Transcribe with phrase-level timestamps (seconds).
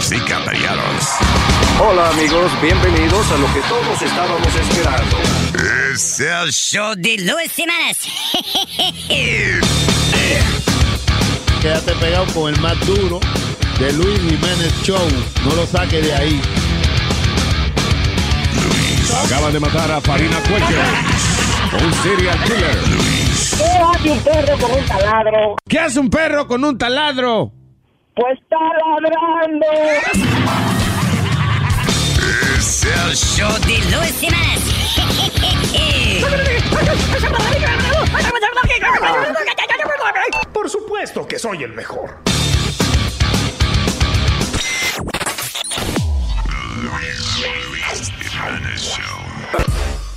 [0.00, 1.08] Damas y caballeros.
[1.78, 5.16] Hola amigos, bienvenidos a lo que todos estábamos esperando.
[5.92, 7.98] Es el show de Luis Jiménez.
[11.60, 13.20] Quédate pegado con el más duro
[13.78, 15.06] de Luis Jiménez Show.
[15.44, 16.40] No lo saque de ahí.
[19.24, 21.84] Acaban de matar a Farina Cuello.
[21.84, 22.78] Un serial killer.
[23.58, 25.56] ¿Qué hace un perro con un taladro?
[25.68, 27.59] ¿Qué hace un perro con un taladro?
[28.20, 28.58] Pues está
[29.00, 29.66] ladrando.
[32.58, 34.60] Es el show de Luis Jiménez.
[40.52, 42.18] Por supuesto que soy el mejor.
[46.82, 50.09] Luis Jiménez Show.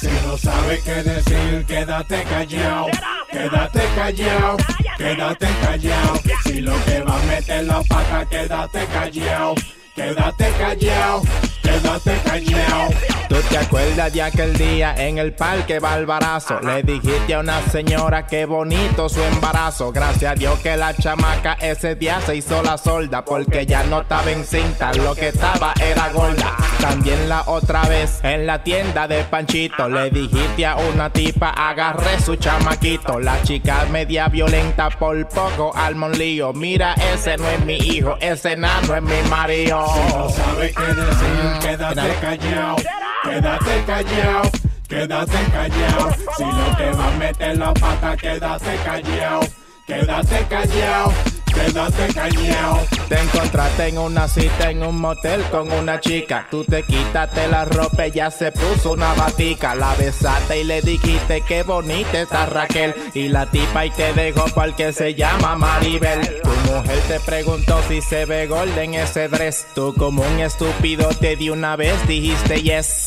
[0.00, 2.86] Si no sabes qué decir, quédate callado.
[3.32, 4.56] Quédate callado,
[4.96, 6.20] quédate callado.
[6.44, 9.54] Si lo que va a meter la pata, quédate callado.
[9.96, 11.22] Quédate callado,
[11.68, 12.88] quédate callado.
[13.28, 16.60] ¿Tú te acuerdas de aquel día en el parque Balbarazo?
[16.60, 19.92] Le dijiste a una señora que bonito su embarazo.
[19.92, 23.22] Gracias a Dios que la chamaca ese día se hizo la solda.
[23.24, 26.56] Porque ya no estaba en cinta, lo que estaba era gorda.
[26.80, 32.18] También la otra vez en la tienda de Panchito le dijiste a una tipa agarré
[32.20, 33.20] su chamaquito.
[33.20, 36.54] La chica media violenta por poco al lío.
[36.54, 39.84] Mira, ese no es mi hijo, ese nano es mi marido.
[39.86, 42.76] Si no sabes qué decir, quédate callado.
[43.24, 44.50] Quédate callado,
[44.88, 46.14] quédate callado.
[46.36, 49.40] Si lo que va a meter la pata, quédate callado.
[49.86, 51.12] Quédate callado,
[51.52, 52.80] quédate callado.
[53.08, 56.46] Te encontraste en una cita en un motel con una chica.
[56.50, 59.74] Tú te quitaste la ropa, ella se puso una batica.
[59.74, 62.94] La besaste y le dijiste que bonita está Raquel.
[63.14, 66.40] Y la tipa y te dejó porque se llama Maribel.
[66.42, 69.66] Tu mujer te preguntó si se ve golden ese dress.
[69.74, 73.06] Tú como un estúpido te di una vez, dijiste yes.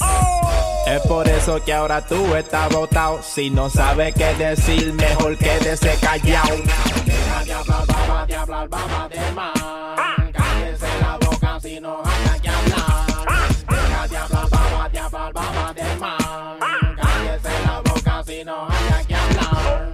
[0.88, 3.22] Es por eso que ahora tú estás botado.
[3.22, 6.56] Si no sabes qué decir, mejor quédese callado.
[8.32, 9.28] Deja de hablar, baba, de ah.
[9.28, 10.32] hablar, man.
[10.32, 12.78] Cállese la boca si no haya que hablar.
[13.28, 13.76] Ah, ah.
[13.76, 16.96] Deja de hablar, baba, de hablar, baba de man.
[16.96, 19.92] Cállese la boca si no haya que hablar.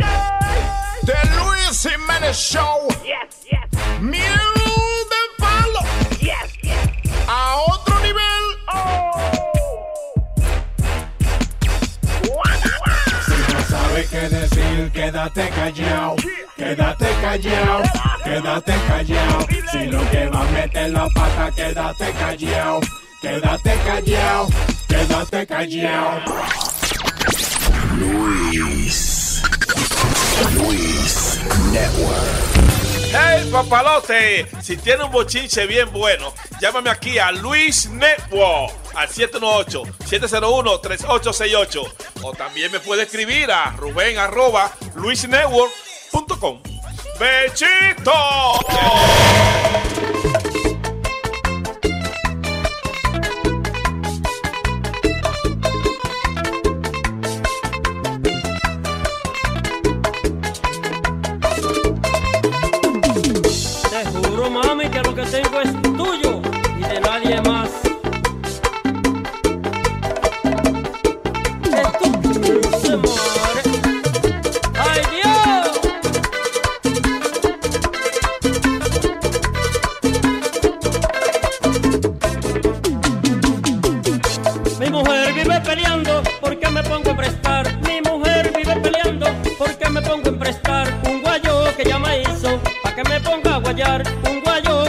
[1.04, 2.88] The Luis Jiménez Show.
[3.04, 4.02] Yes, yes.
[4.02, 4.57] Miel
[13.98, 16.16] Sabes qué decir, quédate callado.
[16.56, 17.82] Quédate callado,
[18.24, 19.48] quédate callado.
[19.72, 22.82] Si lo que va a meter la pata, quédate callado.
[23.20, 24.48] Quédate callado,
[24.88, 26.32] quédate callado.
[27.98, 29.42] Luis.
[30.54, 31.40] Luis
[31.72, 32.57] Network.
[33.12, 41.94] Hey papalote, si tiene un bochinche bien bueno, llámame aquí a Luis Network al 718-701-3868
[42.24, 46.62] o también me puede escribir a ruben arroba luisnetwork.com.
[47.20, 48.14] ¡Bechito!
[64.64, 66.42] Mami, que lo que tengo es tuyo
[66.78, 67.70] y de nadie más.
[74.80, 75.68] ¡Ay, Dios!
[84.80, 87.78] Mi mujer vive peleando porque me pongo a prestar.
[87.82, 90.87] Mi mujer vive peleando porque me pongo a prestar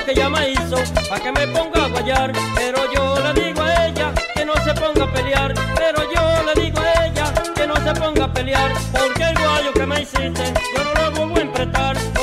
[0.09, 0.77] que ya me hizo
[1.11, 2.33] pa' que me ponga a guayar.
[2.55, 5.55] Pero yo le digo a ella que no se ponga a pelear.
[5.77, 8.73] Pero yo le digo a ella que no se ponga a pelear.
[8.93, 12.18] Porque el guayo que me hiciste yo no lo vuelvo a emprestar.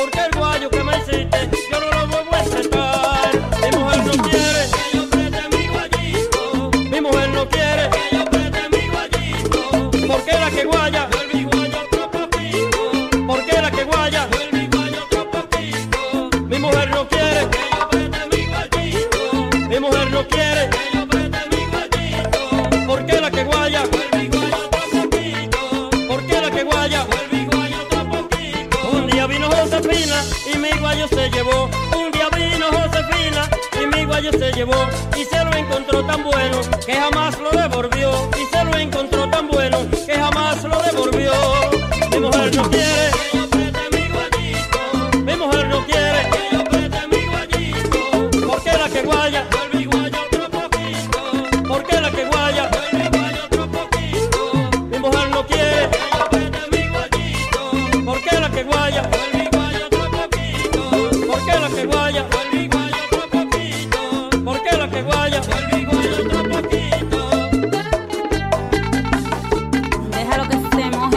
[36.36, 37.25] Bueno que jamás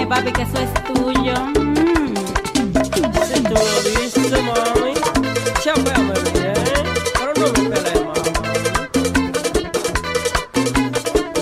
[0.08, 1.34] papi, que eso es tuyo.
[3.26, 4.94] Si tú lo dices, mami,
[5.62, 6.55] chapéame bien,
[7.14, 8.31] pero no me pelees, mami.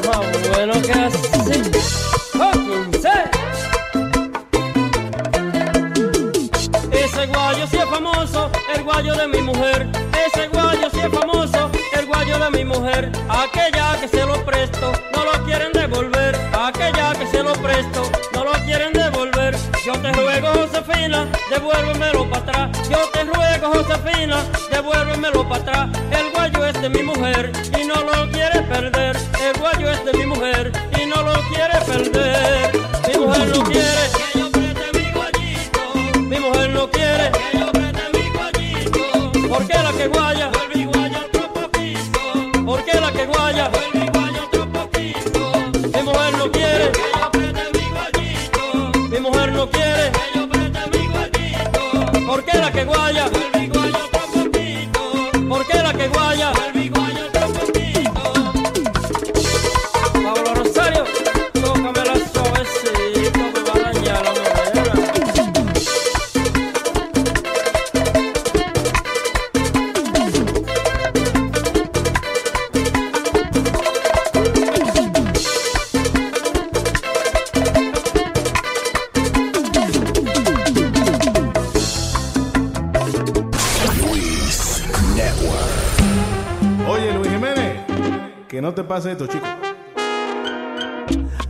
[0.06, 1.56] Más bueno que así.
[6.92, 9.88] Ese guayo sí es famoso, el guayo de mi mujer.
[10.26, 13.12] Ese guayo sí es famoso, el guayo de mi mujer.
[13.28, 14.92] Aquella que se lo presto,
[21.56, 22.88] devuélvemelo para atrás.
[22.91, 24.37] Yo te ruego, Josefina,
[24.70, 25.88] devuélvemelo para atrás.
[26.11, 29.17] El guayo es de mi mujer y no lo quiere perder.
[29.41, 32.25] El guayo es de mi mujer y no lo quiere perder.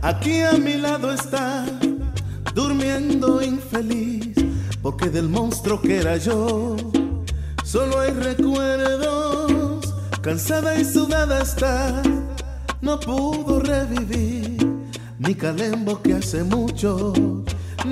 [0.01, 1.65] Aquí a mi lado está,
[2.53, 4.35] durmiendo infeliz,
[4.81, 6.75] porque del monstruo que era yo,
[7.63, 12.01] solo hay recuerdos, cansada y sudada está,
[12.81, 14.57] no pudo revivir
[15.19, 17.13] mi calembo que hace mucho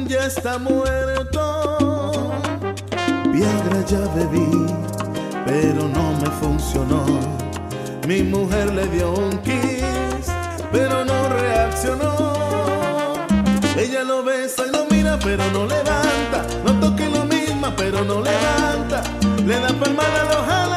[0.07, 2.12] ya está muerto.
[3.31, 4.66] Viagra ya bebí,
[5.46, 7.44] pero no me funcionó.
[8.07, 10.28] Mi mujer le dio un kiss,
[10.72, 13.16] pero no reaccionó.
[13.75, 16.46] Ella lo besa y lo mira, pero no levanta.
[16.63, 19.02] No toque lo misma, pero no levanta.
[19.44, 20.75] Le da palmada, lo jala,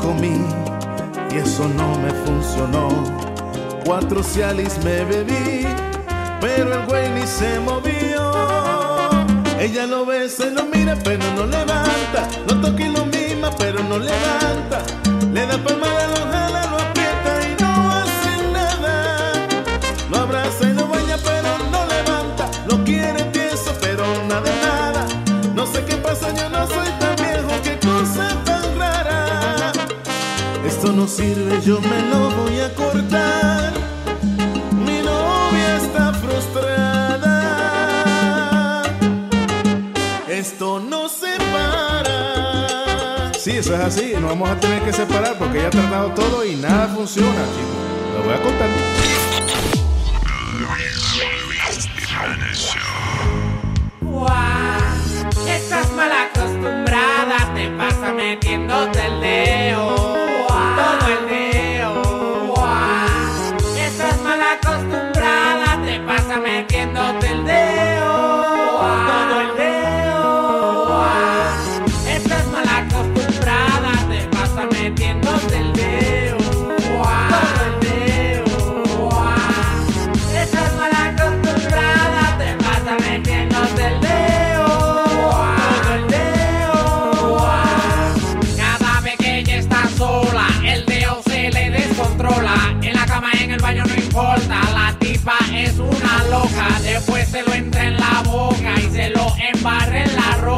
[0.00, 0.40] Comí
[1.30, 2.88] y eso no me funcionó.
[3.84, 5.66] Cuatro cialis me bebí,
[6.40, 8.32] pero el güey ni se movió.
[9.58, 12.28] Ella lo besa y lo mira, pero no levanta.
[31.64, 33.72] Yo me lo voy a cortar.
[34.72, 37.32] Mi novia está frustrada.
[40.28, 43.32] Esto no se para.
[43.32, 44.12] Sí, eso es así.
[44.12, 47.78] Nos vamos a tener que separar porque ya ha tratado todo y nada funciona, chicos.
[48.14, 48.68] Lo voy a contar.
[54.02, 60.03] Guau, estás mal acostumbrada, te pasa metiéndote el dedo,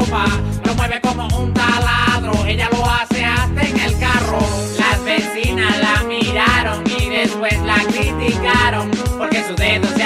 [0.09, 0.25] ropa,
[0.65, 4.39] lo mueve como un taladro, ella lo hace hasta en el carro.
[4.77, 9.96] Las vecinas la miraron y después la criticaron porque sus dedos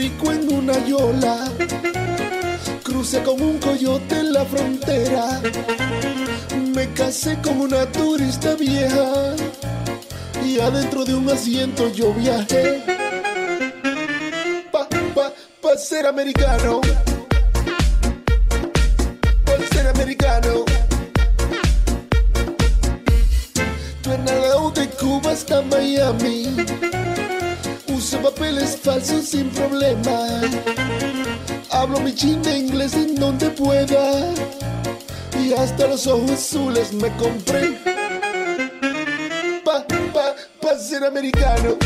[0.00, 1.36] rico en una yola.
[2.82, 5.42] Crucé con un coyote en la frontera.
[6.74, 9.36] Me casé con una turista vieja.
[10.42, 12.82] Y adentro de un asiento yo viajé.
[14.72, 16.80] Pa, pa, pa ser americano.
[19.44, 20.64] Pa ser americano.
[24.02, 24.34] Tú en la
[24.76, 26.89] de Cuba hasta Miami
[29.04, 30.40] sin problema.
[31.70, 34.34] Hablo mi china inglés en donde pueda.
[35.38, 37.78] Y hasta los ojos azules me compré.
[39.64, 41.76] Pa, pa, pa ser americano.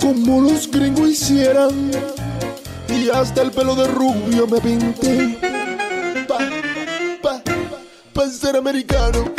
[0.00, 1.90] como los gringos hicieran.
[2.88, 5.38] Y hasta el pelo de rubio me pinté.
[6.28, 6.38] Pa,
[7.20, 7.42] pa,
[8.12, 9.32] pa ser americano.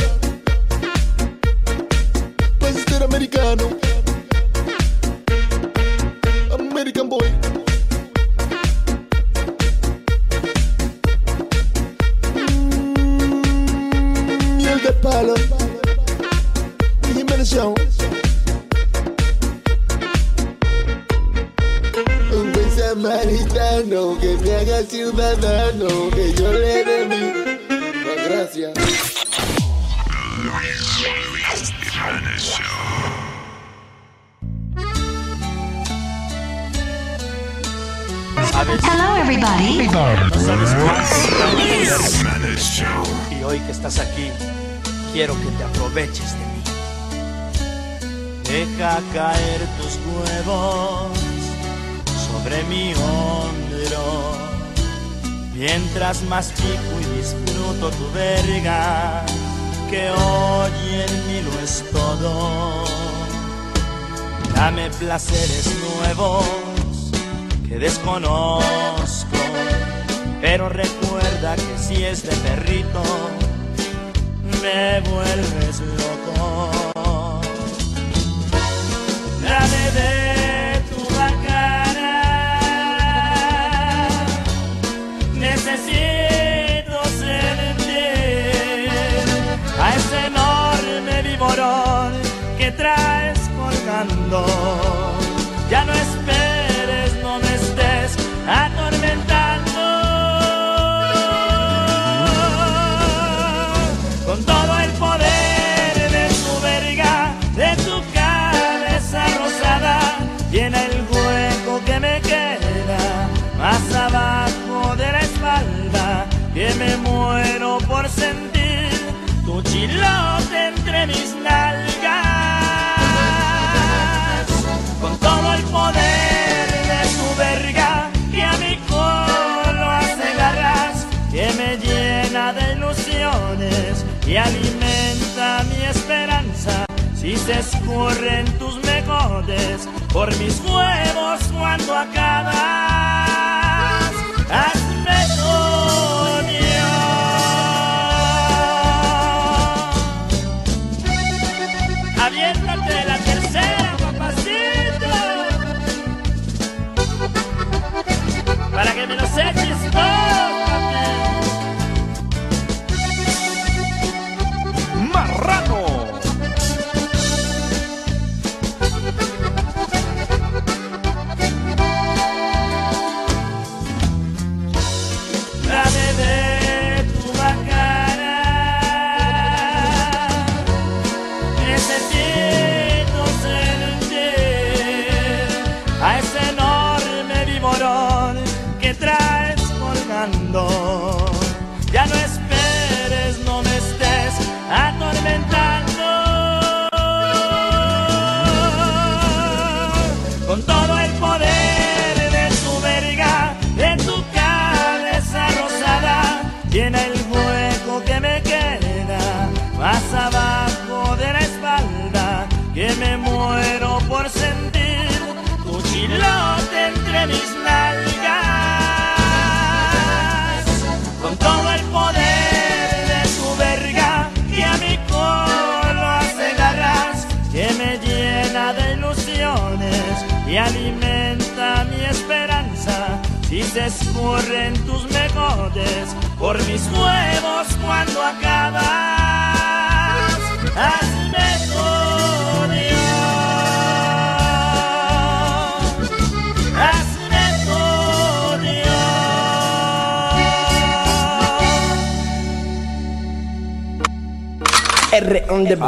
[255.15, 255.79] R on beat.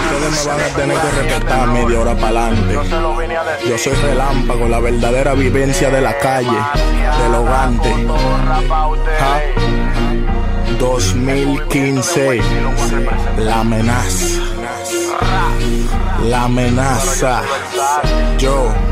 [0.00, 2.78] Ustedes me van a tener que respetar media hora para adelante.
[3.68, 6.58] Yo soy relámpago, la verdadera vivencia de la calle,
[7.22, 7.94] del hogante.
[9.18, 9.40] Ja.
[10.78, 12.40] 2015,
[13.38, 14.40] la amenaza.
[16.24, 17.42] La amenaza.
[18.38, 18.85] Yo.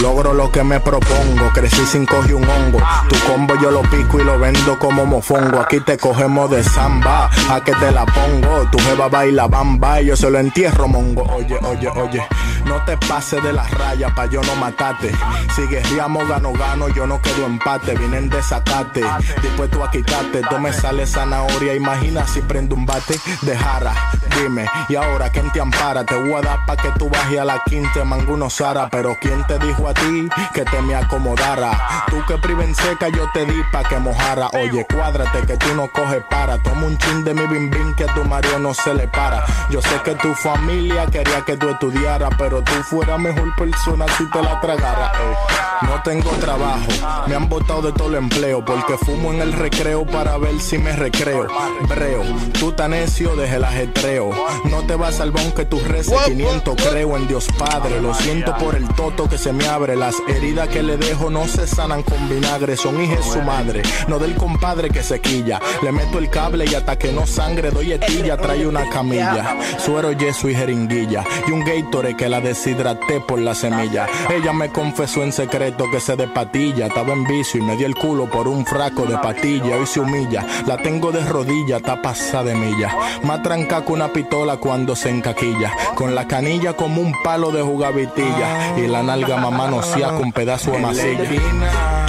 [0.00, 2.80] Logro lo que me propongo, crecí sin coger un hongo.
[3.08, 5.60] Tu combo yo lo pico y lo vendo como mofongo.
[5.60, 8.68] Aquí te cogemos de samba, a que te la pongo.
[8.70, 11.22] Tu jeva baila bamba y yo se lo entierro mongo.
[11.34, 12.26] Oye, oye, oye,
[12.72, 15.12] no te pases de las rayas pa' yo no matarte.
[15.54, 17.94] Si guerriamos gano gano, yo no quedo empate.
[17.94, 19.04] Vienen de sacate,
[19.42, 20.40] dispuesto a quitarte.
[20.48, 23.92] Tú me sale zanahoria, imagina si prendo un bate de jara.
[24.36, 26.04] Dime, y ahora quién te ampara?
[26.04, 28.88] Te voy a dar pa' que tú bajes a la quinta, manguno Sara.
[28.90, 32.04] Pero quién te dijo a ti que te me acomodara?
[32.08, 34.48] Tú que priven seca, yo te di pa' que mojara.
[34.54, 36.56] Oye, cuádrate que tú no coges para.
[36.62, 39.44] Toma un chin de mi bim bim que a tu Mario no se le para.
[39.68, 44.28] Yo sé que tu familia quería que tú estudiara, pero tú fueras mejor persona si
[44.30, 45.12] te la tragara.
[45.12, 46.88] Ey, No tengo trabajo,
[47.26, 50.78] me han botado de todo el empleo porque fumo en el recreo para ver si
[50.78, 51.48] me recreo.
[51.88, 52.22] Breo,
[52.58, 54.30] tú tan necio desde el ajetreo.
[54.64, 56.76] No te vas al aunque tú reces 500.
[56.76, 59.96] Creo en Dios Padre, lo siento por el toto que se me abre.
[59.96, 63.82] Las heridas que le dejo no se sanan con vinagre, son hijas de su madre.
[64.08, 65.58] No del compadre que se quilla.
[65.82, 69.56] Le meto el cable y hasta que no sangre doy etilla, trae una camilla.
[69.78, 71.24] Suero, yeso y jeringuilla.
[71.48, 74.06] Y un Gatorade que la deshidraté por la semilla.
[74.30, 76.86] Ella me confesó en secreto que se de patilla.
[76.86, 79.76] Estaba en vicio y me dio el culo por un fraco de patilla.
[79.76, 80.46] Hoy se humilla.
[80.66, 82.94] La tengo de rodilla, está pasada de milla.
[83.22, 85.72] Más tranca que una pistola cuando se encaquilla.
[85.94, 88.76] Con la canilla como un palo de jugavitilla.
[88.76, 89.80] Y la nalga mamá no
[90.18, 91.30] con pedazo de masilla.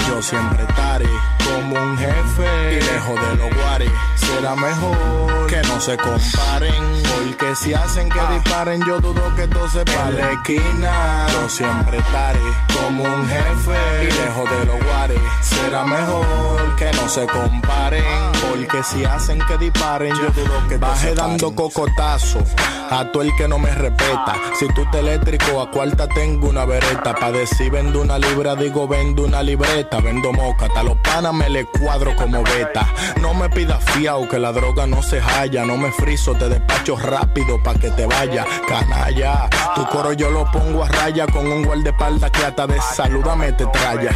[0.07, 1.07] Yo siempre estaré
[1.43, 2.71] como un jefe.
[2.71, 3.91] Y lejos de los guares.
[4.15, 7.02] Será mejor que no se comparen.
[7.33, 11.25] Porque si hacen que disparen, yo dudo que todo se para la esquina.
[11.31, 12.39] Yo siempre estaré
[12.79, 14.03] como un jefe.
[14.03, 15.19] Y lejos de los guares.
[15.41, 18.03] Será mejor que no se comparen.
[18.47, 22.43] Porque si hacen que disparen, yo dudo que baje dando cocotazo
[22.91, 24.35] a todo el que no me respeta.
[24.59, 27.15] Si tú te eléctrico, a cuarta tengo una vereta.
[27.15, 29.99] Pa' decir vendo una libra, digo vendo una libreta.
[30.01, 32.87] Vendo moca, a los panas me le cuadro como beta.
[33.21, 35.65] No me pidas fiao que la droga no se halla.
[35.65, 37.22] No me friso, te despacho rápido
[37.63, 38.45] pa' que te vaya.
[38.67, 43.51] Canalla, tu coro yo lo pongo a raya con un guardaespaldas que hasta de saludame
[43.53, 44.11] te traya.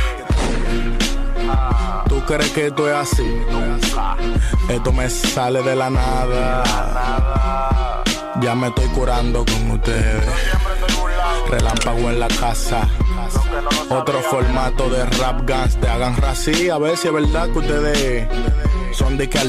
[2.08, 3.42] ¿Tú crees que esto es así?
[4.70, 6.64] Esto me sale de la nada.
[8.42, 10.24] Ya me estoy curando con ustedes.
[11.50, 12.88] Relámpago en la casa.
[13.90, 15.78] Otro formato de rap guns.
[15.78, 16.70] Te hagan rací.
[16.70, 18.28] A ver si es verdad que ustedes
[18.94, 19.40] son de que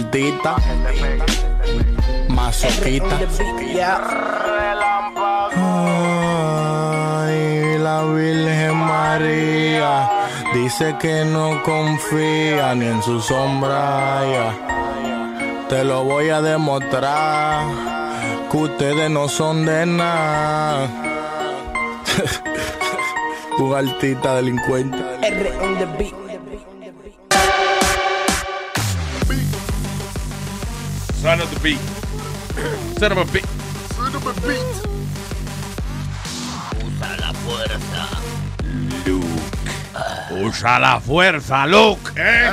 [6.81, 10.09] Ay, la Virgen María
[10.55, 14.21] dice que no confía ni en su sombra.
[14.33, 14.55] ya.
[15.69, 17.67] Te lo voy a demostrar
[18.51, 20.89] que ustedes no son de nada.
[23.59, 24.97] Un artista delincuente.
[25.23, 26.15] R on the beat.
[31.21, 31.98] Son of the beat.
[32.99, 33.47] Son of a beat.
[33.95, 34.59] Son of a beat.
[36.85, 38.09] Usa la fuerza.
[40.43, 42.11] Usa la fuerza, Luke.
[42.17, 42.51] ¿eh?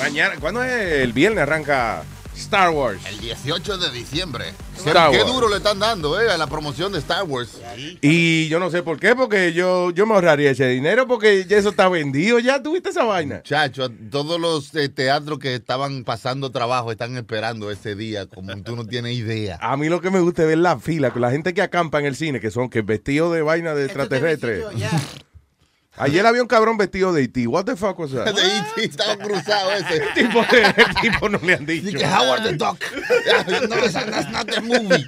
[0.00, 0.72] Mañana, ¿cuándo es
[1.02, 2.02] el viernes arranca
[2.36, 3.00] Star Wars?
[3.06, 4.46] El 18 de diciembre.
[4.76, 5.32] Star Qué Wars.
[5.32, 7.60] duro le están dando, eh, a la promoción de Star Wars.
[8.02, 11.56] Y yo no sé por qué, porque yo, yo me ahorraría ese dinero porque ya
[11.56, 12.38] eso está vendido.
[12.38, 13.42] ¿Ya tuviste esa vaina?
[13.42, 18.76] Chacho, todos los eh, teatros que estaban pasando trabajo están esperando ese día, como tú
[18.76, 19.58] no tienes idea.
[19.60, 22.00] A mí lo que me gusta es ver la fila con la gente que acampa
[22.00, 24.64] en el cine, que son que vestidos de vaina de extraterrestre.
[25.96, 27.46] Ayer había un cabrón vestido de E.T.
[27.46, 28.34] What the fuck was that?
[28.34, 28.84] De E.T.
[28.84, 29.96] estaba cruzado ese.
[29.96, 31.86] El tipo, el tipo no le han dicho.
[31.90, 32.82] Dice, Howard the Duck.
[33.68, 35.04] no, that's not the movie.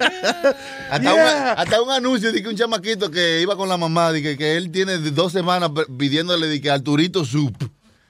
[0.90, 1.52] Hasta, Yeah.
[1.54, 4.36] un, hasta un anuncio de que un chamaquito que iba con la mamá, de que,
[4.36, 7.56] que él tiene dos semanas pidiéndole de que Arturito Soup.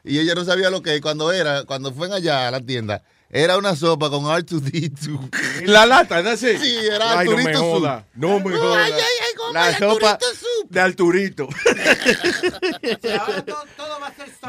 [0.04, 3.02] Y ella no sabía lo que cuando era, cuando fue allá a la tienda.
[3.28, 5.64] Era una sopa con R2D2.
[5.66, 6.58] La lata, ¿no sé?
[6.58, 7.72] Sí, era Ay, no me Arturito Soup.
[7.80, 8.06] joda.
[8.14, 8.84] No me joda.
[8.84, 10.70] Ay, ay, ay, come La Arturito sopa Soup.
[10.70, 11.48] de Arturito.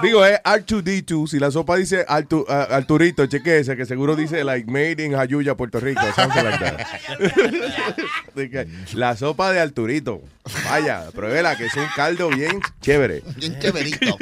[0.02, 1.28] Digo, es R2D2.
[1.28, 5.56] Si la sopa dice Artu- ah, Arturito, chequese, que seguro dice like made in Jayuya,
[5.56, 6.02] Puerto Rico.
[6.16, 6.88] something like that.
[8.36, 10.22] Que, la sopa de Arturito.
[10.66, 13.24] Vaya, pruébela, que es un caldo bien chévere.
[13.36, 14.16] Bien chéverito.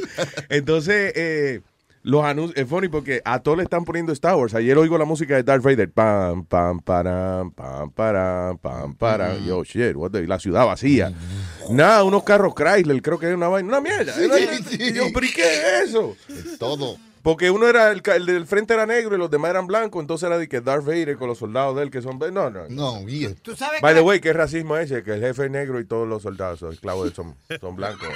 [0.50, 1.60] Entonces, eh,
[2.02, 4.54] los anuncios, es funny porque a todos le están poniendo Star Wars.
[4.54, 5.90] Ayer oigo la música de Darth Vader.
[5.90, 9.44] Pam, pam, param, pam, param, pam, param.
[9.46, 11.12] Yo, shit, what the- la ciudad vacía.
[11.70, 14.12] Nada, unos carros Chrysler, creo que es una vaina, una mierda.
[14.14, 14.36] Sí, Era-
[14.68, 14.76] sí.
[14.80, 15.42] y yo, ¿pero y qué
[15.82, 16.16] es eso?
[16.58, 16.96] Todo.
[17.22, 20.00] Porque uno era, el, ca- el del frente era negro y los demás eran blancos,
[20.00, 22.18] entonces era de que Darth Vader con los soldados de él que son...
[22.18, 22.50] No, no.
[22.50, 22.66] no.
[22.68, 25.04] No, sabes By que the way, ¿qué racismo es ese?
[25.04, 27.76] Que el jefe es negro y todos los soldados, los esclavos de él son, son
[27.76, 28.08] blancos.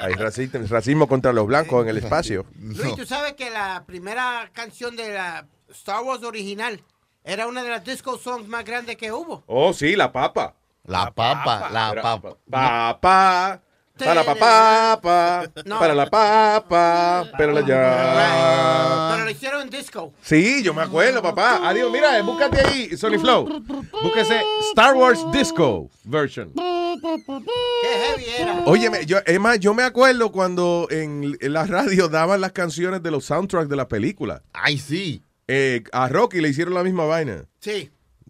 [0.00, 2.46] Hay racismo, racismo contra los blancos en el espacio.
[2.58, 6.82] Luis, tú sabes que la primera canción de la Star Wars original
[7.24, 9.44] era una de las disco songs más grandes que hubo.
[9.46, 10.54] Oh, sí, la papa.
[10.84, 12.36] La papa, la papa.
[12.50, 13.62] Papa.
[13.98, 15.78] Para la papa, No.
[15.78, 19.10] para la papa, pero la ya.
[19.12, 20.12] Pero lo hicieron en disco.
[20.22, 21.60] Sí, yo me acuerdo, papá.
[21.68, 23.62] Adiós, mira, búscate ahí, Sony Flow.
[24.02, 26.52] Búsquese Star Wars Disco version.
[26.54, 28.62] Qué heavy era.
[28.66, 33.02] Óyeme, yo, es más, yo me acuerdo cuando en, en la radio daban las canciones
[33.02, 34.42] de los soundtracks de las películas.
[34.52, 35.22] Ay, sí.
[35.48, 37.44] Eh, a Rocky le hicieron la misma vaina.
[37.60, 37.90] Sí.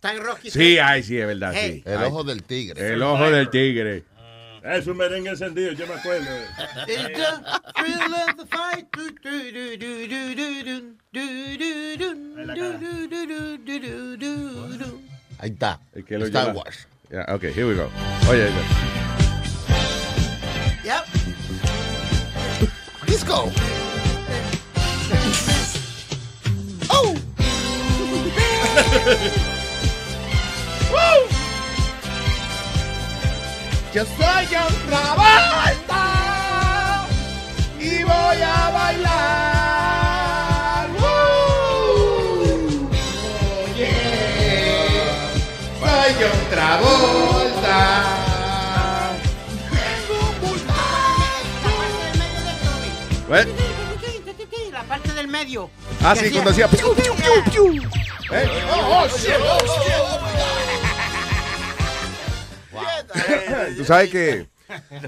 [0.00, 1.52] Está en Sí, ay, sí, es verdad.
[1.56, 2.94] El ojo del tigre.
[2.94, 4.04] El ojo del tigre.
[4.62, 6.28] Es un merengue encendido, yo me acuerdo.
[15.38, 15.80] Ahí está.
[16.06, 16.86] Star Wars.
[17.10, 17.90] Yeah, okay, here we go.
[18.30, 18.52] Oye, oye.
[20.84, 21.06] Yep.
[23.06, 23.50] Disco.
[26.90, 27.16] oh.
[33.94, 36.04] Yo soy John Travolta
[37.80, 40.08] y voy a bailar.
[41.00, 42.90] ¡Woo!
[43.74, 43.94] Oye,
[45.80, 47.80] soy John Travolta.
[53.28, 53.46] What?
[54.72, 55.70] La parte del medio.
[56.04, 56.68] Ah, sí, hacía- cuando hacía.
[56.68, 57.82] piu, piu, piu, piu.
[58.30, 58.48] ¿Eh?
[58.70, 59.58] Oh, oh, shit, oh,
[63.76, 64.48] Tú sabes que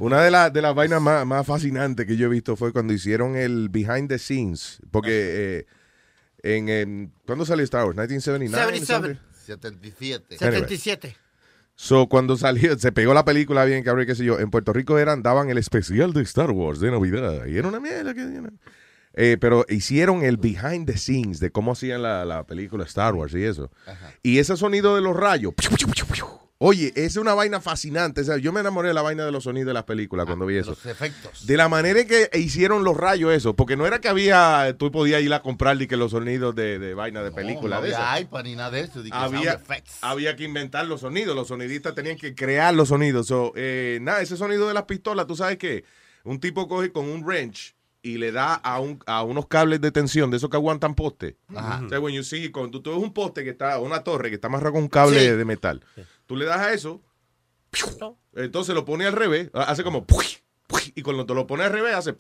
[0.01, 2.93] una de, las de las vainas más, más fascinantes que yo he visto fue cuando
[2.93, 4.79] hicieron el behind the scenes.
[4.91, 7.97] Porque eh, en, en- ¿Cuándo salió Star Wars?
[7.97, 9.19] 1979.
[9.47, 10.37] 77.
[10.37, 10.37] 77.
[10.39, 11.17] 77.
[11.75, 14.39] So, cuando salió, se pegó la película bien, cabrón, qué sé yo.
[14.39, 17.47] En Puerto Rico eran, daban el especial de Star Wars de Navidad.
[17.47, 18.13] Y era una mierda.
[18.15, 18.51] Que, you know.
[19.15, 23.35] Eh, pero hicieron el behind the scenes de cómo hacían la, la película Star Wars
[23.35, 23.71] y eso.
[24.23, 25.53] Y ese sonido de los rayos.
[26.63, 28.21] Oye, es una vaina fascinante.
[28.21, 30.45] O sea, yo me enamoré de la vaina de los sonidos de las películas cuando
[30.45, 30.73] vi eso.
[30.73, 31.47] Los efectos.
[31.47, 33.57] De la manera en que hicieron los rayos eso.
[33.57, 36.79] Porque no era que había, tú podías ir a comprar y que los sonidos de,
[36.79, 37.77] de vaina de película.
[37.77, 38.21] No, no de había esas.
[38.21, 39.03] iPad ni nada de eso.
[39.03, 39.35] de que sound
[40.03, 41.35] había, que inventar los sonidos.
[41.35, 43.29] Los sonidistas tenían que crear los sonidos.
[43.29, 45.85] So, eh, nada, ese sonido de las pistolas, tú sabes que
[46.25, 49.93] un tipo coge con un wrench y le da a, un, a unos cables de
[49.93, 51.37] tensión de esos que aguantan poste.
[51.55, 51.83] Ajá.
[51.85, 54.37] O sea, when you see, cuando tú ves un poste que está, una torre que
[54.37, 55.27] está amarrado con un cable Sí.
[55.37, 55.83] de metal,
[56.31, 57.03] tú le das a eso,
[58.37, 60.07] entonces lo pone al revés, hace como,
[60.95, 62.15] y cuando te lo pone al revés, hace,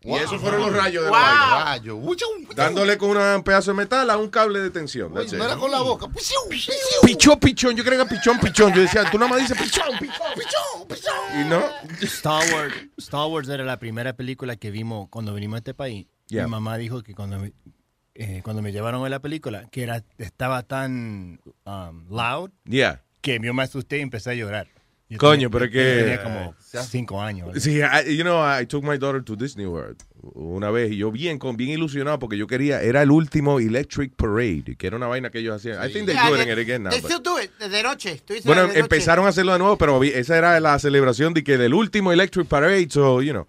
[0.00, 1.64] y esos fueron los rayos de la vaina.
[1.64, 2.00] Rayo.
[2.56, 5.12] Dándole con un pedazo de metal a un cable de tensión.
[5.12, 6.08] No era con la boca.
[6.08, 7.76] Pichón, pichón.
[7.76, 8.72] Yo creía que pichón, pichón.
[8.72, 11.38] Yo decía, tú nada más dices pichón, pichón.
[11.38, 11.62] Y no.
[12.00, 16.06] Star Wars, Star Wars era la primera película que vimos cuando vinimos a este país.
[16.28, 16.46] Yeah.
[16.46, 17.46] Mi mamá dijo que cuando
[18.14, 23.02] eh, cuando me llevaron a la película, que era estaba tan um, loud Yeah.
[23.20, 24.68] que yo me asusté y empecé a llorar.
[25.08, 26.54] Yo Coño, tenía- pero que- Tenía como
[26.88, 27.48] cinco años.
[27.48, 27.60] ¿verdad?
[27.60, 29.98] Sí, I- you know, I took my daughter to Disney World
[30.34, 34.14] una vez y yo bien, con, bien ilusionado porque yo quería, era el último Electric
[34.14, 35.76] Parade, que era una vaina que ellos hacían.
[35.86, 37.82] I think they Yeah, do it they- again now, they but- still do it, de
[37.82, 38.22] noche.
[38.44, 38.80] Bueno, de noche.
[38.80, 42.46] empezaron a hacerlo de nuevo, pero esa era la celebración de que del último Electric
[42.46, 43.46] Parade, so, you know.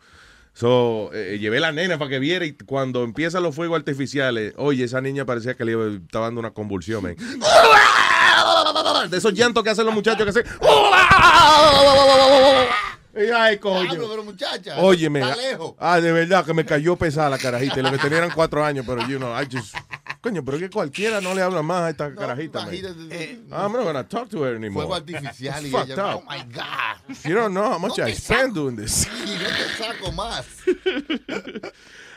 [0.53, 4.83] So, eh, llevé la nena para que viera y cuando empiezan los fuegos artificiales, oye,
[4.83, 7.15] esa niña parecía que le estaba dando una convulsión, man.
[9.09, 10.45] De esos llantos que hacen los muchachos que hacen.
[13.35, 13.83] Ay, coño.
[13.83, 14.79] Diablo, pero muchacha.
[14.79, 15.21] Óyeme.
[15.21, 15.75] Está lejos.
[15.77, 17.81] Ah, de verdad que me cayó pesada la carajita.
[17.81, 19.75] Lo que tenía eran cuatro años, pero you know, I just.
[20.23, 22.73] Coño, pero que cualquiera no le habla más a esta carajita, man.
[22.73, 23.41] Imagínate.
[23.51, 24.87] I'm not gonna talk to her anymore.
[24.87, 26.95] Fuego artificial y ella, oh my God.
[27.25, 29.05] You don't know how much No I spend doing this.
[29.05, 30.45] Y no te saco más.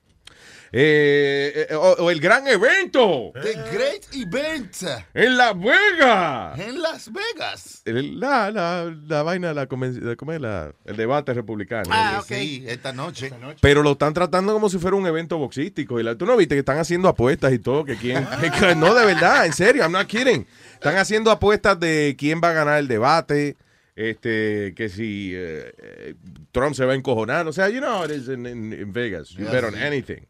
[0.70, 4.76] Eh, eh, o, o el gran evento The Great Event
[5.14, 6.58] en Las Vegas.
[6.58, 7.82] en Las Vegas.
[7.86, 9.96] La, la, la vaina, la, ¿cómo es
[10.40, 11.88] la- el debate republicano.
[11.90, 13.30] Ah, Sí, esta noche.
[13.62, 15.98] Pero lo están tratando como si fuera un evento boxístico.
[15.98, 17.84] Y la- tú no viste que están haciendo apuestas y todo.
[17.84, 18.26] Que quién,
[18.60, 20.46] que no, de verdad, en serio, I'm not kidding.
[20.74, 23.56] Están haciendo apuestas de quién va a ganar el debate.
[23.96, 26.14] Este, que si eh, eh,
[26.52, 27.48] Trump se va a encojonar.
[27.48, 29.30] O sea, you know it is in, in- in Vegas.
[29.30, 30.20] You Yeah, bet on anything.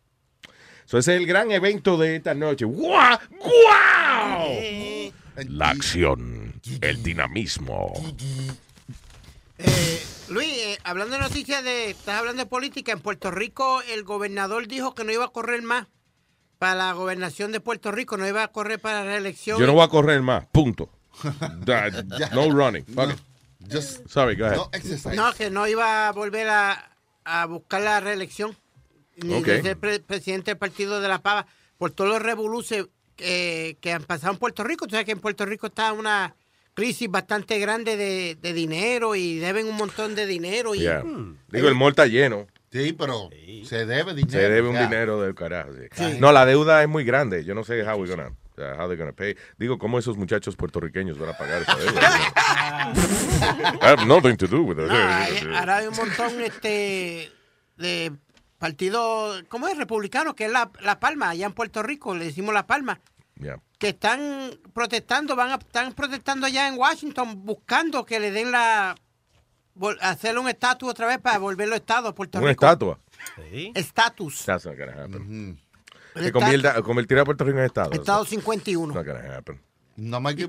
[0.89, 2.65] So ese es el gran evento de esta noche.
[2.65, 3.19] ¡Guau!
[3.31, 5.13] ¡Guau!
[5.49, 7.93] La acción, el dinamismo.
[9.59, 14.03] Eh, Luis, eh, hablando de noticias de, estás hablando de política, en Puerto Rico el
[14.05, 15.89] gobernador dijo que no iba a correr más
[16.59, 19.61] para la gobernación de Puerto Rico, no iba a correr para la reelección.
[19.61, 20.47] Yo no voy a correr más.
[20.47, 20.89] Punto.
[21.67, 22.87] That- no running.
[22.87, 23.19] Fuck it.
[23.71, 24.57] Just Sorry, go ahead.
[24.57, 25.15] no exercise.
[25.15, 28.57] No, que no iba a volver a, a buscar la reelección.
[29.23, 29.47] Ni Ok.
[29.47, 31.47] de ser pre- presidente del Partido de la Pava.
[31.77, 34.87] Por todos los revoluces que, que han pasado en Puerto Rico.
[34.87, 36.35] Tú sabes que en Puerto Rico está una
[36.75, 40.75] crisis bastante grande de, de dinero y deben un montón de dinero.
[40.75, 41.03] Y, Yeah.
[41.49, 42.47] Digo, el mall está lleno.
[42.71, 43.31] Sí, pero
[43.65, 44.31] se debe dinero.
[44.41, 44.83] Se debe un ya.
[44.87, 45.71] dinero del carajo.
[45.73, 45.89] sí.
[45.93, 46.19] Sí.
[46.21, 47.45] No, la deuda es muy grande.
[47.45, 49.35] Yo no sé how we gonna, uh, how they're gonna pay.
[49.57, 52.01] Digo, ¿cómo esos muchachos puertorriqueños van a pagar esa deuda?
[53.83, 54.87] I have nothing to do with it.
[54.89, 57.33] No, ahora hay un montón este
[57.77, 58.13] de
[58.59, 59.77] partidos, ¿cómo es?
[59.77, 63.01] Republicanos, que es la, la Palma, allá en Puerto Rico, le decimos La Palma,
[63.41, 63.61] Yeah.
[63.79, 68.97] que están protestando, van a, están protestando allá en Washington, buscando que le den la,
[70.01, 72.67] hacerle un estatus otra vez para volverlo estado a Puerto Una Rico.
[72.67, 72.99] estatua.
[73.75, 74.45] Estatus.
[74.45, 75.61] That's not gonna happen.
[76.17, 77.93] El Que esta- convierta- convertir a Puerto Rico en estado.
[77.93, 78.93] Estado It's 51.
[78.93, 79.61] not gonna happen.
[79.99, 80.49] Nada más que,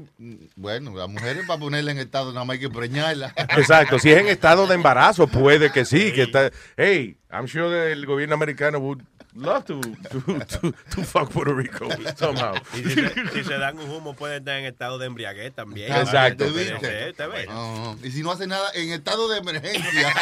[0.55, 3.33] bueno, las mujeres para ponerla en estado, nada más hay que preñarla.
[3.57, 7.91] Exacto, si es en estado de embarazo, puede que sí, que está, hey, I'm sure
[7.91, 9.01] el gobierno americano would
[9.36, 11.88] love to, to, to, to fuck Puerto Rico
[12.18, 12.56] somehow.
[12.74, 15.92] Y si se, si se dan un humo, pueden estar en estado de embriaguez también.
[15.94, 16.46] Exacto.
[16.48, 16.80] Puede ¿Viste?
[16.88, 17.48] ser, ¿te ves?
[17.48, 20.13] No, y si no hace nada en estado de emergencia.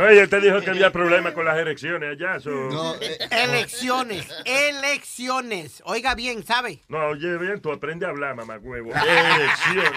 [0.00, 2.40] Oye, te dijo que había problemas con las erecciones allá.
[2.40, 2.96] so-
[3.30, 5.82] Elecciones, elecciones.
[5.84, 6.82] Oiga bien, ¿sabe?
[6.88, 8.90] No, oye, bien, tú aprende a hablar, mamá huevo.
[8.92, 9.92] Elecciones.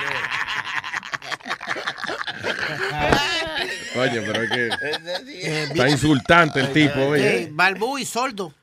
[3.97, 7.49] Oye, pero es que Eh, está insultante el tipo, Eh, oye.
[7.51, 8.53] Balbú y Soldo.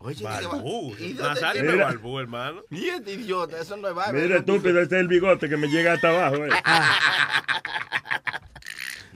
[0.00, 0.94] Balbú.
[0.98, 1.86] ¿Y dónde- Nazario no es Mira.
[1.86, 2.62] balbú, hermano.
[2.70, 3.94] Y este idiota, eso no es.
[4.12, 6.44] Mira, estúpido, este es el bigote que me llega hasta abajo.
[6.46, 6.50] eh.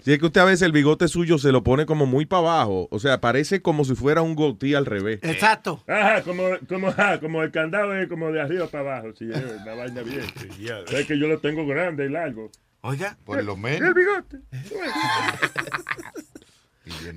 [0.05, 2.41] Si es que usted a veces el bigote suyo se lo pone como muy para
[2.41, 5.21] abajo, o sea, parece como si fuera un goatee al revés.
[5.23, 5.85] Exacto.
[5.87, 9.15] Ajá, como, como, ajá, como el candado es como de arriba para abajo.
[9.17, 10.25] Sí, es una vaina bien.
[10.91, 12.51] Es que yo lo tengo grande y largo.
[12.83, 13.95] Oiga, por lo El menos.
[13.95, 14.39] bigote.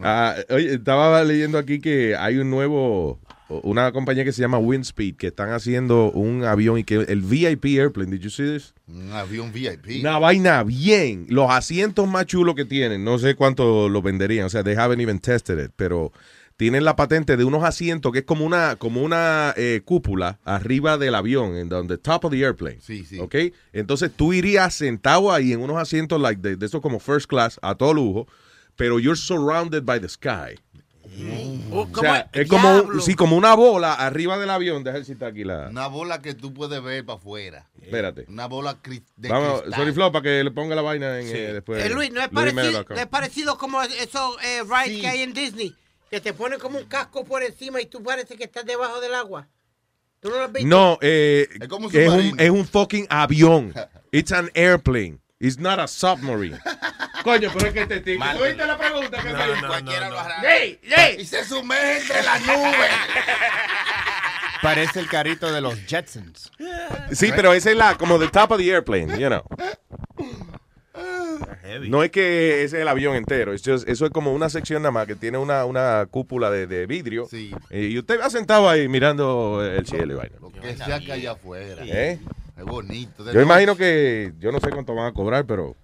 [0.01, 5.15] Ah, oye, estaba leyendo aquí que hay un nuevo, una compañía que se llama Windspeed,
[5.15, 8.73] que están haciendo un avión y que el VIP Airplane, did you see this?
[8.87, 10.01] Un avión VIP.
[10.01, 11.25] Una vaina bien.
[11.29, 15.01] Los asientos más chulos que tienen, no sé cuánto lo venderían, o sea, they haven't
[15.01, 16.11] even tested it, pero
[16.57, 20.97] tienen la patente de unos asientos que es como una, como una eh, cúpula arriba
[20.97, 22.79] del avión, en donde top of the airplane.
[22.81, 23.19] Sí, sí.
[23.19, 23.35] ¿Ok?
[23.73, 27.59] Entonces tú irías sentado ahí en unos asientos like de, de esos como first class,
[27.61, 28.27] a todo lujo,
[28.75, 30.55] pero you're surrounded by the sky.
[31.71, 34.83] Oh, O sea, es como, un- sí, como una bola arriba del avión.
[34.83, 35.69] Deja está aquí la.
[35.69, 37.69] Una bola que tú puedes ver para afuera.
[37.81, 38.25] Espérate.
[38.27, 38.77] Una bola
[39.15, 39.79] de Vamos, cristal.
[39.79, 41.85] sorry Flo, para que le ponga la vaina en eh, después.
[41.85, 45.33] Eh, Luis, ¿no es parecido, no es parecido como esos eh, rides que hay en
[45.33, 45.75] Disney?
[46.09, 49.15] Que te ponen como un casco por encima y tú parece que estás debajo del
[49.15, 49.47] agua.
[50.19, 50.67] ¿Tú no lo has visto?
[50.67, 52.43] No, eh, Es como un es, un, submarino.
[52.43, 53.73] es un fucking avión.
[54.11, 55.19] It's an airplane.
[55.39, 56.59] It's not a submarine.
[57.23, 58.17] Coño, pero es que te tic.
[58.19, 58.39] Mal.
[58.41, 59.67] ¿Oíste la pregunta que me hizo?
[59.67, 60.41] Cualquiera lo hará.
[60.55, 60.79] ¡Ey!
[60.83, 61.21] ¡Ey!
[61.21, 62.89] Y se sumerge entre las nubes.
[64.61, 66.51] Parece el carrito de los Jetsons.
[67.11, 69.43] Sí, pero esa es la, como the top of the airplane, you know.
[71.89, 74.91] No es que ese es el avión entero, just- eso es como una sección nada
[74.91, 77.27] más que tiene una, una cúpula de, de vidrio.
[77.69, 80.35] Eh, y usted va sentado ahí mirando el cielo y vaina.
[80.61, 81.83] Que sea que allá afuera.
[81.85, 82.19] ¿Eh?
[82.57, 83.23] Es bonito.
[83.23, 83.45] de Yo noche.
[83.45, 85.75] imagino que, yo no sé cuánto van a cobrar, pero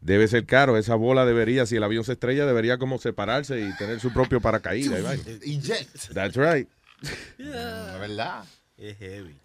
[0.00, 0.76] debe ser caro.
[0.78, 4.40] Esa bola debería, si el avión se estrella, debería como separarse y tener su propio
[4.40, 5.00] paracaídas.
[5.42, 6.12] Eject.
[6.14, 6.68] That's right.
[7.38, 8.44] La verdad.
[8.78, 9.36] Es heavy.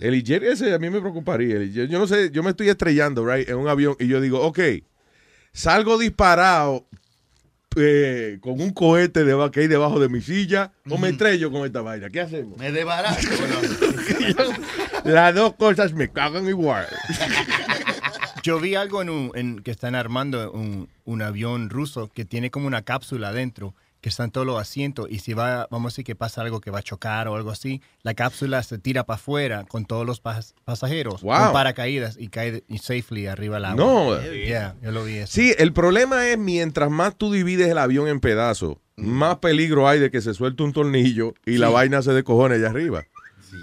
[0.00, 1.56] El eject ese a mí me preocuparía.
[1.56, 4.40] El yo no sé, yo me estoy estrellando, right, en un avión y yo digo,
[4.40, 4.58] ok,
[5.52, 6.86] salgo disparado
[7.76, 11.64] eh, con un cohete de, que hay debajo de mi silla o me estrello con
[11.66, 12.10] esta vaina.
[12.10, 12.58] ¿Qué hacemos?
[12.58, 13.20] Me desbarato.
[15.04, 16.86] Las dos cosas me cagan igual.
[18.42, 22.50] Yo vi algo en un, en, que están armando un, un avión ruso que tiene
[22.50, 26.04] como una cápsula adentro, que están todos los asientos, y si va, vamos a decir
[26.04, 29.16] que pasa algo que va a chocar o algo así, la cápsula se tira para
[29.16, 31.36] afuera con todos los pas- pasajeros, Wow.
[31.38, 33.84] con paracaídas, y cae y safely arriba del agua.
[33.84, 34.20] No.
[34.32, 35.32] Yeah, yo lo vi eso.
[35.32, 39.98] Sí, el problema es mientras más tú divides el avión en pedazos, más peligro hay
[39.98, 41.72] de que se suelte un tornillo y la Sí.
[41.74, 43.04] vaina se descojone allá arriba.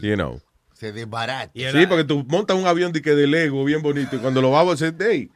[0.03, 0.41] You know.
[0.73, 1.51] Se desbarata.
[1.55, 4.51] Sí, porque tú montas un avión de, que de Lego bien bonito y cuando lo
[4.51, 5.31] vamos a hacer, hey,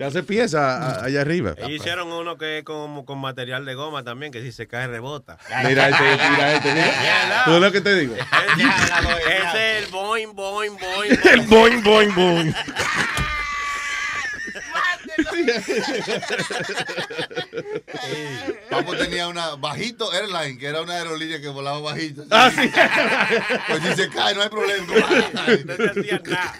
[0.00, 1.52] se hace pieza a- allá arriba.
[1.58, 4.86] Ellos hicieron uno que es como con material de goma también, que si se cae
[4.86, 5.36] rebota.
[5.66, 7.42] Mira este, mira este, mira.
[7.44, 8.14] ¿Tú lo que te digo?
[8.14, 11.18] Ese es el boing, boing, boing.
[11.30, 12.54] El boing, boing, boing.
[18.70, 22.24] Papo tenía una bajito airline, que era una aerolínea que volaba bajito.
[22.30, 22.70] Ah, sí.
[23.68, 24.86] Pues si se cae, no hay problema.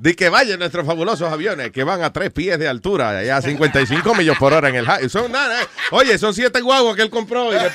[0.00, 3.42] De que vayan nuestros fabulosos aviones que van a tres pies de altura, allá a
[3.42, 5.08] 55 millas por hora en el high.
[5.08, 5.62] Son nada.
[5.62, 5.66] eh.
[5.92, 7.50] Oye, son siete guaguas que él compró.
[7.52, 7.70] Y, le-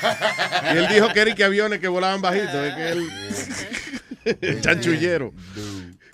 [0.74, 2.64] y él dijo que era y que aviones que volaban bajito.
[2.64, 3.08] Es que él.
[4.40, 5.32] El chanchullero.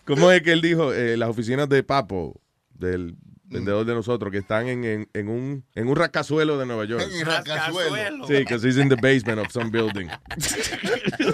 [0.06, 0.94] ¿Cómo es que él dijo?
[0.94, 2.40] Eh, las oficinas de Papo,
[2.72, 3.16] del
[3.48, 7.02] vendedor de nosotros, que están en, en, en un, en un rascazuelo de Nueva York.
[7.04, 8.26] En el rascazuelo.
[8.26, 10.08] Sí, because he's in the basement of some building.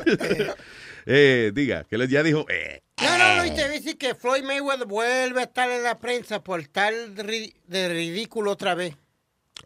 [1.07, 4.45] eh, diga, que él ya dijo, eh, No, no, no, y te dice que Floyd
[4.45, 8.97] Mayweather vuelve a estar en la prensa por tal de, ri- de ridículo otra vez.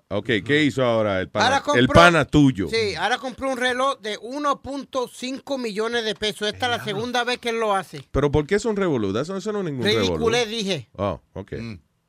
[0.09, 2.69] ok, ¿qué hizo ahora el pana, Ahora compró- el pana tuyo?
[2.69, 6.49] Sí, ahora compró un reloj de 1.5 millones de pesos.
[6.49, 8.05] Esta es la segunda vez que él lo hace.
[8.11, 9.17] Pero ¿por qué es un revolú?
[9.19, 10.29] Eso, no es ningún revolú.
[10.29, 10.89] Ridiculé, dije.
[10.97, 11.53] Oh, ok.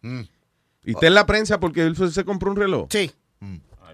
[0.02, 2.88] ¿Y está en la prensa porque él se compró un reloj?
[2.92, 3.12] Sí.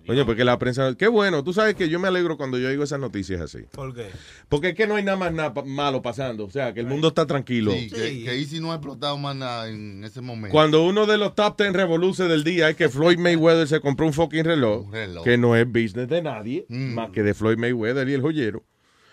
[0.08, 0.94] Oye, porque la prensa...
[0.96, 3.64] Qué bueno, tú sabes que yo me alegro cuando yo oigo esas noticias así.
[3.72, 4.10] ¿Por qué?
[4.50, 6.46] Porque es que no hay nada más nada malo pasando.
[6.46, 7.72] O sea, que el mundo está tranquilo.
[7.72, 10.52] Sí, que, que Easy no ha explotado más nada en ese momento.
[10.52, 14.06] Cuando uno de los top 10 revoluces del día es que Floyd Mayweather se compró
[14.06, 15.24] un fucking reloj, reloj.
[15.24, 18.64] que no es business de nadie, más que de Floyd Mayweather y el joyero.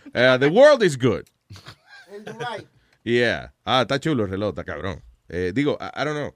[0.08, 1.22] Uh, the world is good.
[3.02, 3.54] Yeah.
[3.64, 5.02] Ah, está chulo el reloj, está cabrón.
[5.28, 6.34] Eh, digo, I, I don't know.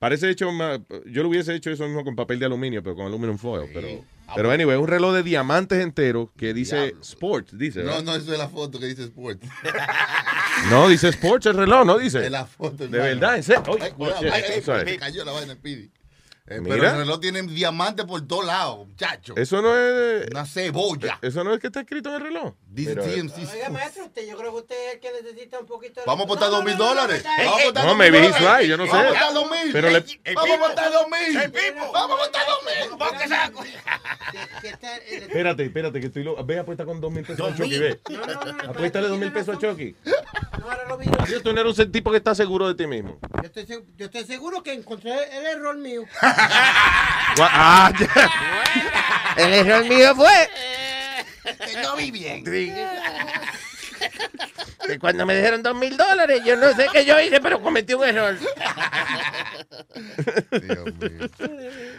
[0.00, 3.04] Parece hecho más, yo lo hubiese hecho eso mismo con papel de aluminio, pero con
[3.04, 3.68] aluminum foil.
[3.70, 4.02] Pero,
[4.34, 7.80] pero anyway, un reloj de diamantes entero que dice Sports, dice.
[7.80, 8.04] No, ¿verdad?
[8.04, 9.46] no, eso es la foto que dice Sports.
[10.70, 12.24] No, dice Sports el reloj, no dice.
[12.24, 12.88] Es la foto.
[12.88, 13.62] De verdad, en serio.
[13.80, 15.90] Ay, cuidado, ay, ay, me cayó la vaina, Pidi.
[16.50, 16.74] Eh, Mira.
[16.76, 19.34] pero el reloj tiene diamantes por todos lados, muchacho.
[19.36, 20.26] Eso no es.
[20.32, 21.18] Una cebolla.
[21.22, 22.54] Eso no es que está escrito en el reloj.
[22.66, 23.48] Dice TMC.
[23.52, 26.06] Oiga, maestro, usted, yo creo que usted es el que necesita un poquito de...
[26.06, 27.24] Vamos a botar dos mil dólares.
[27.38, 28.58] Vamos a botar No, dos maybe mil he's dólares.
[28.60, 28.90] right, yo no sé.
[28.92, 29.72] Vamos a botar dos mil.
[29.72, 31.38] Pero le- Vamos a botar dos mil.
[31.38, 33.74] Vamos a botar dos mil.
[35.22, 36.44] Espérate, espérate, que estoy loco.
[36.44, 38.00] Ve, apuesta con dos mil pesos a Chucky, ve.
[38.68, 39.94] Apuéstale dos mil pesos a Chucky.
[41.28, 43.18] Yo, tú no eres un tipo que está seguro de ti mismo.
[43.42, 46.04] Yo estoy, yo estoy seguro que encontré el error mío.
[47.42, 48.30] Ah, ya.
[49.36, 50.50] El error mío fue...
[51.42, 52.44] Que no vi bien.
[54.86, 57.94] Que cuando me dijeron dos mil dólares, yo no sé qué yo hice, pero cometí
[57.94, 58.36] un error.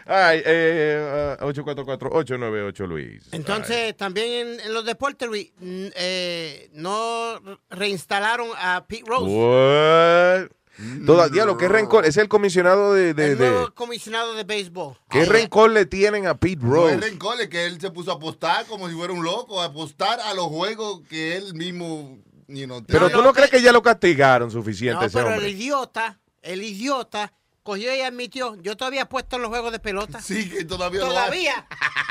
[0.06, 3.24] Ay, eh, uh, 844-898 Luis.
[3.32, 7.40] Entonces, también en, en los deportes, Luis, eh, no
[7.70, 9.26] reinstalaron a Pete Rose.
[9.26, 10.61] What?
[11.06, 14.98] Todavía lo que es rencor, es el comisionado de, de, el de- comisionado de béisbol.
[15.10, 16.96] ¿Qué rencor le tienen a Pete No Rose?
[16.96, 19.66] es rencor, es que él se puso a apostar como si fuera un loco, a
[19.66, 22.18] apostar a los juegos que él mismo,
[22.48, 25.48] you know, Pero tú no crees que ya lo castigaron suficiente No, ese pero el
[25.48, 30.20] idiota, el idiota, cogió y admitió, yo todavía he puesto en los juegos de pelota.
[30.22, 31.68] Sí, que todavía lo Todavía.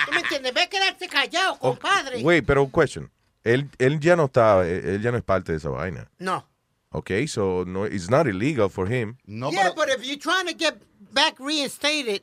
[0.06, 0.54] ¿Tú me entiendes?
[0.54, 2.22] Ve quedarse callado, compadre.
[2.22, 3.10] Wait, pero question.
[3.42, 6.08] Él, él ya no está, él ya no es parte de esa vaina.
[6.18, 6.46] No.
[6.93, 9.16] Okay, so no, it's not illegal for him.
[9.26, 10.74] yeah, but if you're trying to get
[11.12, 12.22] back reinstated,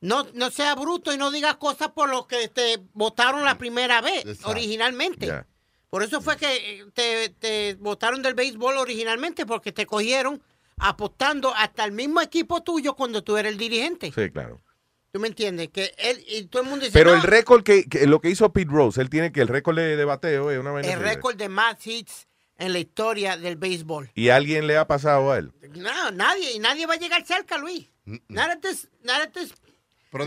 [0.00, 4.00] no, no sea bruto y no digas cosas por lo que te votaron la primera
[4.00, 5.26] vez, originalmente.
[5.26, 5.46] Ya.
[5.88, 10.42] Por eso fue que eh, te, te votaron del béisbol originalmente, porque te cogieron
[10.78, 14.10] apostando hasta el mismo equipo tuyo cuando tú eres el dirigente.
[14.12, 14.60] Sí, claro.
[15.12, 15.68] ¿Tú me entiendes?
[15.68, 18.30] Que él y todo el mundo dice, Pero "No, el récord que, que lo que
[18.30, 20.90] hizo Pete Rose, él tiene que el récord de, de bateo es una vaina.
[20.90, 22.26] el que- récord de más hits
[22.62, 24.10] en la historia del béisbol.
[24.14, 25.52] Y alguien le ha pasado a él.
[25.74, 27.88] No, nadie, y nadie va a llegar cerca, Luis.
[28.28, 28.68] Nada de
[29.02, 29.46] nada Pero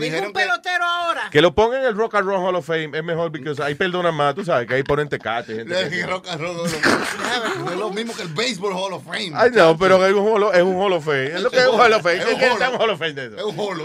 [0.00, 1.28] dijeron que- pelotero ahora.
[1.30, 3.76] Que lo pongan en el Rock and Roll Hall of Fame es mejor porque ahí
[3.76, 5.54] perdonan más, tú sabes, que ahí ponen tecate.
[5.54, 6.64] gente que- rock and roll, no
[7.70, 9.30] es lo mismo que el Baseball Hall of Fame.
[9.34, 11.26] Ay, no, pero es un Hall of, es un Hall of Fame.
[11.26, 12.16] Es lo que es un Hall of Fame.
[12.18, 12.70] Es ¿Qué un holo.
[12.74, 13.36] un Hall of Fame de eso?
[13.36, 13.84] Es un holo.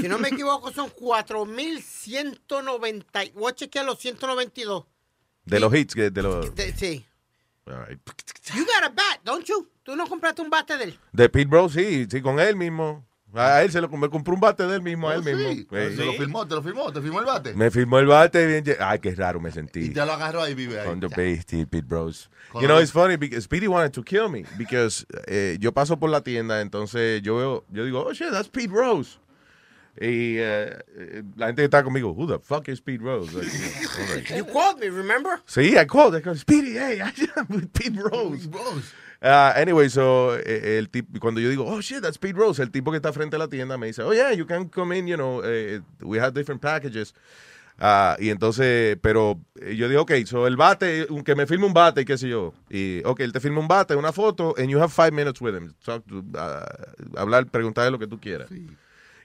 [0.00, 3.32] Si no me equivoco, son 4.190.
[3.34, 4.84] Voy a chequear los 192.
[5.46, 6.54] De los hits, que- de los...
[6.54, 7.06] De- sí.
[7.66, 7.98] All right.
[8.54, 9.66] You got a bat, don't you?
[9.82, 10.98] ¿Tú no compraste un bate de él?
[11.12, 13.04] De Pete Rose, sí, sí, con él mismo.
[13.34, 15.48] A él se lo me compró un bate de él mismo, a él mismo.
[15.48, 15.96] Oh, Sí.
[15.96, 17.54] Te lo firmó, te lo firmó, te firmó el bate.
[17.54, 18.64] Me firmó el bate bien.
[18.80, 19.86] Ay, qué raro me sentí.
[19.86, 20.88] Y te lo agarró ahí, vive ahí.
[20.88, 22.28] On the base, Pete Rose.
[22.50, 25.98] Con You know, it's funny because Speedy wanted to kill me because eh, yo paso
[25.98, 29.18] por la tienda, entonces yo veo, yo digo, oh shit, that's Pete Rose.
[29.98, 30.76] Y eh,
[31.36, 33.32] la gente que está conmigo, who the fuck is Pete Rose?
[33.32, 34.30] Like, you know, all right.
[34.30, 35.40] You called me, remember?
[35.46, 36.14] Sí, I called.
[36.16, 37.00] I go, Speedy, hey,
[37.36, 38.48] I'm with Pete Rose.
[39.22, 42.70] Uh, anyway, so eh, el tipo, cuando yo digo, oh shit, that's Pete Rose, el
[42.70, 45.06] tipo que está frente a la tienda me dice, oh yeah, you can come in,
[45.08, 47.14] you know, eh, we have different packages.
[47.78, 49.38] Ah, y entonces, pero
[49.74, 52.52] yo digo, ok, so el bate, que me firme un bate qué sé yo.
[52.70, 55.54] Y, ok, él te firma un bate, una foto, and you have five minutes with
[55.54, 55.74] him.
[55.84, 56.66] Talk to- ah,
[57.16, 58.48] hablar, preguntarle lo que tú quieras.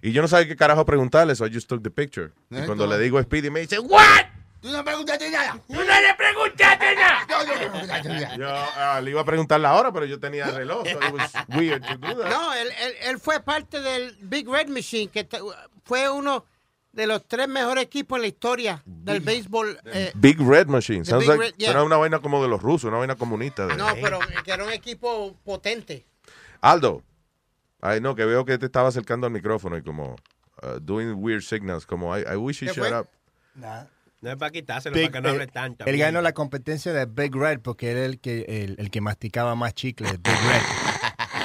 [0.02, 2.32] Y yo no sabía qué carajo preguntarle, so I just took the picture.
[2.50, 4.26] Y cuando le digo a Speedy, me dice, what?
[4.62, 5.60] Tú no preguntaste nada.
[5.68, 7.26] ¡Tú no le preguntaste nada!
[7.28, 8.38] Yo, yo no preguntaste nada.
[8.38, 10.84] Yo ah, le iba a preguntar la hora, pero yo tenía el reloj.
[10.88, 12.30] So it was weird to do that.
[12.30, 15.28] No, él, él, él fue parte del Big Red Machine, que
[15.84, 16.46] fue uno
[16.92, 19.80] de los tres mejores equipos en la historia del béisbol.
[19.86, 21.06] eh, Big Red Machine.
[21.06, 21.72] Sounds Big like- Red, yeah.
[21.72, 23.66] Suena una vaina como de los rusos, una vaina comunista.
[23.66, 23.76] De...
[23.76, 26.06] no, pero que era un equipo potente.
[26.62, 27.02] Aldo.
[27.82, 30.16] Ay, no, que veo que te estaba acercando al micrófono y como
[30.64, 33.00] uh, doing weird signals, como I, I wish you ¿Qué shut fue?
[33.00, 33.08] up.
[34.22, 35.86] No es para quitárselo, Big- para que no hable él- tanto.
[35.86, 39.56] Él ganó la competencia de Big Red porque era el que, el, el que masticaba
[39.56, 40.10] más chicle.
[40.12, 40.62] Big Red.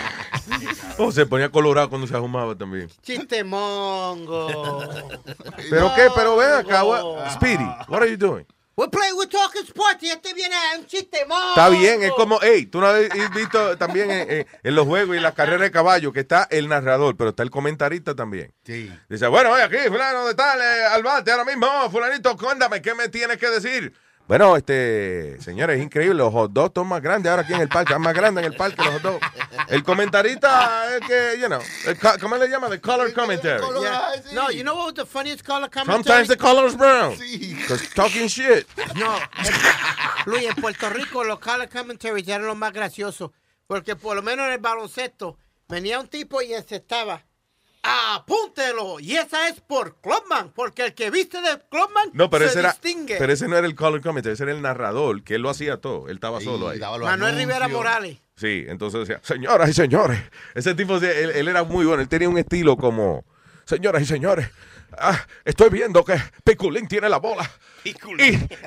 [0.98, 2.88] Oh, se ponía colorado cuando se ahumaba también.
[3.02, 4.80] Chiste mongo.
[5.70, 6.08] ¿Pero qué?
[6.14, 6.84] Pero ven acá.
[6.84, 8.46] what- Speedy, what are you doing?
[8.78, 11.20] We're playing, we're talking sports y este viene a un chiste.
[11.20, 15.16] Está bien, es como, hey, tú no has visto también en, en- en los juegos
[15.16, 18.52] y las carreras de caballo que está el narrador, pero está el comentarista también.
[18.66, 18.92] Sí.
[19.08, 22.94] Dice, bueno, oye, aquí, fulano de tal, eh, al bate ahora mismo, fulanito, cuéntame, ¿qué
[22.94, 23.94] me tienes que decir?
[24.26, 27.68] Bueno, este, señores, es increíble, los hot dogs son más grandes ahora aquí en el
[27.68, 29.26] parque, están más grandes en el parque los hot dogs.
[29.68, 32.68] El comentarista es que, you know, el ¿cómo le llama?
[32.68, 33.62] The color commentary.
[33.80, 34.10] Yeah.
[34.32, 36.02] No, you know what was the funniest color commentary?
[36.02, 37.16] Sometimes the color's brown.
[37.16, 38.66] Because talking shit.
[38.96, 39.16] No,
[40.26, 43.30] Luis, en Puerto Rico los color commentaries eran los más graciosos.
[43.68, 47.24] Porque por lo menos en el baloncesto venía un tipo y encestaba.
[48.14, 48.98] Apúntelo.
[49.00, 50.50] Y esa es por Clubman.
[50.54, 53.16] Porque el que viste de Clubman No, pero se ese era, distingue.
[53.18, 55.80] pero ese no era el color commentary, ese era el narrador, que él lo hacía
[55.80, 56.78] todo, él estaba solo ahí.
[56.80, 58.18] Manuel Rivera Morales.
[58.36, 60.20] Sí, entonces decía, señoras y señores,
[60.54, 63.24] ese tipo, de- él, él era muy bueno, él tenía un estilo como,
[63.64, 64.48] señoras y señores,
[64.98, 67.48] ah, estoy viendo que Piculín tiene la bola.
[67.84, 67.94] Y,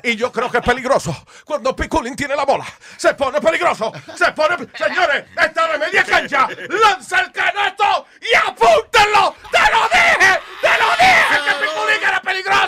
[0.02, 1.14] y yo creo que es peligroso.
[1.44, 2.64] Cuando Piculín tiene la bola,
[2.96, 3.92] se pone peligroso.
[4.16, 4.56] Se pone.
[4.74, 6.48] Señores, está de media cancha.
[6.68, 9.34] Lanza el canasto y apúntenlo.
[9.50, 10.40] ¡Te lo dije!
[10.62, 11.36] ¡Te lo dije!
[11.44, 12.59] ¡Que Piculín era peligroso!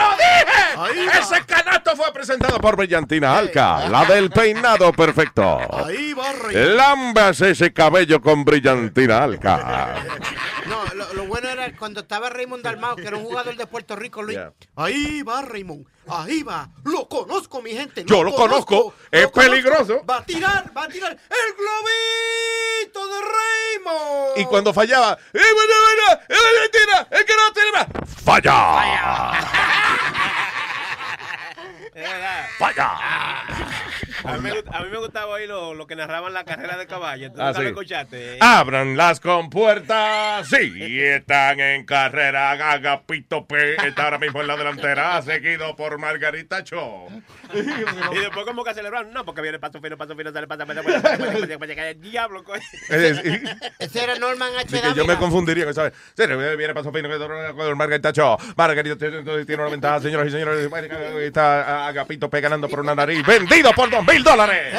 [0.00, 1.18] ¡Te lo dije!
[1.18, 5.58] Ese canasto fue presentado por Brillantina Alca, la del peinado perfecto.
[5.86, 6.76] Ahí va, Raymond.
[6.76, 9.96] Lambas ese cabello con Brillantina Alca.
[10.66, 13.96] No, lo, lo bueno era cuando estaba Raymond Dalmao, que era un jugador de Puerto
[13.96, 14.38] Rico, Luis.
[14.76, 16.68] Ahí va Raymond, ahí va.
[16.84, 18.04] Lo conozco, mi gente.
[18.04, 20.04] Yo lo conozco, es peligroso.
[20.08, 24.38] Va a tirar, va a tirar el globito de Raymond.
[24.38, 26.22] Y cuando fallaba, ¡eh, bueno, bueno!
[26.28, 26.34] ¡Eh,
[26.72, 27.08] Brillantina!
[27.10, 27.86] ¡El que no tiene más!
[28.24, 28.60] ¡Falla!
[32.58, 33.80] ¡Falla!
[34.24, 36.76] A mí, me, gust- a mí me gustaba oír lo, lo que narraban la carrera
[36.76, 37.32] de caballo.
[37.32, 37.62] ¿Tú Ah, sí.
[37.62, 38.38] lo escuchaste?
[38.40, 40.48] Abran las compuertas.
[40.48, 42.50] Sí, están en carrera.
[42.50, 47.06] Agapito P está ahora mismo en la delantera, seguido por Margarita Cho.
[47.54, 49.12] Y después como que celebraron.
[49.12, 51.72] No, porque viene paso fino, paso fino, sale paso fino, paso fino, paso fino, paso
[51.72, 52.62] fino, el diablo, coño.
[52.88, 54.94] Ese era Norman H.
[54.94, 55.92] Yo me confundiría, ¿sabes?
[56.16, 57.08] Viene paso fino
[57.56, 58.36] con Margarita Cho.
[58.56, 60.70] Margarita tiene tiene una ventaja, señoras y señores.
[61.20, 63.24] Está Agapito ganando por una nariz.
[63.26, 64.74] Vendido por dos mil dólares.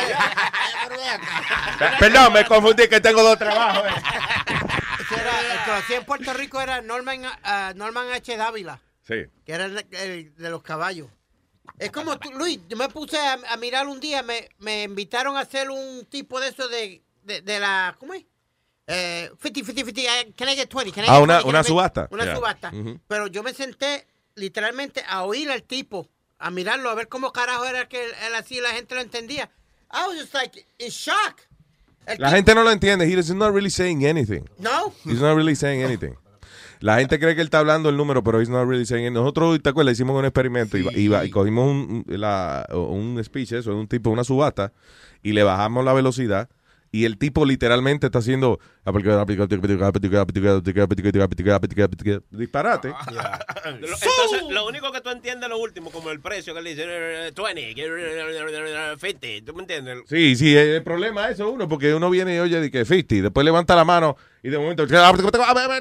[2.00, 3.84] Perdón, me confundí que tengo dos trabajos.
[3.88, 3.94] eh.
[5.12, 5.18] El
[5.66, 8.38] que lo hacía en Puerto Rico era Norman, ah, Norman H.
[8.38, 9.26] Dávila, Sí.
[9.46, 11.08] que era el, el de los caballos.
[11.82, 15.36] Es como tú, Luis, yo me puse a, a mirar un día, me, me invitaron
[15.36, 18.24] a hacer un tipo de eso de, de, de la, ¿cómo es?
[18.88, 20.92] Eh, 50, 50, 50, eh, can I get 20?
[20.92, 21.42] Can I Ah, una- 20?
[21.44, 22.08] Can una subasta.
[22.12, 22.36] Una Yeah.
[22.36, 22.70] subasta.
[22.74, 23.00] Ujú.
[23.08, 24.06] Pero yo me senté
[24.36, 26.08] literalmente a oír al tipo,
[26.40, 29.50] a mirarlo, a ver cómo carajo era que él, él y la gente lo entendía.
[29.94, 31.42] I was just like, in shock.
[32.06, 33.06] El La tipo- gente no lo entiende.
[33.06, 34.44] He is not really saying anything.
[34.58, 34.94] No.
[35.06, 36.16] He's not really saying anything.
[36.82, 39.22] La gente cree que él está hablando el número, pero he's not really saying anything.
[39.22, 39.94] Nosotros, ¿te acuerdas?
[39.94, 44.10] Hicimos un experimento y, iba- y cogimos un, un- la- un speech, eso, un tipo,
[44.10, 44.74] una subasta,
[45.24, 46.50] y le bajamos la velocidad.
[46.94, 48.60] Y el tipo literalmente está haciendo
[52.32, 52.90] disparate.
[52.90, 54.10] Lo- Entonces,
[54.50, 57.32] lo único que tú entiendes es lo último, como el precio que le dice eh,
[57.34, 60.00] 20, eh, 50, ¿tú me entiendes?
[60.10, 63.16] Sí, sí, el problema es eso uno, porque uno viene y oye de que 50,
[63.24, 65.14] después levanta la mano y de momento, "Ah,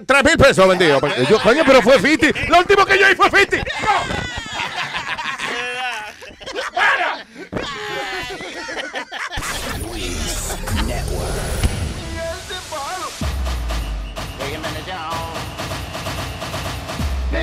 [0.06, 1.00] 3 mil pesos vendido.
[1.28, 2.38] Yo, coño, pero fue 50.
[2.48, 3.64] Lo último que yo hice fue 50.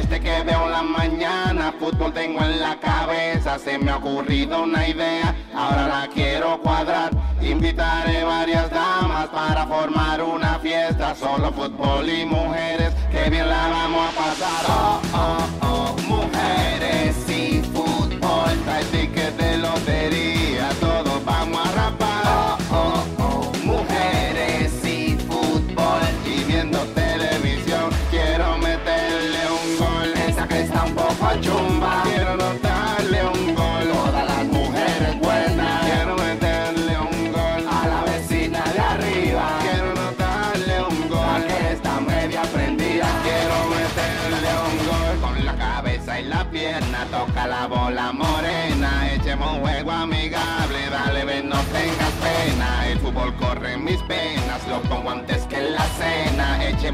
[0.10, 3.60] Desde que veo la mañana, fútbol tengo en la cabeza.
[3.60, 7.12] Se me ha ocurrido una idea, ahora la quiero cuadrar.
[7.41, 11.14] Invitaré varias damas para formar una fiesta.
[11.14, 14.66] Solo fútbol y mujeres, que bien la vamos a pasar.
[14.70, 17.26] Oh, oh, oh, mujeres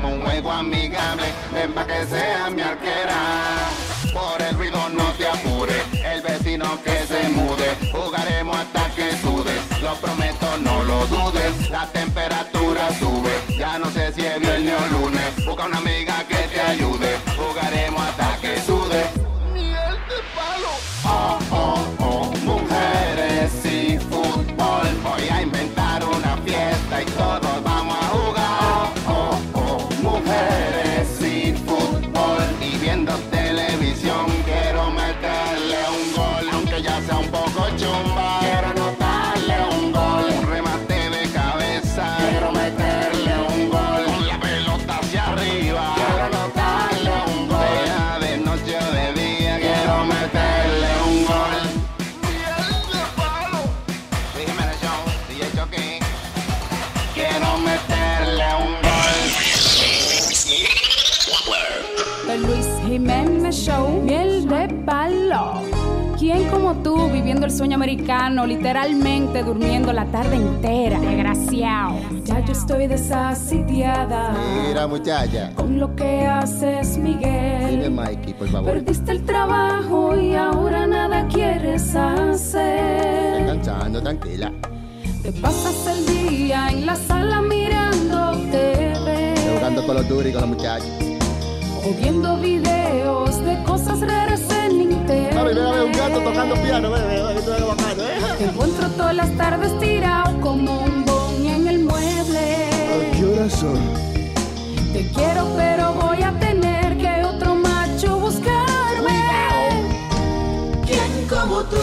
[0.08, 1.24] un juego amigable,
[1.54, 3.70] ven pa' que sea mi arquera.
[4.14, 7.70] Por el ruido no te apures, el vecino que se mude.
[7.92, 11.70] Jugaremos hasta que sudes, lo prometo, no lo dudes.
[11.70, 15.46] La temperatura sube, ya no sé si es viernes o lunes.
[15.46, 17.83] Busca una amiga que te ayude, jugaremos
[67.46, 71.00] el sueño americano, literalmente durmiendo la tarde entera?
[71.00, 71.96] Desgraciado.
[72.26, 74.34] Ya yo estoy desasitiada
[74.68, 75.52] Mira, muchacha.
[75.56, 77.92] con lo que haces, Dime, Miguel.
[77.92, 78.72] Mikey, por favor.
[78.74, 83.44] Perdiste el trabajo y ahora nada quieres hacer.
[83.44, 84.52] Descansando, tranquila.
[85.22, 89.34] Te pasas el día en la sala mirando TV.
[89.58, 90.88] Jugando con los duros y con los muchachos.
[91.86, 95.34] o viendo videos de cosas raras en hotel.
[95.36, 97.02] Mami, ven a ver un gato tocando piano, ven,
[98.38, 102.70] Te encuentro todas las tardes tirado como un boni en el mueble.
[103.16, 103.80] ¿Qué horas son?
[104.92, 109.20] Te quiero, pero voy a tener que otro macho buscarme.
[110.86, 111.78] ¿Quién como tú?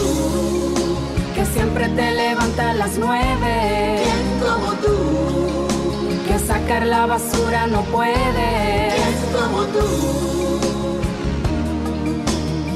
[1.35, 4.03] Que siempre te levanta a las nueve.
[4.03, 6.27] ¿Quién como tú?
[6.27, 8.91] Que sacar la basura no puede.
[8.95, 9.87] ¿Quién como tú?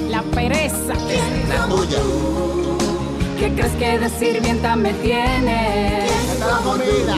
[0.09, 0.93] La pereza.
[1.07, 1.99] ¿Quién La tuya.
[3.39, 6.39] ¿Qué crees que de sirvienta me tienes?
[6.39, 7.15] La comida.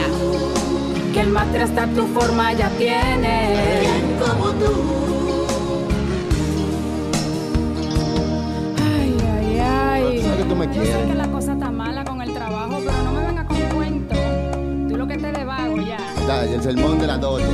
[1.12, 3.54] Que el matre hasta tu forma ya tiene.
[4.20, 5.46] como tú.
[8.82, 10.22] Ay, ay, ay.
[10.22, 11.06] Sabes que tú me Yo sé quieres.
[11.06, 14.14] que la cosa está mala con el trabajo, pero no me vengas con cuento.
[14.88, 15.98] Tú lo que te de vago ya.
[16.26, 17.44] Dale, el sermón de las 12.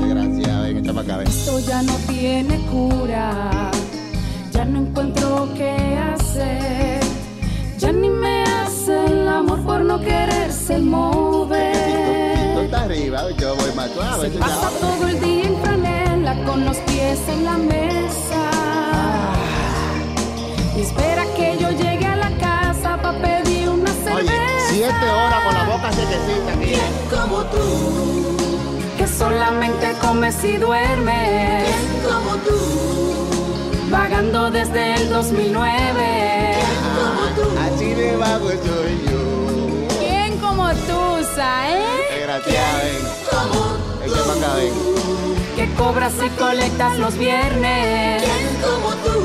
[0.00, 1.26] Desgraciado, ven, echa para acá, ven.
[1.28, 3.70] Esto ya no tiene cura.
[4.52, 7.00] Ya no encuentro qué hacer.
[7.78, 12.54] Ya ni me hace el amor por no quererse mover.
[12.54, 14.30] Tú estás arriba, yo voy más suave.
[14.32, 18.50] Se pasa todo el día en franela con los pies en la mesa.
[20.76, 24.16] Y espera que yo llegue a la casa para pedir una cerveza.
[24.16, 24.32] Oye,
[24.70, 26.52] siete horas con la boca sequecita.
[26.60, 28.36] ¿Quién como tú?
[28.98, 31.68] Que solamente comes y duermes.
[31.68, 33.88] ¿Quién como tú?
[33.88, 36.37] Vagando desde el 2009.
[37.94, 37.94] ¿Quién como tú?
[37.94, 39.98] Así de vago soy yo.
[39.98, 41.78] ¿Quién como tú, Sae?
[42.10, 43.04] Desgraciado, ven.
[43.30, 44.74] Como Echa para acá, ven.
[45.56, 48.22] que cobras y colectas los viernes.
[48.22, 49.16] ¿Quién como tú?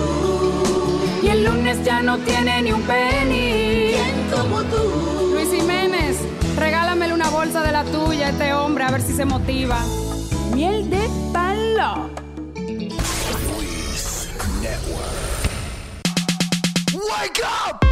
[1.24, 3.94] Y el lunes ya no tiene ni un penny.
[3.96, 5.32] ¿Quién como tú?
[5.34, 6.18] Luis Jiménez,
[6.58, 9.80] regálamele una bolsa de la tuya a este hombre a ver si se motiva.
[10.54, 12.10] Miel de palo.
[12.56, 14.30] Luis
[14.62, 15.12] Network.
[16.94, 17.83] Wake up!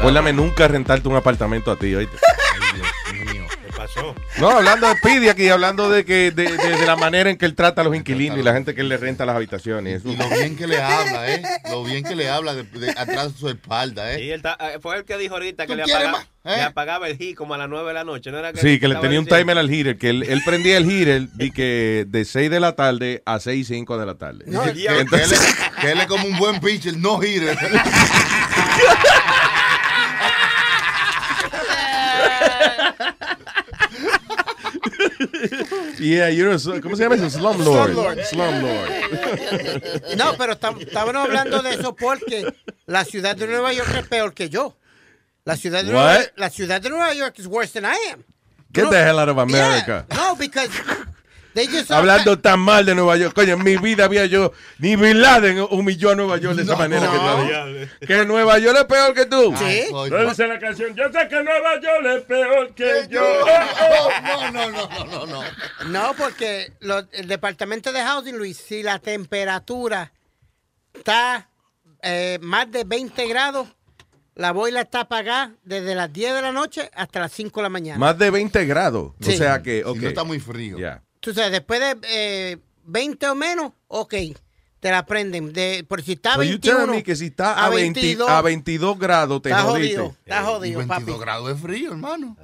[0.00, 2.16] Acuérdame nunca rentarte un apartamento a ti, ¿oíste?
[3.10, 4.14] ¿Qué pasó?
[4.38, 7.44] No, hablando de Pidi aquí, hablando de que de, de- de la manera en que
[7.44, 10.00] él trata a los inquilinos y la gente que él le renta las habitaciones.
[10.00, 10.08] Eso.
[10.10, 11.42] Y lo bien que le habla, ¿eh?
[11.70, 14.24] Lo bien que le habla de, de- atrás de su espalda, ¿eh?
[14.24, 16.22] Y él ta- eh, fue el que dijo ahorita que ¿Tú le apagaba?
[16.44, 16.56] ¿Eh?
[16.56, 18.30] le apagaba el heat como a las 9 de la noche.
[18.30, 20.90] ¿no era Sí, que le tenía un timer al heater, que él, él prendía el
[20.90, 24.44] heater de, que de 6 de la tarde a 6 y 5 de la tarde.
[24.46, 27.58] No, que, Entonces- que él es, que él es como un buen pitcher, no hitter.
[35.98, 37.30] Yeah, you're a ¿Cómo se llama eso?
[37.30, 37.92] Slumlord.
[37.92, 38.24] Slumlord.
[38.24, 40.16] Slumlord.
[40.16, 42.52] No, pero estábamos hablando de eso porque
[42.86, 44.76] la ciudad de Nueva York es peor que yo.
[45.44, 46.26] La ciudad de, Nueva, What?
[46.36, 48.24] la ciudad de Nueva York is worse than I am.
[48.72, 50.06] Get No, the hell out of America.
[50.08, 50.70] yeah, no, because
[51.90, 53.34] Hablando tan mal de Nueva York.
[53.34, 54.52] Coño, en mi vida había yo.
[54.78, 57.08] Ni Bin Laden humilló a Nueva York de esa manera
[58.00, 58.06] que.
[58.06, 59.52] Que Nueva York es peor que tú.
[59.52, 63.22] No dice la canción, yo sé que Nueva York es peor que yo.
[64.22, 65.42] No, no, no, no, no, no.
[65.88, 70.12] No, porque lo- el departamento de housing, Luis, si la temperatura
[70.94, 71.48] está
[72.02, 73.68] eh, más de 20 grados,
[74.34, 77.68] la boila está apagada desde las 10 de la noche hasta las 5 de la
[77.68, 77.98] mañana.
[77.98, 79.12] Más de 20 grados.
[79.20, 79.34] Sí.
[79.34, 79.96] O sea que, Si ok.
[79.98, 80.78] no está muy frío.
[80.78, 81.02] Ya.
[81.20, 84.14] Tú sabes, después de eh, 20 o menos, ok,
[84.80, 85.52] te la prenden.
[85.52, 88.40] De, por si está So you 21 telling me que si está a, 20 a
[88.42, 89.96] 22 grados te está jodiste.
[89.98, 91.20] jodido, está jodido, Y 22 papi.
[91.20, 92.36] grados de frío, hermano.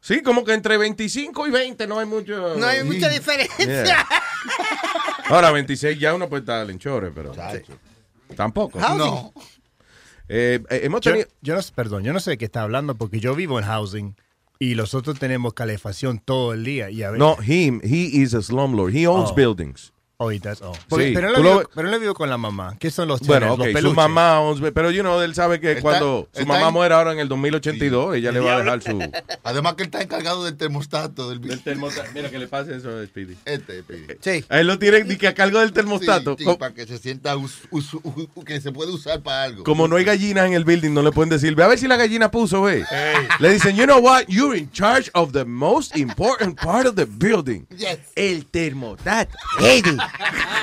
[0.00, 2.56] Sí, como que entre 25 y 20 no hay mucho.
[2.56, 4.06] No hay mucha diferencia.
[5.26, 7.32] Ahora 26 ya uno puede estar en chore, pero.
[8.36, 8.78] Tampoco.
[8.80, 9.30] Housing.
[10.28, 11.28] Eh, eh, hemos Yo, tenido.
[11.42, 13.64] yo no, sé- perdón, yo no sé de qué está hablando porque yo vivo en
[13.66, 14.16] housing
[14.58, 16.90] y nosotros tenemos calefacción todo el día.
[16.90, 18.94] Y a veces, No, him, he is a slumlord.
[18.94, 19.34] He owns Oh.
[19.34, 19.92] buildings.
[20.16, 20.76] Oh, y that's all.
[20.88, 22.76] Porque- Sí, pero, él tú no lo- pero él con la mamá.
[22.78, 23.96] ¿Qué son los Bueno, teners, ok, los su peluches?
[23.96, 24.40] mamá,
[24.72, 27.18] pero you know, él sabe que Está- cuando su está mamá en- muera ahora en
[27.18, 28.90] el 2082, ella le va a dejar su.
[29.42, 32.08] Además que él está encargado del termostato del, Del termostato.
[32.14, 33.36] Mira que le pase eso a Speedy.
[33.44, 34.06] Este, Speedy.
[34.20, 34.44] Sí.
[34.48, 36.32] A él lo tiene ni que a cargo del termostato.
[36.38, 39.42] Sí, sí, Co- para que se sienta us- us- u- que se puede usar para
[39.42, 39.64] algo.
[39.64, 41.88] Como no hay gallinas en el building, no le pueden decir, ve a ver si
[41.88, 42.84] la gallina puso, ve.
[43.40, 47.04] Le dicen, you know what, you're in charge of the most important part of the
[47.04, 47.66] building.
[47.76, 47.98] Yes.
[48.14, 49.36] El termostato.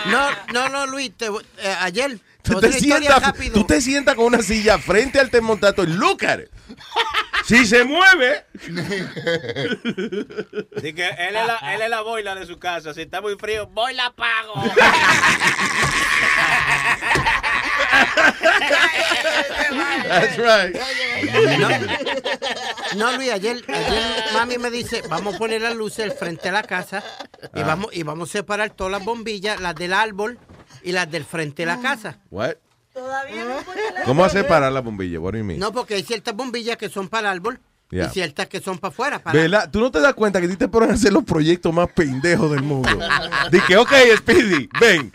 [0.08, 2.20] No, no, no, Luis, te- eh, ayer.
[2.44, 6.40] Tú te, sientas, tú te sientas con una silla frente al termostato y look at
[6.40, 6.50] it.
[7.46, 8.46] Si se mueve,
[10.76, 12.96] Así que él es, la, él es la boila de su casa.
[12.96, 14.56] Si está muy frío, voy la apago.
[20.08, 20.76] that's right.
[22.96, 26.52] No, Luis, ayer, ayer mami me dice, vamos a poner las luces al frente de
[26.52, 27.04] la casa
[27.56, 27.64] Y, Ah.
[27.66, 30.38] vamos, y vamos a separar todas las bombillas, las del árbol
[30.84, 32.20] y las del frente de la casa.
[32.30, 32.56] What?
[32.94, 33.56] Todavía no
[34.06, 35.20] ¿Cómo hace parar la bombilla?
[35.20, 35.60] What do you mean?
[35.60, 37.60] No, porque hay ciertas bombillas que son para el árbol
[37.92, 38.08] Yeah.
[38.08, 39.20] y ciertas que son para afuera.
[39.20, 39.38] Para...
[39.38, 39.70] ¿Verdad?
[39.70, 41.90] Tú no te das cuenta que a ti te ponen a hacer los proyectos más
[41.92, 42.90] pendejos del mundo.
[43.52, 45.12] Dice que, ok, Speedy, ven.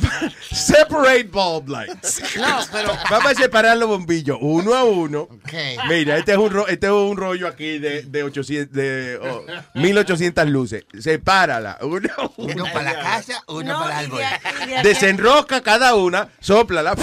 [0.50, 2.22] Separate bulb lights.
[2.36, 2.92] No, pero.
[3.10, 5.28] Vamos a separar los bombillos uno a uno.
[5.88, 9.44] Mira, este es un, ro- este es un rollo aquí de, de, 800, de oh,
[9.74, 10.84] 1800 luces.
[10.98, 11.78] Sepárala.
[11.82, 12.52] Uno, a uno.
[12.54, 14.22] Uno para la casa, uno No, para el árbol.
[14.82, 16.94] Desenrosca cada una, sóplala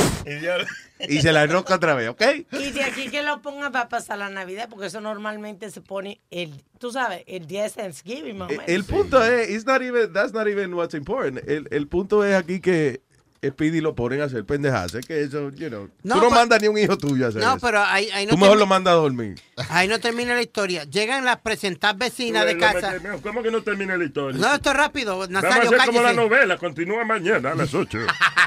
[1.07, 2.21] y se la enrosca otra vez, ¿ok?
[2.51, 6.21] Y de aquí que lo pongan para pasar la Navidad, porque eso normalmente se pone
[6.31, 8.65] el, tú sabes, el día de Thanksgiving, más o menos.
[8.67, 11.47] El punto es, it's not even, that's not even what's important.
[11.47, 13.01] El, el punto es aquí que
[13.45, 14.93] Speedy lo ponen a hacer pendejadas.
[14.95, 17.41] Es que eso, you know, No, tú no mandas ni un hijo tuyo a hacer
[17.41, 17.65] No, eso.
[17.65, 19.35] pero ahí, ahí no tú mejor lo mandas a dormir.
[19.69, 20.85] Ahí no termina la historia.
[20.85, 22.95] Llegan las presentadas vecinas de casa.
[23.21, 24.39] ¿Cómo que no termina la historia?
[24.39, 25.19] No, esto es rápido.
[25.19, 27.99] Vamos a Nazario, como la novela, continúa mañana a las 8.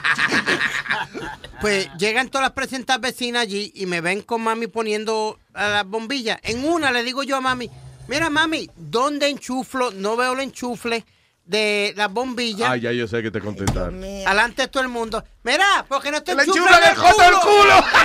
[1.61, 5.87] Pues llegan todas las presentadas vecinas allí y me ven con mami poniendo a las
[5.87, 6.39] bombillas.
[6.43, 7.71] En una le digo yo a mami,
[8.09, 9.91] mira mami, ¿dónde enchuflo?
[9.91, 11.05] No veo el enchufle
[11.45, 12.69] de las bombillas.
[12.71, 14.03] Ah, ya yo sé que te contestaron.
[14.27, 15.25] Alante de todo el mundo.
[15.45, 17.85] Mira, porque no te ¡Le enchuflan enchuflan el joto del culo!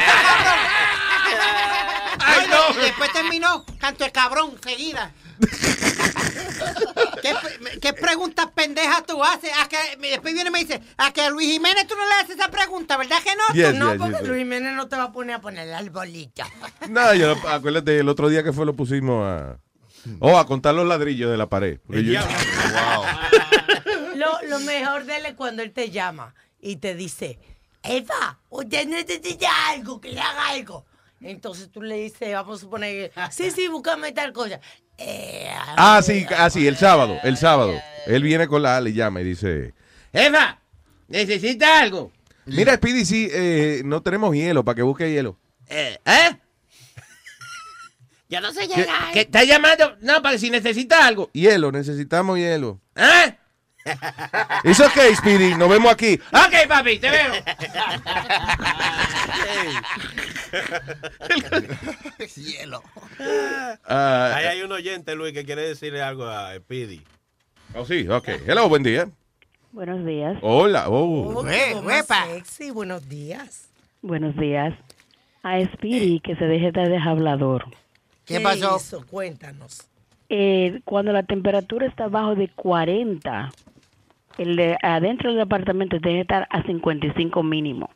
[2.39, 2.79] Ay, no.
[2.79, 5.13] Y después terminó, canto de cabrón, seguida.
[7.82, 9.51] ¿Qué, preguntas pendejas tú haces?
[9.59, 12.13] A que, después viene y me dice, a que a Luis Jiménez tú no le
[12.15, 13.53] haces esa pregunta, ¿verdad que no?
[13.53, 15.73] Yes, no, yes, porque yes, Luis Jiménez no te va a poner a poner el
[15.73, 16.43] arbolito.
[16.89, 19.57] No, yo, acuérdate, el otro día que fue lo pusimos a...
[20.19, 21.79] Oh, a contar los ladrillos de la pared.
[21.88, 22.21] Yo-
[24.15, 27.39] Lo, lo mejor de él es cuando él te llama y te dice,
[27.84, 30.86] Eva, usted necesita algo, que le haga algo.
[31.22, 34.59] Entonces tú le dices, vamos a suponer, sí, sí, búscame tal cosa.
[34.97, 35.47] Eh,
[35.78, 37.74] Ah, sí, ah, sí, el sábado, el sábado.
[38.07, 39.74] Él viene con la Ale y llama y dice,
[40.13, 40.59] Eva,
[41.07, 42.11] ¿necesita algo?
[42.45, 45.38] mira, Speedy, sí, eh, no tenemos hielo, para que busque hielo.
[45.67, 46.36] Eh, ¿Eh?
[48.30, 49.11] Yo no sé ¿Que, llegar.
[49.13, 49.95] que está llamando?
[50.01, 51.30] No, para que si necesita algo.
[51.34, 52.80] Hielo, necesitamos hielo.
[52.95, 53.36] ¿Eh?
[54.63, 56.19] It's okay, Speedy, nos vemos aquí.
[56.32, 57.34] Ok, papi, te veo.
[62.36, 62.84] Hielo.
[63.88, 67.01] Ah, Ahí hay un oyente, Luis, que quiere decirle algo a Speedy.
[67.75, 68.27] Oh, sí, ok.
[68.45, 69.09] Hello, buen día.
[69.71, 70.38] Buenos días.
[70.41, 71.34] Hola, oh.
[71.34, 73.69] Oh, sexy, buenos días.
[74.01, 74.73] Buenos días.
[75.43, 77.65] A Speedy que se deje de hablador.
[78.25, 78.77] ¿Qué pasó?
[78.77, 79.05] Hizo?
[79.07, 79.88] Cuéntanos.
[80.29, 83.51] Eh, cuando la temperatura está bajo de 40,
[84.38, 87.89] el de adentro del apartamento debe estar a 55 mínimo.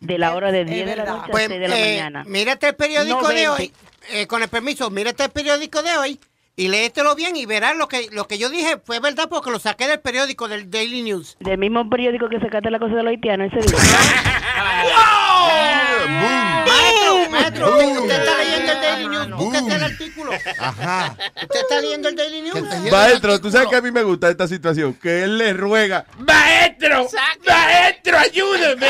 [0.00, 2.24] De la hora de 10 de la noche Pues, a 6 de la eh, mañana.
[2.26, 3.48] Mírate el periódico No de 20.
[3.50, 3.72] hoy.
[4.12, 6.20] Eh, con el permiso, mírate el periódico de hoy
[6.54, 9.58] y léetelo bien y verás lo que, lo que yo dije fue verdad porque lo
[9.58, 11.36] saqué del periódico del Daily News.
[11.40, 13.78] Del mismo periódico que sacaste la cosa de los haitianos ese día.
[16.66, 20.32] Maestro, maestro, usted está leyendo el Daily News, búsquese el artículo.
[20.58, 21.16] Ajá.
[21.42, 22.62] ¿Usted está leyendo el Daily News?
[22.90, 27.08] Maestro, tú sabes que a mí me gusta esta situación, que él le ruega, Maestro,
[27.46, 28.86] maestro, ayúdeme.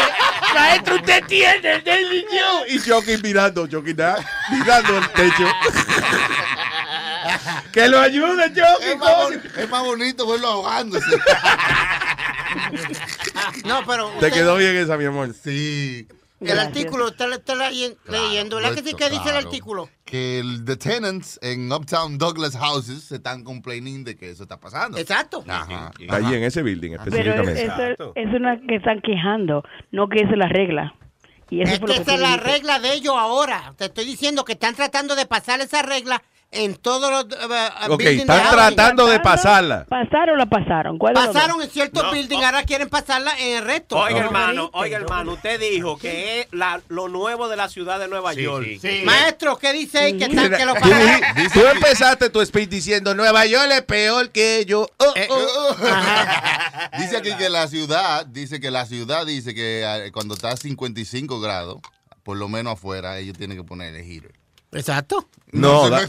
[0.54, 2.64] Maestro, usted tiene el Daily News.
[2.68, 4.18] y Chucky mirando, Chucky nada,
[4.50, 5.44] mirando el techo.
[7.72, 8.90] que lo ayude, Chucky.
[8.90, 11.06] Es más, es más bonito verlo ahogándose.
[13.64, 15.34] No, pero Te quedó bien esa, mi amor.
[15.42, 16.06] Sí.
[16.52, 18.94] El artículo, está leyen- leyendo, ¿verdad que sí?
[18.94, 19.38] ¿Qué dice el Claro.
[19.48, 19.88] artículo?
[20.04, 24.58] Que el, the tenants en Uptown Douglas Houses se están complaining de que eso está
[24.60, 24.98] pasando.
[24.98, 25.44] Exacto.
[25.48, 25.92] Ajá.
[26.10, 27.92] Allí en ese building Pero específicamente.
[27.94, 30.94] eso es una que están quejando, no que esa es la regla.
[31.50, 33.72] Y eso Es que que esa es la regla de ellos ahora.
[33.76, 36.22] Te estoy diciendo que están tratando de pasar esa regla
[36.52, 39.84] en todos los uh, Ok, están tratando de pasarla.
[39.88, 40.98] ¿Pasaron o la pasaron?
[40.98, 43.96] ¿Cuál de los Pasaron en ciertos No, buildings, ahora quieren pasarla en el resto.
[43.98, 44.26] Oiga, No.
[44.26, 48.32] hermano, oiga, hermano, usted dijo que es la- lo nuevo de la ciudad de Nueva
[48.32, 48.66] York.
[49.04, 51.20] Maestro, ¿qué dice ahí que, están, que lo pasaron?
[51.52, 54.88] tú empezaste tu speech diciendo Nueva York es peor que yo.
[54.98, 55.76] Oh, oh.
[56.98, 60.56] Dice aquí que la ciudad, dice que la ciudad dice que eh, cuando está a
[60.56, 61.78] 55 grados,
[62.22, 64.32] por lo menos afuera, ellos tienen que poner el heater.
[64.72, 65.28] Exacto.
[65.52, 65.84] No,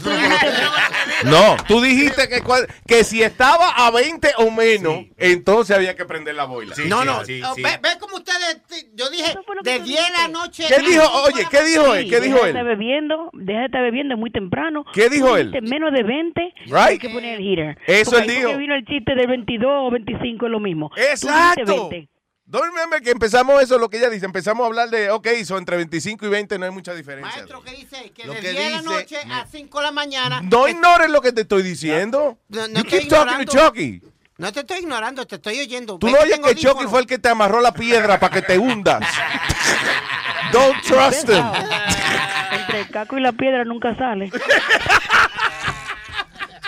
[1.24, 6.04] no, tú dijiste que, cual- que si estaba a 20 o menos, entonces había que
[6.04, 6.74] prender la boila.
[6.86, 7.18] no, no.
[7.18, 7.24] Oh,
[7.56, 8.60] Ve, ve como ustedes,
[8.94, 10.64] yo dije, de 10 de la noche.
[10.68, 11.02] ¿Qué a dijo?
[11.24, 12.10] Oye, ¿qué dijo él?
[12.10, 12.56] ¿Qué dijo deja de él?
[12.56, 14.84] estar bebiendo, deja de estar bebiendo muy temprano.
[14.92, 15.58] ¿Qué dijo Tú él?
[15.62, 16.74] menos de 20, Right.
[16.76, 17.78] hay que poner el heater.
[17.86, 18.56] Eso él ahí dijo.
[18.58, 20.90] vino el chiste de 22 o 25 es lo mismo.
[20.96, 21.90] Exacto.
[22.48, 22.50] 20.
[22.50, 25.58] Don't remember que empezamos eso, lo que ella dice, empezamos a hablar de, ok, son
[25.58, 27.36] entre 25 y 20 no hay mucha diferencia.
[27.36, 28.10] Maestro, ¿qué dice?
[28.10, 30.40] Que Lo de que 10 de la noche a 5 de la mañana.
[30.42, 32.38] No ignores lo que te estoy diciendo.
[32.48, 33.68] No, no you estoy keep talking to ignorando.
[33.68, 34.02] Chucky.
[34.38, 35.98] No te estoy ignorando, te estoy oyendo.
[35.98, 38.56] Tú no oyes que Chucky fue el que te amarró la piedra para que te
[38.56, 39.02] hundas.
[40.52, 41.44] Don't trust him.
[42.52, 44.30] Entre el caco y la piedra nunca sale.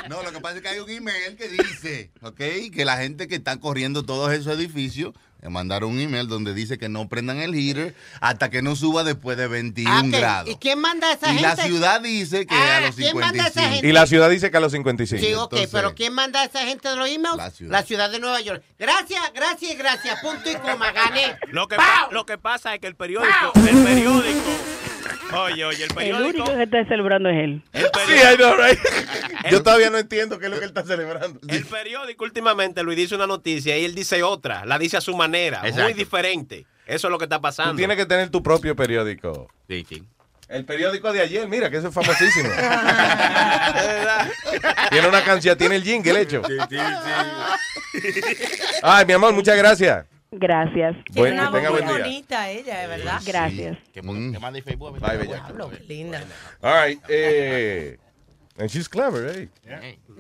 [0.09, 2.41] No, lo que pasa es que hay un email que dice, ¿ok?
[2.75, 6.79] Que la gente que está corriendo todos esos edificios me mandaron un email donde dice
[6.79, 10.51] que no prendan el heater hasta que no suba después de 21 Ah, grados.
[10.51, 11.43] ¿Y quién manda a esa Y gente?
[11.43, 13.75] la ciudad dice que a Ah, los ¿quién manda a esa 55.
[13.75, 13.89] gente?
[13.89, 15.25] Y la ciudad dice que a los 55.
[15.27, 17.37] Sí, ok, Entonces, pero ¿quién manda a esa gente de los emails?
[17.61, 18.11] La ciudad.
[18.11, 18.63] de Nueva York.
[18.79, 20.21] Gracias, gracias, gracias.
[20.21, 21.37] Punto y coma, gané.
[21.53, 21.77] Lo que,
[22.11, 24.51] lo que pasa es que el periódico, el periódico,
[25.35, 27.63] oye, oye, el El periódico, único que está celebrando es él.
[27.73, 28.79] Sí, I know, right?
[29.51, 31.41] Yo todavía no entiendo qué es lo que él está celebrando.
[31.49, 35.17] el periódico últimamente Luis dice una noticia y él dice otra, la dice a su
[35.17, 36.67] manera, muy diferente.
[36.87, 37.73] Eso es lo que está pasando.
[37.73, 39.49] Tú tienes que tener tu propio periódico.
[39.69, 40.03] Sí, sí.
[40.49, 42.49] El periódico de ayer, mira, que eso es famosísimo.
[44.91, 46.43] tiene una canción, tiene el jingle hecho.
[48.83, 50.07] Ay, mi amor, muchas gracias.
[50.33, 50.95] Gracias.
[50.95, 52.05] Buen- Tiene una que tenga voz buen día.
[52.05, 53.21] bonita ella, de verdad.
[53.27, 53.79] Gracias.
[53.93, 54.99] Que manda en Facebook.
[54.99, 56.23] Diablo, qué linda.
[56.63, 57.01] All right.
[57.09, 57.99] Eh,
[58.59, 59.49] and she's clever, eh.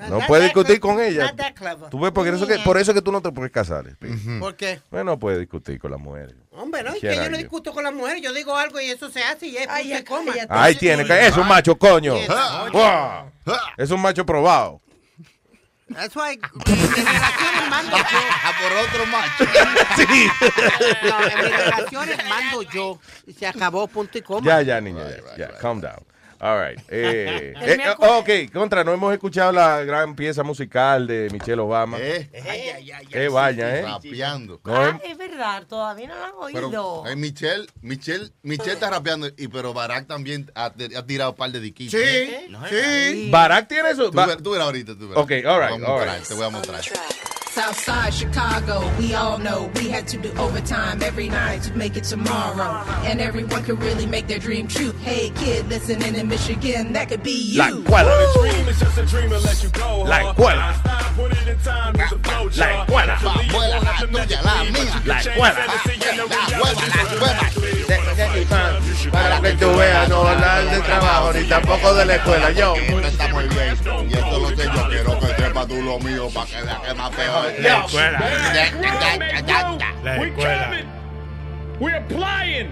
[0.09, 1.27] No puedes that discutir con ella.
[1.27, 1.91] Not that clever.
[1.91, 3.85] Tú ves, porque eso que, por eso que tú no te puedes casar.
[3.93, 4.41] Speedy.
[4.41, 4.81] ¿Por qué?
[4.91, 6.35] Bueno, no puedes discutir con las mujeres.
[6.51, 8.21] Hombre, no, es que yo no discuto con las mujeres.
[8.23, 9.69] Yo digo algo y eso se hace y es.
[9.69, 12.15] Ahí tiene, que es un macho, coño.
[12.29, 13.27] Ah.
[13.77, 14.81] Es un macho probado.
[15.95, 18.05] That's why en mis relaciones mando yo.
[18.61, 19.45] Por otro macho.
[19.97, 20.29] Sí.
[21.09, 22.99] No, en mis relaciones mando yo.
[23.27, 24.47] Y se acabó punto y coma.
[24.47, 26.10] Ya, ya, niña, ya, ya, calm down.
[26.41, 26.79] All right.
[26.89, 31.61] Eh, eh, eh, acuerda- ok, contra, no hemos escuchado la gran pieza musical de Michelle
[31.61, 31.99] Obama.
[32.01, 32.31] Eh,
[33.11, 33.83] Qué vaya, ¿eh?
[33.83, 34.61] Rapeando.
[34.65, 37.03] Ah, eh, es verdad, todavía no la han oído.
[37.03, 41.37] Pero eh, Michelle, Michelle, Michelle está rapeando, y, pero Barack también ha, ha tirado un
[41.37, 42.01] par de diquitos.
[42.01, 42.31] Sí,
[42.71, 43.29] sí.
[43.31, 44.11] Barack tiene eso.
[44.11, 45.23] Tú, tú verás ahorita, tú verás.
[45.23, 46.27] Ok, all right, Te voy a all right.
[46.27, 46.81] Te voy a mostrar.
[47.51, 52.05] Southside Chicago, we all know we had to do overtime every night to make it
[52.05, 52.85] tomorrow.
[53.03, 54.93] And everyone could really make their dream true.
[55.03, 57.59] Hey kid, listening in Michigan, that could be you.
[57.59, 57.91] La abuela,
[62.55, 65.03] la tuya, la mía.
[65.05, 65.59] La escuela.
[65.67, 67.51] La hueva, la hueva.
[69.11, 72.53] Para que tú veas, no hablar de trabajo ni tampoco de la escuela.
[72.53, 72.77] Yo.
[72.77, 73.77] Esto está muy bien.
[74.09, 74.89] Y esto lo sé yo.
[74.89, 75.30] Quiero que
[75.61, 77.55] sepa tú lo mío para que veas que más peor.
[77.61, 78.19] La escuela.
[80.03, 80.71] La escuela.
[81.79, 82.69] We're applying.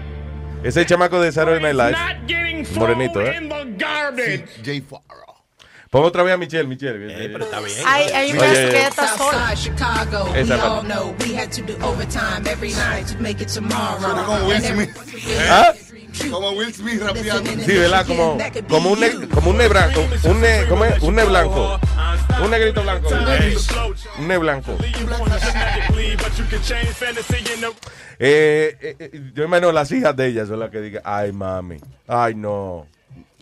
[0.63, 2.75] Ese chamaco de Saturday Night Live.
[2.75, 3.37] Morenito, ¿eh?
[3.37, 4.45] in the garbage.
[4.63, 5.19] Jay Farrow.
[5.89, 6.99] Pon otra vez a Michelle, Michelle.
[7.31, 7.77] pero está bien.
[7.83, 9.55] Hay, hay una Oye, que está sola.
[9.55, 13.47] Southside Chicago, we all know we had to do overtime every night to make it
[13.47, 13.99] tomorrow.
[15.49, 15.73] ¿Ah?
[16.31, 17.51] Como Will Smith rapeando.
[17.63, 18.05] Sí, ¿verdad?
[18.05, 20.05] Como, como un, ne- como un ne blanco.
[20.25, 21.01] Un ne, ¿cómo es?
[21.01, 21.79] Un ne blanco.
[22.43, 23.09] Un negrito blanco.
[24.19, 24.75] Un ne blanco.
[28.19, 31.77] Eh, eh, eh, yo imagino las hijas de ella son las que digan, ay mami,
[32.07, 32.85] ay no.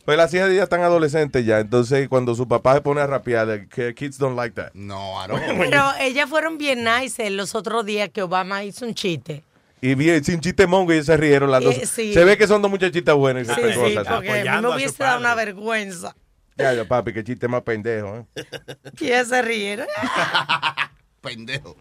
[0.06, 3.08] Pues las hijas de ella están adolescentes ya, entonces cuando su papá se pone a
[3.08, 4.72] rapear, que kids don't like that.
[4.74, 5.42] No, I don't.
[5.60, 9.44] Pero ellas fueron bien nice los otros días que Obama hizo un chiste.
[9.82, 11.76] Y bien, sin chiste mongo y ellos se rieron las dos.
[11.76, 12.14] Eh, sí.
[12.14, 14.14] Se ve que son dos muchachitas buenas y Sí, esas sí, cosas.
[14.16, 16.16] porque a mí me hubiese dado una vergüenza
[16.58, 18.46] Ya, ya, papi, que chiste más pendejo, ¿eh?
[19.02, 19.86] ella se riera.
[21.22, 21.76] Pendejo.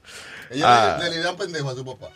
[0.51, 0.99] Ellos Ah.
[1.03, 2.09] le, le dan pendejo a su papá.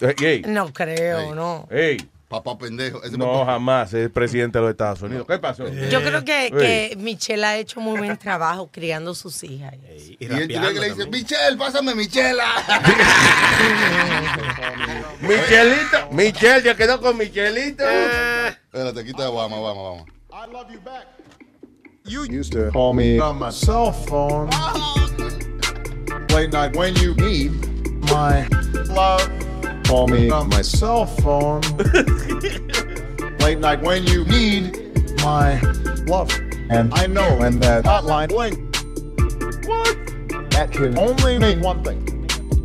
[0.00, 1.68] Eh, No creo, no.
[1.70, 1.98] ey,
[2.28, 3.02] Papá pendejo.
[3.02, 3.52] Ese no papá.
[3.52, 5.26] jamás es presidente de los Estados Unidos.
[5.26, 5.66] ¿Qué pasó?
[5.66, 9.74] Yo creo que, que Michelle ha hecho muy buen trabajo criando sus hijas.
[10.18, 12.44] Y él tiene que le dice, Michelle, pásame Michela.
[15.22, 17.84] Michelito, Michelle, ya quedó con Michelito.
[17.88, 20.66] Espérate, quita, vamos, vamos, vamos.
[22.04, 24.48] You used to call me on my cell phone
[26.30, 27.52] late night when you need
[28.10, 28.46] my
[28.94, 29.47] love.
[29.88, 31.62] Call me on my cell phone
[33.40, 35.58] late night when you need my
[36.06, 36.30] love.
[36.68, 38.58] And I know when that hotline blink,
[39.66, 39.96] what?
[40.50, 42.00] That can only mean one thing.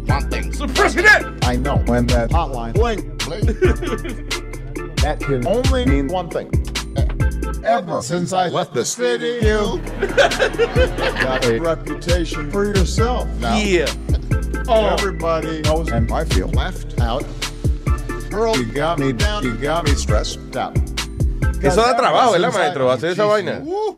[0.06, 0.52] One thing.
[0.52, 1.46] The president.
[1.46, 3.06] I know when that hotline blink,
[4.98, 6.52] that can only mean one thing.
[7.64, 9.80] Ever since I left the city, you
[11.24, 13.58] got a reputation for yourself now.
[13.58, 13.86] Yeah.
[14.68, 14.88] Oh.
[14.88, 17.24] Everybody knows, and I feel left out.
[18.30, 20.78] Girl, you got me down, you got me stressed out.
[21.64, 22.92] Eso da trabajo, ¿verdad, maestro?
[22.92, 23.62] Hacer esa vaina.
[23.66, 23.96] Uh,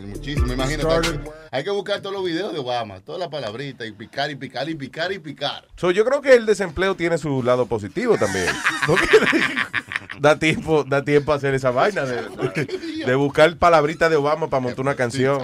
[0.00, 0.88] Muchísimo, imagínate.
[0.92, 4.30] Hay que, hay que buscar todos los videos de Obama, todas las palabritas, y picar,
[4.30, 5.66] y picar, y picar, y picar.
[5.76, 8.46] So, yo creo que el desempleo tiene su lado positivo también.
[10.20, 12.22] Da tiempo, da tiempo a hacer esa vaina de,
[13.06, 15.40] de buscar palabritas de Obama para montar una canción.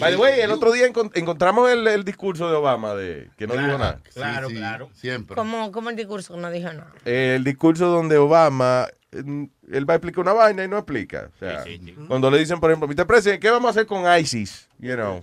[0.00, 3.46] By the way, el otro día encon- encontramos el, el discurso de Obama de que
[3.46, 4.00] no dijo nada.
[4.14, 4.90] Claro, claro.
[4.94, 5.36] Siempre.
[5.36, 6.92] Como, como el discurso que no dijo nada.
[7.04, 11.30] El discurso donde Obama mm, él va a explicar una vaina y no explica.
[11.34, 11.64] O sea,
[12.06, 13.06] cuando le dicen, por ejemplo, Mr.
[13.06, 14.66] President, ¿qué vamos a hacer con ISIS?
[14.80, 15.20] You know.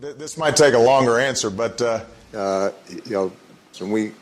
[0.00, 2.00] Th- This might take a longer answer, but uh,
[2.34, 2.70] uh,
[3.04, 3.32] you know,
[3.72, 4.12] so we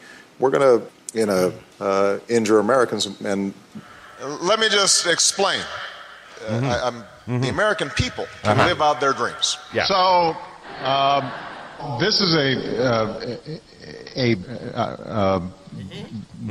[0.40, 0.82] we're going to
[1.14, 3.54] you know uh, injure Americans, and
[4.42, 5.60] let me just explain.
[6.48, 8.66] Uh, I, I'm the American people can Uh-huh.
[8.68, 9.58] live out their dreams.
[9.72, 9.84] Yeah.
[9.86, 10.34] So
[10.84, 11.30] um,
[12.00, 12.48] this is a
[12.82, 13.36] uh,
[14.16, 14.36] a,
[14.74, 15.40] uh, uh,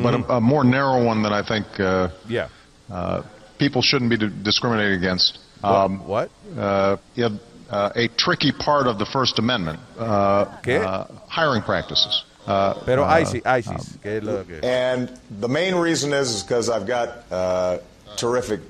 [0.01, 2.47] but a, a more narrow one than I think uh, yeah
[2.91, 3.23] uh,
[3.57, 5.39] people shouldn't be discriminated against.
[5.63, 6.31] Um, what?
[6.57, 7.29] Uh, yeah,
[7.69, 9.79] uh, a tricky part of the First Amendment.
[9.97, 12.23] Uh, uh, hiring practices.
[12.47, 16.87] Uh, Pero uh, ISIS, ISIS, que es lo and the main reason is because I've
[16.87, 17.77] got uh,
[18.15, 18.61] terrific.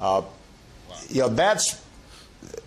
[0.00, 0.22] Uh,
[1.08, 1.80] you know, that's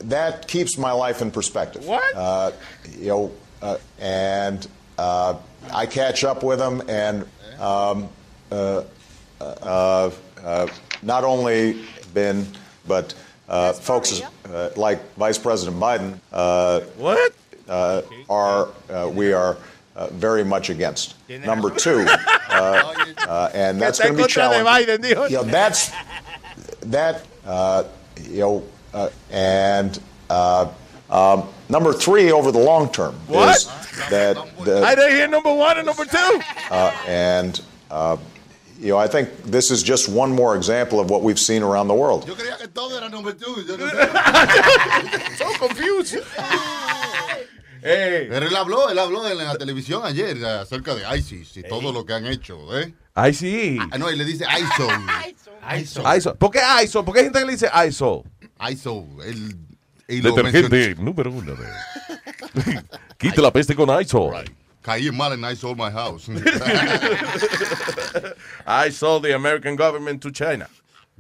[0.01, 1.85] that keeps my life in perspective.
[1.85, 2.15] What?
[2.15, 2.51] Uh,
[2.97, 4.65] you know, uh, and
[4.97, 5.35] uh,
[5.73, 7.23] I catch up with them, and
[7.59, 8.07] um,
[8.51, 8.83] uh,
[9.41, 10.11] uh, uh,
[11.01, 11.81] not only
[12.13, 12.45] been,
[12.87, 13.13] but
[13.47, 16.19] uh, folks uh, like Vice President Biden.
[16.31, 17.33] Uh, what?
[17.67, 19.57] Uh, are uh, we are
[19.95, 21.15] uh, very much against.
[21.29, 22.11] Number two, uh,
[23.27, 25.31] uh, and that's going to be en contra de challenging.
[25.31, 25.91] You know, that's
[26.81, 27.25] that.
[27.45, 27.83] Uh,
[28.29, 28.63] you know,
[28.93, 30.71] uh, and uh,
[31.09, 33.57] um, number three over the long term What?
[33.57, 33.65] is
[34.09, 36.41] that the, I didn't hear number one and number two.
[36.71, 37.59] uh, and
[37.89, 38.17] uh,
[38.79, 41.87] you know, I think this is just one more example of what we've seen around
[41.87, 42.25] the world.
[42.25, 43.63] Yo creía que todo era number two.
[43.67, 43.87] Yo no
[45.37, 46.23] so confused.
[47.81, 48.27] Hey.
[48.29, 52.05] Pero él habló, él habló en la televisión ayer acerca de ISIS y todo lo
[52.05, 52.93] que han hecho, ¿eh?
[53.33, 53.77] Sí.
[53.91, 54.87] Ah, no, él le dice ISO.
[55.77, 56.15] ISO.
[56.15, 56.35] ISO.
[56.35, 57.03] ¿Por qué ISO?
[57.03, 58.23] ¿Por qué hay gente que le dice ISO?
[58.71, 59.05] ISO.
[60.07, 61.55] Y lo Detergente número uno.
[61.55, 62.83] De...
[63.17, 64.31] Quite la peste con ISO.
[64.89, 66.27] Caí mal en I sold my house.
[68.65, 70.67] I sold the American government to China.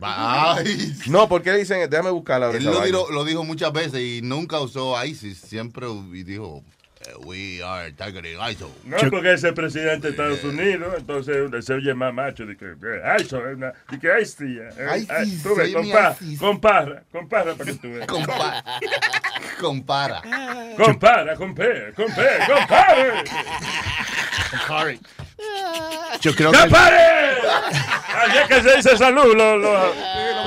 [0.01, 0.95] Ay.
[1.07, 2.47] No, porque dicen, déjame buscarla.
[2.47, 5.37] ahora Él lo lo dijo muchas veces y nunca usó ISIS.
[5.37, 5.85] Siempre
[6.25, 6.63] dijo,
[7.25, 8.71] we are targeting ISO.
[8.85, 13.01] No, porque ese presidente de Estados Unidos, entonces se oye más macho de que, eh,
[13.03, 14.11] ay, eso es una, de que
[15.19, 16.39] eh, sí, tú ves, soy mi compa- ISIS.
[16.39, 18.07] compara, compara para que tú veas.
[18.07, 18.63] Compara.
[19.59, 20.21] Compara.
[20.77, 23.23] Compara, compare, compare, compare.
[26.21, 26.57] Yo creo que.
[26.57, 27.39] ¡Compare!
[28.19, 29.95] Así es que se dice salud, los, los,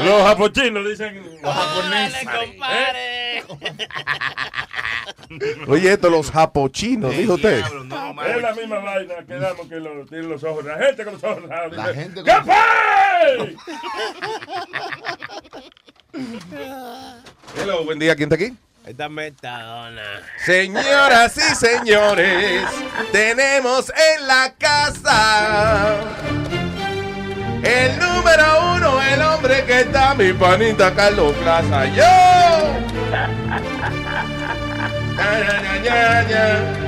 [0.04, 1.22] los japochinos dicen.
[1.42, 2.28] Los japoneses.
[5.66, 7.60] Oye, esto, los japochinos, dijo usted.
[7.60, 10.64] Es la misma vaina que damos que lo, tienen los ojos.
[10.64, 11.76] La gente con los ojos raros.
[11.76, 12.30] La dice, gente con-.
[17.62, 18.14] Hello, buen día.
[18.14, 18.54] ¿Quién está aquí?
[18.84, 20.02] Esta metadona.
[20.44, 22.64] Señoras y señores,
[23.12, 26.00] tenemos en la casa
[27.62, 31.86] el número uno, el hombre que está mi panita Carlos Plaza.
[31.86, 32.02] ¡Yo!
[35.84, 36.82] Ya.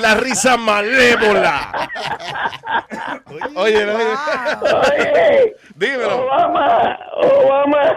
[0.00, 1.88] La risa malévola.
[3.56, 4.14] Oye, oye.
[4.62, 6.22] Oye, Dímelo.
[6.26, 7.96] Obama, Obama.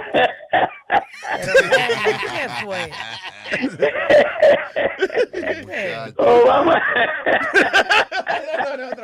[1.39, 2.91] ¿Qué fue?
[6.17, 6.81] Obama.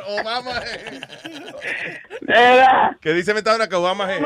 [0.06, 0.60] Obama.
[2.22, 4.20] Mira, Que dice Metadona que Obama es.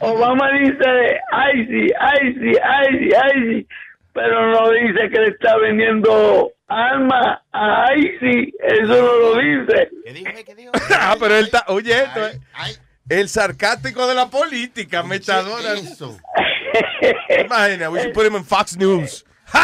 [0.00, 3.68] Obama dice, ay sí, ay sí, ay sí, ay sí,
[4.12, 9.90] pero no dice que le está vendiendo armas a ISIS, eso no lo dice.
[10.92, 11.64] Ah, pero él está.
[11.68, 12.40] Oye, esto es.
[13.08, 15.74] El sarcástico de la política, Metadona.
[17.44, 19.24] Imagina, we should put him in Fox News.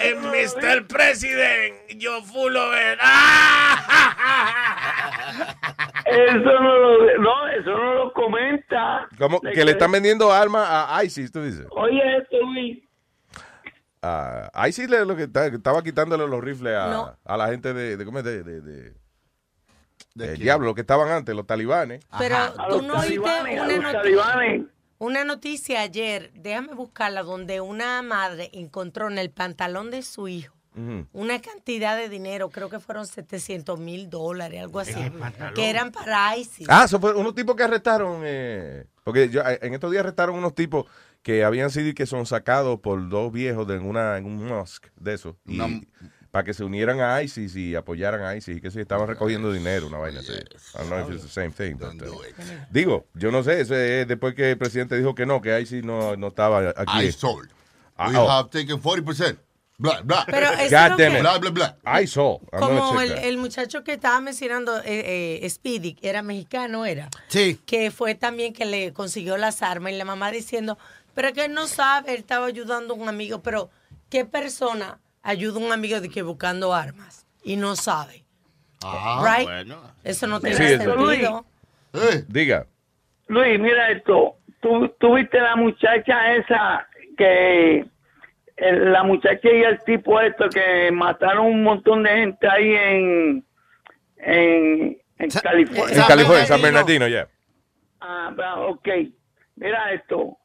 [0.00, 0.86] En Mr.
[0.86, 2.98] President, yo fulo ver.
[6.06, 9.08] Eso no lo, no, eso no lo comenta.
[9.18, 11.66] Como que le están vendiendo armas a ISIS, tú dices.
[11.70, 12.82] Oye, esto, Luis.
[14.00, 17.16] A ISIS le- lo que está- estaba quitándole los rifles a, No.
[17.24, 18.24] a la gente de, de, ¿cómo es?
[18.24, 18.92] de, de, de-
[20.14, 20.44] ¿De del quién?
[20.44, 22.04] diablo, que estaban antes, los talibanes.
[22.18, 22.36] Pero
[22.70, 24.64] tú no oíste una,
[24.98, 30.56] una noticia ayer, déjame buscarla, donde una madre encontró en el pantalón de su hijo
[31.12, 34.94] una cantidad de dinero, creo que fueron 700 mil dólares, algo así,
[35.54, 36.68] que eran para ISIS.
[36.70, 38.22] Ah, eso fue unos tipos que arrestaron.
[38.24, 40.86] eh, porque yo, eh, en estos días arrestaron unos tipos
[41.22, 44.90] que habían sido y que son sacados por dos viejos de una, en un mosque
[44.96, 45.36] de eso.
[45.46, 45.58] Y
[46.30, 49.50] para que se unieran a ISIS y apoyaran a ISIS y que se estaban recogiendo
[49.50, 50.32] dinero, una vaina así.
[50.32, 51.76] I don't know if it's the same thing.
[51.76, 52.22] but, uh,
[52.70, 55.82] digo, yo no sé, eso es después que el presidente dijo que no, que ISIS
[55.84, 57.06] no, no estaba aquí.
[57.06, 57.48] ISIL.
[57.96, 58.30] Ah, We oh.
[58.30, 59.38] have taken 40%.
[59.80, 60.24] Blah, blah.
[60.26, 61.20] Pero God es damn.
[61.20, 62.00] Blah, blah, blah.
[62.02, 62.40] ISIL.
[62.52, 67.08] I'm gonna Como el, muchacho que estaba mencionando, eh, eh, Speedy, que era mexicano, era.
[67.28, 67.60] Sí.
[67.64, 70.78] Que fue también que le consiguió las armas y la mamá diciendo,
[71.14, 73.70] pero que él no sabe, él estaba ayudando a un amigo, pero
[74.10, 78.24] ¿qué persona ayuda a un amigo de que buscando armas y no sabe?
[78.82, 79.46] Ah, right?
[79.46, 79.80] bueno.
[80.02, 80.92] Eso no tiene Sí, eso.
[80.96, 81.46] sentido.
[82.26, 82.66] Diga.
[83.28, 84.36] Luis, mira esto.
[84.60, 87.86] Tú, tú viste la muchacha esa que
[88.60, 93.44] la muchacha y el tipo esto que mataron un montón de gente ahí en
[94.18, 95.96] en, en California.
[95.96, 97.28] En California, San Bernardino, ya.
[98.00, 98.32] Ah,
[98.68, 98.88] ok.
[99.56, 100.36] Mira esto.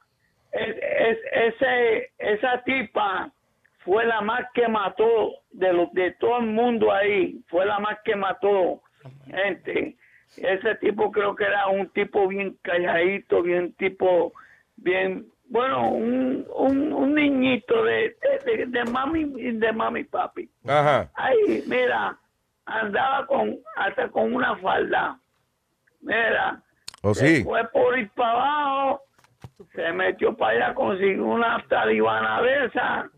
[0.52, 3.32] Es, es- ese, esa tipa
[3.80, 7.40] fue la más que mató de los de todo el mundo ahí.
[7.48, 8.82] Fue la más que mató
[9.28, 9.96] gente.
[10.38, 14.34] Ese tipo creo que era un tipo bien calladito, bien tipo,
[14.78, 19.24] bien, bueno, un, un, un niñito de, de, de, de mami
[19.54, 20.50] de mami papi.
[20.68, 21.12] Ajá.
[21.14, 22.18] Ay, mira,
[22.66, 25.20] andaba con hasta con una falda.
[26.02, 26.60] Mira,
[27.04, 27.38] ¿O sí?
[27.38, 29.02] se fue por ir para abajo,
[29.76, 33.10] se metió para allá, consiguió una talibana de esa.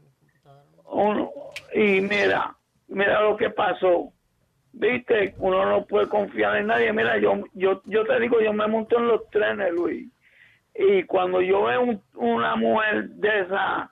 [0.92, 1.32] uno-
[1.74, 2.54] y mira,
[2.90, 4.12] mira lo que pasó.
[4.74, 6.92] Viste, uno no puede confiar en nadie.
[6.92, 10.10] Mira, yo, yo, yo te digo, yo me monto en los trenes, Luis.
[10.78, 13.90] Y cuando yo veo un- una mujer de esa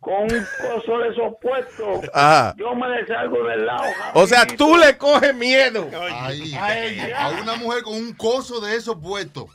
[0.00, 2.54] con un coso de esos puestos, Ajá.
[2.58, 3.84] yo me le salgo del lado.
[4.14, 5.88] O sea, tú le coges miedo.
[6.12, 7.24] Ahí, A ella.
[7.24, 9.46] a una mujer con un coso de esos puestos.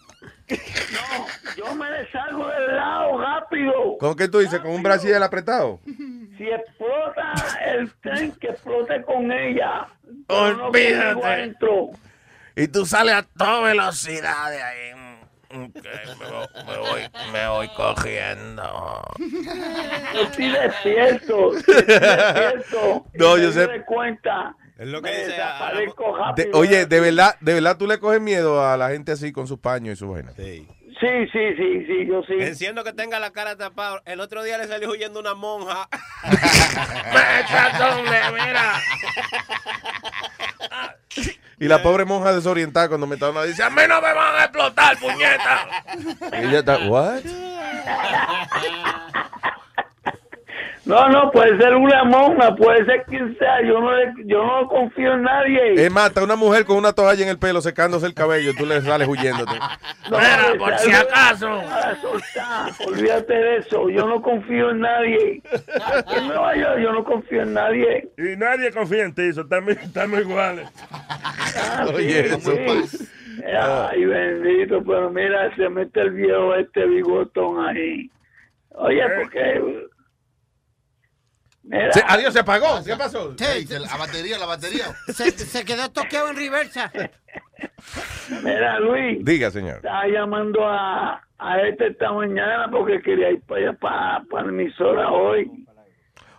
[0.50, 1.26] No,
[1.56, 3.98] yo me le salgo del lado rápido.
[4.00, 4.60] ¿Con qué tú dices?
[4.60, 5.80] ¿Con un brasier apretado?
[5.86, 7.34] Si explota
[7.68, 9.88] el tren, que explote con ella.
[10.28, 11.04] No Olvídate.
[11.12, 11.90] conmigo adentro.
[12.56, 15.09] Y tú sales a toda velocidad de ahí.
[15.52, 17.02] Me, voy, me voy,
[17.34, 19.02] me voy cogiendo.
[20.14, 21.52] Yo estoy despierto.
[21.54, 23.06] despierto.
[23.16, 23.82] No, yo me sé.
[23.86, 24.56] cuenta.
[24.78, 26.60] Es lo que me dice a- a la- desaparezco De- rápido.
[26.60, 29.60] oye, de verdad, de verdad tú le coges miedo a la gente así con sus
[29.60, 30.36] paños y sus vainas.
[30.36, 30.68] Sí.
[31.00, 32.34] Sí, sí, sí, sí, yo sí.
[32.40, 34.02] Enciendo que tenga la cara tapada.
[34.06, 35.88] El otro día le salió huyendo una monja.
[38.34, 38.74] mira.
[41.60, 44.44] Y la pobre monja desorientada cuando me estaba dice, A mí no me van a
[44.46, 45.68] explotar, puñeta.
[46.42, 47.22] y ella está, what?
[50.90, 53.62] No, no, puede ser una monja, puede ser quien sea.
[53.62, 55.86] Yo no, le- yo no confío en nadie.
[55.86, 58.82] Es mata una mujer con una toalla en el pelo secándose el cabello, tú le
[58.82, 59.46] sales huyendo.
[59.46, 59.54] tú.
[60.10, 60.18] No,
[60.58, 61.62] por si acaso.
[61.70, 63.88] Para soltar, olvídate de eso.
[63.90, 65.42] Yo no confío en nadie.
[66.16, 68.10] En Nueva York yo no confío en nadie.
[68.18, 70.68] Y nadie confía en ti, eso estamos, estamos iguales.
[70.92, 73.08] Ah, sí, Oye, eso sí.
[73.56, 78.10] Ay, bendito, pero mira, se mete el viejo este bigotón ahí.
[78.72, 79.62] Oye, porque...
[81.72, 82.84] Mira, Se- adiós, se apagó.
[82.84, 83.36] ¿Qué pasó?
[83.38, 84.86] Se- la batería, la batería.
[85.14, 86.92] Se, se quedó toqueado en reversa.
[88.44, 89.20] mira, Luis.
[89.24, 89.76] Diga, señor.
[89.78, 94.50] Estaba llamando a, a este esta mañana porque quería ir para allá, para, para la
[94.50, 95.48] emisora hoy.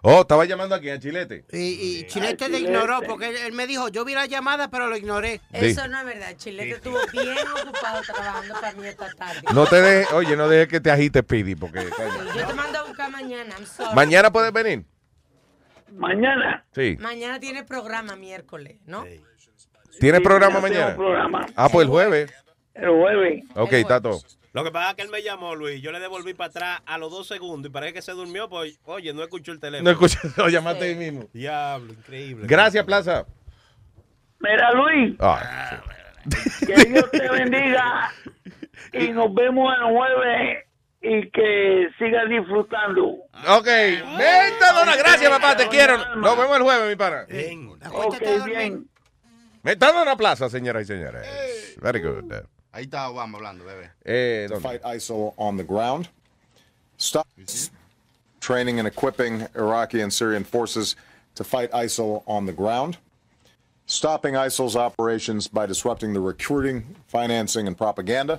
[0.02, 1.44] Oh, estaba llamando aquí a Chilete.
[1.52, 1.58] Y,
[2.00, 4.96] y Chilete le ignoró porque él, él me dijo, yo vi la llamada, pero lo
[4.96, 5.42] ignoré.
[5.52, 6.34] Eso no es verdad.
[6.36, 9.42] Chilete estuvo bien ocupado trabajando para mí esta tarde.
[9.54, 11.84] No te dejes, oye, no dejes que te agite, Speedy, porque.
[12.34, 13.54] Yo te mando a buscar mañana.
[13.56, 13.94] I'm sorry.
[13.94, 14.84] mañana puedes venir.
[15.92, 16.64] Mañana.
[16.72, 16.96] Sí.
[17.00, 19.04] Mañana tiene programa miércoles, ¿no?
[19.98, 21.46] ¿Tienes Sí, programa mañana programa.
[21.56, 22.32] Ah, pues el jueves.
[22.74, 23.44] El jueves.
[23.54, 24.20] Ok, está todo.
[24.52, 25.80] Lo que pasa es que él me llamó, Luis.
[25.82, 28.48] Yo le devolví para atrás a los dos segundos y parece que se durmió.
[28.48, 29.84] Pues, oye, no escuchó el teléfono.
[29.88, 31.28] No escuché, lo llamaste ahí mismo.
[31.32, 32.46] Diablo, increíble.
[32.48, 33.26] Gracias, Plaza.
[34.40, 35.82] Mira, Luis, Ah,
[36.66, 38.10] que Dios te bendiga
[38.92, 40.64] y nos vemos el jueves
[41.02, 43.24] y que sigas disfrutando.
[43.48, 46.16] Ok, vente, dona, gracias, papá, te quiero.
[46.16, 47.26] Nos vemos el jueves, mi pana.
[47.92, 48.88] Ok, bien.
[49.62, 51.26] Metadona Plaza, señoras y señores.
[51.80, 52.32] Very good.
[52.72, 53.90] Ahí está Obama hablando, bebé.
[54.04, 56.08] Eh, to fight ISIL on the ground.
[56.98, 57.26] Stop
[58.40, 60.96] training and equipping Iraqi and Syrian forces
[61.34, 62.98] to fight ISIL on the ground.
[63.86, 68.38] Stopping ISIL's operations by disrupting the recruiting, financing, and propaganda.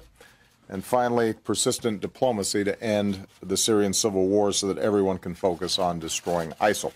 [0.71, 5.77] And finally, persistent diplomacy to end the Syrian civil war so that everyone can focus
[5.77, 6.93] on destroying ISIL.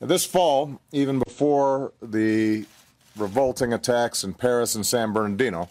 [0.00, 2.66] This fall, even before the
[3.16, 5.70] revolting attacks in Paris and San Bernardino,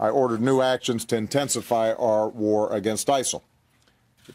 [0.00, 3.42] I ordered new actions to intensify our war against ISIL.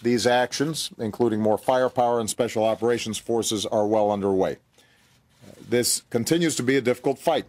[0.02, 4.58] These actions, including more firepower and special operations forces, are well underway.
[5.68, 7.46] This continues to be a difficult fight.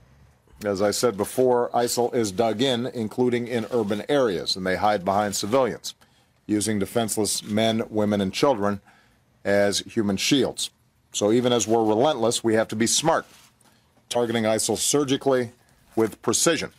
[0.65, 5.05] As I said before, ISIL is dug in, including in urban areas, and they hide
[5.05, 5.95] behind civilians,
[6.47, 8.81] using defenseless men, women, and children
[9.45, 10.71] as human shields.
[11.13, 13.25] So even as we're relentless, we have to be smart,
[14.09, 15.53] targeting ISIL surgically
[15.95, 16.71] with precision.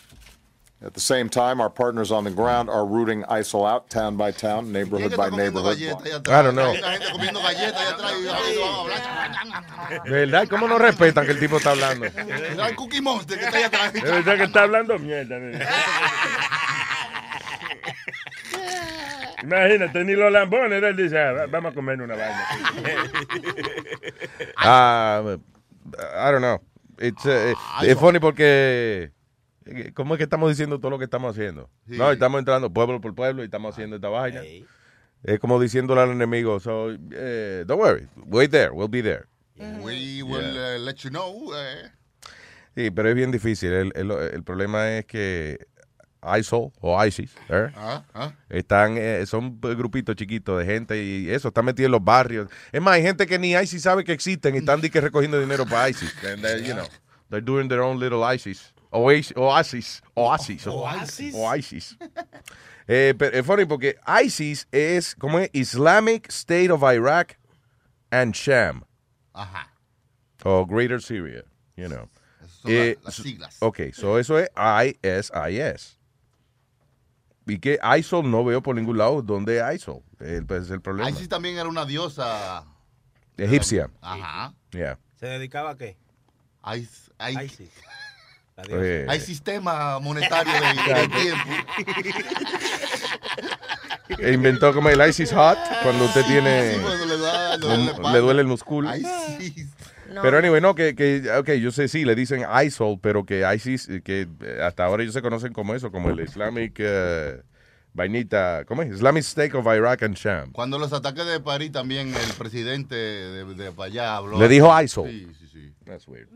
[0.81, 4.31] At the same time, our partners on the ground are rooting ISIL out town by
[4.31, 5.77] town, neighborhood by neighborhood.
[6.30, 6.73] I don't know.
[6.73, 10.03] La gente comiendo galletas allá atrás y hablando.
[10.06, 12.06] De verdad, ¿cómo no respetan que el tipo está hablando?
[12.15, 13.93] Mira el Cookie Monster que está allá atrás.
[13.95, 15.35] Es verdad que está hablando mierda.
[19.43, 22.47] Imagínate, ni los lambones, él dice, "Ah, vamos a comer una vaina.
[24.57, 26.61] Ah, I don't know.
[26.99, 29.11] It's, uh, es funny porque
[29.93, 31.69] ¿cómo es que estamos diciendo todo lo que estamos haciendo?
[31.87, 31.97] Sí.
[31.97, 34.41] No, estamos entrando pueblo por pueblo y estamos haciendo esta vaina.
[35.23, 39.25] Es como diciéndole al enemigo, so, eh, don't worry, wait there, we'll be there.
[39.57, 41.51] We will uh, let you know.
[41.53, 41.91] eh.
[42.75, 43.73] Sí, pero es bien difícil.
[43.73, 45.67] El, el- el problema es que
[46.37, 47.67] ISIL o ISIS ¿eh?
[47.75, 48.33] Ah, ah.
[48.49, 52.49] están, eh, son grupitos chiquitos de gente y eso, están metidos en los barrios.
[52.71, 55.65] Es más, hay gente que ni ISIS sabe que existen y están que recogiendo dinero
[55.65, 56.13] para ISIS.
[56.23, 56.85] And you know,
[57.29, 58.73] they're doing their own little ISIS.
[58.91, 61.36] Oasis, oasis, oasis, Oasis.
[61.36, 61.98] oasis.
[62.88, 67.38] Eh, pero es funny porque ISIS es como es Islamic State of Iraq
[68.10, 68.84] and Sham.
[69.34, 69.72] Ajá.
[70.44, 71.44] O Greater Syria,
[71.76, 72.10] you know.
[72.48, 73.57] son Eh, la- las siglas.
[73.60, 75.99] Ok, so eso es ISIS.
[77.45, 80.02] Y que ISIL no veo por ningún lado dónde es ISIL.
[80.20, 81.10] El, pues, es el problema.
[81.11, 82.66] ISIS también era una diosa.
[83.38, 83.90] Egipcia.
[84.02, 84.53] Ajá.
[84.72, 84.98] Yeah.
[85.20, 85.95] ¿Se dedicaba a qué?
[86.76, 87.11] ISIS.
[88.69, 89.06] Eh.
[89.07, 91.49] hay sistema monetario de, de tiempo.
[94.18, 96.73] E inventó como el ISIS Hot cuando usted tiene.
[96.73, 98.11] Sí, cuando le da- le duele la un- espalda.
[98.11, 98.90] le duele el músculo.
[100.22, 103.88] Pero anyway, no, que, que, ok, yo sé, sí, le dicen ISIL, pero que ISIS,
[103.88, 107.40] eh, que eh, hasta ahora ellos se conocen como eso, como el Islamic eh,
[107.94, 108.91] vainita, ¿cómo es?
[108.95, 110.52] Islamic State of Iraq and Sham.
[110.52, 114.40] Cuando los ataques de París también el presidente de, de para allá habló.
[114.40, 115.03] Le dijo ISIL.
[115.06, 115.73] Sí, sí, sí.
[115.86, 116.27] That's weird.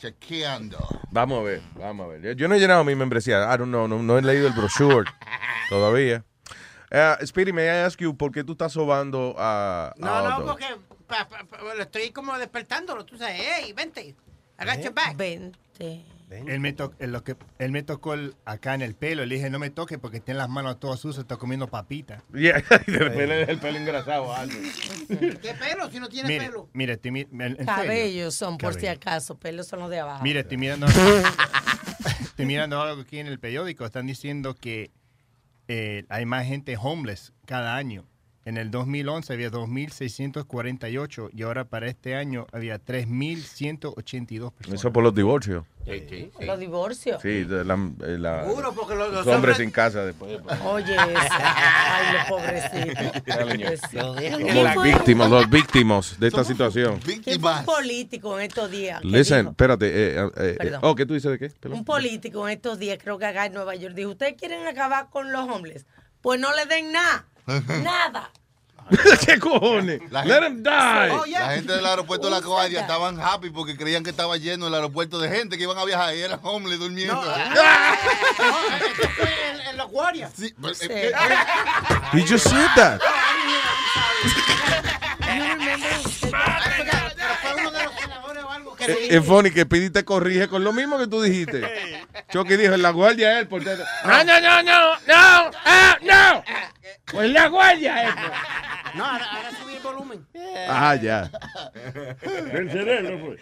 [0.00, 0.78] Chequeando.
[1.10, 2.36] Vamos a ver, vamos a ver.
[2.36, 3.42] Yo- no he llenado mi membresía.
[3.52, 5.04] I don't know, no, no he leído el brochure
[5.68, 6.24] todavía.
[6.90, 10.46] Uh, Speedy, may I ask you, ¿por qué tú estás sobando a, a No, no,
[10.46, 10.64] porque
[11.06, 13.04] pa- pa- pa- lo estoy como despertándolo.
[13.04, 14.16] Tú sabes, hey, vente.
[14.58, 15.16] I got your back.
[15.16, 16.04] Vente.
[16.30, 19.24] Él me, to- él lo que, él me tocó el- acá en el pelo.
[19.24, 22.22] Le dije, no me toque porque tiene las manos todas sucias, está comiendo papita.
[22.34, 24.34] Yeah, y de repente el pelo engrasado.
[24.34, 24.54] algo.
[25.08, 25.90] ¿Qué pelo?
[25.90, 26.68] Si no tiene Mire, pelo.
[26.74, 27.26] mire, estoy.
[27.64, 30.22] Cabellos son, por si acaso, pelos son los de abajo.
[30.22, 30.86] Mire, estoy mirando,
[32.20, 33.84] estoy mirando algo aquí en el periódico.
[33.86, 34.90] Están diciendo que
[35.68, 38.04] eh, hay más gente homeless cada año.
[38.48, 44.80] En el 2011 había 2.648 y ahora para este año había 3.182 personas.
[44.80, 45.66] Eso por los divorcios.
[46.40, 47.20] Los divorcios.
[47.20, 47.74] Sí, la,
[48.06, 50.40] eh, la- porque los- los los hombres hombres- sin casa después.
[50.64, 51.28] Oye, ese.
[51.30, 53.22] Ay, los pobrecitos.
[53.24, 53.68] Telling you.
[54.16, 57.00] ¿Quién Los víctimas, los víctimos de esta situación.
[57.00, 59.04] ¿Quién fue un político en estos días?
[59.04, 59.86] Listen, dijo- espérate.
[59.88, 60.80] eh, eh, eh, Perdón.
[60.84, 61.50] oh, ¿qué tú dices de qué?
[61.50, 61.80] Perdón.
[61.80, 65.10] Un político en estos días, creo que acá en Nueva York, dijo, ¿ustedes quieren acabar
[65.10, 65.84] con los hombres?
[66.22, 67.26] Pues no le den nada.
[67.82, 68.30] Nada.
[69.26, 70.00] ¿Qué cojones?
[70.10, 71.10] La Let gente- him die.
[71.12, 71.40] Oh, yeah.
[71.46, 74.74] La gente del aeropuerto de la Guardia estaban happy porque creían que estaba lleno el
[74.74, 77.14] aeropuerto de gente que iban a viajar y eran homeless durmiendo.
[77.14, 80.32] No, esto fue en, en los guardias.
[80.38, 80.86] Sí, pues, Sí.
[80.88, 81.14] eh, eh,
[82.14, 83.00] He just said that.
[88.88, 91.62] Es funny que Pidi te corrige con lo mismo que tú dijiste.
[92.30, 93.48] Chucky dijo, en la guardia él.
[93.48, 93.84] Por dentro.
[94.04, 96.44] No, no, no, no, no, ah, no.
[97.10, 98.22] Pues la guardia, esto.
[98.94, 100.26] No, ahora, ahora subí el volumen.
[100.68, 101.30] Ah, ya.
[102.52, 103.40] Del cerebro, pues.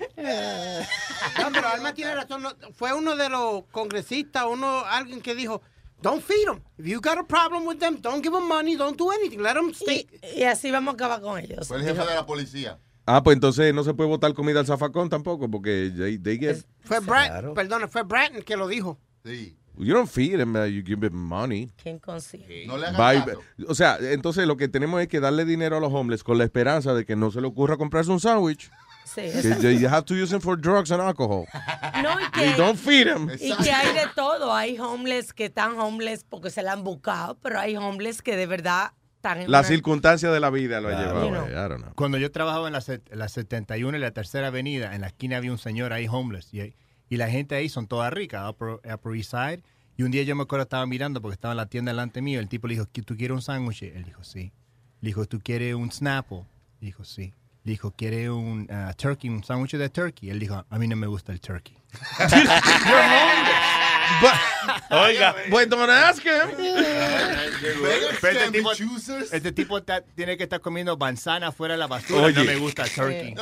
[1.39, 2.43] No, pero Alma tiene razón.
[2.43, 5.63] no, fue uno de los congresistas, uno, alguien que dijo,
[6.03, 6.63] don't feed them.
[6.79, 9.41] If you got a problem with them, don't give them money, don't do anything.
[9.41, 10.09] Let them stay.
[10.35, 11.67] Y, y así vamos a acabar con ellos.
[11.67, 12.79] Fue el jefe de la policía.
[13.07, 16.65] Ah, pues entonces no se puede botar comida al zafacón tampoco, porque they, they get-
[16.81, 18.99] Fue Brad, perdona, fue Bratton que lo dijo.
[19.25, 19.57] Sí.
[19.79, 21.71] you don't feed them, uh, you give them money.
[21.83, 22.67] ¿Quién consigue?
[22.67, 23.41] No le caso.
[23.69, 26.45] o sea, entonces lo que tenemos es que darle dinero a los homeless con la
[26.45, 28.71] esperanza de que no se le ocurra comprarse un sándwich.
[29.05, 29.21] Sí,
[29.79, 31.47] you have to use them for drugs and alcohol.
[32.03, 33.29] No, y You que, don't feed them.
[33.41, 34.53] y que hay de todo.
[34.53, 38.47] Hay homeless que están homeless porque se la han buscado, pero hay homeless que de
[38.47, 38.93] verdad
[39.27, 41.07] están en La una- circunstancia de la vida lo ha Claro.
[41.09, 41.27] llevado.
[41.27, 41.45] You know.
[41.47, 41.95] ahí, I don't know.
[41.95, 45.53] Cuando yo trabajaba en la, la 71 y la tercera avenida, en la esquina había
[45.53, 46.53] un señor ahí homeless.
[46.55, 46.75] Y,
[47.09, 49.63] y la gente ahí son todas ricas, Upper, Upper East Side.
[49.97, 52.39] Y un día yo me acuerdo estaba mirando porque estaba en la tienda delante mío.
[52.41, 53.83] El tipo le dijo, ¿tú quieres un sándwich?
[53.83, 54.53] Él dijo, sí.
[55.01, 56.45] Le dijo, ¿tú quieres un Snapple?
[56.81, 57.33] Dijo, sí.
[57.65, 60.31] Le dijo, ¿quieres un ah, turkey, un sándwich de turkey?
[60.31, 61.77] Él dijo, a mí no me gusta el turkey.
[64.91, 66.33] Oiga, bueno, don't ask him.
[68.21, 68.73] Pero este tipo,
[69.33, 72.23] este tipo está- tiene que estar comiendo manzana fuera de la basura.
[72.23, 72.35] Oye.
[72.35, 73.35] No me gusta el turkey.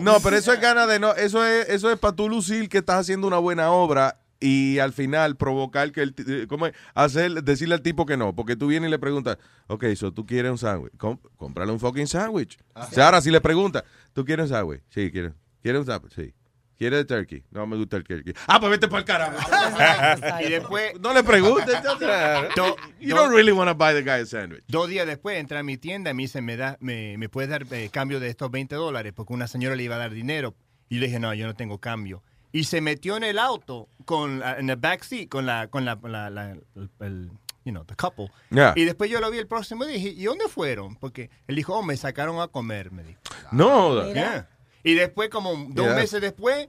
[0.00, 2.78] No, pero eso es gana de no, eso es, eso es para tú lucir que
[2.78, 6.74] estás haciendo una buena obra y al final provocar que el, ti- eh, ¿cómo es?
[6.94, 9.36] hacer, decirle al tipo que no, porque tú vienes y le preguntas,
[9.66, 12.56] ok, so tú quieres un sándwich, Com- cómprale un fucking sándwich.
[12.74, 13.82] O sea, ahora si le preguntas,
[14.12, 14.82] ¿tú quieres un sándwich?
[14.90, 15.34] Sí, quiero.
[15.60, 16.14] ¿Quieres un sándwich?
[16.14, 16.34] Sí.
[16.78, 17.42] ¿Quieres el turkey?
[17.50, 18.32] No me gusta el turkey.
[18.46, 20.40] Ah, pues vete para el carajo.
[20.46, 20.92] y después...
[21.00, 21.82] No le preguntes.
[21.82, 24.62] Do- you do- don't really want to buy the guy a sandwich.
[24.68, 27.50] Dos días después entra a mi tienda y me dice, ¿me, da, me, me puedes
[27.50, 29.12] dar eh, cambio de estos 20 dólares?
[29.14, 30.54] Porque una señora le iba a dar dinero.
[30.88, 32.22] Y le dije, no, yo no tengo cambio.
[32.52, 35.98] Y se metió en el auto, con, la- en el backseat, con la, con la,
[36.02, 37.30] la- la- el, el,
[37.64, 38.30] you know, the couple.
[38.50, 38.72] Yeah.
[38.76, 40.94] Y después yo lo vi el próximo día y dije, ¿y dónde fueron?
[40.96, 43.20] Porque él dijo, oh, me sacaron a comer, me dijo.
[43.52, 44.12] No.
[44.14, 44.48] Yeah.
[44.88, 45.94] Y después, como dos Yeah.
[45.94, 46.68] meses después,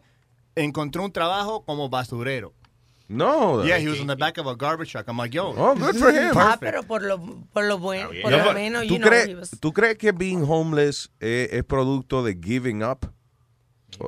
[0.56, 2.54] encontró un trabajo como basurero.
[3.08, 3.64] No.
[3.66, 5.08] Yeah, he was on the back of a garbage truck.
[5.08, 5.54] I'm like, yo.
[5.58, 6.32] Oh, good for him.
[6.36, 7.18] Ah, pero por lo,
[7.54, 9.10] por lo bueno, por No, lo menos, ¿tú, you know,
[9.40, 13.12] was- ¿Tú crees que being homeless eh, es producto de giving up?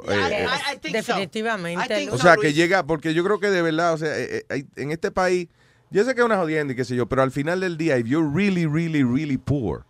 [0.09, 2.09] Eh, eh, Definitivamente.
[2.11, 4.91] o sea, que llega, porque yo creo que de verdad, o sea, eh, eh, en
[4.91, 5.47] este país,
[5.89, 7.97] yo sé que es una jodienda y qué sé yo, pero al final del día,
[7.97, 9.85] if you're really, really, really poor,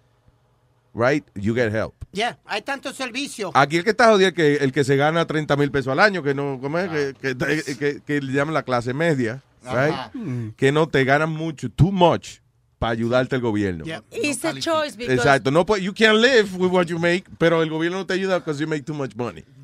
[0.94, 1.94] right, you get help.
[2.14, 3.52] Ya, hay tantos servicios.
[3.54, 6.00] Aquí el que está jodido es que el que se gana 30 mil pesos al
[6.00, 6.90] año, que no, ¿cómo es?
[6.90, 9.94] Que, que, que- que- que le llaman la clase media, right?
[9.94, 10.12] Ajá.
[10.58, 12.40] Que no te ganan mucho, too much,
[12.80, 13.86] para ayudarte el gobierno.
[14.12, 17.62] It's a choice because Exacto, no puede- you can live with what you make, pero
[17.64, 19.46] el gobierno no te ayuda because you make too much money.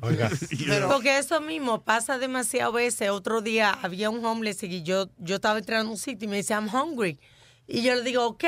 [0.88, 3.10] Porque eso mismo pasa demasiado veces.
[3.10, 6.36] Otro día había un homeless y yo, yo estaba entrando a un sitio y me
[6.36, 7.18] dice, I'm hungry.
[7.66, 8.44] Y yo le digo, ok,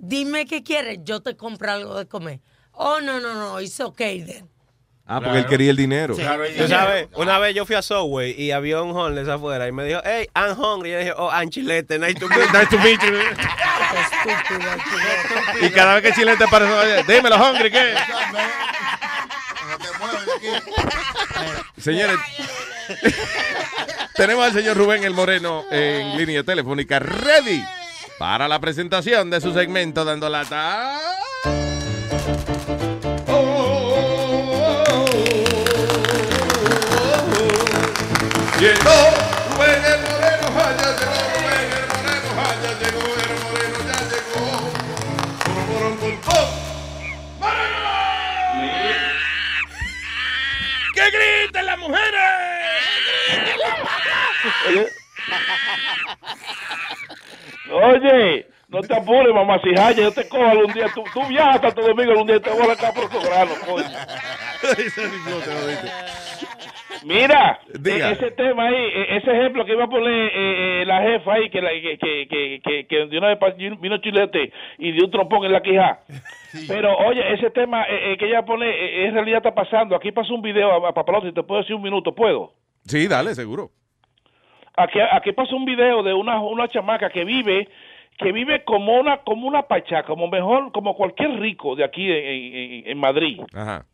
[0.00, 2.40] dime qué quieres, yo te compro algo de comer.
[2.72, 4.48] Oh, no, no, no, it's okay then.
[5.06, 6.14] Ah, porque él quería el dinero.
[6.14, 9.84] Tú sabes, una vez yo fui a Subway y había un homeless afuera y me
[9.84, 10.90] dijo, hey, I'm hungry.
[10.90, 13.18] Y yo dije, oh, I'm chilete, nice to meet, nice to meet you.
[15.66, 17.94] Y cada vez que Chile te parece, oye, dímelo, hungry, ¿qué?
[21.76, 22.16] Señores,
[24.14, 27.64] tenemos al señor Rubén el Moreno en línea telefónica, ready
[28.20, 31.00] para la presentación de su segmento Dando Lata.
[38.58, 38.90] Llegó
[39.48, 42.28] Rubén el Moreno, ya llegó Rubén el Moreno,
[42.60, 44.44] ya llegó el Moreno, ya llegó.
[45.46, 46.48] Pum, pum, pum, pum.
[50.94, 52.20] ¡Que griten las mujeres!
[57.72, 60.86] Oye, no te apures, mamá, si haya, yo te cojo algún día.
[60.94, 63.52] Tú, tú viajas hasta Santo Domingo algún día te voy a sacar por tu grano,
[63.66, 63.84] coño.
[67.04, 68.10] Mira, Diga.
[68.10, 71.48] ese tema ahí, e- ese ejemplo que iba a poner eh, eh, la jefa ahí,
[71.48, 75.52] que, la, que, que, que, de una vez vino chilete y dio un trompón en
[75.52, 76.00] la quija.
[76.68, 79.96] Pero oye, ese tema eh, eh, que ella pone, eh, en realidad está pasando.
[79.96, 82.52] Aquí pasó un video a, a Papalote, si te puedo decir un minuto, ¿puedo?
[82.84, 83.70] Sí, dale, seguro.
[84.82, 87.68] Aquí, aquí pasó un video de una, una chamaca que vive
[88.18, 92.54] que vive como una como una pacha, como mejor, como cualquier rico de aquí en,
[92.54, 93.40] en- en Madrid.
[93.54, 93.86] Ajá.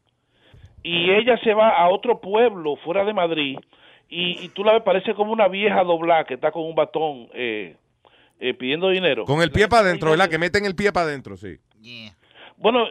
[0.83, 3.59] Y ella se va a otro pueblo fuera de Madrid
[4.09, 7.29] y, y tú la ves, parece como una vieja doblada que está con un batón
[7.35, 7.77] eh,
[8.41, 9.25] eh, pidiendo dinero.
[9.25, 10.29] Con el pie para adentro, ¿verdad?
[10.29, 11.57] Que meten el pie para adentro, sí.
[12.59, 12.87] Bueno,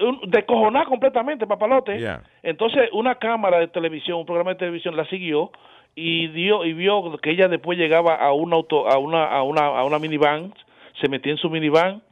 [0.00, 1.98] un- descojonada completamente, papalote.
[1.98, 2.22] Yeah.
[2.42, 5.50] Entonces, una cámara de televisión, un programa de televisión la siguió
[5.94, 9.66] y dio y vio que ella después llegaba a un auto, a una, a una,
[9.66, 10.54] a una minivan,
[11.00, 12.02] se metía en su minivan,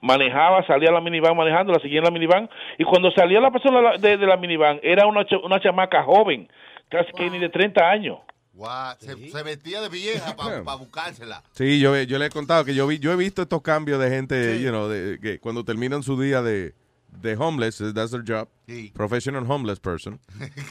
[0.00, 3.50] manejaba, salía a la minivan manejando, la seguía en la minivan y cuando salía la
[3.50, 6.48] persona de, de la minivan era una, una chamaca joven,
[6.88, 8.18] casi que ni de 30 años.
[8.58, 11.42] Guau, se, se vestía de vieja para buscársela.
[11.52, 14.10] Sí, yo, yo le he contado que yo vi, yo he visto estos cambios de
[14.10, 16.74] gente, you know, de, que cuando terminan su día de,
[17.22, 18.90] de homeless, that's their job, Sí.
[18.94, 20.20] professional homeless person,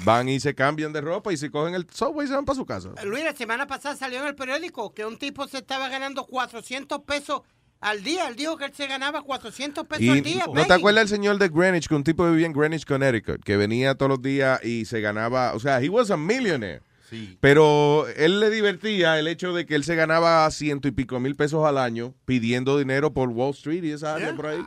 [0.03, 2.57] van y se cambian de ropa y se cogen el subway y se van para
[2.57, 2.89] su casa.
[3.05, 7.01] Luis, la semana pasada salió en el periódico que un tipo se estaba ganando 400
[7.03, 7.41] pesos
[7.80, 8.27] al día.
[8.27, 10.43] Él dijo que él se ganaba 400 pesos Y al día.
[10.45, 10.68] ¿no baby.
[10.68, 13.95] te acuerdas el señor de Greenwich, que un tipo vivía en Greenwich, Connecticut, que venía
[13.95, 16.81] todos los días y se ganaba, o sea, he was a millionaire.
[17.39, 21.35] Pero él le divertía el hecho de que él se ganaba ciento y pico mil
[21.35, 24.63] pesos al año pidiendo dinero por Wall Street y esa área por ahí.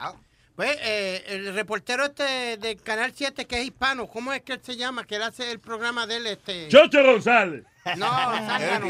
[0.56, 4.60] Pues eh, el reportero este del Canal 7 que es hispano, ¿cómo es que él
[4.62, 5.04] se llama?
[5.04, 6.68] Que él hace el programa de él, este...
[6.68, 7.64] Chocho González.
[7.96, 8.08] No,
[8.46, 8.86] Zángano.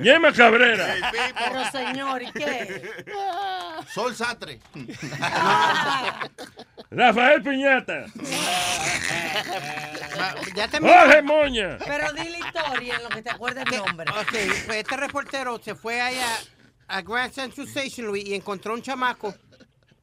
[0.00, 0.96] Ñema Cabrera.
[1.38, 3.04] Pero señor, ¿y qué?
[3.92, 4.60] Sol Satre.
[6.90, 8.06] Rafael Piñata.
[10.54, 11.78] ya te Jorge Moña.
[11.84, 14.10] Pero di la historia en lo que te acuerdas el nombre.
[14.10, 14.32] Ok,
[14.66, 16.26] pues este reportero se fue allá
[16.88, 19.34] a Grand Central Station, Luis, y encontró un chamaco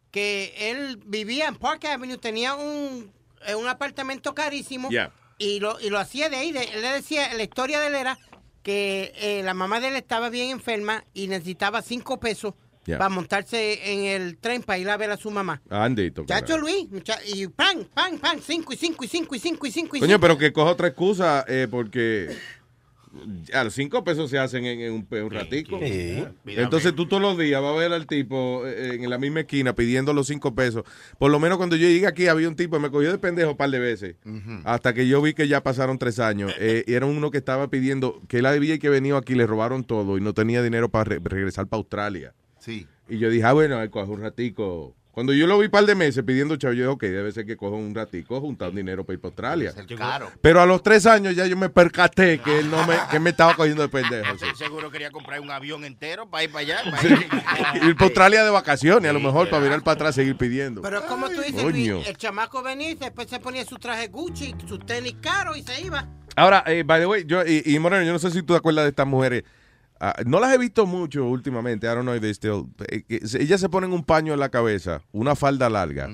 [0.09, 3.13] que él vivía en Park Avenue, tenía un,
[3.45, 5.11] eh, un apartamento carísimo Yeah.
[5.41, 6.51] Y, lo, y lo hacía de ahí.
[6.51, 8.17] De- él le decía, la historia de él era
[8.63, 12.53] que eh, la mamá de él estaba bien enferma y necesitaba cinco pesos
[12.83, 12.97] Yeah.
[12.97, 15.61] para montarse en el tren para ir a ver a su mamá.
[15.69, 16.25] Andito.
[16.25, 19.71] Chacho Luis, mucha- y pan, pan, pan, cinco y cinco y cinco y cinco y
[19.71, 20.19] cinco y Coño, cinco.
[20.19, 22.35] pero que coja otra excusa eh, porque
[23.53, 25.79] a los cinco pesos se hacen en, en un, en un ratico.
[25.79, 26.23] Sí.
[26.45, 29.75] Entonces tú todos los días vas a ver al tipo eh, en la misma esquina
[29.75, 30.83] pidiendo los cinco pesos.
[31.19, 33.51] Por lo menos cuando yo llegué aquí había un tipo que me cogió de pendejo
[33.51, 34.15] un par de veces.
[34.63, 36.53] Hasta que yo vi que ya pasaron tres años.
[36.59, 39.83] Eh, y era uno que estaba pidiendo que él había que venido aquí, le robaron
[39.83, 42.33] todo y no tenía dinero para re- regresar para Australia.
[42.59, 42.87] Sí.
[43.09, 44.95] Y yo dije, ah, bueno, coge un ratico.
[45.11, 47.45] Cuando yo lo vi un par de meses pidiendo chavo, yo dije, ok, debe ser
[47.45, 49.73] que coja un ratico, juntar dinero para ir para Australia.
[49.97, 50.31] caro.
[50.41, 53.31] Pero a los tres años ya yo me percaté que él no me, que me
[53.31, 54.37] estaba cogiendo de pendejo.
[54.37, 54.45] sí.
[54.55, 56.77] Seguro quería comprar un avión entero para ir para allá.
[56.89, 57.07] para Sí.
[57.09, 60.81] ir- Ir para Australia de vacaciones, a lo mejor para virar para atrás seguir pidiendo.
[60.81, 61.61] Pero como tú dices.
[61.61, 65.63] Luis, el chamaco venía y después se ponía su traje Gucci, sus tenis caros y
[65.63, 66.07] se iba.
[66.37, 68.57] Ahora, eh, by the way, yo, y, y Moreno, yo no sé si tú te
[68.59, 69.43] acuerdas de estas mujeres.
[70.03, 71.85] Ah, no las he visto mucho últimamente.
[71.85, 72.65] I don't know if they still.
[72.89, 73.03] eh,
[73.39, 76.09] ellas se ponen un paño en la cabeza, una falda larga,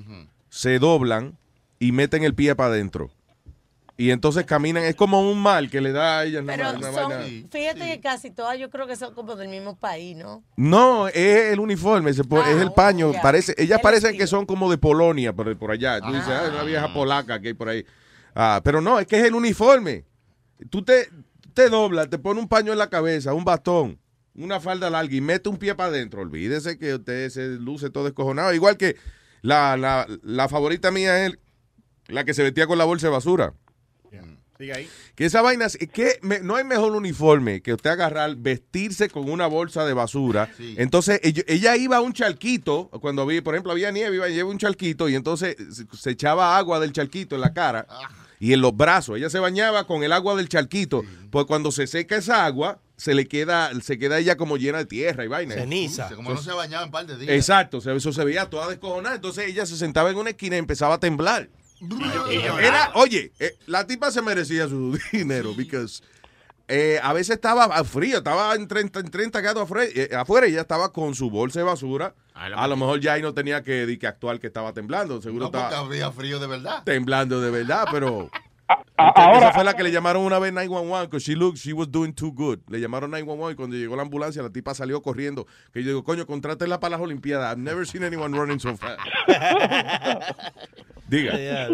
[0.49, 1.38] se doblan
[1.80, 3.09] y meten el pie para adentro.
[3.99, 6.43] Y entonces caminan, es como un mal que le da a ellas.
[6.45, 7.47] Pero una son, vaina.
[7.49, 10.43] fíjate que casi todas yo creo que son como del mismo país, ¿no?
[10.57, 13.11] No, es el uniforme, se pone- es el paño.
[13.14, 13.22] ya.
[13.22, 15.99] Parece, ellas El parecen que son como de Polonia, por, por allá.
[16.01, 17.85] Tú dices, ah, una vieja polaca que hay por ahí.
[18.35, 20.03] Ah, pero no, es que es el uniforme.
[20.69, 21.07] Tú te,
[21.57, 23.99] te doblas, te pones un paño en la cabeza, un bastón,
[24.35, 26.21] una falda larga y mete un pie para adentro.
[26.21, 28.53] Olvídese que usted se luce todo descojonado.
[28.53, 28.95] Igual que
[29.41, 31.34] la, la, la favorita mía es
[32.07, 33.53] la que se vestía con la bolsa de basura.
[34.59, 34.89] Sigue ahí.
[35.15, 39.45] Que esa vaina, que me- no hay mejor uniforme que usted agarrar, vestirse con una
[39.47, 40.49] bolsa de basura.
[40.77, 44.49] Entonces, ella, ella iba a un charquito, cuando había, por ejemplo, había nieve, iba lleva
[44.49, 47.85] un charquito y entonces se, se echaba agua del charquito en la cara
[48.39, 49.18] y en los brazos.
[49.18, 53.14] Ella se bañaba con el agua del charquito, pues cuando se seca esa agua, se
[53.14, 55.55] le queda, se queda ella como llena de tierra y vaina.
[56.15, 57.31] Como no se bañaba en par de días.
[57.31, 59.15] Exacto, o sea, eso se veía toda descojonada.
[59.15, 61.49] Entonces ella se sentaba en una esquina y empezaba a temblar.
[62.59, 66.01] Era, oye, eh, la tipa se merecía su dinero, because
[66.68, 70.48] eh, a veces estaba a frío, estaba en 30, en 30 grados afuera, eh, afuera
[70.48, 72.14] y ella estaba con su bolsa de basura.
[72.34, 75.52] A lo mejor ya ahí no tenía que, que actuar que estaba temblando, seguro No,
[75.52, 76.84] porque estaba había frío de verdad.
[76.84, 78.30] temblando de verdad, pero...
[78.98, 81.89] ahora- esa fue la que le llamaron una vez 911 because she looked, she was
[81.89, 82.60] doing too good.
[82.68, 85.48] Le llamaron 911 y cuando llegó la ambulancia la tipa salió corriendo.
[85.72, 87.53] Que yo digo, coño, contrátela para las Olimpiadas.
[87.56, 88.99] I've never seen anyone running so fast.
[91.07, 91.69] Diga.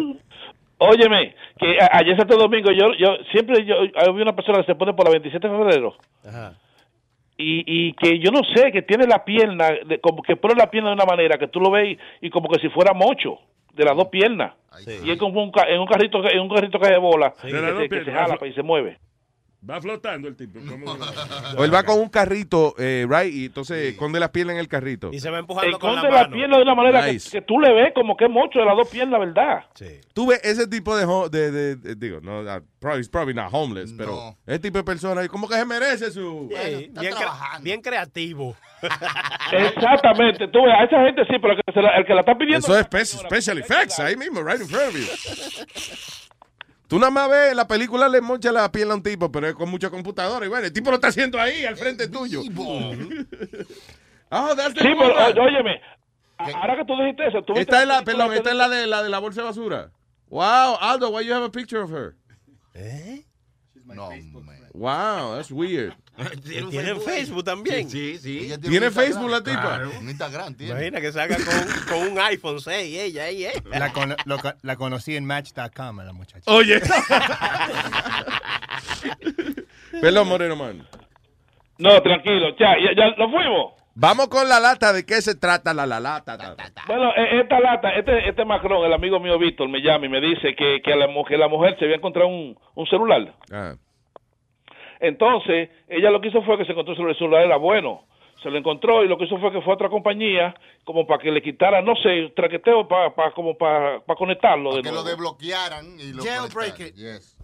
[0.78, 4.74] Óyeme, que a- ayer Santo Domingo, yo, yo siempre yo, había una persona que se
[4.74, 5.94] pone por la 27 de febrero
[7.36, 10.70] y, y que yo no sé, que tiene la pierna, de- como que pone la
[10.70, 13.38] pierna de una manera que tú lo ves y como que si fuera mocho,
[13.72, 14.52] de las dos piernas.
[15.04, 17.32] Y es como un, ca- en un carrito que- en un carrito que de bola,
[17.42, 17.48] Sí.
[17.48, 17.52] que,
[17.82, 18.98] se, que jala y se mueve.
[19.68, 20.58] Va flotando el tipo.
[20.60, 20.92] como-
[21.58, 24.68] O él va con un carrito, eh, right, y entonces esconde las piernas en el
[24.68, 25.10] carrito.
[25.12, 26.36] Y se va empujando con la Esconde la, mano.
[26.36, 27.30] pierna de una manera que- Nice.
[27.30, 29.64] que, tú le ves como que es mocho de las dos piernas, ¿verdad?
[30.12, 33.48] Tú ves ese tipo de, de, de- de- digo, no, uh, probably, he's probably not
[33.52, 36.48] homeless, pero ese tipo de persona, como que se merece su...
[36.50, 38.56] Sí, bien, cre- bien creativo.
[39.52, 42.20] Exactamente, tú ves, a esa gente sí, pero el que, se la, el que la
[42.20, 42.58] está pidiendo...
[42.66, 45.06] Eso es spe- special effects, ahí mismo, right in front of you.
[46.86, 49.54] Tú nada más ves, la película le mocha la pierna a un tipo, pero es
[49.54, 50.44] con mucha computadora.
[50.44, 52.42] Y bueno, el tipo lo está haciendo ahí, al frente tuyo.
[54.30, 55.80] Ah, that's the Sí, pero óyeme,
[56.38, 59.02] ahora que tú dijiste eso, tú Esta es la, perdón, esta es la de la
[59.02, 59.92] de la bolsa de basura.
[60.28, 62.16] Wow, Aldo, why you have a picture of her?
[63.84, 64.10] No,
[64.72, 65.94] Wow, that's weird.
[66.70, 67.88] Tiene Facebook también.
[67.90, 68.46] Sí, sí.
[68.46, 69.60] Ella ¿Tiene Facebook la tipa?
[69.60, 70.72] Claro, Un Instagram tiene.
[70.72, 73.50] Imagina que salga con, con un iPhone 6, ella, ella.
[73.70, 73.92] La,
[74.24, 76.50] lo co- la conocí en Match.com a la muchacha.
[76.50, 76.80] Oye.
[80.00, 80.86] Perdón, Moreno Man.
[81.78, 83.72] No, tranquilo, ya, ya, ya nos fuimos.
[83.96, 84.92] Vamos con la lata.
[84.92, 86.36] ¿De qué se trata la, la lata?
[86.86, 90.20] Bueno, eh, esta lata, este, este Macron, el amigo mío Víctor, me llama y me
[90.20, 93.34] dice que, que, la, mu- que la mujer se había encontrado un, un celular.
[93.52, 93.74] Ah.
[95.00, 98.04] Entonces, ella lo que hizo fue que se encontró sobre el celular, era bueno.
[98.42, 100.54] Se lo encontró y lo que hizo fue que fue a otra compañía
[100.84, 104.82] como para que le quitara, no sé, traqueteo para, para como para, para conectarlo de
[104.82, 106.94] Que lo desbloquearan y lo Jailbreak.
[106.94, 107.38] Yes.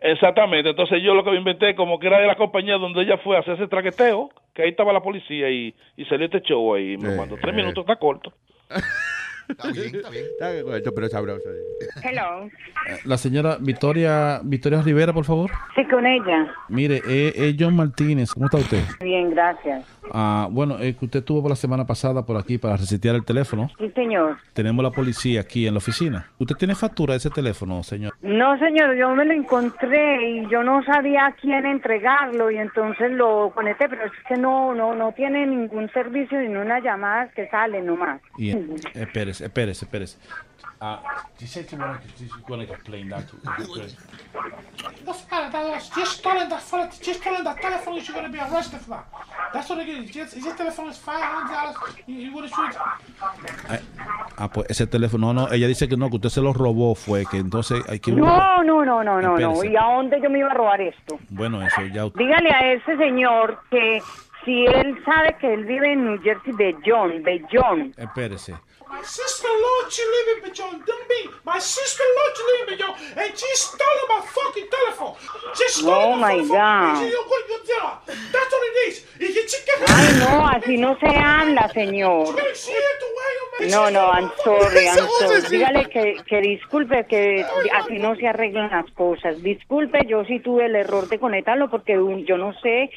[0.00, 3.16] Exactamente, entonces yo lo que me inventé como que era de la compañía donde ella
[3.18, 6.74] fue a hacer ese traqueteo, que ahí estaba la policía y, y salió este show
[6.74, 8.30] ahí, me mandó tres minutos, está corto.
[9.48, 10.24] Está bien, está bien.
[10.24, 11.48] Está corto, pero sabroso.
[12.02, 12.50] Hello.
[13.04, 15.50] La señora Victoria Victoria Rivera, por favor.
[15.74, 16.52] Sí, con ella.
[16.68, 18.32] Mire, es es John Martínez.
[18.32, 18.82] ¿Cómo está usted?
[19.00, 19.84] Bien, gracias.
[20.12, 23.24] Ah, bueno, es que usted estuvo por la semana pasada por aquí para resetear el
[23.24, 23.70] teléfono.
[23.78, 24.36] Sí, señor.
[24.52, 26.26] Tenemos la policía aquí en la oficina.
[26.38, 28.14] ¿Usted tiene factura de ese teléfono, señor?
[28.22, 33.10] No, señor, yo me lo encontré y yo no sabía a quién entregarlo y entonces
[33.12, 37.48] lo conecté, pero es que no, no, no tiene ningún servicio ni una llamada que
[37.48, 38.20] sale nomás.
[38.38, 38.54] Y,
[39.42, 40.18] espérese, espérese, espérese.
[40.80, 41.00] Ah,
[41.38, 43.36] she said she wanted to, she wanted to explain that to
[45.04, 45.52] What's that?
[45.52, 46.90] That was just stolen that phone.
[47.00, 47.94] Just stolen that telephone.
[47.94, 49.06] You're gonna be arrested for that.
[49.52, 50.10] That's what it is.
[50.10, 51.76] Just, this telephone is five hundred dollars.
[52.06, 52.76] You, you wanna shoot?
[52.76, 53.78] Ah,
[54.36, 56.94] ah, pues ese teléfono, no, no, ella dice que no, que usted se lo robó,
[56.94, 58.12] fue que entonces hay que...
[58.12, 59.64] No, no, no, no, no, no.
[59.64, 61.18] ¿Y a dónde yo me iba a robar esto?
[61.30, 62.04] Bueno, eso ya...
[62.14, 64.02] Dígale a ese señor que
[64.44, 67.94] si él sabe que él vive en New Jersey, de John, de John.
[67.96, 68.54] Espérese.
[68.94, 70.86] My sister-in-law, she live in Bajon.
[70.86, 71.20] Don't be.
[71.44, 75.14] My sister-in-law, she live in Bajon, and she stole my fucking telephone.
[75.58, 76.36] She stole Oh, my.
[76.46, 77.02] God.
[77.02, 77.10] She.
[78.32, 78.96] That's what it is.
[79.88, 82.36] Ay, no, así no se habla, señor.
[83.70, 85.40] No, no, I'm sorry, I'm sorry.
[85.50, 87.44] Dígale que, que disculpe, que
[87.74, 89.42] así no se arreglan las cosas.
[89.42, 92.90] Disculpe, yo sí tuve el error de conectarlo porque un- yo no sé,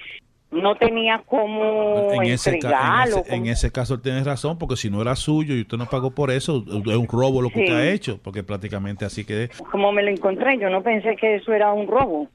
[0.51, 3.17] no tenía cómo En ese, ca- en, entregarlo.
[3.17, 5.87] ese, en ese caso él tiene razón, porque si no era suyo y usted no
[5.89, 7.63] pagó por eso, es un robo lo que Sí.
[7.63, 9.49] usted ha hecho, porque prácticamente así que...
[9.71, 12.29] cómo me lo encontré, yo no pensé que eso era un robo.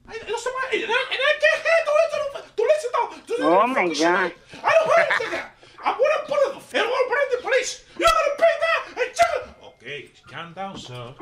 [3.44, 3.98] Oh, my God.
[3.98, 5.54] I don't want to that.
[5.84, 6.52] I'm gonna put it.
[6.78, 7.84] I'm gonna put it in the police.
[7.98, 8.80] You're gonna pay that.
[9.02, 9.61] And check.
[9.82, 10.10] Okay.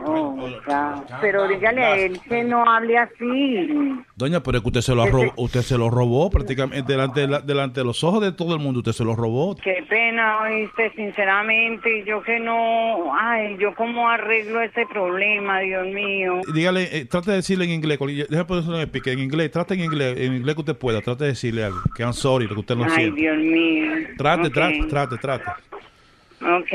[0.05, 0.37] Oh.
[1.23, 3.69] Pero dígale a él que no hable así.
[4.17, 7.21] Doña, pero es que usted se lo, ha ro- usted se lo robó prácticamente delante
[7.21, 9.57] de, la- delante de los ojos de todo el mundo, usted se lo robó.
[9.57, 16.41] Qué pena, oíste, sinceramente, yo que no, ay, yo cómo arreglo este problema, Dios mío.
[16.53, 20.19] Dígale, eh, trate de decirle en inglés, déjame ponerlo en en inglés, trate en inglés,
[20.19, 22.77] en inglés que usted pueda, trate de decirle algo, que I'm sorry, lo que usted
[22.77, 23.21] no Ay, siente.
[23.21, 23.93] Dios mío.
[24.19, 24.53] Trate, Ok.
[24.55, 25.45] trate, trate, trate.
[26.43, 26.73] Ok.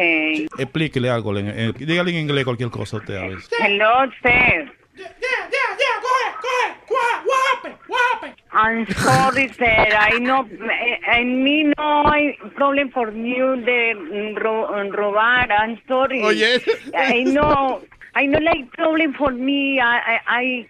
[0.60, 3.50] Explíquele algo, en- dígale en inglés cualquier cosa a usted a veces.
[3.60, 4.72] Hello, sir.
[4.96, 5.96] Yeah, yeah, yeah.
[6.02, 7.26] Go ahead, go ahead.
[7.26, 7.78] What happened?
[7.88, 8.36] What happened?
[8.54, 9.94] I'm sorry, sir.
[9.98, 13.94] I know, eh, en mí no hay problem for you de
[14.38, 15.52] ro- robar.
[15.52, 16.24] I'm sorry.
[16.24, 16.62] Oye.
[16.94, 17.82] I know,
[18.14, 19.80] I know like problem for me.
[19.82, 20.68] I, I, I,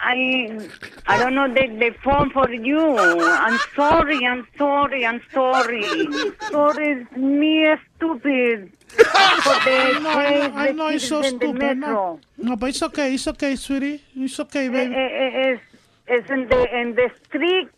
[0.00, 0.68] I
[1.06, 2.98] I don't know the, the phone for you.
[2.98, 5.82] I'm sorry, I'm sorry, I'm sorry.
[6.50, 7.66] Sorry, it's me
[7.96, 8.72] stupid.
[8.88, 11.78] For the I know, I know it's so kids in the stupid.
[11.78, 13.14] No, no, but it's okay.
[13.14, 14.02] It's okay, sweetie.
[14.16, 14.94] It's okay, Eh, baby.
[14.94, 15.62] It's,
[16.08, 17.68] es, es in the in the street.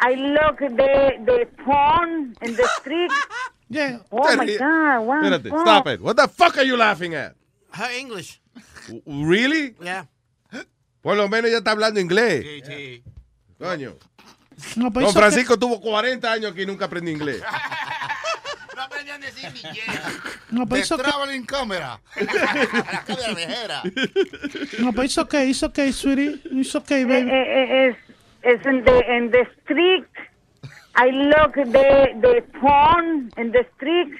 [0.00, 3.10] I look the the phone in the street.
[3.68, 3.98] Yeah.
[4.12, 5.00] Oh my God!
[5.00, 5.62] Wow.
[5.62, 6.00] Stop it.
[6.00, 7.34] What the fuck are you laughing at?
[7.72, 8.40] Her English.
[9.06, 9.74] Really?
[9.82, 10.04] Yeah.
[11.08, 12.44] Por lo menos ella está hablando inglés.
[13.58, 13.96] Coño.
[14.76, 15.14] No, Don.
[15.14, 17.42] Francisco tuvo 40 años aquí y nunca aprendió inglés.
[18.76, 20.12] No aprendían a decir ni yeah.
[20.50, 20.98] No, The okay.
[20.98, 21.98] traveling camera.
[22.20, 23.82] La cámara viajera.
[24.80, 25.48] No, but it's okay.
[25.50, 26.40] It's okay, sweetie.
[26.52, 27.30] It's okay, Eh, baby.
[27.30, 27.96] eh, eh,
[28.42, 30.06] es in the in the street.
[30.94, 34.12] I look the the phone in the street.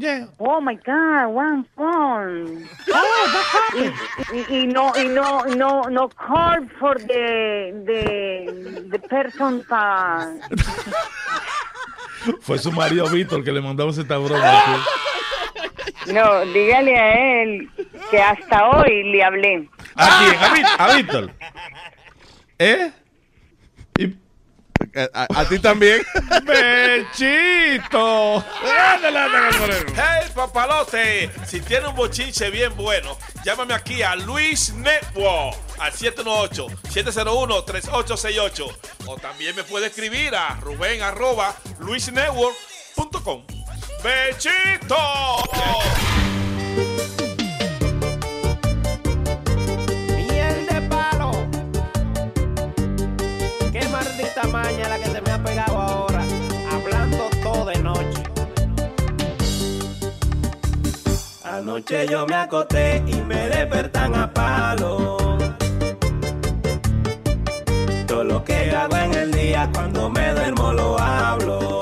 [0.00, 0.28] Yeah.
[0.38, 1.26] Oh my God!
[1.28, 2.66] One phone.
[2.88, 3.94] Oh, that happened.
[4.32, 10.26] Y, y no y no no no call for the the the person pa.
[12.40, 14.84] Fue su marido Víctor que le mandamos esta broma.
[16.06, 17.68] No, dígale a él
[18.10, 19.68] que hasta hoy le hablé.
[19.96, 20.34] ¿A quién?
[20.42, 21.30] ¿A, Ví- a Víctor?
[22.58, 22.90] ¿Eh?
[25.14, 26.02] A, a ti también.
[26.44, 28.44] ¡Bechito!
[29.94, 38.76] Hey, papalote, si tiene un bochinche bien bueno, llámame aquí a Luis Network al 718-701-3868.
[39.06, 43.44] O también me puede escribir a Rubén arroba luisnetwork.com.
[44.02, 44.96] ¡Bechito!
[54.30, 56.22] Maldita maña la que se me ha pegado ahora.
[56.70, 58.22] Hablando todo de noche.
[61.42, 65.16] Anoche yo me acosté y me despertan a palo.
[68.06, 71.80] Todo lo que hago en el día cuando me duermo lo hablo.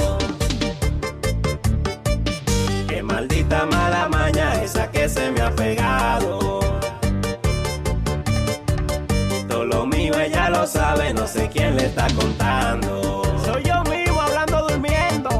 [2.88, 6.67] Qué maldita mala maña esa que se me ha pegado.
[10.08, 13.22] Mío ella lo sabe, no sé quién le está contando.
[13.44, 15.30] Soy yo mismo hablando durmiendo.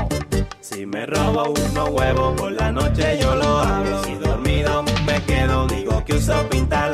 [0.60, 4.04] Si me robo unos huevos por la noche yo lo hablo.
[4.04, 6.87] Si dormido me quedo, digo que uso pintalabio.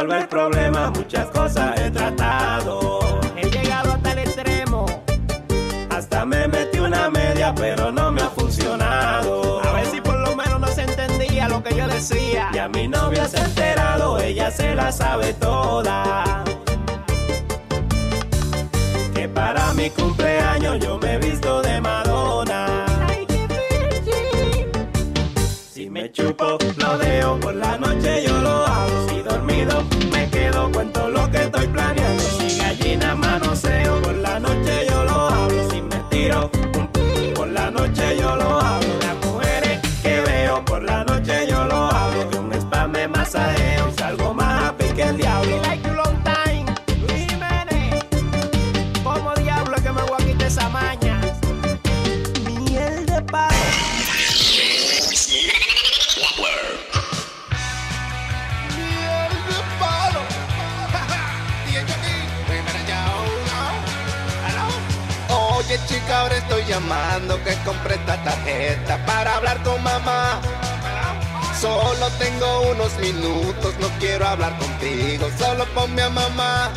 [0.00, 3.20] Resolver problemas muchas cosas he tratado.
[3.36, 4.86] He llegado hasta el extremo.
[5.90, 9.60] Hasta me metí una media, pero no me ha funcionado.
[9.62, 12.48] A ver si por lo menos no se entendía lo que yo decía.
[12.54, 16.44] Ya mi novia se ha enterado, ella se la sabe toda.
[19.14, 22.09] Que para mi cumpleaños yo me he visto de Madonna.
[66.80, 70.40] Llamando que compré esta tarjeta para hablar con mamá.
[71.60, 76.70] Solo tengo unos minutos, no quiero hablar contigo, solo ponme a mamá.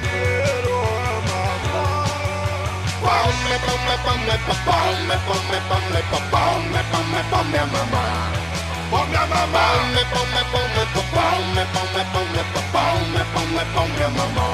[0.00, 2.04] Quiero a mamá.
[3.00, 8.04] Ponme, ponme, ponme, po- ponme, ponme, ponme, po- ponme, ponme, ponme a mamá.
[8.90, 9.62] Ponme a mamá.
[9.72, 14.48] Ponme, ponme, ponme, po- ponme, ponme, ponme, po- ponme, ponme, ponme a mamá.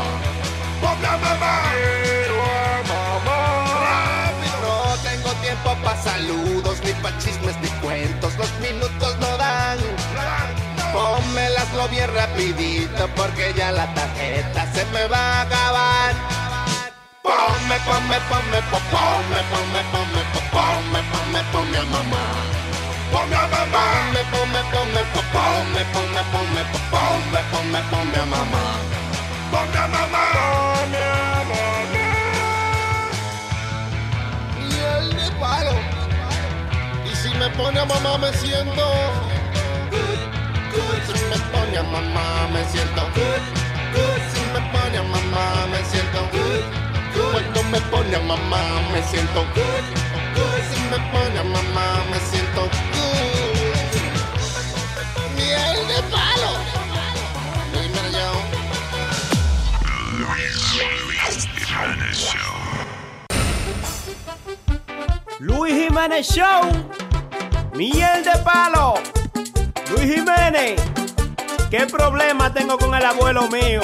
[0.81, 1.55] Ponme a mamá.
[5.67, 8.33] Tiempo pa' saludos, ni pa' chismes, ni cuentos.
[8.39, 9.79] Los minutos no dan.
[10.93, 16.15] Pónmelaslo bien rapidito porque ya la tarjeta se me va a acabar.
[17.23, 22.25] Ponme, ponme, ponme, po- ponme, ponme, ponme, po- ponme, ponme, ponme a mamá.
[23.13, 23.83] Ponme a mamá.
[24.07, 27.81] Ponme, ponme, ponme, po- ponme, ponme, ponme, po- ponme, ponme.
[27.91, 28.65] Ponme a mamá.
[29.51, 31.16] Ponme a mamá.
[37.39, 38.87] Me pone a mamá me siento
[39.91, 41.03] good.
[41.07, 43.43] Si me pone a mamá me siento good.
[44.33, 46.65] Si me pone a mamá me siento good.
[47.33, 49.85] Cuando me pone a mamá me siento good.
[50.69, 52.63] Si me pone a mamá me siento.
[55.37, 56.53] Miel de palo.
[57.73, 58.31] Dímelo yo.
[65.41, 67.06] Luis Jiménez Show.
[67.77, 68.95] Miel de palo.
[69.91, 70.81] Luis Jiménez.
[71.71, 73.83] ¿Qué problema tengo con el abuelo mío?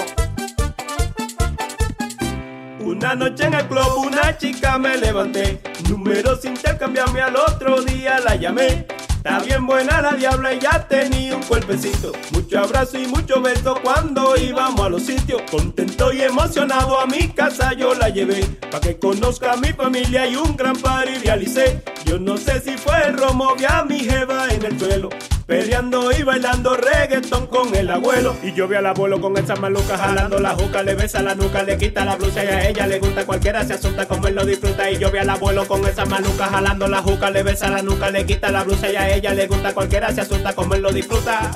[2.81, 8.35] Una noche en el club una chica me levanté Números intercambiarme al otro día la
[8.37, 13.41] llamé Está bien buena la diabla y ya tenía un cuerpecito Mucho abrazo y mucho
[13.41, 18.45] beso cuando íbamos a los sitios Contento y emocionado a mi casa yo la llevé
[18.71, 22.77] Pa' que conozca a mi familia y un gran party realicé Yo no sé si
[22.77, 25.09] fue el romo, vi a mi jeva en el suelo
[25.47, 29.99] Peleando y bailando reggaetón con el abuelo Y yo vi al abuelo con esa maluca
[29.99, 32.99] jalando la juca Le besa la nuca, le quita la blusa y a ella le
[32.99, 36.47] gusta Cualquiera se asusta como él disfruta Y yo vi al abuelo con esa maluca
[36.47, 39.47] jalando la juca Le besa la nuca, le quita la blusa y a ella le
[39.47, 41.51] gusta Cualquiera se asusta como él disfruta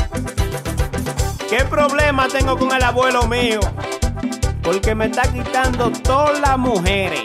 [1.48, 3.60] ¿Qué problema tengo con el abuelo mío?
[4.62, 7.22] Porque me está quitando todas las mujeres.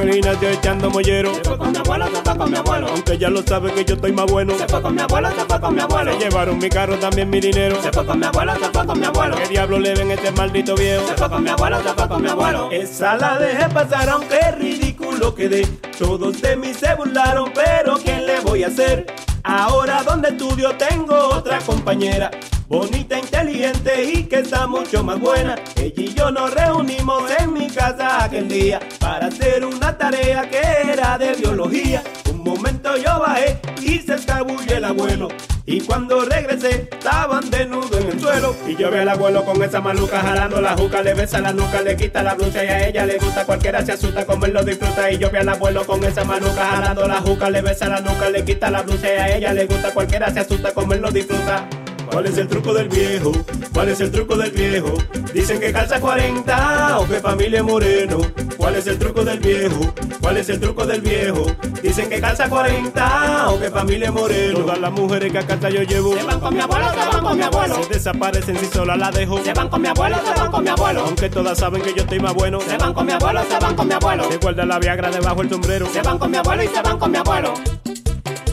[0.00, 2.88] En el gimnasio echando mollero Se fue con mi abuelo, se fue con mi abuelo.
[2.88, 5.44] Aunque ya lo sabe que yo estoy más bueno Se fue con mi abuelo, se
[5.44, 6.12] fue con mi abuelo.
[6.12, 8.98] Se llevaron mi carro, también mi dinero Se fue con mi abuelo, se fue con
[8.98, 9.36] mi abuelo.
[9.36, 11.06] ¿Qué diablo le ven a este maldito viejo?
[11.06, 12.68] Se fue con mi abuelo, se fue con mi abuelo.
[12.70, 15.66] Esa la dejé pasar aunque ridículo quedé
[15.98, 19.06] Todos de mí se burlaron pero ¿qué le voy a hacer?
[19.42, 22.30] Ahora donde estudio tengo otra compañera
[22.68, 25.56] bonita, inteligente y que está mucho más buena.
[25.76, 30.60] Ella y yo nos reunimos en mi casa aquel día para hacer una tarea que
[30.92, 32.02] era de biología.
[32.30, 35.28] Un momento yo bajé y se escabulle el abuelo.
[35.66, 38.54] Y cuando regresé, estaban desnudos en el suelo.
[38.68, 41.80] Y yo vi al abuelo con esa maluca jalando la juca, le besa la nuca,
[41.80, 43.46] le quita la blusa y a ella le gusta.
[43.46, 45.10] Cualquiera se asusta, como él lo disfruta.
[45.10, 48.28] Y yo vi al abuelo con esa maluca jalando la juca, le besa la nuca,
[48.28, 49.94] le quita la blusa y a ella le gusta.
[49.94, 51.66] Cualquiera se asusta, como él lo disfruta.
[52.14, 53.32] ¿Cuál es el truco del viejo?
[53.72, 54.94] ¿Cuál es el truco del viejo?
[55.34, 58.18] Dicen que calza 40 o que familia es moreno.
[58.56, 59.92] ¿Cuál es el truco del viejo?
[60.20, 61.44] ¿Cuál es el truco del viejo?
[61.82, 64.60] Dicen que calza 40 o que familia es moreno.
[64.60, 67.24] Todas las mujeres que a casa yo llevo se van con mi abuelo, se van
[67.24, 67.82] con mi abuelo.
[67.82, 69.42] Se desaparecen si sola la dejo.
[69.42, 71.00] Se van con mi abuelo, se van con mi abuelo.
[71.06, 72.60] Aunque todas saben que yo estoy más bueno.
[72.60, 74.30] Se van con mi abuelo, se van con mi abuelo.
[74.30, 75.88] Se guarda la viagra debajo el sombrero.
[75.92, 77.54] Se van con mi abuelo y se van con mi abuelo.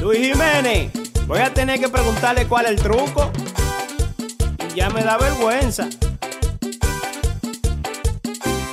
[0.02, 0.92] Luis Jiménez,
[1.32, 3.32] voy a tener que preguntarle cuál es el truco.
[4.70, 5.88] Y ya me da vergüenza.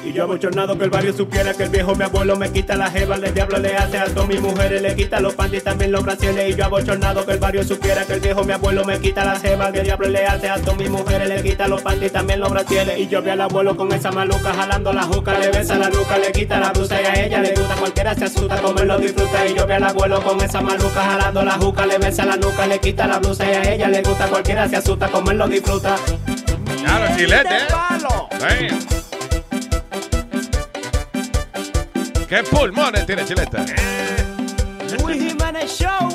[0.09, 2.91] Y yo abochornado que el barrio supiera que el viejo mi abuelo me quita la
[2.91, 6.03] jeva, el diablo le hace alto a mis mujeres, le quita los panties también los
[6.03, 6.49] brasiles.
[6.49, 9.39] Y yo abochornado que el barrio supiera que el viejo mi abuelo me quita la
[9.39, 12.41] jeva, que el diablo le hace alto a mis mujeres, le quita los panties también
[12.41, 12.99] los brasiles.
[12.99, 16.17] Y yo vi al abuelo con esa maluca jalando la juca, le besa la nuca,
[16.17, 18.99] le quita la blusa y a ella le gusta, cualquiera se asusta, como él lo
[18.99, 19.47] disfruta.
[19.47, 22.67] Y yo vi al abuelo con esa maluca jalando la juca, le besa la nuca,
[22.67, 25.49] le quita la blusa y a ella le gusta, cualquiera se asusta, como él lo
[25.49, 25.97] disfruta.
[26.83, 28.69] Claro, chilete, ¿eh?
[32.29, 33.57] ¿Qué pulmones tiene Chilete?
[35.03, 36.09] Luis Jiménez Show.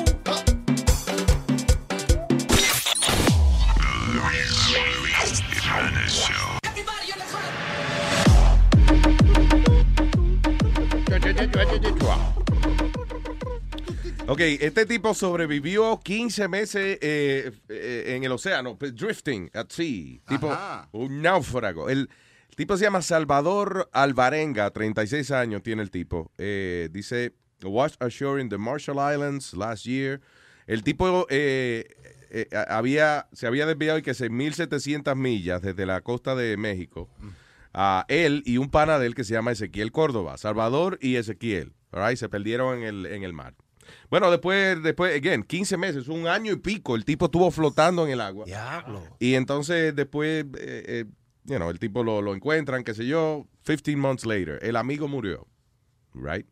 [14.26, 20.56] Ok, este tipo sobrevivió 15 meses eh, eh, en el océano, drifting at sea, tipo
[20.92, 21.90] un náufrago.
[21.90, 22.08] El,
[22.54, 26.30] el tipo se llama Salvador Alvarenga, 36 años tiene el tipo.
[26.38, 30.20] Eh, dice, washed ashore in the Marshall Islands last year.
[30.68, 31.84] El tipo eh,
[32.30, 37.10] eh, había, se había desviado y que 6.700 millas desde la costa de México.
[37.72, 40.38] A él y un pana de él que se llama Ezequiel Córdoba.
[40.38, 41.72] Salvador y Ezequiel.
[41.90, 43.56] right, Se perdieron en el, en el mar.
[44.10, 48.12] Bueno, después, después, again, 15 meses, un año y pico, el tipo estuvo flotando en
[48.12, 48.44] el agua.
[48.44, 49.02] Diablo.
[49.18, 51.04] Y entonces después, eh, eh,
[51.44, 55.08] you know, el tipo lo, lo encuentran, qué sé yo, 15 months later, el amigo
[55.08, 55.46] murió,
[56.14, 56.46] right?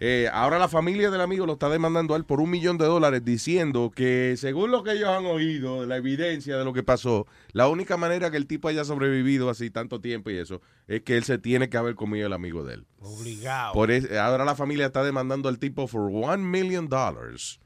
[0.00, 2.84] Eh, ahora la familia del amigo lo está demandando a él por un millón de
[2.84, 7.26] dólares diciendo que según lo que ellos han oído, la evidencia de lo que pasó,
[7.52, 11.16] la única manera que el tipo haya sobrevivido así tanto tiempo y eso, es que
[11.16, 12.86] él se tiene que haber comido el amigo de él.
[13.00, 13.72] Obligado.
[13.72, 17.60] Por es- ahora la familia está demandando al tipo por one million dollars.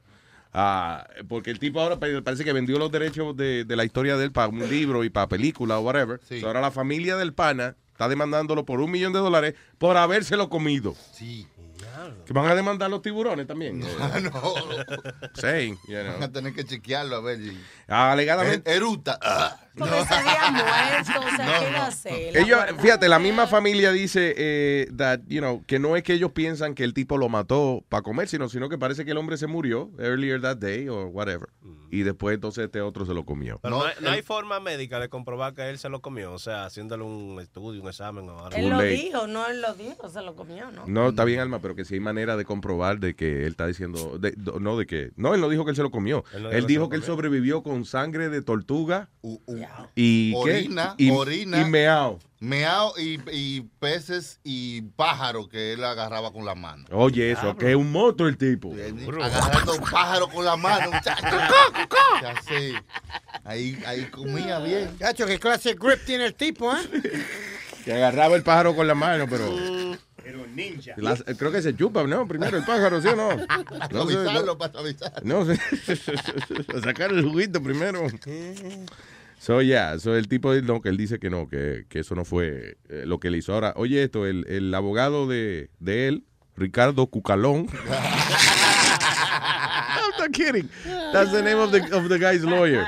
[0.53, 4.17] Ah, porque el tipo ahora pa- parece que vendió los derechos de, de la historia
[4.17, 6.19] de él para un libro y para película o whatever.
[6.41, 10.49] So ahora la familia del pana está demandándolo por un millón de dólares por habérselo
[10.49, 10.95] comido.
[11.13, 11.45] Sí.
[12.25, 13.81] Que van a demandar los tiburones también.
[13.99, 14.31] Ah, no.
[15.33, 16.13] Sí, you know.
[16.13, 17.39] Van a tener que chequearlo a ver.
[17.39, 17.57] si-
[17.87, 18.69] Alegadamente.
[18.69, 19.19] Er- Eruta.
[19.21, 19.59] Ah.
[19.77, 22.37] Porque se había muerto, o sea, ¿qué va a hacer?
[22.37, 26.33] Ellos, fíjate, la misma familia dice eh, that, you know, que no es que ellos
[26.33, 29.37] piensan que el tipo lo mató para comer, sino, sino que parece que el hombre
[29.37, 31.47] se murió earlier that day or whatever.
[31.91, 33.57] Y después entonces este otro se lo comió.
[33.63, 36.39] Pero no, hay, no hay forma médica de comprobar que él se lo comió, o
[36.39, 38.57] sea, haciéndole un estudio, un examen o algo.
[38.57, 40.83] Él Too lo dijo, no, él lo dijo, se lo comió, ¿no?
[40.87, 43.67] No, está bien, Alma, pero que sí hay manera de comprobar de que él está
[43.67, 46.23] diciendo, de- no de que, no, él no dijo que él se lo comió.
[46.33, 50.31] Él no dijo Él que dijo él sobrevivió con sangre de tortuga U- u- y
[50.31, 50.37] ¿qué?
[50.39, 51.61] orina, y, orina.
[51.61, 52.19] y meao.
[52.41, 56.85] Meao y, y peces y pájaros que él agarraba con la mano.
[56.91, 58.73] Oye, eso, que es un monstruo el tipo.
[59.21, 60.89] Agarrando un pájaro con la mano.
[60.93, 61.25] muchacho.
[62.25, 62.73] Así.
[63.43, 64.97] Ahí, ahí comía bien.
[64.99, 66.77] Chacho, ¿qué clase de grip tiene el tipo, eh?
[67.83, 69.45] Que agarraba el pájaro con la mano, pero...
[70.29, 70.93] Era un ninja.
[70.97, 72.27] Las- creo que se chupa, ¿no?
[72.27, 73.29] Primero el pájaro, ¿sí o no?
[73.91, 75.25] No no- para suavizar.
[75.25, 75.45] No
[76.83, 78.05] sacar el juguito primero.
[79.39, 82.25] So, yeah, so el tipo no, que él dice que no, que, que eso no
[82.25, 83.53] fue eh, lo que le hizo.
[83.53, 86.25] Ahora, oye esto, el, el abogado de, de él,
[86.57, 87.67] Ricardo Cucalón.
[87.79, 87.89] I'm
[90.19, 90.69] not kidding.
[91.13, 92.85] That's the name of the, of the guy's lawyer.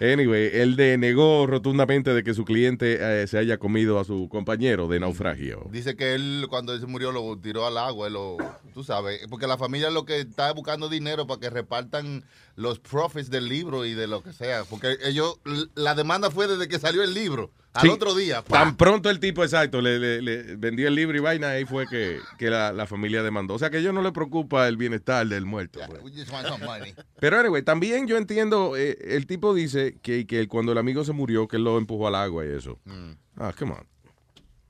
[0.00, 4.88] Anyway, él denegó rotundamente de que su cliente eh, se haya comido a su compañero
[4.88, 5.66] de naufragio.
[5.70, 8.36] Dice que él cuando se murió lo tiró al agua, lo,
[8.74, 12.24] tú sabes, porque la familia lo que está buscando dinero para que repartan
[12.56, 15.40] los profits del libro y de lo que sea, porque ellos,
[15.74, 18.58] la demanda fue desde que salió el libro Al Sí, otro día, pa.
[18.58, 21.86] Tan pronto el tipo, exacto, le, le- le vendió el libro y vaina, ahí fue
[21.86, 23.54] que, que la, la familia demandó.
[23.54, 25.80] O sea que a ellos no le preocupa el bienestar del muerto.
[25.86, 26.02] pues.
[26.02, 26.94] We just want some money.
[27.20, 31.12] Pero, anyway, también yo entiendo, eh, el tipo dice que, que cuando el amigo se
[31.12, 32.78] murió, que él lo empujó al agua y eso.
[32.84, 33.12] Mm.
[33.36, 33.86] Ah, come on.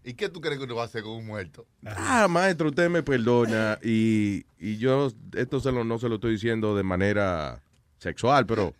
[0.04, 1.66] ¿Y qué tú crees que uno va a hacer con un muerto?
[1.84, 6.32] Ah, maestro, usted me perdona y, y yo esto se lo, no se lo estoy
[6.32, 7.60] diciendo de manera
[7.98, 8.72] sexual, pero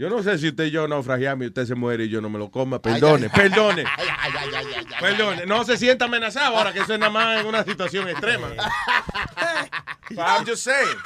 [0.00, 2.30] yo no sé si usted y yo naufragiamos y usted se muere y yo no
[2.30, 2.80] me lo coma.
[2.80, 4.94] Perdone, perdone, Ay, ay, ay, ay, ay, ay.
[4.98, 5.44] perdone.
[5.44, 8.48] No se sienta amenazado ahora que eso es nada más en una situación extrema.
[10.16, 10.96] I'm just saying.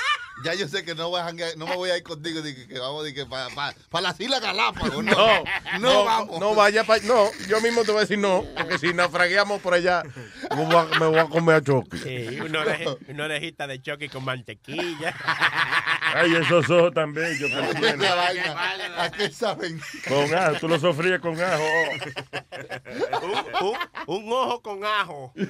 [0.45, 2.69] Ya yo sé que no, voy a no me voy a ir contigo de que,
[2.69, 5.03] que vamos de que para las Islas Galápagos.
[5.05, 5.45] No, No,
[5.81, 6.39] no, vamos.
[6.39, 7.03] No vaya para.
[7.03, 10.05] No, yo mismo te voy a decir no, porque si naufragiamos por allá,
[10.55, 11.99] me voy a, me voy a comer a choque.
[11.99, 12.65] Sí, una,
[13.09, 15.15] una orejita de choque con mantequilla.
[16.15, 16.93] Ay, esos ojos.
[16.95, 19.81] Esa vaina, ¿A qué saben?
[20.09, 21.62] Con ajo, tú lo sofríes con ajo.
[23.23, 25.32] un, un- un ojo con ajo.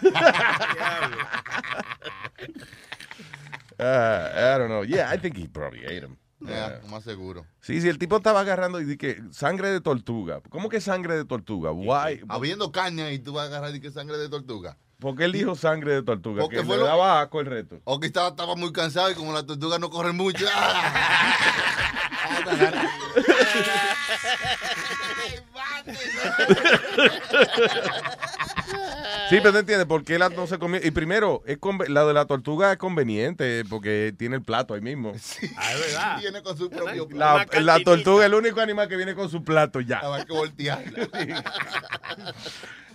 [3.76, 4.84] Ah, I don't know.
[4.84, 6.16] Yeah, I think he probably ate him.
[6.40, 7.44] Lo más seguro.
[7.60, 10.40] Sí, sí, el tipo estaba agarrando y que sangre de tortuga.
[10.48, 11.72] ¿Cómo que sangre de tortuga?
[11.72, 12.20] Why?
[12.28, 14.76] Habiendo caña y tú vas a agarrar y que sangre de tortuga.
[14.98, 16.42] ¿Por qué él dijo sangre de tortuga?
[16.42, 17.80] Porque que fue le lo- daba asco el reto.
[17.84, 20.46] O que estaba, estaba muy cansado y como la tortuga no corre mucho.
[29.30, 30.80] Sí, pero no entiendes por qué la no se comió.
[30.82, 34.80] Y primero, es conve- la de la tortuga es conveniente porque tiene el plato ahí
[34.80, 35.12] mismo.
[35.56, 36.18] Ah, es verdad.
[36.20, 39.42] Viene con su propio La, la tortuga es el único animal que viene con su
[39.44, 40.00] plato ya.
[40.02, 40.82] Hay que voltear.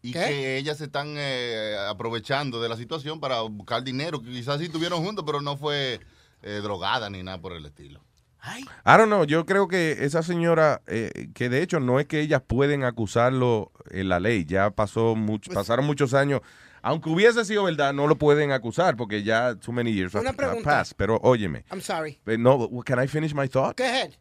[0.03, 0.19] Y ¿Qué?
[0.19, 4.21] que ellas se están eh, aprovechando de la situación para buscar dinero.
[4.21, 5.99] Quizás sí estuvieron juntos, pero no fue
[6.41, 8.01] eh, drogada ni nada por el estilo.
[8.43, 12.21] I don't know, yo creo que esa señora, eh, que de hecho no es que
[12.21, 16.41] ellas pueden acusarlo en la ley, ya pasó mucho, pasaron muchos años.
[16.81, 20.63] Aunque hubiese sido verdad, no lo pueden acusar porque ya too many years Una have-
[20.63, 20.95] passed.
[20.97, 22.19] Pero óyeme, I'm sorry.
[22.25, 23.77] no, can I finish my thought?
[23.77, 24.13] Go ahead.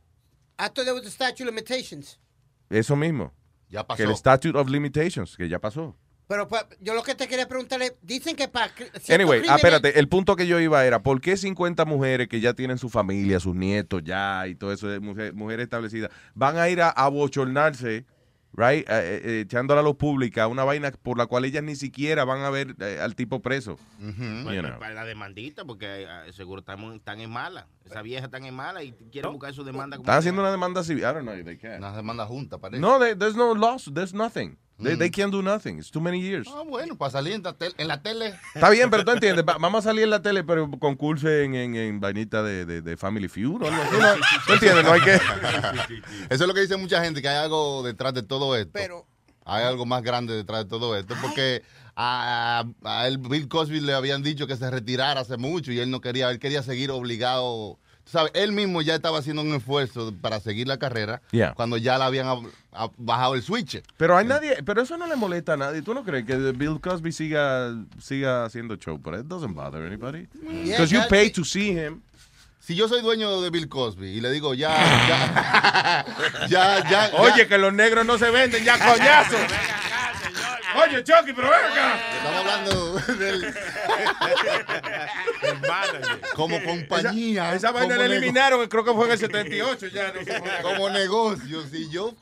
[0.58, 2.18] I thought there was a statute of limitations.
[2.68, 3.32] Eso mismo.
[3.70, 5.96] Ya Que el statute of limitations, que ya pasó.
[6.26, 8.72] Pero pues, yo lo que te quería preguntarle, dicen que para...
[9.08, 12.54] Anyway, ah, espérate, el punto que yo iba era, ¿por qué 50 mujeres que ya
[12.54, 16.68] tienen su familia, sus nietos ya y todo eso, de mujer- mujeres establecidas, van a
[16.68, 18.06] ir a, a bochornarse,
[18.52, 21.74] right, eh, eh, eh, echándola a luz pública, una vaina por la cual ellas ni
[21.74, 23.76] siquiera van a ver eh, al tipo preso?
[23.98, 24.78] Bueno, You know.
[24.78, 27.66] Para la demandita, porque eh, seguro están, están en mala.
[27.90, 29.96] Esa vieja está en mala y quieren buscar su demanda.
[29.96, 31.02] Están haciendo una demanda civil.
[31.02, 31.78] I don't know if they can.
[31.78, 32.80] Una demanda junta, parece.
[32.80, 34.56] No, they- there's no loss, there's nothing.
[34.82, 34.98] They, Mm.
[34.98, 35.78] they can't do nothing.
[35.78, 36.48] It's too many years.
[36.50, 38.34] Ah, bueno, para salir en la, tel- en la tele.
[38.54, 41.54] Está bien, pero tú entiendes, va- vamos a salir en la tele, pero concurse en,
[41.54, 43.96] en, en vainita de, de, de Family Feud o algo así.
[43.98, 44.14] ¿no?
[44.46, 44.84] ¿Tú entiendes?
[44.84, 45.14] No hay que...
[46.30, 48.70] Eso es lo que dice mucha gente, que hay algo detrás de todo esto.
[48.72, 49.06] Pero
[49.44, 51.62] hay algo más grande detrás de todo esto, porque
[51.96, 55.90] a, a él Bill Cosby le habían dicho que se retirara hace mucho y él
[55.90, 57.78] no quería, él quería seguir obligado.
[58.04, 61.54] Tú sabes, él mismo ya estaba haciendo un esfuerzo para seguir la carrera Yeah.
[61.54, 63.82] cuando ya le habían ab- ab- bajado el switch.
[63.98, 65.82] Pero hay nadie, pero eso no le molesta a nadie.
[65.82, 68.98] ¿Tú no crees que Bill Cosby siga, siga haciendo show?
[68.98, 70.26] But it doesn't bother anybody.
[70.42, 72.02] Yeah, Because you ya- pay to see him.
[72.58, 74.70] Si yo soy dueño de Bill Cosby y le digo, ya,
[75.08, 76.04] ya,
[76.48, 77.10] ya, ya.
[77.18, 79.36] Oye, que los negros no se venden ya coñazo.
[80.76, 82.16] Oye, Chucky, pero ven acá.
[82.16, 83.50] Estamos hablando del,
[86.34, 87.48] como compañía.
[87.48, 90.12] Esa, esa vaina la eliminaron, creo que fue en el 78 ya.
[90.12, 90.42] No sé.
[90.62, 92.14] como negocio, si yo,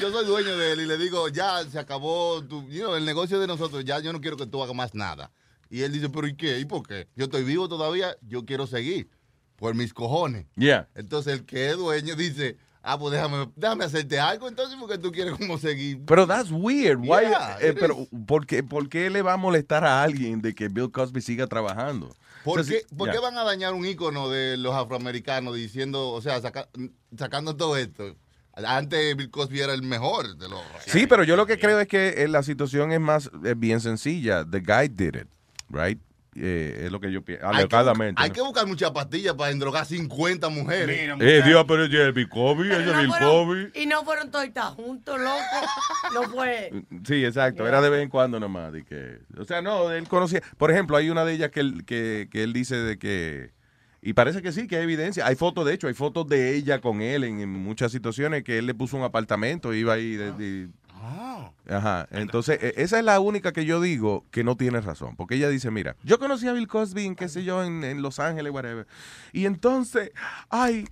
[0.00, 3.04] yo soy dueño de él y le digo, ya se acabó tu, you know, el
[3.04, 5.30] negocio de nosotros, ya yo no quiero que tú hagas más nada.
[5.70, 6.58] Y él dice, pero ¿y qué?
[6.58, 7.08] ¿Y por qué?
[7.16, 9.08] Yo estoy vivo todavía, yo quiero seguir,
[9.56, 10.46] por mis cojones.
[10.56, 10.88] Yeah.
[10.94, 15.10] Entonces el que es dueño dice, ah, pues déjame, déjame hacerte algo, entonces porque tú
[15.10, 16.00] quieres como seguir.
[16.06, 16.98] Pero that's weird.
[17.00, 20.54] Why, Yeah, eh, pero ¿por qué, ¿por qué le va a molestar a alguien de
[20.54, 22.14] que Bill Cosby siga trabajando?
[22.44, 23.14] ¿Por, Entonces, qué, por yeah.
[23.14, 26.68] qué van a dañar un ícono de los afroamericanos diciendo, o sea, saca-
[27.18, 28.14] sacando todo esto?
[28.56, 30.60] Antes Bill Cosby era el mejor de los...
[30.86, 33.80] Sí, pero yo lo que creo es que eh, la situación es más es bien
[33.80, 34.44] sencilla.
[34.48, 35.28] The guy did it,
[35.70, 35.98] right?
[36.36, 37.46] Eh, es lo que yo pienso.
[37.46, 38.20] Hay que, Alegadamente.
[38.20, 38.34] hay ¿no?
[38.34, 41.10] que buscar muchas pastillas para endrogar 50 mujeres.
[41.20, 43.82] Eh, Dios, pero es Bill Cosby, ese No fueron- Cosby.
[43.82, 45.38] y no fueron todos juntos, loco.
[46.14, 46.72] No fue.
[47.06, 47.66] Sí, exacto.
[47.68, 48.72] Era de vez en cuando nomás.
[48.72, 50.42] de que, o sea, no, él conocía.
[50.56, 53.52] Por ejemplo, hay una de ellas que él, que, que él dice de que.
[54.02, 55.26] Y parece que sí, que hay evidencia.
[55.26, 58.58] Hay fotos, de hecho, hay fotos de ella con él en, en muchas situaciones que
[58.58, 60.16] él le puso un apartamento, iba ahí.
[60.16, 60.68] de- de-
[61.68, 62.08] Ajá.
[62.10, 65.16] Entonces, e- esa es la única que yo digo que no tiene razón.
[65.16, 68.02] Porque ella dice, mira, yo conocí a Bill Cosby en, qué sé yo, en, en
[68.02, 68.86] Los Ángeles, whatever.
[69.32, 70.10] Y entonces,
[70.50, 70.88] ay,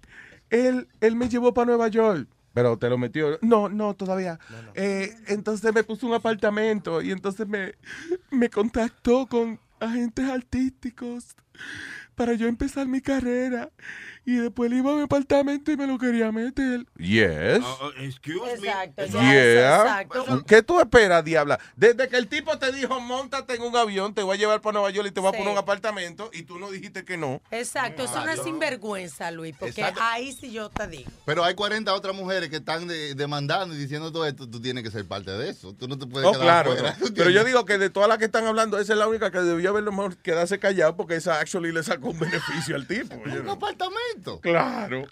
[0.51, 2.29] él, él me llevó para Nueva York.
[2.55, 3.39] Pero te lo metió.
[3.41, 4.39] No, no, todavía.
[4.75, 7.75] Eh, entonces me puso un apartamento y entonces me,
[8.31, 11.35] me contactó con agentes artísticos
[12.15, 13.71] para yo empezar mi carrera.
[14.25, 16.87] Y después le iba a mi apartamento y me lo quería meter.
[16.97, 17.61] Yes.
[17.99, 20.07] excuse Exacto, Yeah.
[20.47, 21.59] ¿Qué tú esperas, diabla?
[21.77, 24.75] Desde que el tipo te dijo, montate en un avión, te voy a llevar para
[24.75, 27.43] Nueva York y te voy a poner un apartamento, y tú no dijiste que no.
[27.51, 30.01] Exacto, es una sinvergüenza, Luis, porque Exacto.
[30.05, 31.11] ahí sí yo te digo.
[31.27, 34.49] Pero hay 40 otras mujeres que están de- demandando y diciendo todo esto.
[34.49, 35.75] Tú tienes que ser parte de eso.
[35.75, 36.73] Tú no te puedes Oh, quedar claro.
[36.73, 36.97] fuera.
[36.97, 39.31] ¿tú Pero yo digo que de todas las que están hablando, esa es la única
[39.33, 43.15] que debió haberlo mejor quedarse callado porque esa actually le sacó un beneficio al tipo.
[43.27, 43.59] you Un know.
[44.41, 45.07] Claro.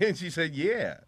[0.00, 0.98] And she said, yeah.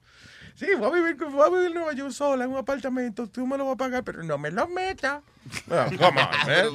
[0.57, 3.45] Sí, voy a, vivir, voy a vivir en Nueva York sola en un apartamento, tú
[3.45, 5.21] me lo vas a pagar, pero no me lo metas.
[5.69, 6.75] Come on.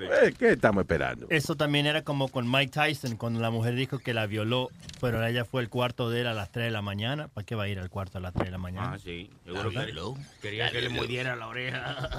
[0.00, 1.26] Eh, ¿Qué estamos esperando?
[1.28, 4.70] Eso también era como con Mike Tyson, cuando la mujer dijo que la violó,
[5.02, 7.28] pero ella fue al cuarto de él a las 3 de la mañana.
[7.28, 8.92] ¿Para qué va a ir al cuarto a las 3 de la mañana?
[8.94, 9.30] Ah, sí.
[9.44, 9.92] Seguro que
[10.40, 12.08] quería que le mordiera la oreja.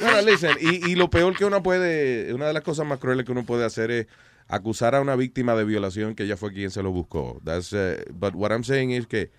[0.00, 3.24] Bueno, listen, y, y lo peor que uno puede, una de las cosas más crueles
[3.24, 4.06] que uno puede hacer es
[4.52, 7.40] acusar a una víctima de violación que ella fue quien se lo buscó.
[7.42, 9.30] That's, uh, but what I'm saying is que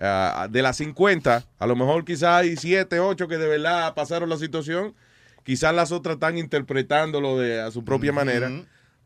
[0.00, 4.30] uh, de las 50, a lo mejor quizás hay 7, 8 que de verdad pasaron
[4.30, 4.94] la situación,
[5.42, 8.50] quizás las otras están interpretándolo de, a su propia manera,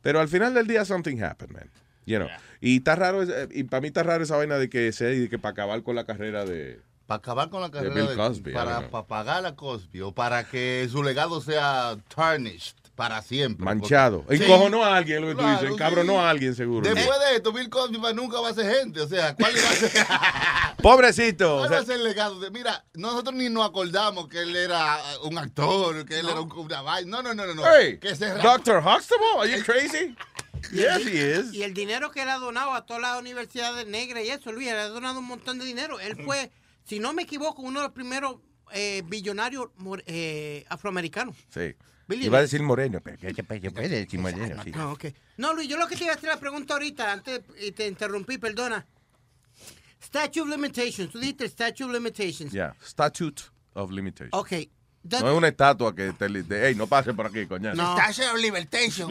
[0.01, 1.69] pero al final del día something happened, man.
[2.07, 2.29] You know.
[2.61, 5.29] Y está raro, eh, y para mí está raro esa vaina de que se de
[5.29, 6.81] que para acabar con la carrera de...
[7.07, 10.03] Para acabar con la carrera Bill de Cosby, I don't para, para pagar a Cosby
[10.03, 13.65] o para que su legado sea tarnished para siempre.
[13.65, 14.23] Manchado.
[14.23, 15.71] Porque- Encojonó a alguien, lo que tú dices.
[15.71, 16.19] Encabronó sí.
[16.19, 16.93] a alguien, seguro.
[16.93, 19.01] Después de esto, Bill Cosby nunca va a ser gente.
[19.01, 20.07] O sea, ¿cuál va a ser?
[20.83, 21.55] Pobrecito.
[21.55, 22.41] o ¿Cuál sea, va a ser el legado?
[22.41, 26.51] de- mira, nosotros ni nos acordamos que él era un actor, que él era un
[26.51, 27.09] una vaina.
[27.09, 27.55] No, no, no, no.
[27.55, 27.63] no.
[27.73, 28.79] Hey, que se Dr.
[28.79, 30.17] Huxtable, are you crazy?
[30.73, 31.55] Yes, he is.
[31.55, 34.67] Y el dinero que él ha donado a todas las universidades negras y eso, Luis,
[34.67, 36.01] él ha donado un montón de dinero.
[36.01, 36.51] Él fue,
[36.85, 38.39] si no me equivoco, uno de los primeros
[38.73, 39.69] eh, billonarios
[40.07, 41.37] eh, afroamericanos.
[41.55, 41.77] Sí.
[42.09, 44.71] Billy Iba a decir moreno, pero que puede puede decir moreno, sí.
[44.71, 45.05] No, ok.
[45.37, 47.87] No, Luis, yo lo que te iba a hacer la pregunta ahorita, antes y te
[47.87, 48.87] interrumpí, perdona.
[50.03, 52.51] Statute of Limitations, tú dijiste Statute of Limitations.
[52.53, 53.43] Yeah, Statute
[53.75, 54.31] of Limitation.
[54.33, 54.51] Ok.
[55.09, 57.75] That- No es una estatua que te de, hey, no pase por aquí, coño.
[57.75, 57.97] No.
[57.97, 59.11] Statue of Libertation.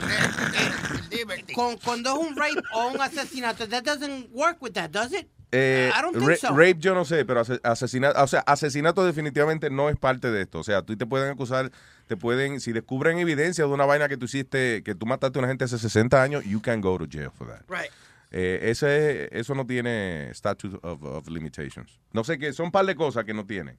[1.11, 1.53] Liberty.
[1.53, 5.27] Con- cuando es un rape o un asesinato, that doesn't work with that, does it?
[5.51, 6.49] Eh, ra- so.
[6.49, 10.41] Rape yo no sé, pero ase- asesinato, o sea, asesinato definitivamente no es parte de
[10.41, 10.59] esto.
[10.59, 11.71] O sea, tú te pueden acusar,
[12.07, 15.41] te pueden, si descubren evidencia de una vaina que tú hiciste, que tú mataste a
[15.41, 17.61] una gente hace 60 años, you can go to jail for that.
[17.69, 17.89] Right.
[18.31, 21.97] Eh, ese, eso no tiene statute of, of limitations.
[22.11, 23.77] No sé qué, son un par de cosas que no tienen.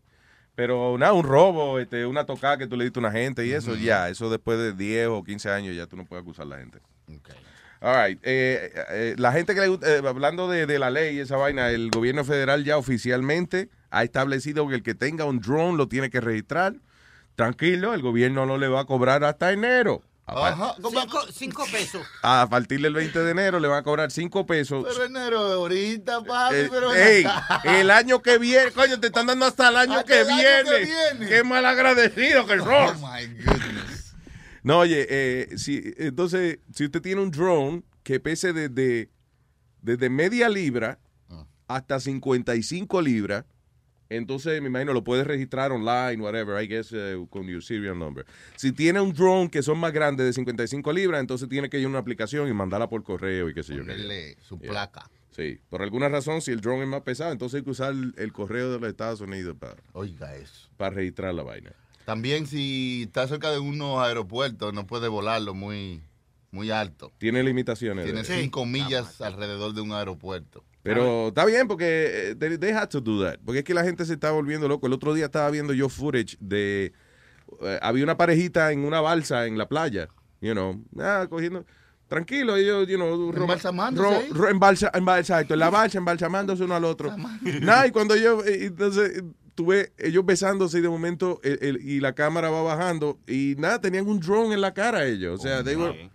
[0.55, 3.53] Pero nada, un robo, este, una tocada que tú le diste a una gente y
[3.53, 6.49] eso, ya, eso después de 10 o 15 años ya tú no puedes acusar a
[6.49, 6.78] la gente.
[7.81, 8.19] All right.
[8.23, 11.37] eh, eh, la gente que le gusta, eh, hablando de, de la ley y esa
[11.37, 15.89] vaina, el gobierno federal ya oficialmente ha establecido que el que tenga un drone lo
[15.89, 16.75] tiene que registrar.
[17.37, 20.03] Tranquilo, el gobierno no le va a cobrar hasta enero.
[20.27, 20.75] A, Ajá.
[20.77, 22.03] Cinco, cinco pesos.
[22.23, 24.85] a partir del 20 de enero le van a cobrar 5 pesos.
[24.87, 26.93] Pero enero ahorita, papi, Eh, pero...
[26.95, 27.25] ey,
[27.65, 30.37] el año que viene, coño, te están dando hasta el año, Hasta que, el año
[30.37, 30.65] viene.
[30.65, 30.85] que
[31.15, 31.29] viene.
[31.31, 32.97] Qué mal agradecido que Oh, sos.
[33.01, 33.98] my goodness.
[34.69, 39.09] No, oye, eh, si, entonces, si usted tiene un drone que pese desde,
[39.81, 40.99] desde media libra
[41.31, 41.47] Ah.
[41.69, 43.47] hasta 55 libras,
[44.11, 48.27] entonces me imagino lo puedes registrar online, whatever, I guess, eh, con your serial number.
[48.57, 51.86] Si tiene un drone que son más grandes de 55 libras, entonces tiene que ir
[51.86, 53.81] a una aplicación y mandarla por correo y qué sé yo.
[53.81, 54.70] Ponerle su Yeah.
[54.70, 55.11] placa.
[55.31, 58.12] Sí, por alguna razón, si el drone es más pesado, entonces hay que usar el,
[58.19, 60.69] el correo de los Estados Unidos para, Oiga eso.
[60.77, 61.73] para registrar la vaina.
[62.09, 66.01] También si está cerca de unos aeropuertos, no puede volarlo muy,
[66.51, 67.12] muy alto.
[67.18, 68.06] Tiene limitaciones.
[68.06, 68.36] Tiene ¿verdad?
[68.40, 70.64] cinco millas alrededor de un aeropuerto.
[70.82, 73.39] Pero está bien porque eh, they, they had to do that.
[73.44, 74.86] Porque es que la gente se está volviendo loco.
[74.86, 76.94] El otro día estaba viendo yo footage de...
[77.60, 80.09] eh, había una parejita en una balsa en la playa.
[80.40, 81.66] You know, ah, cogiendo...
[82.06, 86.64] tranquilo, ellos, you know, ro- Embalsamándose ro- ro- embalsa- emba- exacto, en la balsa, embalsamándose
[86.64, 87.14] uno al otro.
[87.60, 88.72] Nada, y cuando yo, eh,
[89.59, 93.55] entonces, tuve ellos besándose y de momento, el- el- y la cámara va bajando, y
[93.59, 96.10] nada, tenían un drone en la cara ellos, o sea, they were-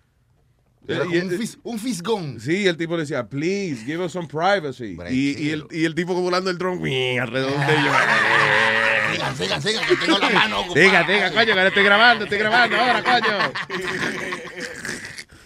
[0.85, 2.39] Era Eh, y- un, fis- un fisgón.
[2.41, 4.97] Sí, el tipo le decía, please, give us some privacy.
[5.09, 7.19] Y, y el, y el tipo volando el drone ¡uing!
[7.19, 7.95] alrededor de ellos.
[9.13, 10.81] Sigan, sigan, sigan, que tengo la mano ocupada.
[10.83, 13.53] Diga, diga, coño, que estoy grabando, estoy grabando ahora, coño.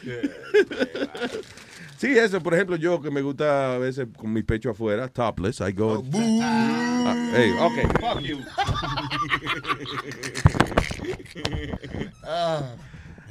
[1.97, 5.61] Sí, eso, por ejemplo, yo que me gusta a veces con mi pecho afuera, topless,
[5.61, 6.03] I go.
[6.43, 8.37] Ah, hey, okay, fuck you.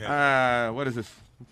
[0.06, 1.08] Ah, what is this?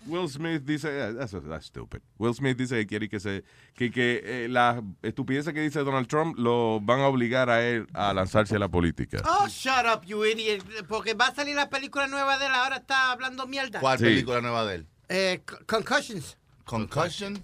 [0.07, 2.01] Will Smith dice, eh, that's, that's stupid.
[2.17, 3.43] Will Smith dice que quiere que se
[3.75, 7.87] que, que eh, las estupideces que dice Donald Trump lo van a obligar a él
[7.93, 9.21] a lanzarse a la política.
[9.25, 10.63] Oh, shut up, you idiot.
[10.87, 13.79] Porque va a salir la película nueva de él, ahora está hablando mierda.
[13.79, 14.05] ¿Cuál Sí.
[14.05, 14.87] película nueva de él?
[15.09, 16.37] Eh, Concussions.
[16.65, 17.41] Concussion.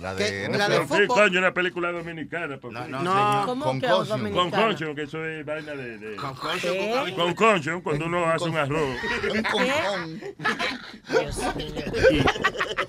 [0.00, 0.24] La ¿Qué?
[0.48, 0.86] de La de.
[0.88, 2.56] Sí, coño, una película dominicana.
[2.58, 2.98] porque- no, No.
[3.12, 3.44] señor.
[3.46, 4.32] ¿Cómo que Concussion.
[4.32, 5.98] Concussion, que eso es vaina de...
[5.98, 6.16] de...
[6.16, 8.96] Concussion, Concussion, cuando uno hace un arroz.
[9.34, 10.20] Un concón.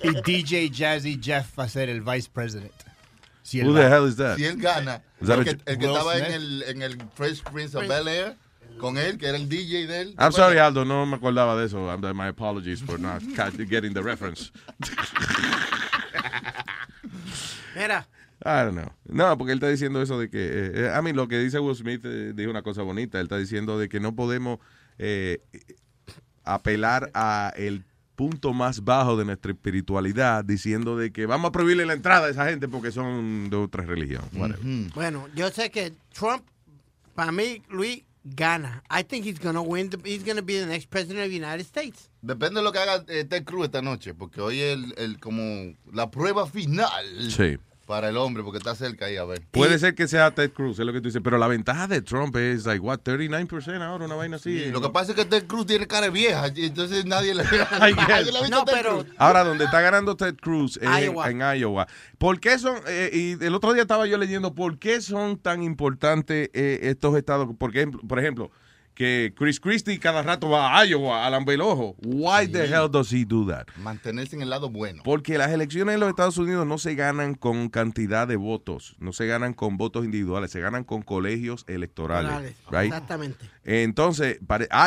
[0.02, 2.72] Y, y DJ Jazzy Jeff va a ser el vice president.
[3.42, 4.36] Si él Who the hell is that?
[4.36, 7.86] Si él gana, el que, el que estaba en el, en el Fresh Prince of
[7.86, 8.36] Bel Air
[8.78, 10.14] con él, que era el DJ de él.
[10.18, 11.78] I'm sorry, Aldo, no me acordaba de eso.
[11.90, 13.22] I'm- My apologies for not
[13.68, 14.50] getting the reference.
[17.74, 18.06] Mira,
[18.44, 18.92] I don't know.
[19.08, 21.58] No, porque él está diciendo eso de que, eh, eh, a mí lo que dice
[21.58, 23.18] Will Smith eh, dijo una cosa bonita.
[23.18, 24.58] Él está diciendo de que no podemos
[24.98, 25.40] eh,
[26.44, 27.84] apelar a el
[28.14, 32.30] punto más bajo de nuestra espiritualidad diciendo de que vamos a prohibirle la entrada a
[32.30, 34.22] esa gente porque son de otra religión.
[34.34, 34.60] whatever.
[34.94, 36.42] bueno, yo sé que Trump,
[37.14, 38.82] para mí, Luis, gana.
[38.90, 39.90] I think he's gonna win.
[39.90, 42.08] The, he's gonna be the next president of the United States.
[42.22, 45.18] Depende de lo que haga eh, Ted Cruz esta noche, porque hoy es el, el-
[45.20, 46.88] como la prueba final
[47.30, 47.58] Sí.
[47.86, 49.42] Para el hombre, porque está cerca ahí, a ver.
[49.50, 52.00] Puede ser que sea Ted Cruz, es lo que tú dices, pero la ventaja de
[52.00, 54.58] Trump es, like, what, 39% ahora, una vaina así.
[54.64, 57.34] Sí, lo que pasa es que Ted Cruz tiene cara de vieja, y entonces nadie
[57.34, 57.42] le,
[57.78, 59.06] nadie le ha visto No, a Ted pero- Cruz.
[59.18, 61.30] Ahora, donde está ganando Ted Cruz es en- Iowa.
[61.30, 61.86] En, Iowa.
[62.18, 65.62] ¿Por qué son, eh, y el otro día estaba yo leyendo, por qué son tan
[65.62, 67.48] importantes eh, estos estados?
[67.58, 68.50] Porque, por ejemplo,
[68.94, 71.96] que Chris Christie cada rato va a Iowa, a lamber el ojo.
[72.04, 73.66] Why the hell does he do that?
[73.82, 75.02] Mantenerse en el lado bueno.
[75.04, 79.12] Porque las elecciones en los Estados Unidos no se ganan con cantidad de votos, no
[79.12, 82.54] se ganan con votos individuales, se ganan con colegios electorales.
[82.70, 82.86] Right?
[82.92, 83.46] Exactamente.
[83.64, 84.38] Entonces,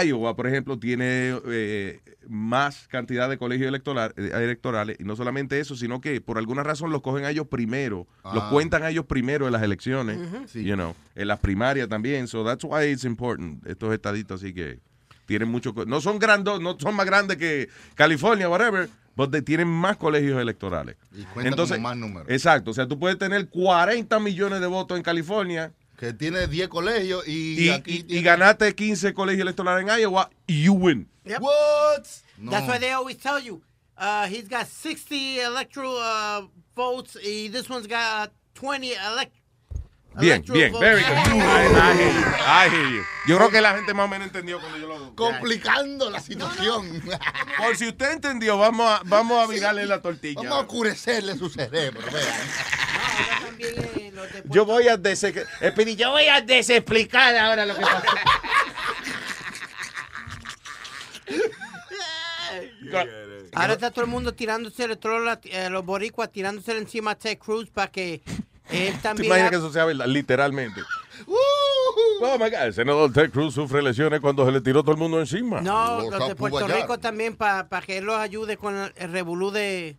[0.06, 5.60] Iowa, por ejemplo, tiene eh, más cantidad de colegios electoral- eh, electorales, y no solamente
[5.60, 8.50] eso, sino que por alguna razón los cogen a ellos primero, los Ah.
[8.52, 10.18] cuentan a ellos primero en las elecciones,
[10.54, 14.80] you know, en las primarias también, so that's why it's important, estos estaditos así que
[15.26, 19.68] tienen mucho, no son grandes, no son más grandes que California, whatever, but they tienen
[19.68, 20.96] más colegios electorales.
[21.14, 22.30] Y cuentan con más números.
[22.30, 26.68] Exacto, o sea, tú puedes tener 40 millones de votos en California, Que tiene 10
[26.68, 31.08] colegios y, y, aquí y- y ganaste 15 colegios electorales en Iowa, you win.
[31.24, 31.42] Yep.
[31.42, 32.04] What?
[32.38, 32.52] No.
[32.52, 33.62] That's why they always tell you
[33.98, 37.18] uh, he's got 60 electoral uh, votes.
[37.24, 39.32] Y this one's got 20 elect.
[40.18, 41.12] Bien, bien, very good.
[41.12, 43.04] I, I hear you, I hear you.
[43.28, 45.16] Yo creo que la gente más o menos entendió cuando yo lo...
[45.16, 47.04] complicando la situación.
[47.58, 50.42] Por si usted entendió, vamos a, vamos a virarle la tortilla.
[50.42, 52.02] Vamos a oscurecerle su cerebro.
[52.12, 53.46] vean.
[54.46, 58.08] Yo voy a yo voy a desexplicar ahora lo que pasó.
[63.54, 67.38] Ahora está todo el mundo tirándose, todos los, eh, los boricuas tirándose encima a Ted
[67.38, 68.22] Cruz para que
[68.70, 69.28] él ¿Te también.
[69.28, 70.08] imaginas que eso sea verdad?
[70.08, 70.82] Literalmente.
[72.22, 74.98] Oh my God, el senador Ted Cruz sufre lesiones cuando se le tiró todo el
[74.98, 75.62] mundo encima.
[75.62, 76.68] No, Los los de Puerto.
[76.68, 79.98] Rico también para que él los ayude con el, revolú de.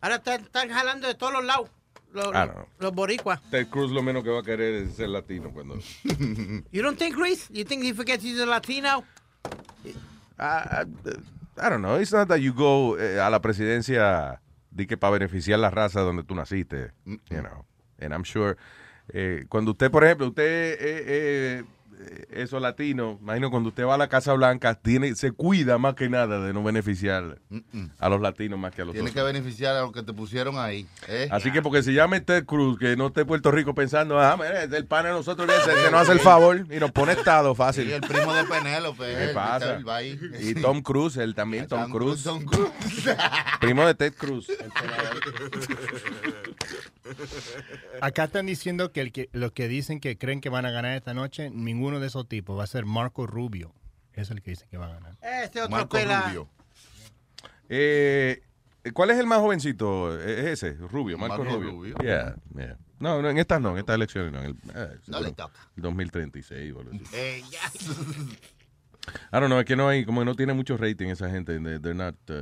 [0.00, 1.68] Ahora están, están jalando de todos los lados.
[2.12, 2.66] Los, don't know.
[2.78, 3.40] los boricuas.
[3.50, 5.78] Ted Cruz lo menos que va a querer es ser latino cuando...
[6.72, 7.52] You don't think, Reese?
[7.52, 9.04] You think he forgets he's a Latino?
[10.38, 10.84] I, I,
[11.60, 12.00] I don't know.
[12.00, 14.40] It's not that you go eh, a la presidencia
[14.70, 17.64] de que para beneficiar la raza donde tú naciste, you know.
[18.00, 18.56] And I'm sure
[19.12, 21.64] eh, cuando usted, por ejemplo, usted eh, eh,
[22.30, 26.08] eso latino, imagino cuando usted va a la Casa Blanca tiene se cuida más que
[26.08, 27.38] nada de no beneficiar
[27.98, 29.20] a los latinos más que a los Tiene otros.
[29.20, 30.86] que beneficiar a los que te pusieron ahí.
[31.08, 31.28] ¿eh?
[31.32, 34.62] Así que porque se llame Ted Cruz, que no esté Puerto Rico pensando, ah, mira,
[34.62, 37.12] es el pana de nosotros, que se, se nos hace el favor y nos pone
[37.12, 37.86] estado fácil.
[37.86, 39.04] Sí, el primo de Penélope.
[39.16, 39.80] ¿Qué pasa?
[40.40, 42.22] Y Tom Cruise, él también, Tom, Tom Cruise.
[42.22, 42.70] Tom Cruise.
[43.60, 44.46] Primo de Ted Cruz.
[48.00, 50.96] Acá están diciendo que, el que los que dicen que creen que van a ganar
[50.96, 52.58] esta noche, ninguno de esos tipos.
[52.58, 53.72] Va a ser Marco Rubio.
[54.12, 55.16] Es el que dice que va a ganar.
[55.22, 56.22] Este otro Marco pela.
[56.22, 56.48] Rubio.
[57.68, 58.42] Eh,
[58.94, 60.18] ¿Cuál es el más jovencito?
[60.20, 61.70] Es ese, Rubio, Marco, Marco Rubio.
[61.70, 61.94] Rubio.
[62.00, 62.76] Yeah, yeah.
[63.00, 64.40] No, no, en estas no, en estas elecciones no.
[64.40, 65.60] en el- eh, No le toca.
[65.76, 67.04] 2036 o algo así.
[67.12, 67.60] Eh, ya.
[69.32, 71.58] I don't know, es que no hay, como que no tiene mucho rating esa gente.
[71.60, 72.34] they- They're not, uh,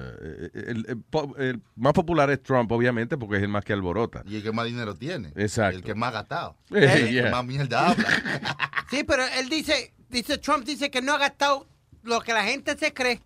[0.55, 0.97] el,
[1.38, 4.22] el más popular es Trump, obviamente, porque es el más que alborota.
[4.26, 5.32] Y el que más dinero tiene.
[5.36, 5.76] Exacto.
[5.78, 6.56] El que más ha gastado.
[6.74, 7.24] Eh, El yeah.
[7.24, 8.06] que más mierda habla.
[8.90, 11.66] Sí, pero él dice, dice Trump dice que no ha gastado
[12.05, 13.20] lo que la gente se cree.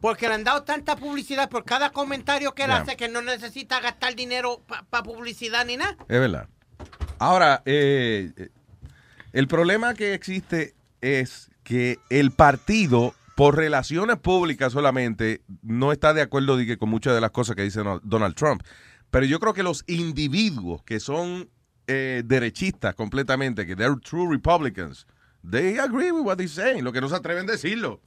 [0.00, 2.82] Porque le han dado tanta publicidad por cada comentario que él Yeah.
[2.82, 5.96] hace que no necesita gastar dinero para publicidad ni nada.
[6.08, 6.48] Es verdad.
[7.18, 8.48] Ahora, eh, eh,
[9.32, 16.22] el problema que existe es que el partido, por relaciones públicas solamente, no está de
[16.22, 18.62] acuerdo que, con muchas de las cosas que dice Donald Trump.
[19.10, 21.50] Pero yo creo que los individuos que son
[21.88, 25.08] eh, derechistas completamente, que they're true Republicans,
[25.48, 28.00] they agree with what he's saying, lo que no se atreven a decirlo.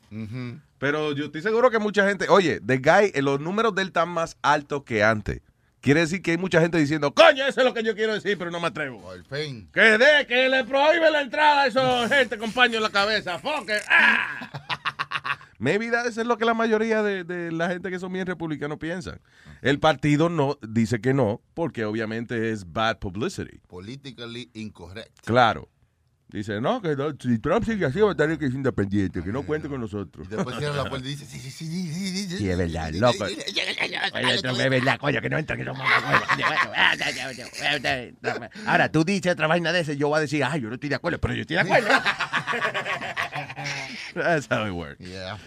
[0.78, 3.88] Pero yo estoy seguro que mucha gente, oye, the guy, eh, los números de él
[3.90, 5.42] están más altos que antes.
[5.82, 8.38] Quiere decir que hay mucha gente diciendo, coño, eso es lo que yo quiero decir,
[8.38, 9.10] pero no me atrevo.
[9.12, 9.70] Al fin.
[9.74, 13.40] Que de, que le prohíbe la entrada a esos gente con paño en la cabeza.
[13.40, 13.82] Fuck it.
[13.90, 14.50] Ah.
[15.58, 18.26] Maybe that- eso es lo que la mayoría de, de la gente que son bien
[18.26, 19.22] republicanos piensan.
[19.62, 23.60] El partido no dice que no, porque obviamente es bad publicity.
[23.68, 25.20] Politically incorrect.
[25.26, 25.70] Claro.
[26.32, 29.32] Dice, no, que no, si Trump sigue así, va a tener que ser independiente, que
[29.32, 30.30] no cuente con nosotros.
[30.30, 33.24] Después cierra la puerta y dice, sí, sí, sí, sí, sí, sí, es verdad, loco.
[33.24, 36.30] Oye, Trump, es verdad, coño, que no entra, que son mamacuevos.
[38.68, 40.90] Ahora, tú dices otra vaina de ese, yo voy a decir, ay, yo no estoy
[40.90, 41.90] de acuerdo, pero yo estoy de acuerdo.
[44.14, 45.00] That's how it works.
[45.00, 45.40] Yeah.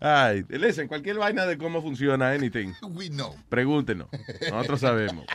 [0.00, 2.72] Ay, listen, cualquier vaina de cómo funciona anything.
[2.80, 3.36] We know.
[3.50, 4.08] Pregúntenos.
[4.50, 5.26] Nosotros sabemos.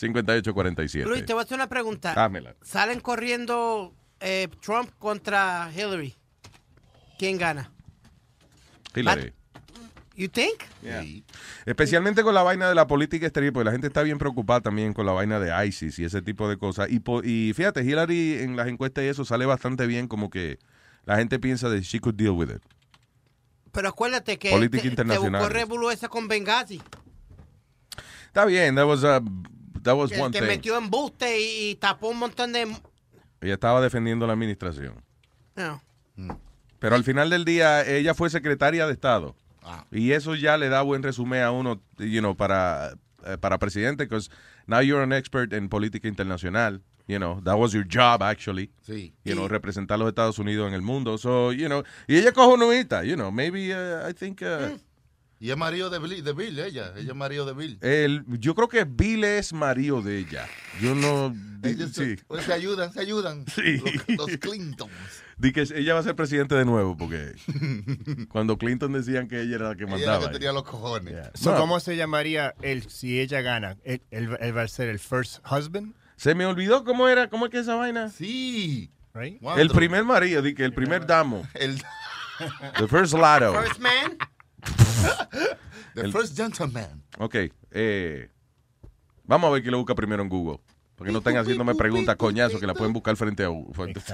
[0.00, 1.04] 844-898-5847.
[1.06, 2.14] Luis, te voy a hacer una pregunta.
[2.14, 2.54] Dámela.
[2.62, 6.14] Salen corriendo eh, Trump contra Hillary.
[7.18, 7.70] ¿Quién gana?
[8.94, 9.32] Hillary.
[10.16, 10.62] You think?
[10.82, 11.02] Yeah.
[11.64, 14.92] Especialmente con la vaina de la política exterior, porque la gente está bien preocupada también
[14.92, 16.88] con la vaina de ISIS y ese tipo de cosas.
[16.90, 20.58] Y, y fíjate, Hillary en las encuestas y eso sale bastante bien, como que
[21.06, 22.62] la gente piensa de she could deal with it.
[23.72, 25.40] Pero acuérdate que Política te, te internacional.
[25.40, 26.82] buscó revolú esa con Benghazi.
[28.26, 29.22] Está bien, that was, a-
[29.82, 30.48] that was Que, one que thing.
[30.48, 32.62] metió embuste y, y tapó un montón de...
[33.40, 35.02] Ella estaba defendiendo la administración.
[35.56, 35.82] No.
[36.78, 39.34] Pero al final del día, ella fue secretaria de Estado.
[39.90, 42.94] Y eso ya le da buen resumen a uno, you know, para,
[43.24, 44.30] eh, para presidente, because
[44.66, 46.80] now you're an expert en política internacional.
[47.06, 48.70] You know, that was your job, actually.
[48.86, 49.12] Sí.
[49.24, 51.18] You know, representar a los Estados Unidos en el mundo.
[51.18, 54.42] So, you know, y ella cojo nuita, you know, maybe, uh, I think...
[54.42, 54.76] uh,
[55.42, 56.92] Y es marido de Bill, de Bill, ella.
[56.96, 57.78] Ella es marido de Bill.
[57.80, 60.46] el, yo creo que Bill es marido de ella.
[60.82, 61.34] Yo no...
[61.62, 62.16] Ellos sí.
[62.16, 63.44] se, pues, se ayudan, se ayudan.
[63.54, 63.82] Sí.
[64.08, 64.92] Los, los Clintons.
[65.38, 67.32] Di que ella va a ser presidente de nuevo, porque
[68.28, 70.16] cuando Clinton decían que ella era la que Ella mandaba.
[70.18, 71.14] es la que tenía los cojones.
[71.34, 71.56] So, No.
[71.58, 73.76] ¿Cómo se llamaría él si ella gana?
[73.84, 75.94] ¿Él, él- él va a ser el first husband?
[76.16, 78.10] Se me olvidó cómo era, cómo es que esa vaina.
[78.10, 78.90] Sí.
[79.14, 79.40] Right?
[79.56, 81.46] El primer marido, di que el primer damo.
[81.54, 81.82] El,
[82.78, 83.54] The first lotto.
[83.54, 84.18] First man.
[85.94, 87.02] The El- first gentleman.
[87.18, 87.34] Ok,
[87.72, 88.28] eh,
[89.24, 90.60] vamos a ver quién lo busca primero en Google.
[90.94, 94.00] Porque no estén haciéndome preguntas coñazo que la pueden buscar frente a frente-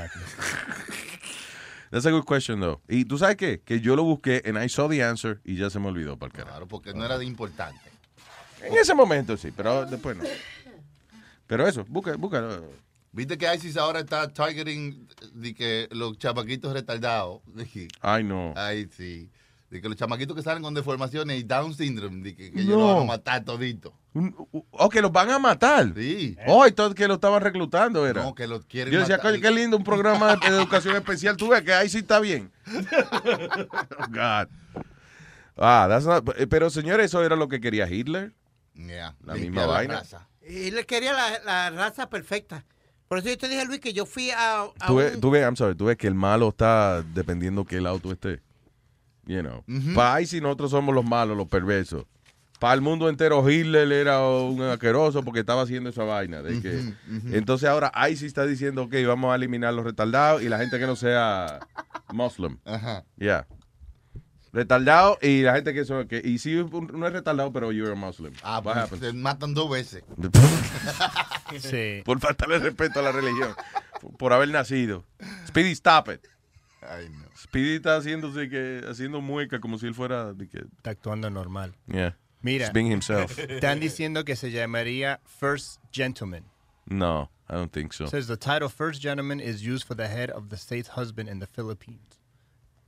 [1.90, 2.80] That's a good question, though.
[2.88, 3.60] Y tú sabes qué?
[3.60, 6.32] Que yo lo busqué and I saw the answer y ya se me olvidó, para.
[6.32, 7.80] Claro, porque no era de importante.
[8.62, 10.24] En ese momento sí, pero después no.
[11.46, 12.70] Pero eso, busca, búscalo.
[13.12, 17.40] Viste que ISIS ahora está targeting de que los chamaquitos retardados.
[18.00, 18.52] Ay, no.
[18.56, 19.30] Ay, sí.
[19.70, 22.76] De que los chamaquitos que salen con deformaciones y Down syndrome, de que, que ellos
[22.76, 22.86] No.
[22.86, 23.92] los van a matar todito.
[24.70, 25.92] O que los van a matar.
[25.94, 26.36] Sí.
[26.46, 28.22] Oh, entonces que lo estaban reclutando era.
[28.22, 29.32] No, que los quieren Yo decía, matar.
[29.32, 31.36] coño, qué lindo un programa de educación especial.
[31.36, 32.50] Tú ves que ahí sí está bien.
[33.98, 34.48] Oh, God.
[35.56, 38.32] Ah, that's not- eh, pero señores, eso era lo que quería Hitler.
[38.74, 39.94] Yeah, La misma la vaina.
[39.94, 40.28] raza.
[40.48, 42.64] Y le quería la, la raza perfecta.
[43.08, 45.30] Por eso yo te dije, Luis, que yo fui a, a Tú ves, un- tú
[45.30, 48.40] ves, I'm sorry, tú ves que el malo está dependiendo qué lado tú estés.
[49.26, 49.64] You know.
[49.94, 52.04] Para ahí si nosotros somos los malos, los perversos.
[52.58, 56.42] Para el mundo entero Hitler era un asqueroso porque estaba haciendo esa vaina.
[56.42, 56.94] De que.
[57.36, 60.86] Entonces ahora ISIS está diciendo, ok, vamos a eliminar los retardados y la gente que
[60.86, 61.60] no sea
[62.12, 62.58] muslim.
[62.64, 63.04] Ajá.
[63.18, 63.46] Yeah.
[64.52, 67.94] Retardado y la gente que son, que, y si no es retardado, pero you're a
[67.94, 68.32] Muslim.
[68.42, 69.02] Ah, pues happens?
[69.02, 70.02] se matan dos veces.
[71.60, 72.02] Sí.
[72.04, 73.54] Por faltarle respeto a la religión.
[74.00, 75.04] por, por haber nacido.
[75.46, 76.20] Speedy, stop it.
[76.82, 77.25] Ay, no.
[77.46, 80.32] Speedy está haciéndose que, haciendo mueca como si él fuera.
[80.32, 81.74] de que- Está actuando normal.
[81.86, 82.16] yeah.
[82.42, 82.70] Mira.
[82.70, 83.38] Being himself.
[83.38, 86.44] Están diciendo que se llamaría First Gentleman.
[86.86, 88.06] No, I don't think so.
[88.06, 91.40] Says the title First Gentleman is used for the head of the state's husband in
[91.40, 92.00] the Philippines.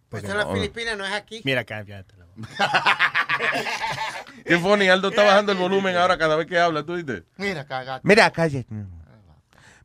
[0.08, 1.42] Pues en la no- Filipina no es aquí.
[1.44, 2.14] Mira, cállate.
[4.44, 7.24] Qué funny, Aldo está bajando el volumen ahora cada vez que habla, ¿tú viste?
[7.36, 8.06] Mira, cagate.
[8.06, 8.66] Mira, cállate.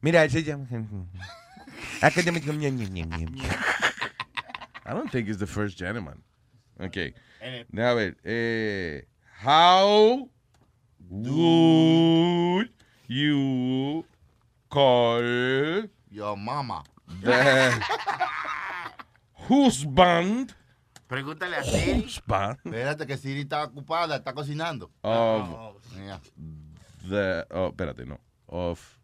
[0.02, 0.68] Mira, se llama...
[4.86, 6.22] I don't think it's the first gentleman.
[6.82, 7.14] Okay.
[7.42, 9.02] A ver, eh,
[9.40, 10.30] how
[11.10, 12.70] would
[13.08, 14.06] you
[14.70, 15.22] call
[16.10, 16.84] Your mama.
[17.22, 17.72] the
[19.34, 20.54] husband
[21.08, 22.02] Pregúntale a Siri.
[22.04, 24.90] husband Espérate que Siri está ocupada, está cocinando.
[25.04, 26.20] of Mira.
[27.08, 29.00] the oh, espérate, no, of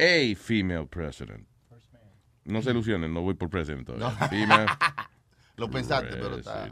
[0.00, 1.46] a female president.
[2.48, 4.18] No se ilusionen, no voy por president todavía.
[4.18, 4.28] No.
[4.28, 4.66] Female
[5.58, 6.70] Lo pensaste, pero está.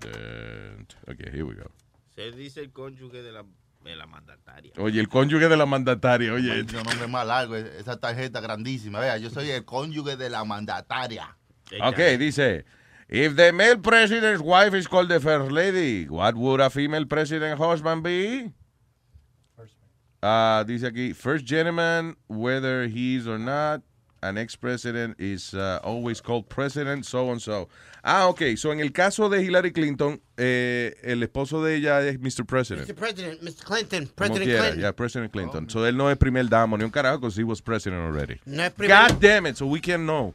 [1.09, 1.71] Okay, here we go.
[2.15, 3.45] Se dice el cónyuge de la,
[3.85, 4.73] de la mandataria.
[4.79, 6.61] Oye, el cónyuge de la mandataria, oye.
[6.61, 9.01] Un nombre más largo, esa tarjeta grandísima.
[9.01, 11.37] Vea, yo soy el cónyuge de la mandataria.
[11.83, 12.65] Okay, dice,
[13.09, 17.59] if the male president's wife is called the first lady, what would a female president
[17.59, 18.53] husband be?
[20.23, 23.83] Ah, dice aquí, first gentleman, whether he is or not,
[24.23, 27.69] an ex-president is uh, always called president, so and so.
[28.03, 32.19] Ah, ok, so en el caso de Hillary Clinton, eh, el esposo de ella es
[32.21, 32.45] Mr.
[32.47, 32.87] President.
[32.89, 32.95] Mr.
[32.95, 33.65] President, Mr.
[33.65, 34.81] Clinton, President quiera, Clinton.
[34.81, 35.69] yeah, President Clinton.
[35.69, 38.41] So él no es primer damo ni un carajo, because he was president already.
[38.47, 40.35] No es primer- God damn it, so we can know.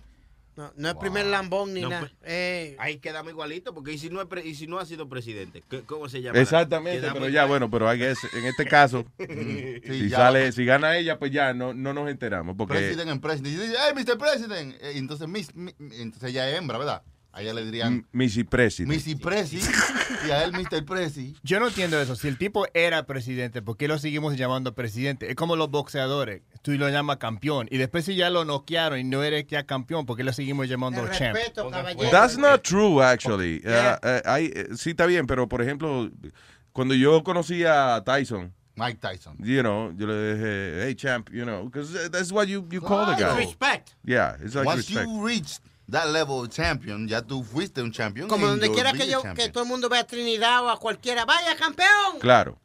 [0.62, 2.02] No, no es primer lambón ni No, nada.
[2.02, 4.86] pues, Eh, Ahí quedamos igualito, porque ¿y si no, es pre- y si no ha
[4.86, 5.64] sido presidente?
[5.70, 6.40] ¿Qué- ¿Cómo se llama?
[6.40, 7.34] Exactamente, Quedamos pero igual.
[7.34, 10.18] ya, bueno, pero I guess, en este caso, Sí, si ya.
[10.18, 13.48] sale, si gana ella, pues ya no, no nos enteramos, porque President en president.
[13.56, 14.18] Y dice, hey, Mr.
[14.18, 14.76] President.
[14.82, 17.02] Eh, entonces, miss, mi- mi- entonces ella es hembra, ¿verdad?
[17.34, 18.94] A ella le dirían Missy President.
[18.94, 19.60] Missy Presi.
[20.28, 20.84] y a él Mr.
[20.86, 21.34] Presi.
[21.44, 22.16] Yo no entiendo eso.
[22.18, 25.30] Si el tipo era presidente, ¿por qué lo seguimos llamando presidente?
[25.30, 26.42] Es como los boxeadores.
[26.62, 27.68] Tú lo llamas campeón.
[27.72, 30.68] Y después si ya lo noquearon y no eres ya campeón, ¿por qué lo seguimos
[30.68, 31.36] llamando champ?
[31.36, 32.10] respeto, caballero.
[32.12, 33.62] That's not true, actually.
[33.66, 33.70] Uh,
[34.06, 36.12] uh, hay- eh, sí, está bien, pero por ejemplo,
[36.74, 39.38] cuando yo conocí a Tyson, Mike Tyson.
[39.40, 43.06] you know, yo le dije, hey, champ, you know, because that's what you, you call
[43.06, 43.38] the guy.
[43.38, 43.92] Respect.
[44.04, 45.08] Yeah, it's like Once respect.
[45.08, 45.60] you reach
[45.92, 48.28] that level of champion, ya tú fuiste un champion.
[48.28, 49.36] como donde quiera que a yo, champion.
[49.36, 52.20] que todo el mundo vea a Trinidad o a cualquiera, vaya campeón.
[52.20, 52.58] Claro.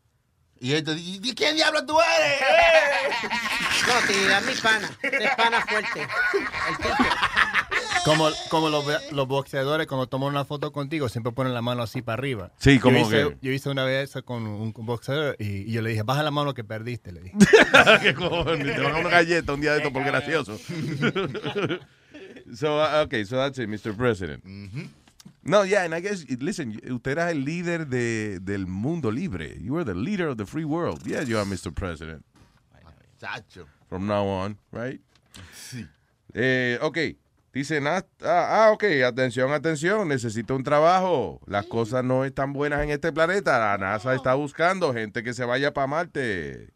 [0.59, 3.31] Y él te dice, ¿y quién diablo tú eres?
[3.87, 6.01] No, Trinidad mi pana, es pana fuerte.
[6.01, 7.05] El tipo.
[8.05, 12.15] Como, como los, boxeadores cuando toman una foto contigo siempre ponen la mano así para
[12.15, 12.53] arriba.
[12.59, 15.73] Sí, como yo hice, que- yo hice una vez eso con un boxeador y, y
[15.73, 17.37] yo le dije, baja la mano que perdiste, le dije.
[18.03, 18.77] ¿Qué cojones?
[18.77, 20.59] Te van a una galleta un día de esto por gracioso.
[22.55, 23.97] So, uh, okay, so that's it, Mr.
[23.97, 24.43] President.
[25.43, 29.57] No, yeah, and I guess, listen, usted era el líder de, del mundo libre.
[29.61, 31.07] You were the leader of the free world.
[31.07, 31.75] Yeah, you are Mr.
[31.75, 32.25] President.
[33.21, 33.67] Chacho.
[33.89, 35.01] From now on, right?
[35.55, 35.87] Sí.
[36.35, 36.99] Eh, ok,
[37.53, 41.41] dice, ah, ah, ok, atención, atención, necesito un trabajo.
[41.47, 43.59] Las cosas no están buenas en este planeta.
[43.59, 46.73] La NASA está buscando gente que se vaya para Marte.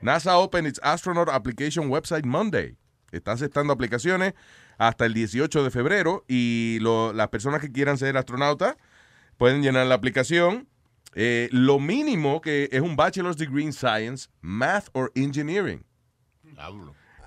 [0.00, 2.76] NASA opened its astronaut application website Monday.
[3.10, 4.34] Está aceptando aplicaciones
[4.78, 8.76] hasta el 18 de febrero y lo- las personas que quieran ser astronautas
[9.36, 10.68] pueden llenar la aplicación.
[11.14, 15.84] Eh, lo mínimo que es un bachelor's degree in science, math or engineering.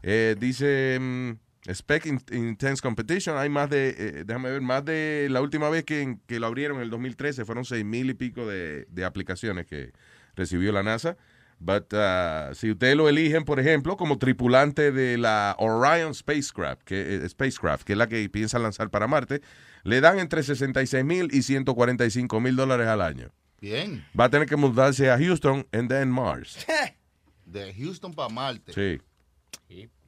[0.04, 1.32] Eh, dice mm,
[1.74, 3.38] Spec in- Intense Competition.
[3.38, 6.78] Hay más de, eh, déjame ver, más de la última vez que, que lo abrieron
[6.78, 9.92] en el 2013 fueron seis mil y pico de, de aplicaciones que
[10.36, 11.18] recibió la NASA.
[11.60, 17.16] But uh, si ustedes lo eligen, por ejemplo, como tripulante de la Orion Spacecraft, que,
[17.16, 19.42] eh, spacecraft, que es la que piensa lanzar para Marte,
[19.84, 23.32] le dan entre 66 mil y 145 mil dólares al año.
[23.60, 24.06] Bien.
[24.18, 26.64] Va a tener que mudarse a Houston and then Mars.
[27.46, 28.74] De Houston para Marte.
[28.74, 29.02] Sí.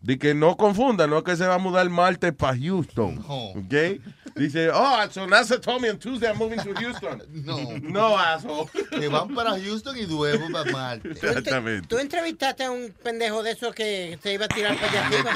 [0.01, 3.15] De que no confunda, no es que se va a mudar Marte para Houston.
[3.15, 3.49] No.
[3.49, 3.99] ¿Ok?
[4.35, 7.21] Dice, oh, so NASA told me on Tuesday I'm moving to Houston.
[7.45, 7.57] No.
[7.81, 8.69] No, asshole.
[8.91, 11.09] Que van para Houston y luego para Marte.
[11.11, 11.87] Exactamente.
[11.89, 15.31] Tú entrevistaste a un pendejo de esos que se iba a tirar para allá arriba.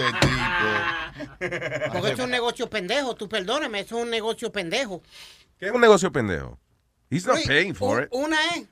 [1.39, 5.01] Este Porque es un negocio pendejo, tú perdóname, eso es un negocio pendejo.
[5.59, 6.57] ¿Qué es un negocio pendejo?
[7.09, 8.09] He's not Luis, paying for un- it.
[8.11, 8.67] Una es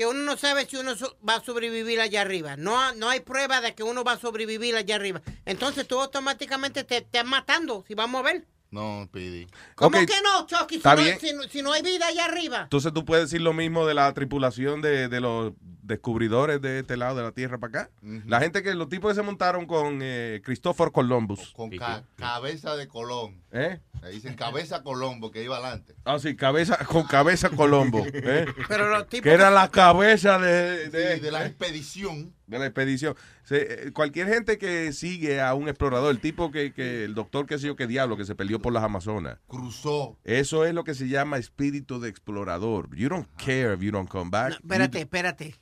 [0.00, 0.92] que uno no sabe si uno
[1.28, 2.56] va a sobrevivir allá arriba.
[2.56, 5.20] No, no hay prueba de que uno va a sobrevivir allá arriba.
[5.44, 8.46] Entonces tú automáticamente te estás matando, si vamos a ver.
[8.70, 9.46] No, Pidi.
[9.74, 10.76] ¿Cómo que no, Chucky?
[10.76, 11.20] Si está no, bien.
[11.20, 12.60] si no- si no hay vida allá arriba.
[12.62, 15.52] Entonces tú puedes decir lo mismo de la tripulación de, de los
[15.82, 17.90] descubridores de este lado de la Tierra para acá.
[18.26, 21.50] La gente que, los tipos que se montaron con eh, Christopher Columbus.
[21.52, 23.42] Con ca- cabeza de Colón.
[23.52, 23.80] ¿Eh?
[24.02, 25.94] Le dicen cabeza Colombo que iba adelante.
[26.04, 28.04] Ah, sí, cabeza, con cabeza Colombo.
[28.12, 28.46] ¿eh?
[28.66, 32.34] Pero los tipos que era la cabeza de, de, Sí, de la expedición.
[32.46, 33.14] de la expedición.
[33.44, 37.44] Se- eh, cualquier gente que sigue a un explorador, el tipo que, que el doctor
[37.46, 39.38] que sé yo qué diablo, que se peleó por las Amazonas.
[39.46, 40.16] Cruzó.
[40.24, 42.88] Eso es lo que se llama espíritu de explorador.
[42.96, 44.52] You don't care if you don't come back.
[44.52, 45.54] Espérate, espérate.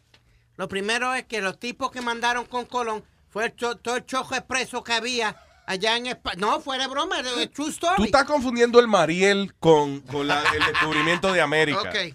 [0.57, 4.07] Lo primero es que los tipos que mandaron con Colón fue el cho- todo el
[4.07, 5.37] chojo expreso que había
[5.69, 6.37] allá en España.
[6.39, 7.97] No, fuera de broma, es true story.
[7.97, 11.81] Tú estás confundiendo el Mariel con, con la- el descubrimiento de América.
[11.83, 12.15] Ok.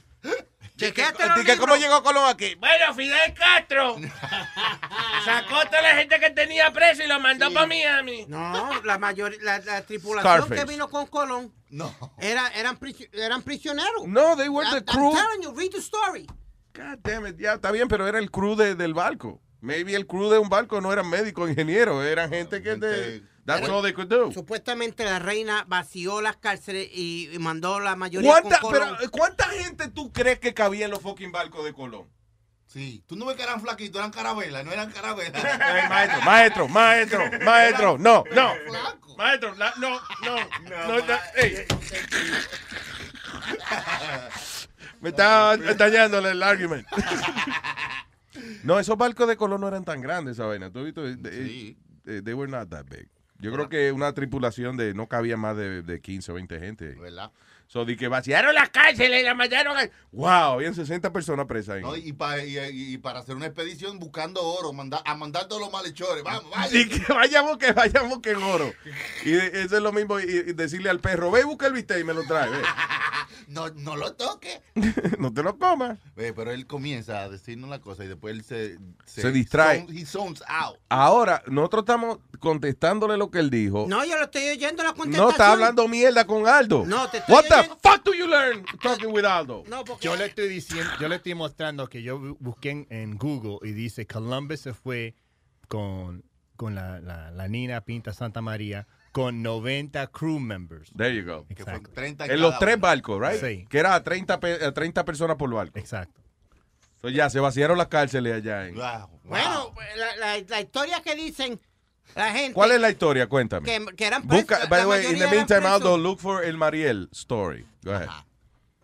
[0.75, 2.55] Chequéate Di que ¿Cómo llegó Colón aquí?
[2.55, 3.95] Bueno, Fidel Castro
[5.25, 8.25] sacó toda la gente que tenía preso y lo mandó para Miami.
[8.27, 10.61] No, la mayoría, la, la tripulación Scarface.
[10.61, 11.53] que vino con Colón
[12.19, 12.77] era, eran,
[13.13, 14.07] eran prisioneros.
[14.07, 15.11] No, they were the crew.
[15.11, 16.25] I'm telling you, read the story.
[16.73, 19.39] God damn it, ya está bien, pero era el crew de- del barco.
[19.61, 23.67] Maybe el crew de un barco no eran médicos, ingenieros, eran gente que de, that's
[23.69, 24.31] all they could do.
[24.31, 28.95] Supuestamente la reina vació las cárceles y, y mandó la mayoría ¿Cuánta, con Colón.
[28.97, 32.07] pero, ¿Cuánta gente tú crees que cabía en los fucking barcos de Colón?
[32.67, 35.43] Sí, tú no ves que eran flaquitos, eran carabelas, no eran carabelas.
[35.89, 38.53] Maestro, maestro, maestro, maestro, no, no.
[39.15, 39.89] Maestro, la- no,
[40.23, 40.35] no,
[40.69, 41.15] no, no.
[45.01, 46.89] Me está dañándole el argumento.
[48.63, 50.71] No, esos barcos de Colón no eran tan grandes, esa vaina.
[50.71, 51.03] ¿Tú has visto?
[51.03, 53.07] They, eh, they were not that big.
[53.43, 56.85] Yo creo que una tripulación de no cabía más de, de 15 o 20 gente.
[56.95, 57.31] ¿Verdad?
[57.67, 59.89] So, di que vaciaron las cárceles y la mandaron a...
[60.11, 61.81] Wow, habían 60 personas presas ahí.
[61.81, 65.47] No, y, pa- y- y- y para hacer una expedición buscando oro, manda- a mandar
[65.47, 66.23] todos los malhechores.
[66.23, 66.79] Vamos, vaya.
[66.79, 68.71] Y que vayamos que vayamos que en oro.
[69.25, 71.99] Y de- eso es lo mismo y, y decirle al perro, ve busca el bistec
[72.01, 72.49] y me lo trae.
[72.49, 72.57] ve.
[73.47, 74.61] No, no lo toque.
[75.19, 75.99] no te lo comas.
[76.15, 78.77] Ve, pero él comienza a decirnos la cosa y después él se...
[79.05, 79.81] Se distrae.
[79.85, 80.77] zone- he zones out.
[80.89, 83.85] Ahora, nosotros estamos contestándole lo que él dijo.
[83.87, 85.23] No, yo lo estoy oyendo la contestación.
[85.25, 86.85] No está hablando mierda con Aldo.
[86.85, 89.63] No, te estoy What the fuck do you learn talking with Aldo?
[89.67, 90.05] No, porque...
[90.05, 93.57] Yo le estoy diciendo, yo le estoy mostrando que yo bu- busqué en, en Google
[93.67, 95.15] y dice Columbus se fue
[95.67, 96.23] con,
[96.55, 100.91] con la, la, la Nina Pinta Santa María con 90 crew members.
[100.97, 101.45] There you go.
[101.49, 101.89] Exacto.
[102.01, 103.39] En los tres barcos, right?
[103.39, 103.65] Sí.
[103.69, 105.79] Que era a 30, pe- a 30 personas por barco.
[105.79, 106.19] Exacto.
[106.95, 108.67] Entonces ya se vaciaron las cárceles allá.
[108.67, 108.75] En...
[108.75, 111.59] Bueno, la, la- la historia que dicen
[112.15, 112.53] la gente...
[112.53, 113.27] ¿Cuál es la historia?
[113.27, 113.65] Cuéntame.
[113.65, 115.75] Que, que eran presos, Busca, by la the way, in mayoría the eran meantime, presos,
[115.75, 117.65] Aldo, look for el Mariel story.
[117.83, 118.07] Go ahead.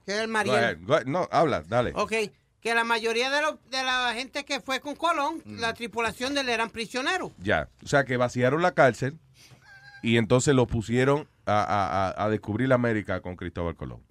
[0.06, 0.56] Que el Go Mariel.
[0.56, 0.78] ahead.
[0.82, 1.06] Go ahead.
[1.08, 1.92] No, habla, dale.
[1.96, 2.14] Ok,
[2.62, 5.60] que la mayoría de, los- de la gente que fue con Colón, Mm.
[5.60, 7.32] la tripulación de él eran prisioneros.
[7.40, 7.68] Ya.
[7.84, 9.18] O sea, que vaciaron la cárcel
[10.02, 14.02] y entonces lo pusieron a, a- a- descubrir la América con Cristóbal Colón.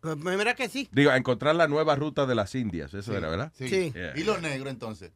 [0.00, 0.88] Pues mira que sí.
[0.92, 2.94] Digo, a encontrar la nueva ruta de las Indias.
[2.94, 3.52] Eso era, ¿verdad?
[3.56, 3.68] Sí.
[3.68, 3.92] Sí.
[3.92, 4.12] Yeah.
[4.16, 5.12] ¿Y los negros entonces?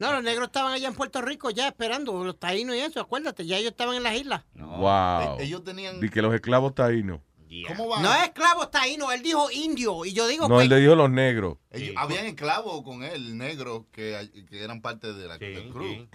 [0.00, 3.46] No, los negros estaban allá en Puerto Rico ya esperando, los taínos y eso, acuérdate,
[3.46, 4.42] ya ellos estaban en las islas.
[4.56, 5.38] Wow.
[5.38, 7.20] E- ellos tenían- Y que los esclavos taínos.
[7.68, 8.02] ¿Cómo van?
[8.02, 10.96] No es esclavos taínos, él dijo indio, y yo digo, No, pues, él le dijo
[10.96, 11.58] los negros.
[11.70, 16.08] Ellos- Habían esclavos con él, negros, que, que eran parte de la crew.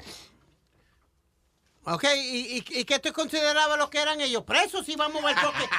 [1.86, 4.44] Ok, ¿y, y, y qué tú considerabas los que eran ellos?
[4.44, 5.58] ¿Presos si vamos al toque?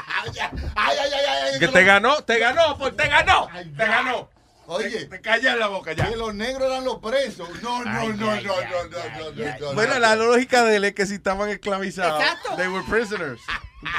[0.74, 4.28] ay, ay, ay, que te ganó, te ganó, pues te ganó, te ganó.
[4.66, 6.09] Oye, te, callas la boca ya.
[6.09, 7.48] Que los negros eran los presos.
[7.60, 11.51] No, no, no, no, no, no, Bueno, la lógica de él es que si estaban
[11.51, 12.55] esclavizados, Exacto.
[12.56, 13.40] they were prisoners.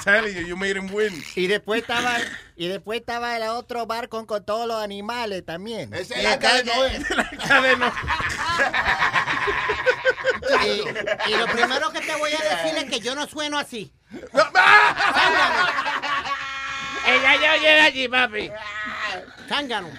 [0.05, 1.23] I'm you, you made him win.
[1.35, 2.15] Y después estaba,
[2.55, 5.93] y después estaba el otro bar con, todos los animales también.
[5.93, 6.73] Ese es la cadena.
[7.09, 7.93] La cadena.
[10.65, 13.91] Y, y lo primero que te voy a decir es que yo no sueno así.
[17.07, 18.51] Ella ya oye de allí, papi.
[19.49, 19.89] Zángano.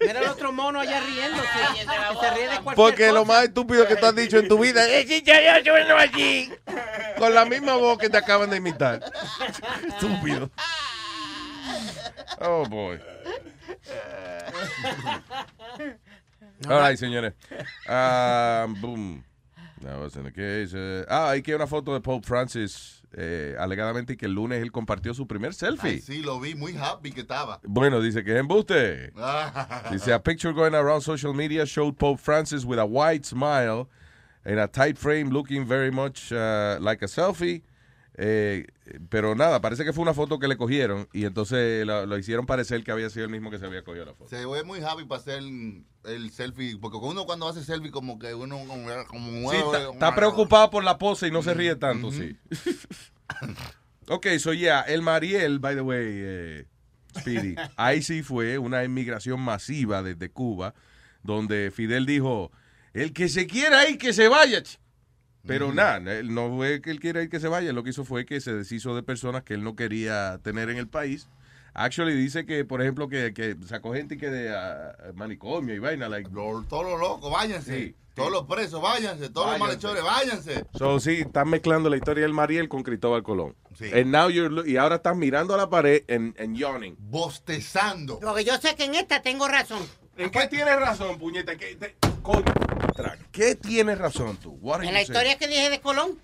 [0.00, 1.48] Mira el otro mono allá riéndose.
[1.74, 4.58] que se ríe de cualquier Porque lo más estúpido que tú has dicho en tu
[4.58, 6.52] vida es Si yo yo sueno allí.
[7.18, 9.00] con la misma voz que te acaban de imitar.
[9.88, 10.50] Estúpido.
[12.40, 13.00] Oh, boy.
[16.66, 17.34] All right, señores.
[17.88, 19.24] Ah, boom.
[19.82, 20.74] That wasn't the case.
[20.74, 22.98] Eh, ah, hay que una foto de Pope Francis.
[23.16, 25.90] eh, alegadamente que el lunes él compartió su primer selfie.
[25.92, 27.60] Ay, sí, lo vi, muy happy que estaba.
[27.64, 29.12] Bueno, dice que es embuste.
[29.90, 33.88] Dice, a picture going around social media showed Pope Francis with a wide smile
[34.44, 37.62] in a tight frame looking very much uh, like a selfie.
[38.18, 38.64] Eh,
[39.08, 42.46] pero nada, parece que fue una foto que le cogieron y entonces lo, lo hicieron
[42.46, 44.30] parecer que había sido el mismo que se había cogido la foto.
[44.30, 48.34] Se ve muy happy para hacer el selfie, porque uno cuando hace selfie como que
[48.34, 52.10] uno como, como Sí, está, está preocupado por la pose y no se ríe tanto,
[52.10, 52.36] sí.
[54.08, 56.66] ok, so yeah, el Mariel, by the way, eh,
[57.18, 60.74] Speedy, ahí sí fue una inmigración masiva desde Cuba,
[61.22, 62.50] donde Fidel dijo,
[62.94, 64.62] el que se quiera ir, que se vaya.
[64.62, 64.78] ch".
[65.48, 68.04] Pero nada, él no fue que él quiera ir que se vaya, lo que hizo
[68.04, 71.28] fue que se deshizo de personas que él no quería tener en el país.
[71.74, 76.08] Actually dice que, por ejemplo, que, que sacó gente que de ah, manicomio y vaina.
[76.08, 77.86] Like, Todos los locos, váyanse.
[77.86, 77.94] Sí.
[78.14, 79.30] Todos los presos, váyanse.
[79.30, 80.64] Todos los malhechores, váyanse.
[80.76, 83.54] So, sí, están mezclando la historia del Mariel con Cristóbal Colón.
[83.94, 86.96] And now you're lo- y ahora estás mirando a la pared en, yawning.
[86.98, 88.18] Bostezando.
[88.18, 89.78] Porque yo sé que en esta tengo razón.
[90.16, 91.56] ¿En qué tienes razón, puñeta?
[91.56, 92.77] ¿Qué, te- coño, tra-
[93.38, 94.58] ¿Qué tienes razón tú?
[94.82, 96.18] En la historia que dije de Colón.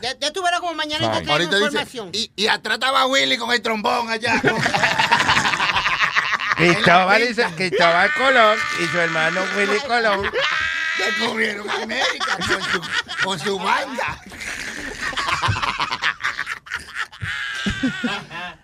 [0.00, 2.08] Ya, ya tú verás como mañana te traigo dice, información.
[2.14, 4.40] y, y atrás estaba Willy con el trombón allá.
[6.56, 7.22] Cristóbal,
[7.56, 10.30] Cristóbal Colón y su hermano Willy Colón.
[10.96, 12.80] Descubrieron América con su,
[13.24, 14.22] con su banda.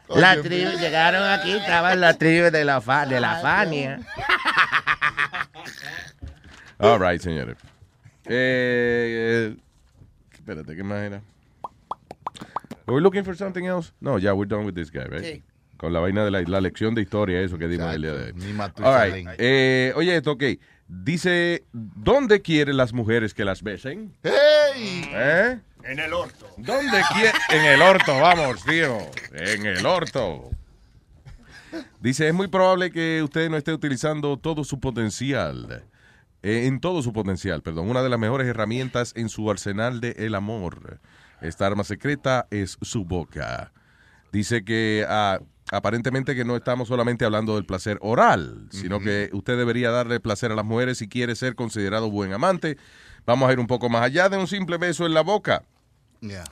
[0.09, 4.01] La tribu, llegaron aquí, estaban la tribu de la, fa- de la Fania.
[6.85, 7.57] All right, señores.
[8.27, 9.57] Eh, eh,
[10.33, 11.23] espérate, ¿qué más era?
[12.87, 13.93] Are we looking for something else?
[14.01, 15.25] No, ya, we're done with this guy, right?
[15.25, 15.43] Sí.
[15.79, 18.25] Con la vaina de la, la lección de historia, eso que dimos el día de
[18.27, 18.33] hoy.
[18.35, 19.29] Ni All right.
[19.39, 20.45] Eh, oye, esto, ok.
[20.87, 24.15] Dice, ¿dónde quieren las mujeres que las besen?
[24.23, 25.09] ¡Ey!
[25.11, 25.59] ¿Eh?
[25.85, 26.47] En el orto.
[26.59, 27.39] ¿Dónde quiere?
[27.51, 28.99] En el orto, vamos, tío.
[29.33, 30.51] En el orto.
[32.01, 35.83] Dice, es muy probable que usted no esté utilizando todo su potencial.
[36.45, 37.89] Eh, en todo su potencial, perdón.
[37.91, 41.01] Una de las mejores herramientas en su arsenal de el amor.
[41.41, 43.73] Esta arma secreta es su boca.
[44.33, 45.41] Dice que ah,
[45.73, 50.53] aparentemente que no estamos solamente hablando del placer oral, sino que usted debería darle placer
[50.53, 52.77] a las mujeres si quiere ser considerado buen amante.
[53.27, 55.65] Vamos a ir un poco más allá de un simple beso en la boca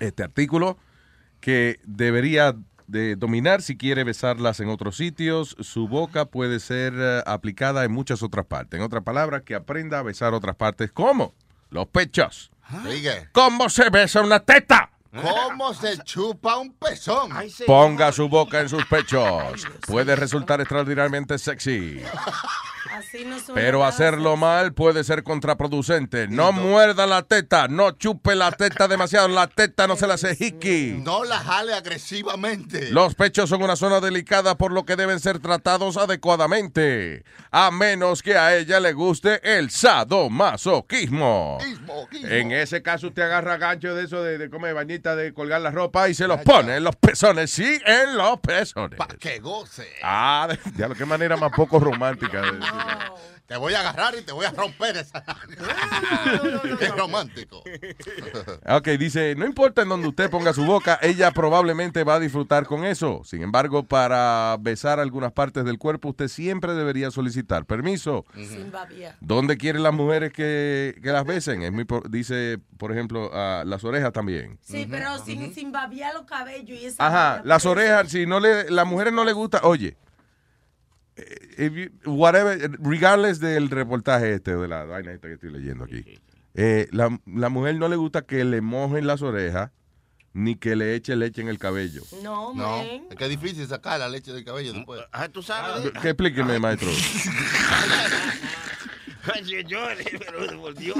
[0.01, 0.78] este artículo
[1.40, 2.56] que debería
[2.87, 5.57] de dominar si quiere besarlas en otros sitios.
[5.61, 8.79] Su boca puede ser eh, aplicada en muchas otras partes.
[8.79, 10.93] En otras palabras, que aprenda a besar otras partes.
[10.93, 11.35] ¿Cómo?
[11.71, 12.51] Los pechos.
[12.89, 13.29] Sigue.
[13.33, 14.91] ¿Cómo se besa una teta?
[15.13, 17.31] ¿Cómo se chupa un pezón?
[17.67, 19.67] Ponga su boca en sus pechos.
[19.87, 22.03] Puede resultar extraordinariamente sexy.
[22.91, 26.27] Así no suena Pero hacerlo mal puede ser contraproducente.
[26.29, 29.29] No muerda la teta, no chupe la teta demasiado.
[29.29, 31.01] La teta no se la hace hickey.
[31.03, 32.91] No la jale agresivamente.
[32.91, 38.23] Los pechos son una zona delicada por lo que deben ser tratados adecuadamente, a menos
[38.23, 41.59] que a ella le guste el sadomasoquismo.
[42.13, 45.71] En ese caso usted agarra gancho de eso de, de comer bañita de colgar la
[45.71, 48.99] ropa y se los pone en los pezones, sí, en los pezones.
[49.19, 49.89] Que goce.
[50.03, 52.41] Ah, ya lo que manera más poco romántica.
[52.43, 52.72] de.
[53.47, 55.23] Te voy a agarrar y te voy a romper esa.
[56.78, 57.62] Qué romántico.
[58.66, 62.65] Ok, dice, no importa en donde usted ponga su boca, ella probablemente va a disfrutar
[62.66, 63.23] con eso.
[63.24, 68.24] Sin embargo, para besar algunas partes del cuerpo, usted siempre debería solicitar permiso.
[68.35, 69.16] Sin babia.
[69.20, 71.62] ¿Dónde quieren las mujeres que, que las besen?
[71.62, 73.31] Es muy, por- dice, por ejemplo,
[73.65, 74.59] las orejas también.
[74.62, 78.70] Sí, pero sin, sin babiar los cabellos y esa Ajá, las orejas, si no le,
[78.70, 79.97] las mujeres no le gusta, oye,
[81.16, 86.05] if you- whatever, regardless del reportaje este, de la vaina esta que estoy leyendo aquí,
[86.55, 89.70] eh, la, la mujer no le gusta que le mojen las orejas
[90.34, 92.02] ni que le eche leche en el cabello.
[92.22, 92.86] No, No, man.
[93.10, 95.02] es que es difícil sacar la leche del cabello después.
[95.12, 95.90] Ah, tú sabes.
[96.01, 96.89] ¿Qué explíqueme, maestro?
[99.35, 100.97] Ay, señores, pero por Dios.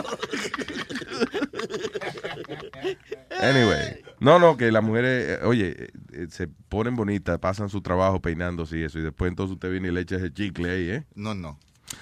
[3.41, 7.81] Anyway, no, no, que las mujeres, eh, oye, eh, eh, se ponen bonitas, pasan su
[7.83, 10.91] trabajo peinándose y eso, y después entonces usted viene y le echa ese chicle ahí,
[10.91, 11.05] ¿eh?
[11.15, 11.59] No, no.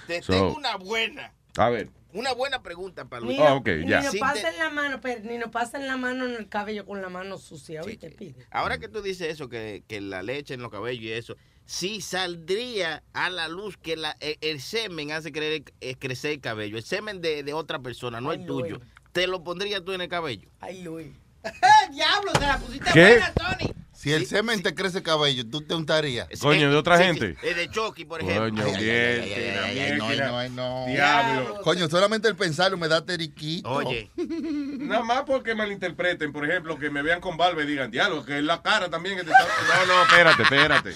[0.06, 1.88] Te So- tengo una buena, A ver.
[2.12, 3.38] una buena pregunta para Luis.
[3.38, 4.02] Ni, Ah, no- ok, ni ya.
[4.02, 7.00] nos Sí, pasen la mano, pero ni nos pasen la mano en el cabello con
[7.00, 7.82] la mano sucia.
[7.82, 8.34] Oíste, pide.
[8.50, 11.36] Ahora que tú dices eso, que, que la leche en los cabellos y eso,
[11.70, 16.40] si saldría a la luz que la, el, el semen hace creer, eh, crecer el
[16.40, 18.90] cabello, el semen de, de otra persona, no Ay, el tuyo, Luis.
[19.12, 20.48] ¿te lo pondrías tú en el cabello?
[20.58, 21.12] Ay, Luis.
[21.92, 23.10] Diablo, te la pusiste ¿Qué?
[23.20, 23.72] buena, Tony.
[24.00, 26.26] Si el semen te crece cabello, tú te untarías.
[26.40, 27.34] Coño, de otra Sí, gente.
[27.34, 28.64] de Chucky, por ejemplo.
[28.64, 30.08] Coño, bien, ay, ay, tira, ay, ay, no,
[30.56, 30.86] no, no.
[30.86, 31.60] Diablo.
[31.62, 33.68] Coño, solamente el pensarlo me da teriquito.
[33.68, 38.24] Oye, Nada más porque malinterpreten, por ejemplo, que me vean con barba y digan, diablo,
[38.24, 39.44] que es la cara también que te está...
[39.44, 40.94] No, no, espérate, espérate.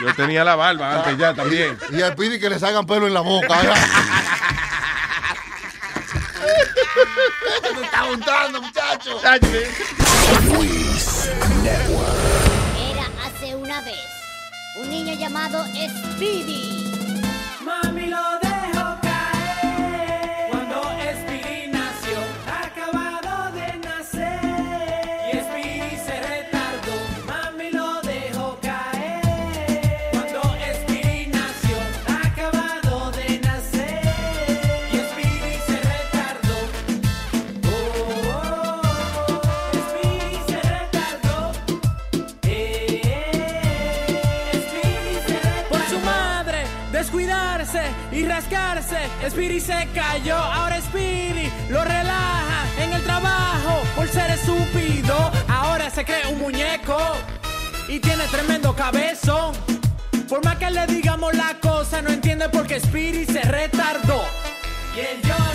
[0.00, 1.76] Yo tenía la barba antes ya también.
[1.92, 3.60] Y al pidi que le salgan pelo en la boca.
[7.62, 9.20] me está untando, muchacho.
[10.46, 11.30] Luis
[11.62, 12.08] Network.
[12.90, 14.04] Era hace una vez
[14.76, 16.92] un niño llamado Speedy.
[17.64, 18.33] Mami lo
[49.30, 55.32] Spiri se cayó, ahora Spiri lo relaja en el trabajo por ser estúpido.
[55.48, 56.98] Ahora se cree un muñeco
[57.88, 59.54] y tiene tremendo cabezón.
[60.28, 64.24] Por más que le digamos la cosa, no entiende por qué Spiri se retardó.
[64.94, 65.53] Y llora,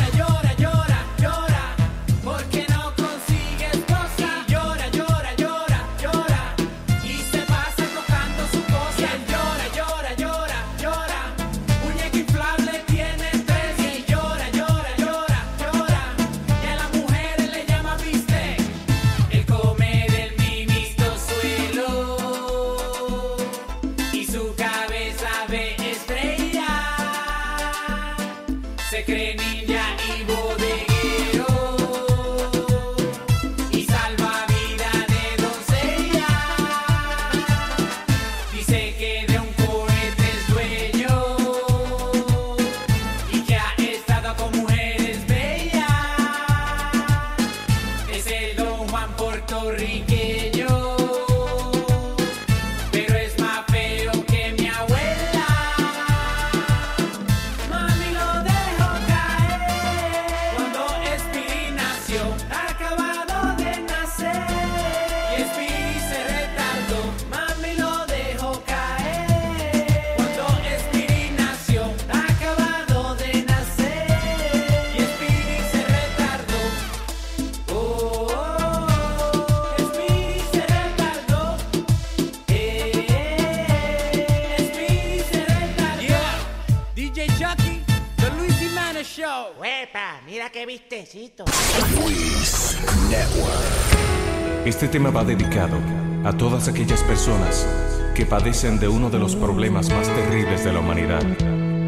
[94.79, 95.77] Este tema va dedicado
[96.23, 97.67] a todas aquellas personas
[98.15, 101.21] que padecen de uno de los problemas más terribles de la humanidad,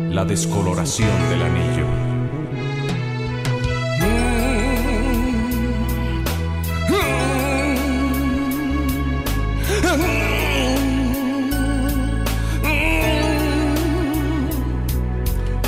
[0.10, 1.86] la descoloración del anillo.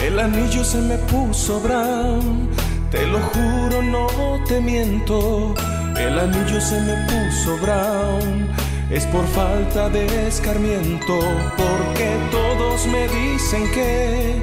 [0.05, 2.49] El anillo se me puso brown,
[2.91, 4.07] te lo juro, no
[4.45, 5.55] te miento.
[5.98, 8.48] El anillo se me puso brown,
[8.90, 11.20] es por falta de escarmiento,
[11.57, 14.41] porque todos me dicen que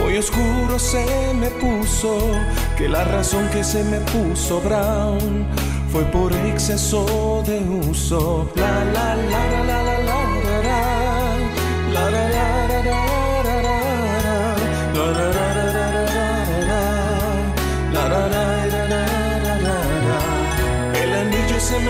[0.00, 1.04] muy oscuro se
[1.34, 2.18] me puso,
[2.76, 5.46] que la razón que se me puso brown
[5.90, 7.58] fue por exceso de
[7.88, 8.50] uso.
[8.56, 9.81] La la la la la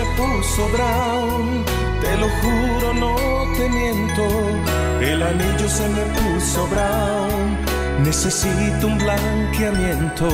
[0.03, 1.65] me puso brown,
[2.01, 3.16] te lo juro, no
[3.57, 4.23] te miento.
[5.01, 7.59] El anillo se me puso brown,
[8.03, 10.29] necesito un blanqueamiento.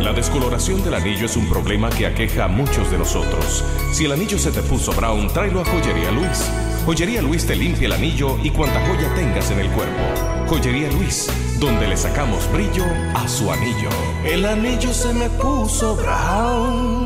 [0.00, 3.64] La descoloración del anillo es un problema que aqueja a muchos de nosotros.
[3.92, 6.50] Si el anillo se te puso brown, tráelo a Joyería Luis.
[6.84, 10.02] Joyería Luis te limpia el anillo y cuanta joya tengas en el cuerpo.
[10.48, 13.88] Joyería Luis, donde le sacamos brillo a su anillo.
[14.24, 17.05] El anillo se me puso brown.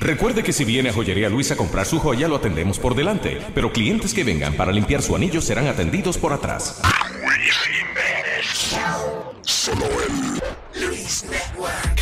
[0.00, 3.38] Recuerde que si viene a Joyería Luis a comprar su joya, lo atendemos por delante,
[3.54, 6.80] pero clientes que vengan para limpiar su anillo serán atendidos por atrás.
[9.42, 10.40] Solo en
[10.86, 12.00] Luis Network.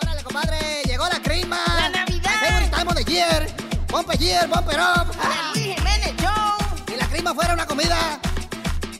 [0.00, 1.58] Órale, compadre, llegó la crima.
[1.66, 2.70] ¡La Navidad!
[2.70, 3.46] Time of the year.
[3.88, 5.14] Bumper year, bumper up.
[5.16, 6.56] ¡La Luis Jiménez Show!
[6.88, 8.18] Si la crima fuera una comida,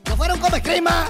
[0.06, 1.08] no fuera un come crima.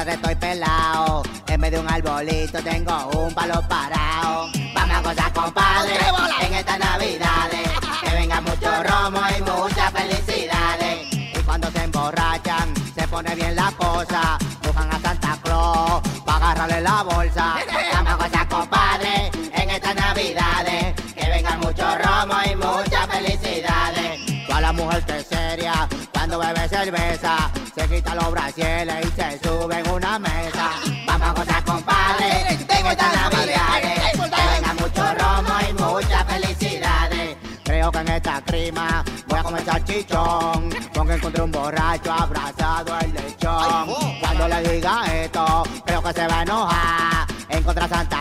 [0.00, 1.22] Estoy pelado.
[1.46, 4.48] En vez de un arbolito, tengo un palo parado.
[4.74, 5.98] Vamos a gozar, compadre,
[6.40, 7.68] en estas navidades.
[8.02, 11.12] Que venga mucho romo y muchas felicidades.
[11.12, 14.38] Y cuando se emborrachan, se pone bien la cosa.
[14.62, 17.54] Buscan a Santa Claus para agarrarle la bolsa.
[17.92, 20.94] Vamos a gozar, compadre, en estas navidades.
[21.14, 24.46] Que venga mucho romo y muchas felicidades.
[24.46, 27.50] Toda la mujer que es seria, cuando bebe cerveza,
[27.92, 30.70] quita los brasieles y se sube en una mesa.
[31.06, 34.12] Vamos a gozar, compadre, en estas navidades.
[34.12, 37.36] Que venga mucho romo y muchas felicidades.
[37.64, 40.70] Creo que en esta crima voy a comer salchichón.
[40.94, 43.88] Porque encontré un borracho abrazado al lechón.
[44.20, 47.26] Cuando le diga esto, creo que se va a enojar.
[47.50, 48.11] Encontré a Santa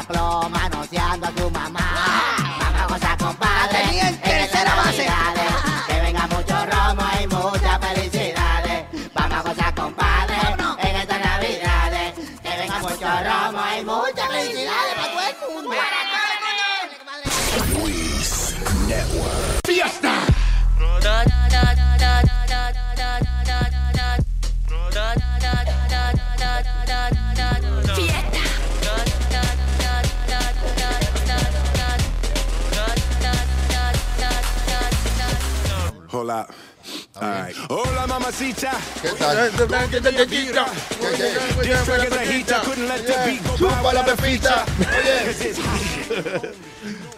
[44.04, 44.66] pepita.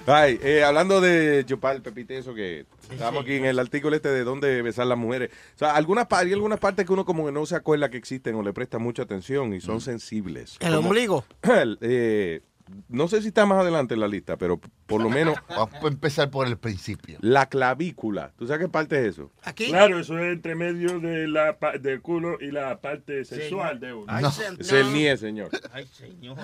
[0.05, 1.45] Ay, eh, hablando de
[1.83, 5.29] pepite, eso que estamos aquí en el artículo este de dónde besar las mujeres.
[5.55, 8.35] O sea, algunas, hay algunas partes que uno como que no se acuerda que existen
[8.35, 10.57] o le presta mucha atención y son sensibles.
[10.59, 11.25] El Como- ombligo.
[11.43, 12.41] el, eh,
[12.89, 15.87] no sé si está más adelante en la lista, pero por lo menos Vamos a
[15.87, 17.17] empezar por el principio.
[17.21, 18.31] la clavícula.
[18.37, 19.31] ¿Tú sabes qué parte es eso?
[19.43, 19.67] Aquí.
[19.67, 24.19] Claro, eso es entre medio de la, del culo y la parte sexual de uno.
[24.21, 24.27] No,
[24.59, 25.49] es el nie, señor.
[25.71, 26.37] Ay, señor.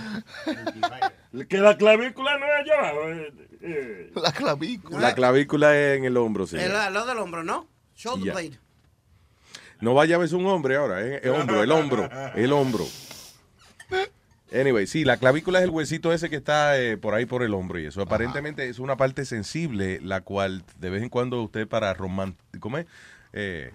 [1.47, 3.09] Que la clavícula no es allá abajo.
[3.09, 4.11] eh, eh.
[4.21, 4.99] La clavícula.
[4.99, 6.71] La clavícula es en el hombro, El señor.
[6.75, 7.67] al lado del hombro, ¿no?
[7.95, 8.59] Shoulder blade.
[9.81, 11.21] No vaya a verse un hombre ahora, ¿eh?
[11.23, 12.85] el hombro, el hombro, el hombro.
[14.53, 17.53] Anyway, sí, la clavícula es el huesito ese que está eh, por ahí por el
[17.53, 21.67] hombro y eso aparentemente es una parte sensible, la cual de vez en cuando usted
[21.67, 22.85] para romant ¿cómo es?
[23.31, 23.71] Eh,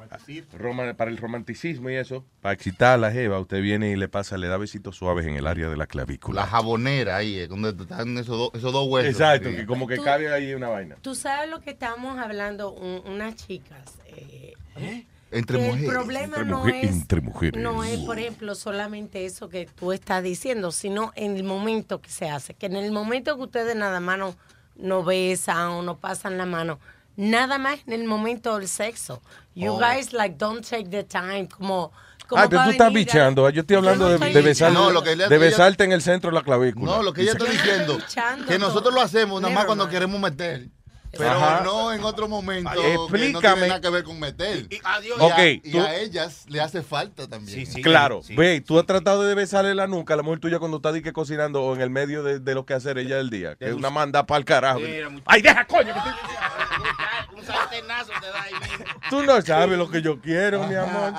[0.58, 4.08] roma- para el romanticismo y eso, para excitar a la jeva, usted viene y le
[4.08, 6.40] pasa, le da besitos suaves en el área de la clavícula.
[6.40, 9.12] La jabonera ahí, eh, donde están esos, dos- esos dos huesos.
[9.12, 9.54] Exacto, Sí.
[9.56, 10.96] que como que cabe ahí una vaina.
[11.02, 13.98] Tú sabes lo que estamos hablando, un- unas chicas.
[14.76, 15.82] eh, Entre mujeres.
[15.82, 17.62] El problema Entre no, mujer- es, entre mujeres.
[17.62, 22.10] no es, por ejemplo, solamente eso que tú estás diciendo, sino en el momento que
[22.10, 22.54] se hace.
[22.54, 24.34] Que en el momento que ustedes nada más no,
[24.76, 26.78] no besan o no pasan la mano,
[27.16, 29.22] nada más en el momento del sexo.
[29.54, 29.78] You Oh.
[29.78, 31.48] guys, like, don't take the time.
[31.48, 31.92] Como,
[32.28, 33.48] como Ah, pero tú estás a- bichando.
[33.50, 34.72] Yo estoy hablando no de, besar-.
[34.72, 36.86] No, lo que ella- de ella- besarte en el centro de la clavícula.
[36.86, 37.98] No, lo que ella está diciendo,
[38.48, 40.68] que nosotros lo hacemos nada más cuando queremos meter.
[41.16, 41.62] Pero Ajá.
[41.64, 43.40] no en otro momento que no Explícame.
[43.54, 44.66] tiene nada que ver con meter.
[44.70, 45.18] Y, Adiós.
[45.20, 47.66] Ok, a, y tú- a ellas le hace falta también.
[47.82, 50.92] Claro, ve, tú has tratado de besarle la nuca a la mujer tuya cuando está
[50.92, 53.56] di que cocinando o en el medio de, de lo que hacer ella del día,
[53.56, 54.80] que es una manda para el carajo.
[55.26, 55.94] ¡Ay, deja, coño!
[57.36, 58.84] Un sartenazo te da ahí mismo.
[59.10, 61.12] Tú no sabes lo que yo quiero, mi amor.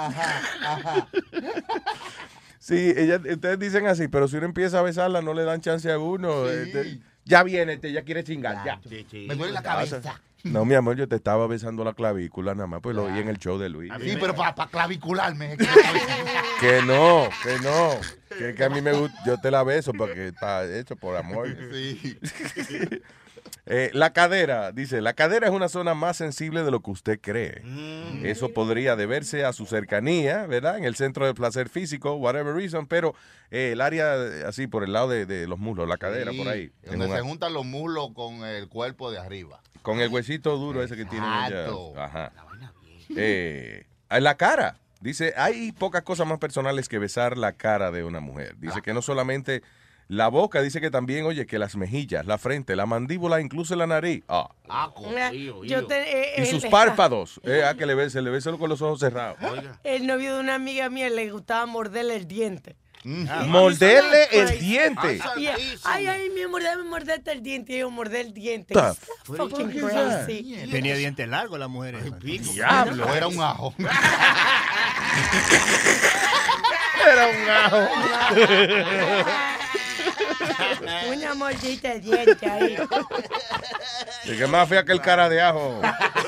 [2.60, 5.92] Sí, ella, ustedes dicen así, pero si uno empieza a besarla, no le dan chance
[5.92, 6.50] a uno.
[6.50, 8.80] este, ya viene, este, ya quiere chingar, ya.
[9.28, 10.22] Me duele la cabeza.
[10.44, 13.28] No, mi amor, yo te estaba besando la clavícula nada más, pues lo oí en
[13.30, 13.92] el show de Luis.
[14.00, 15.58] Sí, pero para clavicularme.
[16.62, 18.00] Que no, que no.
[18.38, 21.50] Que, que a mí me gusta, yo te la beso porque está hecho por amor.
[21.74, 22.18] Sí.
[23.68, 27.20] Eh, la cadera, dice, la cadera es una zona más sensible de lo que usted
[27.20, 27.64] cree.
[28.24, 30.78] Eso podría deberse a su cercanía, ¿verdad?
[30.78, 33.16] En el centro del placer físico, whatever reason, pero
[33.50, 36.48] eh, el área eh, así por el lado de, de los muslos, la cadera, por
[36.48, 36.72] ahí.
[36.86, 39.62] Donde se juntan los muslos con el cuerpo de arriba.
[39.82, 41.68] con el huesito duro ese que tiene ella.
[41.98, 42.32] Ajá.
[43.16, 44.78] Eh, en la cara.
[45.02, 48.56] Dice, hay pocas cosas más personales que besar la cara de una mujer.
[48.58, 49.62] Dice que no solamente
[50.08, 53.88] la boca, dice que también, oye, que las mejillas, la frente, la mandíbula, incluso la
[53.88, 54.24] nariz.
[54.28, 54.50] Ah.
[55.64, 57.40] Yo te- eh, Y el- sus párpados.
[57.44, 59.38] Eh, ah, que le bese, le bese con los ojos cerrados.
[59.84, 62.76] El novio de una amiga mía le gustaba morderle el diente.
[63.04, 65.20] Morderle el diente.
[65.84, 67.74] Ay, ay, mi amor, dame morderte el diente.
[67.74, 68.74] Y yo mordé el diente.
[69.26, 70.68] Fucking crazy.
[70.72, 71.96] Tenía dientes largos la mujer.
[71.96, 72.16] esa.
[72.18, 73.14] Diablo.
[73.14, 73.76] Era un ajo.
[77.08, 77.78] Era un ajo.
[81.14, 82.78] Una mordita de diente ahí.
[84.26, 85.82] Y que más fea que el cara de ajo.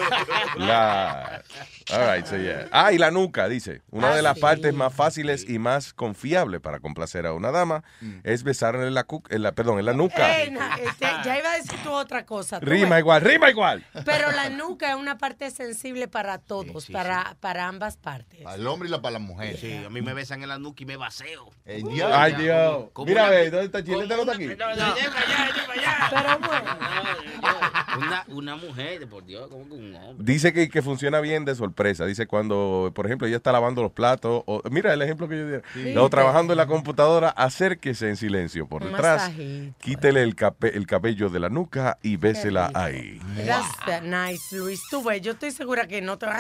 [0.58, 1.44] La.
[1.90, 2.68] All right, so yeah.
[2.72, 3.82] Ah, y la nuca, dice.
[3.92, 4.42] Una Ah, de las sí.
[4.42, 7.82] partes más fáciles y más confiables para complacer a una dama
[8.26, 10.28] es besarle en la, cu- en la, perdón, en la nuca.
[10.52, 12.60] Na- este, ya iba a decir tú otra cosa.
[12.60, 13.00] tú Rima ves.
[13.00, 13.86] igual, rima igual.
[14.04, 18.42] Pero la nuca es una parte sensible para todos, para, para ambas partes.
[18.42, 19.56] Para el hombre y la, para la mujer.
[19.58, 21.52] Sí, a mí me besan en la nuca y me baseo.
[21.64, 22.90] El Ay, Dios.
[22.92, 24.14] Como Mira, una- ve, ¿dónde está Chilete?
[24.14, 24.48] ¿No está aquí?
[26.10, 26.78] Pero bueno.
[27.98, 30.24] Una, una mujer, por Dios, como que un hombre.
[30.34, 31.77] Dice que, que funciona bien de sorpresa.
[32.06, 34.44] Dice cuando, por ejemplo, ella está lavando los platos.
[34.46, 35.58] O, mira el ejemplo que yo di.
[35.74, 35.98] Sí.
[35.98, 39.30] O trabajando en la computadora, acérquese en silencio por detrás.
[39.30, 39.76] masajito.
[39.80, 43.20] Quítele el, cape- el cabello de la nuca y bésela ahí.
[43.38, 44.82] Gracias, nice, Luis.
[44.90, 46.38] Tú ves, yo estoy segura que no te va.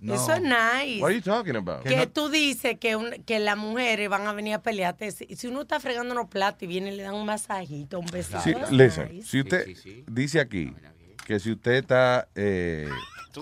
[0.00, 0.14] No.
[0.14, 1.00] Eso es nice.
[1.02, 1.82] What are you talking about?
[1.82, 5.10] Que tú dices que, un- que las mujeres van a venir a pelearte.
[5.10, 8.06] Si, si uno está fregando unos platos y viene y le dan un masajito, un
[8.06, 8.40] besito.
[8.40, 9.26] Sí, listen, nice.
[9.28, 9.66] si usted
[10.06, 10.72] dice aquí
[11.26, 12.88] que si usted está eh,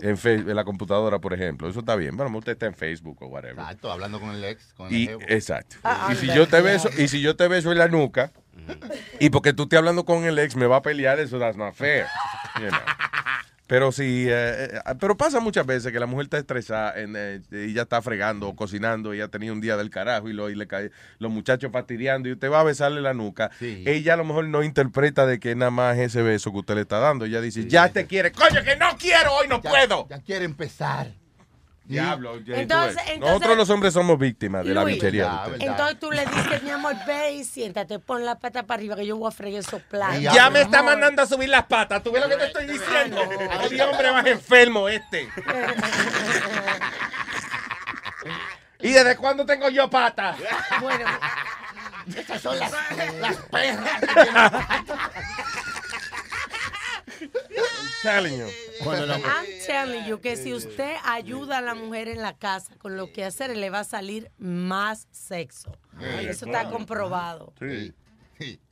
[0.02, 2.16] en, en la computadora, por ejemplo, eso está bien.
[2.16, 3.58] Bueno, usted está en Facebook o whatever.
[3.60, 4.72] Exacto, hablando con el ex.
[4.76, 5.20] Con el Y, jevo.
[5.28, 5.76] exacto.
[5.84, 8.32] Ah, y si anda, yo te beso, y si yo te beso en la nuca,
[9.20, 11.74] y porque tú estés hablando con el ex me va a pelear, eso that's not
[11.74, 12.06] fair.
[12.60, 12.80] You know.
[13.66, 17.40] Pero sí, eh, eh, pero pasa muchas veces que la mujer está estresada en, eh,
[17.50, 20.50] y ya está fregando o cocinando y ya tenía un día del carajo y, lo,
[20.50, 23.50] y le cae los muchachos fastidiando y usted va a besarle la nuca.
[23.60, 26.82] Ella a lo mejor no interpreta de que nada más ese beso que usted le
[26.82, 27.24] está dando.
[27.24, 28.30] Ella dice, ya te quiere.
[28.30, 30.06] Coño, que no quiero, hoy no puedo.
[30.08, 31.08] Ya quiere empezar.
[31.86, 32.40] Diablo.
[32.40, 35.44] ya, Entonces- Nosotros los hombres somos víctimas de la bichería.
[35.58, 39.06] Entonces tú le dices, mi amor, ve y siéntate, pon la pata para arriba que
[39.06, 40.20] yo voy a fregar esos platos.
[40.20, 40.92] Ya me está Amor.
[40.92, 42.02] mandando a subir las patas.
[42.02, 43.20] ¿Tú ves lo que te estoy diciendo?
[43.64, 45.28] Oye, hombre más enfermo este.
[48.80, 50.36] ¿Y desde cuándo tengo yo patas?
[50.80, 51.04] Bueno,
[52.14, 52.70] Esas son las,
[53.20, 54.00] las perras.
[58.02, 58.46] telling you.
[58.84, 63.12] I'm telling you que si usted ayuda a la mujer en la casa con lo
[63.12, 65.76] que hacer, le va a salir más sexo.
[66.20, 67.52] Eso está comprobado.
[67.58, 67.94] Sí.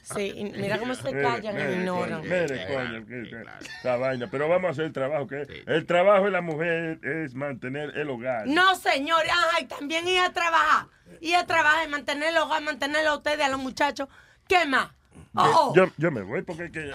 [0.02, 2.20] Sí, mira cómo se callan y ignoran.
[2.20, 3.44] coño, Mire, coño, que- que-
[3.80, 4.28] esa vaina.
[4.30, 5.26] Pero vamos a hacer el trabajo.
[5.26, 8.46] que El trabajo de la mujer es mantener el hogar.
[8.46, 10.88] No, señor, ajá, y también ir a trabajar.
[11.22, 14.08] Ir a trabajar y mantener el hogar, mantenerlo a ustedes, a los muchachos.
[14.46, 14.90] ¿Qué más?
[15.36, 16.70] Oh, Yo, yo me voy porque...
[16.70, 16.92] Que,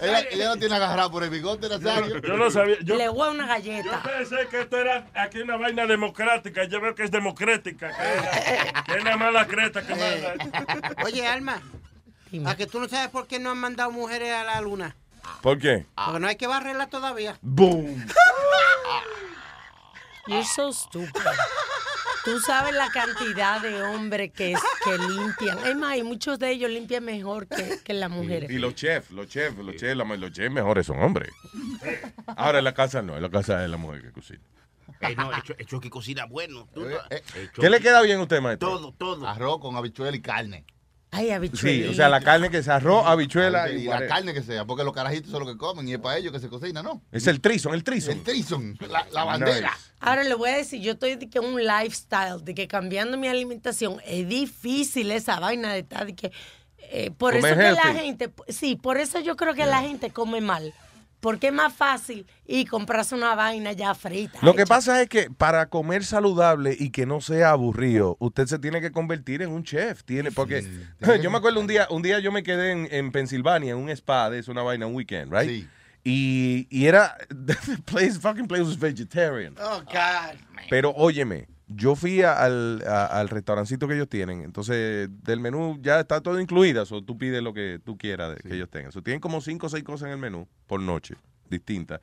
[0.00, 2.20] Ella, ella no tiene agarrado por el bigote, Nazario.
[2.20, 2.76] yo no sabía.
[2.82, 4.02] Yo, le voy a una galleta.
[4.02, 6.64] Yo pensé que esto era aquí una vaina democrática.
[6.64, 7.92] Yo veo que es democrática.
[8.86, 10.34] Que, es la creta que manda.
[11.04, 11.60] Oye, Alma,
[12.46, 14.96] ¿a que tú no sabes por qué no han mandado mujeres a la luna?
[15.40, 15.86] ¿Por qué?
[15.94, 17.38] Porque no hay que barrerla todavía.
[17.42, 18.06] Boom.
[20.26, 21.10] You're so stupid.
[22.24, 25.58] Tú sabes la cantidad de hombres que, que limpian.
[25.66, 28.50] Es más, y muchos de ellos limpian mejor que, que las mujeres.
[28.50, 31.30] Y los chefs, los chefs, los chefs, la- los chefs mejores son hombres.
[32.36, 34.40] Ahora en la casa no, en la casa es la mujer que cocina.
[35.00, 36.68] Eh, no, hecho, hecho que cocina bueno.
[36.72, 38.68] Tú Eh, hecho ¿Qué le que- queda bien a usted, maestro?
[38.68, 39.26] Todo, todo.
[39.26, 40.64] Arroz con habichuela y carne.
[41.14, 44.42] Ay, Sí, o sea, la carne que se arroz, habichuela y y la carne que
[44.42, 46.82] sea, porque los carajitos son los que comen y es para ellos que se cocina,
[46.82, 47.02] ¿no?
[47.12, 48.14] Es el trison, el trison.
[48.14, 49.76] El trison, la, la bandera.
[50.00, 53.28] Ahora le voy a decir, yo estoy de que un lifestyle, de que cambiando mi
[53.28, 56.32] alimentación es difícil esa vaina de estar de que
[56.78, 60.40] eh, por eso que la gente, sí, por eso yo creo que la gente come
[60.40, 60.72] mal,
[61.22, 64.40] porque es más fácil y comprarse una vaina ya frita.
[64.42, 68.58] Lo que pasa es que para comer saludable y que no sea aburrido, usted se
[68.58, 70.02] tiene que convertir en un chef.
[70.02, 70.66] Tiene, porque
[71.22, 73.88] yo me acuerdo un día, un día yo me quedé en, en Pensilvania, en un
[73.90, 75.68] spa, de es una vaina, un weekend, right?
[76.02, 79.54] Y, y era, the place, fucking place was vegetarian.
[79.60, 80.36] Oh, God.
[80.68, 85.78] Pero óyeme, yo fui a- al, a- al restaurancito que ellos tienen, entonces del menú
[85.82, 88.92] ya está todo incluido, o tú pides lo que tú quieras de- que ellos tengan.
[88.92, 91.16] So, tienen como cinco o seis cosas en el menú por noche,
[91.48, 92.00] distintas.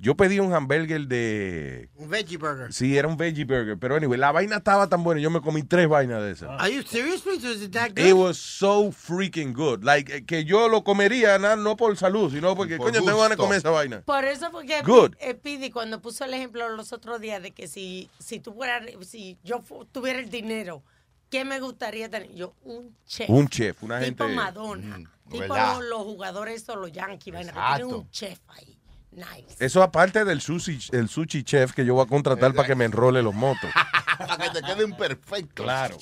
[0.00, 1.88] Yo pedí un hamburger de...
[1.96, 2.72] Un veggie burger.
[2.72, 5.64] Sí, era un veggie burger, pero anyway, la vaina estaba tan buena, yo me comí
[5.64, 6.50] tres vainas de esas.
[6.60, 7.26] Are you serious?
[7.26, 8.06] Was it that good?
[8.06, 9.82] It was so freaking good.
[9.82, 13.18] Like, eh, que yo lo comería na- no por salud, sino porque, Por coño, tengo
[13.18, 14.02] ganas de comer esa vaina.
[14.02, 15.14] Por eso porque Good.
[15.18, 18.84] eh, Pidi cuando puso el ejemplo los otros días de que si si tú fueras,
[19.04, 20.84] si yo tuviera el dinero,
[21.28, 22.32] ¿qué me gustaría tener?
[22.36, 23.28] Yo un chef.
[23.28, 24.96] Un chef, una tipo gente- Madonna,
[25.28, 25.78] tipo ¿verdad?
[25.80, 28.77] los, los jugadores o los Yankees, vaina, que tienen un chef ahí.
[29.18, 29.56] Nice.
[29.58, 32.84] Eso aparte del sushi, el sushi chef que yo voy a contratar para que me
[32.84, 33.70] enrole los motos.
[34.18, 35.64] Para que te queden perfectos.
[35.64, 35.96] Claro.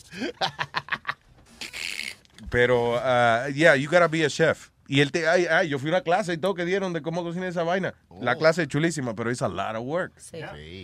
[2.51, 4.71] Pero, uh, yeah, you gotta be a chef.
[4.89, 7.03] Y él te, ay, ay, yo fui a una clase y todo que dieron de
[7.03, 7.93] cómo cocinar esa vaina.
[8.21, 10.13] La clase es chulísima, pero es a lot of work.
[10.19, 10.39] Sí.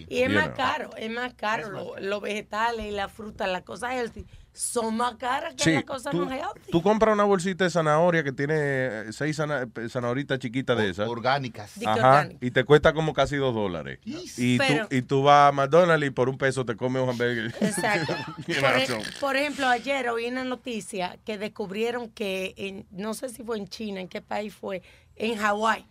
[0.08, 0.56] Y es You más know.
[0.56, 1.70] caro, es más caro.
[1.70, 5.84] Lo- Los vegetales y la fruta, las cosas healthy, son más caras que Sí, las
[5.84, 6.70] cosas tú, no healthy.
[6.70, 10.90] tú compras una bolsita de zanahoria que tiene eh, seis zana- eh, zanahoritas chiquitas de
[10.90, 11.08] esas.
[11.08, 11.72] Orgánicas.
[11.86, 12.28] Ajá.
[12.40, 13.98] Y te cuesta como casi dos dólares.
[14.04, 17.54] Y tú, y tú vas a McDonald's y por un peso te comes un hamburger.
[17.60, 18.14] Exacto.
[18.46, 23.56] Por, por ejemplo, ayer oí una noticia que descubrieron que, en, no sé si fue
[23.56, 24.82] en China, en qué país fue,
[25.16, 25.86] en Hawái,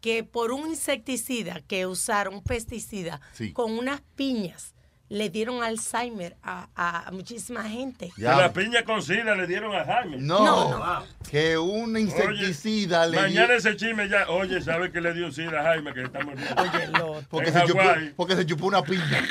[0.00, 3.52] que por un insecticida que usaron, un pesticida, Sí.
[3.52, 4.74] con unas piñas,
[5.08, 8.12] le dieron Alzheimer a, a- a muchísima gente.
[8.16, 10.16] Que la piña con sida le dieron a Jaime.
[10.18, 11.06] No, No, no.
[11.30, 14.28] que un insecticida le Mañana dio- ese chisme ya.
[14.28, 17.22] Oye, ¿sabe que le dio sida a Jaime que está muriendo?
[17.30, 18.12] porque, en se chupó, Hawái.
[18.16, 19.22] porque se chupó una piña.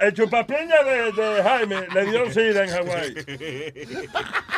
[0.00, 3.14] El chupapiña de, de Jaime le dio sida en Hawái.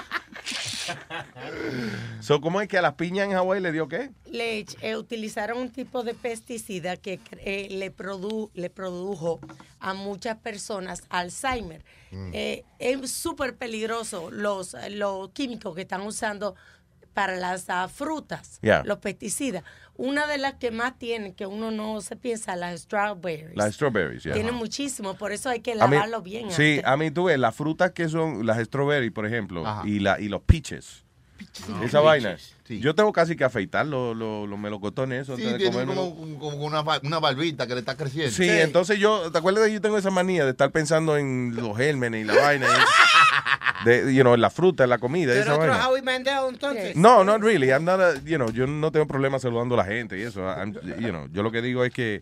[2.21, 4.11] So, ¿Cómo es que a las piñas en Hawái le dio qué?
[4.31, 9.41] le eh, utilizaron un tipo de pesticida que eh, le, produ- le produjo
[9.81, 11.83] a muchas personas Alzheimer.
[12.11, 12.31] Mm.
[12.35, 16.55] Eh, es súper peligroso los, los químicos que están usando
[17.15, 18.83] para las ah, frutas, Yeah.
[18.85, 19.63] los pesticidas.
[19.97, 23.57] Una de las que más tienen, que uno no se piensa, las strawberries.
[23.57, 24.33] Las strawberries, yeah.
[24.35, 26.51] Tienen muchísimo, por eso hay que mí- lavarlo bien.
[26.51, 26.87] Sí, antes.
[26.87, 30.29] a mí tú ves, las frutas que son las strawberries, por ejemplo, y, la, y
[30.29, 31.05] los peaches,
[31.83, 32.37] Esa vaina.
[32.79, 35.95] Yo tengo casi que afeitar los, los, los melocotones esos Sí, antes de comerme.
[35.95, 38.31] como, como una, una barbita que le está creciendo.
[38.31, 41.77] Sí, entonces yo, ¿te acuerdas que yo tengo esa manía de estar pensando en los
[41.77, 42.67] gérmenes y la vaina?
[42.67, 45.89] y- de, you know, en la fruta, en la comida, ¿Pero esa otro vaina.
[45.89, 46.95] Howie Mandel entonces?
[46.97, 47.71] No, not really.
[47.71, 50.43] I'm not a- you know, yo no tengo problema saludando a la gente y eso.
[50.43, 52.21] I'm- you know, yo lo que digo es que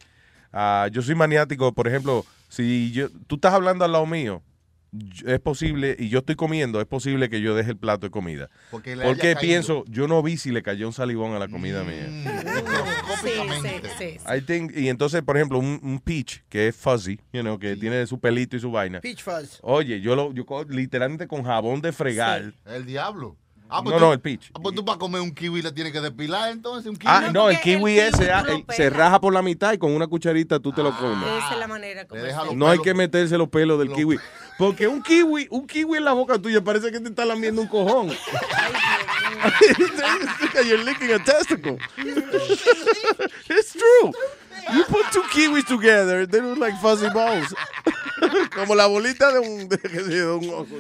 [0.53, 4.41] ah, yo soy maniático, por ejemplo, si yo, tú estás hablando al lado mío,
[5.27, 8.49] es posible, y yo estoy comiendo, es posible que yo deje el plato de comida.
[8.71, 11.85] Porque le Porque pienso, yo no vi si le cayó un salivón a la comida
[11.85, 12.09] mía.
[13.19, 13.31] Sí,
[13.63, 14.17] sí, sí.
[14.33, 17.75] I think, y entonces, por ejemplo, un, un peach que es fuzzy, you know, que
[17.75, 19.01] tiene su pelito y su vaina.
[19.01, 19.59] Peach fuzz.
[19.63, 22.55] Oye, yo lo, yo literalmente con jabón de fregar.
[22.65, 23.37] El diablo.
[23.71, 24.51] Ah, No, tú- no, el peach.
[24.55, 26.91] ah, pues tú para comer un kiwi le tienes que depilar entonces.
[26.91, 27.13] Un kiwi.
[27.13, 30.59] Ah, no, el kiwi ese ah, se raja por la mitad y con una cucharita
[30.59, 31.29] tú te lo comes.
[31.39, 32.23] Esa es la manera como
[32.55, 34.19] No hay que meterse los pelos del kiwi.
[34.57, 37.69] Porque un kiwi, un kiwi en la boca tuya parece que te está lamiendo un
[37.69, 38.09] cojón.
[40.67, 41.79] You're licking a testicle.
[41.97, 44.13] It's true.
[44.75, 47.55] You put two kiwis together, they look like fuzzy balls.
[48.55, 50.79] Como la bolita de un, de, de un oso.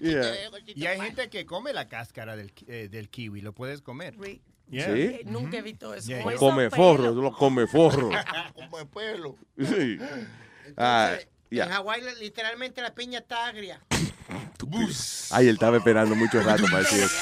[0.00, 0.34] Yeah.
[0.66, 4.14] Y hay gente que come la cáscara del, eh, del kiwi, lo puedes comer.
[4.68, 4.86] Yeah.
[4.86, 5.00] Sí.
[5.00, 6.08] Eh, Nunca he visto eso.
[6.08, 8.10] Yeah, Come forro, lo come forro.
[8.54, 9.36] Como pelo.
[9.58, 9.98] Sí.
[10.76, 11.16] Ah.
[11.50, 13.80] En Hawái literalmente la piña está agria.
[15.30, 17.16] Ay, él estaba esperando mucho rato para decir eso.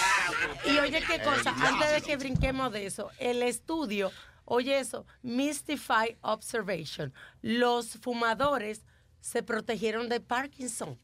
[0.66, 4.12] Y oye qué cosa, antes de que brinquemos de eso, el estudio,
[4.50, 8.84] oye eso, Mystify Observation, los fumadores
[9.20, 10.98] se protegieron de Parkinson.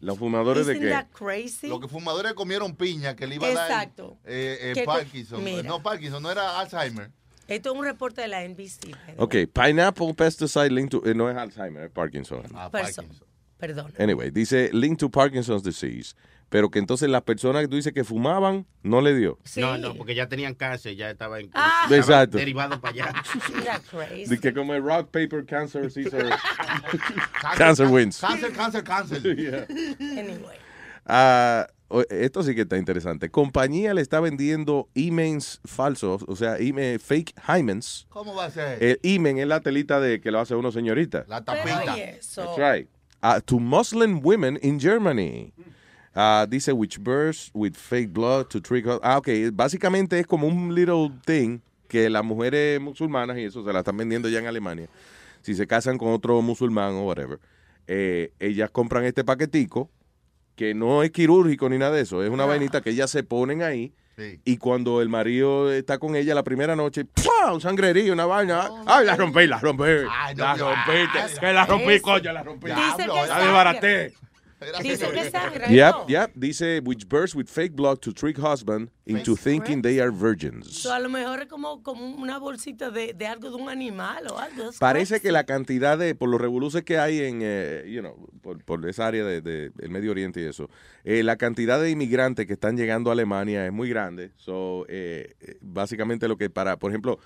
[0.00, 0.90] ¿Los fumadores de qué?
[0.90, 1.68] that crazy?
[1.68, 4.18] Los que fumadores comieron piña que le iba a dar Exacto.
[4.24, 5.42] eh, eh, Que- Parkinson.
[5.42, 5.62] mira.
[5.62, 7.10] No, Parkinson, no era Alzheimer.
[7.48, 8.94] Esto es un reporte de la NBC.
[9.16, 12.42] Ok, pineapple pesticide linked to, eh, no es Alzheimer, es Parkinson.
[12.70, 13.04] Perso-
[13.56, 13.94] Perdón.
[13.98, 16.14] Anyway, dice linked to Parkinson's disease,
[16.48, 19.38] pero que entonces las personas que tú dices que fumaban no le dio.
[19.56, 21.82] No, no, porque ya tenían cáncer, ya estaba, en, Ah.
[21.84, 22.38] estaba Exacto.
[22.38, 23.12] derivado para allá.
[23.56, 24.26] Mira, crazy.
[24.26, 26.30] De que como el rock, paper, cancer, scissors.
[27.56, 28.20] cancer wins.
[28.20, 29.22] Cáncer, cáncer, cáncer.
[30.00, 30.56] Anyway.
[31.04, 33.30] Ah, o- esto sí que está interesante.
[33.30, 38.06] Compañía le está vendiendo emails falsos, o sea, email, fake hymens.
[38.08, 38.82] ¿Cómo va a ser?
[38.82, 41.24] El imen es la telita de que lo hace uno señorita.
[41.28, 41.92] La Pero tapita.
[41.94, 42.42] oye eso.
[42.42, 42.88] That's right.
[43.22, 45.52] Uh, to Muslim women in Germany.
[46.16, 48.98] Uh, dice which births with fake blood to trick her.
[49.02, 49.28] Ah, ok.
[49.52, 53.98] Básicamente es como un little thing que las mujeres musulmanas y eso se la están
[53.98, 54.88] vendiendo ya en Alemania.
[55.42, 57.38] Si se casan con otro musulmán o whatever,
[57.86, 59.90] eh, ellas compran este paquetico
[60.56, 62.24] que no es quirúrgico ni nada de eso.
[62.24, 63.92] Es una vainita que ellas se ponen ahí.
[64.16, 64.40] Sí.
[64.46, 67.52] Y cuando el marido está con ella la primera noche, ¡pua!
[67.52, 68.70] un sangrerío, una vaina.
[68.86, 69.84] ¡Ay, la rompí, la rompí!
[69.84, 70.70] Ay, no, la no,
[71.38, 72.68] que la rompí, coño, la rompí.
[72.68, 74.14] Dice la desbaraté.
[74.82, 75.68] Dice que sangra.
[75.70, 76.30] Yep, yep.
[76.34, 80.80] Dice, which bursts with fake blood to trick husband into thinking they are virgins.
[80.80, 84.26] So, a lo mejor es como, como una bolsita de, de algo de un animal
[84.28, 84.64] o algo.
[84.64, 85.22] That's Parece crazy.
[85.22, 88.88] que la cantidad de, por los revoluces que hay en, eh, you know, por, por
[88.88, 90.70] esa área del de, el Medio Oriente y eso,
[91.04, 94.32] eh, la cantidad de inmigrantes que están llegando a Alemania es muy grande.
[94.36, 97.18] So, eh, eh, básicamente lo que para, por ejemplo,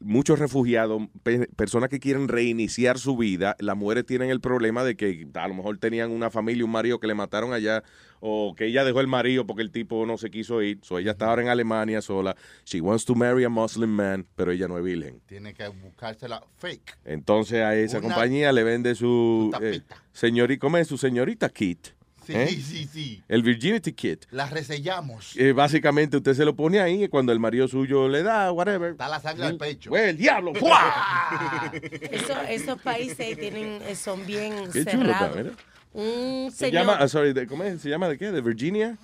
[0.00, 4.96] muchos refugiados, pe- personas que quieren reiniciar su vida, las mujeres tienen el problema de
[4.96, 7.82] que a lo mejor tenían una familia, un marido que le mataron allá,
[8.20, 10.78] o que ella dejó el marido porque el tipo no se quiso ir.
[10.82, 12.34] So, ella está ahora en Alemania sola.
[12.64, 15.20] She wants to marry a Muslim man, pero ella no es virgen.
[15.26, 16.98] Tiene que buscársela fake.
[17.04, 20.02] Entonces a esa Una- compañía le vende su eh, tapita.
[20.14, 20.88] señori- ¿cómo es?
[20.88, 21.88] su señorita kit.
[22.26, 22.48] Sí, ¿eh?
[22.48, 23.22] sí, sí.
[23.28, 24.24] El Virginity Kit.
[24.30, 25.36] La resellamos.
[25.36, 28.92] Eh, básicamente usted se lo pone ahí y cuando el marido suyo le da, whatever.
[28.92, 29.90] Está la sangre al pecho.
[29.90, 30.52] ¡Güey, el diablo!
[30.60, 31.72] ¡Fua!
[32.10, 35.36] Eso- esos países tienen, eh, son bien Qué chulo cerrados.
[35.36, 35.50] mira.
[35.92, 36.72] Un Se señor.
[36.82, 37.80] llama, ah, sorry, de- ¿cómo es?
[37.80, 38.30] ¿Se llama de qué?
[38.30, 38.96] ¿De Virginia?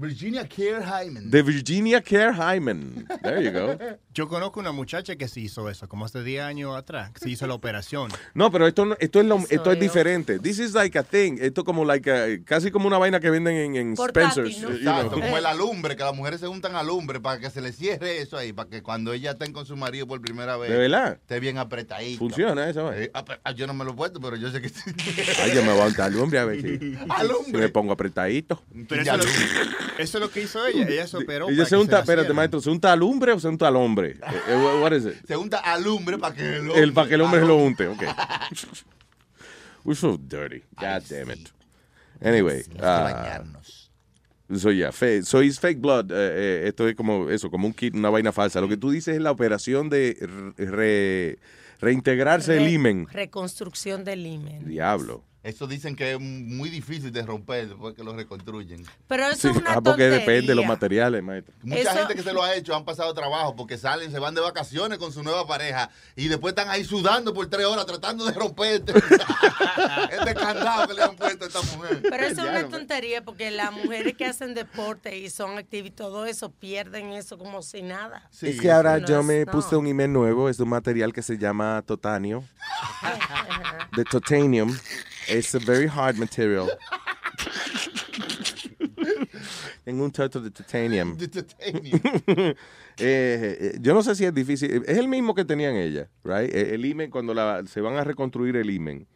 [0.00, 1.28] Virginia Care Hyman.
[1.28, 3.04] De Virginia Care Hyman.
[3.20, 3.76] There you go.
[4.14, 7.30] Yo conozco una muchacha que se hizo eso, como hace 10 años atrás, que se
[7.30, 8.10] hizo la operación.
[8.34, 10.38] No, pero esto, no- esto, es, lo- esto es diferente.
[10.38, 11.38] This is like a thing.
[11.40, 14.56] Esto como like a- casi como una vaina que venden en, en Spencer's.
[14.60, 14.76] you know.
[14.76, 18.18] Exacto, como el alumbre, que las mujeres se juntan alumbre para que se les cierre
[18.22, 21.14] eso ahí, para que cuando ellas estén con su marido por primera vez, ¿De verdad?
[21.14, 22.18] esté bien apretadito.
[22.20, 22.92] Funciona eso.
[22.92, 23.04] eh.
[23.04, 24.80] Eh, ah, yo no me lo he puesto, pero yo sé que sí.
[25.42, 26.78] Ay, yo me voy a untar alumbre a ver si,
[27.46, 28.62] si me pongo apretadito.
[28.88, 30.86] Pero eso, es lo que- eso es lo que hizo ella.
[30.88, 31.48] Ella se operó.
[31.48, 34.10] Ella se unta, espérate, maestro, ¿se unta alumbre o se unta al hombre?
[34.10, 35.14] Eh, eh, what- is it?
[35.26, 38.02] Se unta alumbre para que el El para que el hombre se lo unte, ok.
[39.84, 40.62] We're so dirty.
[40.78, 41.48] God damn it.
[42.20, 42.62] Anyway.
[42.82, 43.42] ah,
[44.56, 44.90] so yeah,
[45.22, 46.10] so it's fake blood.
[46.10, 48.60] eh, esto es como eso, como un kit, una vaina falsa.
[48.60, 50.16] Lo que tú dices es la operación de
[50.56, 51.38] re-
[51.80, 53.06] reintegrarse el himen.
[53.10, 54.66] Reconstrucción del himen.
[54.66, 55.22] Diablo.
[55.48, 58.84] Eso dicen que es muy difícil de romper después que lo reconstruyen.
[59.06, 60.18] Pero eso Sí, es una ah, porque tontería.
[60.18, 61.54] depende de los materiales, maestro.
[61.62, 64.34] Mucha Eso- gente que se lo ha hecho han pasado trabajo porque salen, se van
[64.34, 68.26] de vacaciones con su nueva pareja y después están ahí sudando por tres horas tratando
[68.26, 68.92] de romper este,
[70.12, 72.00] este candado que le han puesto a esta mujer.
[72.02, 75.92] Pero eso es una tontería porque las mujeres que hacen deporte y son activas y
[75.92, 78.28] todo eso pierden eso como si nada.
[78.42, 79.52] es que ahora No yo es- me no.
[79.52, 82.44] puse un email nuevo, es un material que se llama totanio,
[83.96, 84.76] de titanium.
[85.28, 86.68] It's a very hard material.
[89.86, 91.16] en un tuto de titanium.
[93.00, 94.82] Eh, eh, yo no sé si es difícil.
[94.84, 96.52] Es el mismo que tenían ellas, right?
[96.52, 99.06] Eh, El imen, cuando la- se van a reconstruir el imen.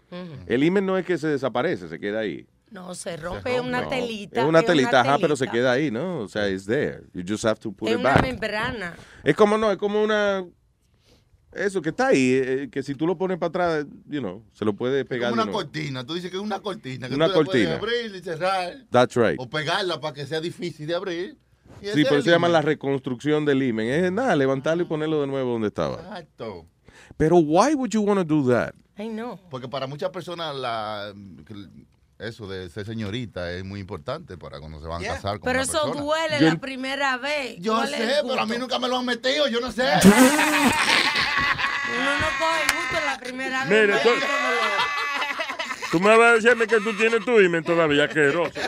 [0.46, 2.46] El imen no es que se desaparece, se queda ahí.
[2.70, 4.40] No, se rompe una No, telita.
[4.42, 6.20] Es una telita, ajá, pero se queda ahí, ¿no?
[6.20, 7.00] O sea, it's there.
[7.12, 8.22] You just have to put Es it una back.
[8.22, 8.94] membrana.
[9.24, 10.44] Es como, no, es como una...
[11.52, 14.64] Eso que está ahí, eh, que si tú lo pones para atrás, you know, se
[14.64, 15.30] lo puede pegar.
[15.30, 17.08] Como de una cortina, tú dices que es una cortina.
[17.08, 17.96] Que Una tú la puedes cortina.
[18.00, 18.86] abrir y cerrar.
[18.90, 19.38] That's right.
[19.38, 21.36] O pegarla para que sea difícil de abrir.
[21.80, 23.88] Sí, es por el eso se llama la reconstrucción del imen.
[23.88, 25.96] Es nada, levantarlo y ponerlo de nuevo donde estaba.
[25.96, 26.66] Exacto.
[27.16, 28.72] Pero why would you want to do that?
[28.96, 29.38] Ay, no.
[29.50, 31.12] Porque para muchas personas la,
[32.28, 35.58] eso de ser señorita es muy importante para cuando se van a casar con Pero
[35.60, 36.00] una eso persona.
[36.02, 37.56] duele Yo- la primera vez.
[37.58, 39.82] Yo ¿Cuál es sé, pero a mí nunca me lo han metido, yo no sé.
[41.92, 43.68] Uno no coge gusto la primera vez.
[43.70, 44.00] Mire, no
[45.90, 48.52] tú- me vas a decirme que tú tienes tu imen todavía, asqueroso.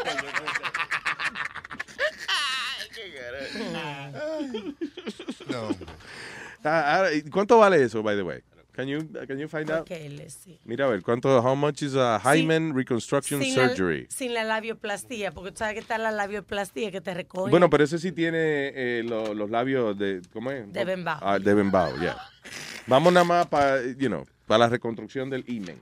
[6.66, 8.40] Ah, ah, ¿y ¿Cuánto vale eso, by the way?
[8.74, 9.82] Can you, can you find out?
[9.82, 10.58] Ok, let's see.
[10.64, 14.06] Mira, a ver, ¿cuánto, how much is a hymen reconstruction Sin la, surgery?
[14.10, 17.50] sin la labioplastía, porque tú sabes que está la labioplastía que te recoge.
[17.50, 18.38] Bueno, pero ese sí tiene
[18.74, 20.72] eh, lo- los labios de, ¿cómo es?
[20.72, 21.18] De Bembao.
[21.22, 22.16] Ah, de Bembao, ya.
[22.88, 25.78] Vamos nada más para, you know, para la reconstrucción del imen.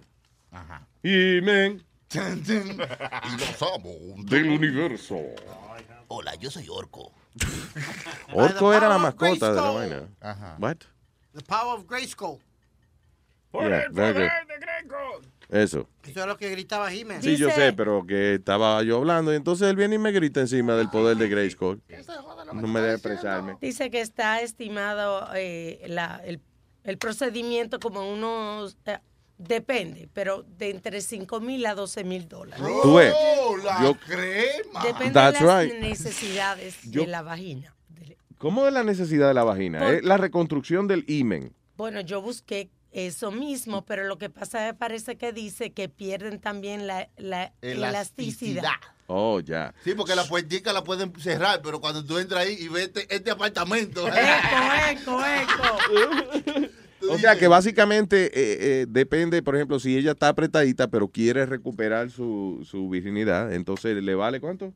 [0.51, 0.87] Ajá.
[1.03, 1.83] Imen
[2.15, 5.19] y los amos del universo.
[6.09, 7.11] Hola, yo soy Orco.
[8.35, 10.09] Orco era la power of mascota de la vaina.
[10.21, 10.57] Ajá.
[10.59, 10.77] What?
[11.35, 12.39] The power of Grayskull.
[13.53, 14.29] Yeah, very
[14.87, 15.25] good.
[15.49, 15.87] Eso.
[16.05, 17.23] Eso es lo que gritaba Jiménez.
[17.23, 20.41] Sí, yo sé, pero que estaba yo hablando y entonces él viene y me grita
[20.41, 21.83] encima del poder de Grayskull.
[22.55, 23.57] No me deja expresarme.
[23.61, 26.41] Dice que está estimado eh, la- el,
[26.85, 28.79] el procedimiento como unos...
[28.87, 28.99] eh,
[29.37, 32.65] depende, pero de entre 5 mil a 12 mil dólares.
[32.83, 34.83] Tú ves, Oh, la yo- crema.
[34.85, 35.75] Depende That's de las right.
[35.81, 37.75] necesidades Yo- de la vagina.
[38.39, 39.81] ¿Cómo es la necesidad de la vagina?
[39.81, 41.53] Por- Es la reconstrucción del imen.
[41.77, 46.41] Bueno, yo busqué eso mismo, pero lo que pasa es parece que dice que pierden
[46.41, 48.71] también la, la elasticidad.
[49.07, 49.75] Oh, ya.
[49.85, 53.15] Sí, porque la puertica la pueden cerrar, pero cuando tú entras ahí y ves este,
[53.15, 54.07] este apartamento.
[54.09, 54.17] Eco,
[54.91, 56.69] eco, eco.
[57.11, 61.47] O sea que básicamente eh, eh, depende, por ejemplo, si ella está apretadita pero quiere
[61.47, 64.73] recuperar su, su virginidad, entonces le vale cuánto?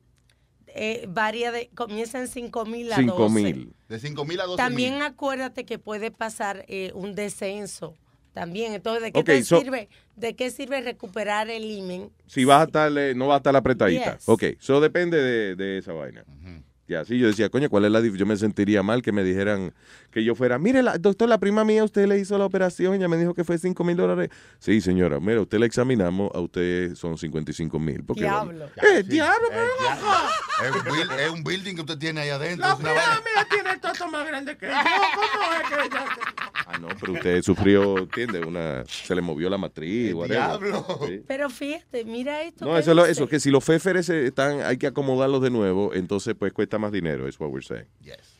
[0.78, 3.34] Eh, varía de, comienza en 5 mil a 5 12.
[3.34, 3.72] mil.
[3.88, 7.94] De 5 mil a 12 También acuérdate que puede pasar eh, un descenso.
[8.36, 9.88] También, entonces, ¿de qué te so- sirve?
[10.14, 12.10] ¿De qué sirve recuperar el imen?
[12.26, 14.16] Si vas a estar, eh, no va a estar apretadita.
[14.16, 14.28] Yes.
[14.28, 16.22] Ok, eso depende de, de esa vaina.
[16.88, 18.00] Ya, sí, yo decía, coño, ¿cuál es la?
[18.00, 19.74] Yo me sentiría mal que me dijeran
[20.12, 23.08] que yo fuera, mire, la, doctor, la prima mía, usted le hizo la operación, ella
[23.08, 24.28] me dijo que fue 5 mil dólares.
[24.60, 28.04] Sí, señora, mira, usted la examinamos, a usted son 55 mil.
[28.14, 28.66] Diablo.
[28.76, 32.68] Eh, diablo, Eh, ya- es, un buil- es un building que usted tiene ahí adentro.
[32.68, 34.72] La prima mía tiene el toto más grande que yo.
[34.72, 36.06] ¿Cómo es que ella-
[36.68, 38.40] Ah, no, pero usted sufrió, ¿entiende?
[38.44, 40.12] Una, se le movió la matriz.
[40.12, 40.36] whatever.
[40.60, 40.84] diablo.
[41.06, 41.22] Sí.
[41.26, 42.64] Pero fíjate, mira esto.
[42.64, 45.40] No, que eso es, lo- eso, que si los féferes eh, están, hay que acomodarlos
[45.42, 47.86] de nuevo, entonces pues cuesta más dinero, es what we're saying.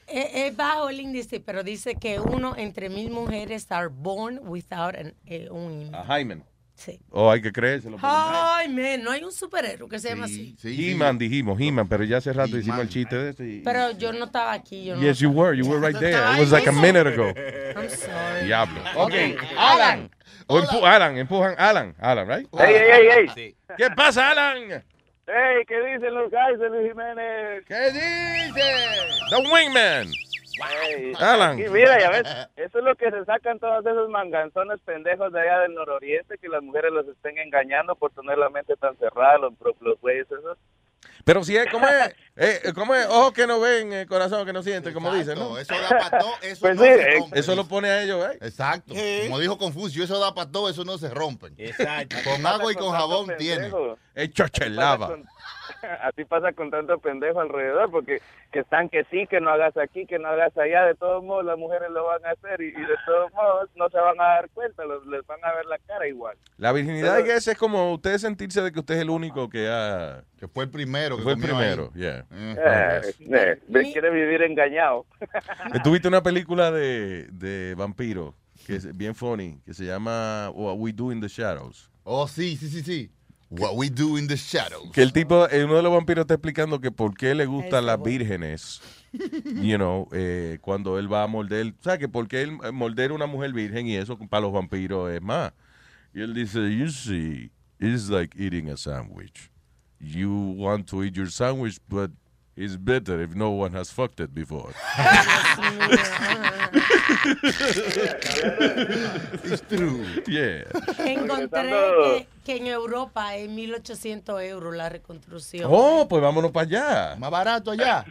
[0.08, 4.96] Es, es bajo el índice, pero dice que uno entre mil mujeres are born without
[4.96, 5.94] an- eh, un.
[5.94, 6.42] A Hymen.
[6.76, 7.00] Sí.
[7.10, 7.96] Oh, hay que creérselo.
[8.02, 10.54] Ay, men, no hay un superhéroe que se llama así.
[10.62, 13.48] He-Man, dijimos, He-Man, pero ya hace rato hicimos el chiste de este.
[13.48, 14.84] y- Pero yo no estaba aquí.
[14.84, 15.56] Yo no Yes, you were.
[15.56, 16.12] You were right there.
[16.34, 17.28] It was like a minute ago.
[17.74, 18.44] I'm sorry.
[18.44, 18.78] Diablo.
[18.96, 19.12] Ok,
[19.56, 20.10] Alan.
[20.48, 21.94] O empu- Alan, empujan Alan.
[21.98, 22.46] Alan, right?
[22.60, 23.56] Ey, ey, ey, ey.
[23.76, 24.70] ¿Qué pasa, Alan?
[25.28, 27.64] Ey, ¿qué dicen los guys de Luis Jiménez?
[27.66, 28.52] ¿Qué dice?
[29.30, 30.12] The Wingman.
[31.18, 31.58] Alan.
[31.58, 32.22] Y mira, ya ves,
[32.56, 36.48] eso es lo que se sacan todos esos manganzones pendejos de allá del nororiente, que
[36.48, 40.58] las mujeres los estén engañando por tener la mente tan cerrada, los, los güeyes esos.
[41.24, 42.14] Pero si es, ¿cómo es?
[42.38, 43.06] Eh, ¿Cómo es?
[43.06, 45.56] Ojos que no ven, eh, corazón que no siente, como dicen, ¿no?
[45.56, 47.38] Eso da para todo, eso Pues no sí, se eh, rompe.
[47.38, 48.38] Eso lo pone a ellos, ¿eh?
[48.42, 48.92] Exacto.
[49.22, 51.54] Como dijo Confucio, eso da para todo, eso no se rompen.
[51.56, 52.14] Exacto.
[52.24, 53.72] Con agua y con jabón tiene.
[54.14, 55.16] Hecho chelava.
[56.02, 58.20] Así pasa con tanto pendejo alrededor, porque
[58.52, 60.84] que están que sí, que no hagas aquí, que no hagas allá.
[60.86, 63.88] De todos modos, las mujeres lo van a hacer y, y de todos modos no
[63.90, 66.36] se van a dar cuenta, los- les van a ver la cara igual.
[66.58, 69.68] La virginidad I guess, es como usted sentirse de que usted es el único que
[69.68, 70.22] ha...
[70.38, 72.00] Que fue el primero que fue el primero, ahí.
[72.00, 72.26] yeah.
[72.30, 73.58] Eh, eh,
[73.92, 75.06] quiere vivir engañado.
[75.82, 78.34] Tuviste una película de, de vampiro
[78.66, 81.90] que es bien funny, que se llama What We Do in the Shadows.
[82.04, 83.10] Oh, sí, sí, sí, sí.
[83.48, 84.90] What we do in the shadows.
[84.92, 87.86] Que el tipo, eh, uno de los vampiros está explicando que por qué le gustan
[87.86, 88.80] las vírgenes.
[89.62, 92.70] You know, eh, cuando él va a morder, o sea, que por qué él eh,
[92.70, 95.52] morder una mujer virgen y eso para los vampiros es más.
[96.12, 99.50] Y él dice, you see, it's like eating a sandwich.
[99.98, 102.10] You want to eat your sandwich, but
[102.56, 104.72] it's better if no one has fucked it before.
[109.44, 110.04] It's true.
[110.26, 110.64] Yeah.
[110.98, 115.68] Encontré que, que en Europa es 1.800 euros la reconstrucción.
[115.72, 117.16] Oh, pues vámonos para allá.
[117.16, 118.04] Más barato allá.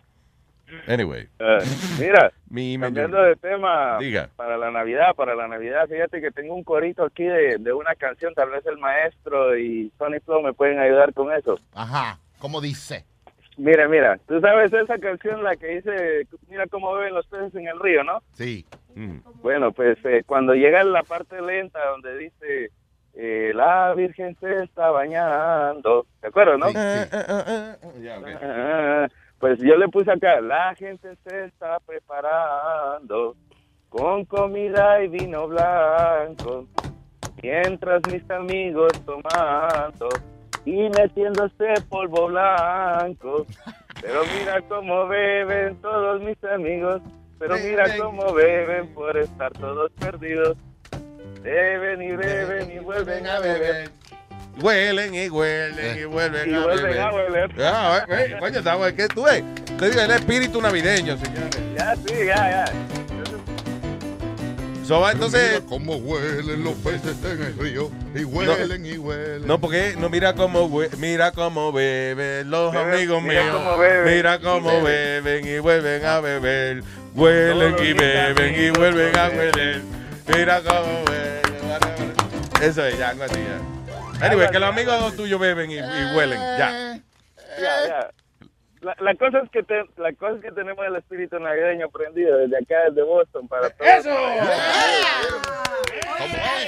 [0.88, 1.28] Anyway.
[1.40, 1.60] Eh,
[2.00, 4.30] mira, Mi cambiando de tema, Diga.
[4.36, 7.94] para la Navidad, para la Navidad, fíjate que tengo un corito aquí de, de una
[7.96, 11.60] canción, tal vez el maestro y Sony Flow me pueden ayudar con eso.
[11.74, 13.06] Ajá, ¿cómo dice?
[13.58, 17.68] Mira, mira, tú sabes esa canción, la que dice, mira cómo beben los peces en
[17.68, 18.22] el río, ¿no?
[18.34, 18.66] Sí.
[19.42, 22.70] Bueno, pues eh, cuando llega la parte lenta donde dice,
[23.14, 26.66] eh, la Virgen se está bañando, ¿te acuerdas, no?
[28.42, 29.08] Ah,
[29.40, 33.36] Pues yo le puse acá, la gente se está preparando
[33.90, 36.68] con comida y vino blanco,
[37.42, 40.10] mientras mis amigos tomando
[40.66, 43.46] y metiéndose polvo blanco.
[44.02, 47.02] Pero mira cómo beben todos mis amigos,
[47.40, 50.58] pero mira cómo beben por estar todos perdidos.
[51.42, 53.90] Beben y beben y vuelven a beber.
[54.62, 57.00] Huelen y huelen y vuelven Y a vuelven beber.
[57.02, 57.52] a beber.
[57.60, 58.96] Ah, eh, eh, coño.
[58.96, 59.44] ¿Qué tú ves?
[59.78, 61.58] Te digo, el espíritu navideño, señores.
[61.78, 62.66] Ya, sí, ya, ya.
[64.88, 67.90] So, va, entonces, Mira cómo huelen los peces en el río.
[68.14, 69.48] Y huelen y huelen.
[69.48, 73.56] no, porque no mira cómo mira cómo beben los Beben, amigos mira míos.
[73.58, 75.24] cómo beben mira y cómo beben.
[75.24, 76.84] beben y vuelven a beber.
[77.16, 79.82] Huelen y beben y vuelven a beber.
[80.28, 81.42] Mira cómo beben.
[82.62, 84.26] Eso es, ya, algo así, ya.
[84.26, 87.00] Anyway, que los amigos tuyos beben y, y huelen, ya.
[87.60, 88.10] Ya, ya.
[88.86, 92.38] La, la cosa es que te- la cosa es que tenemos el espíritu navideño prendido
[92.38, 94.06] desde acá desde Boston para todos.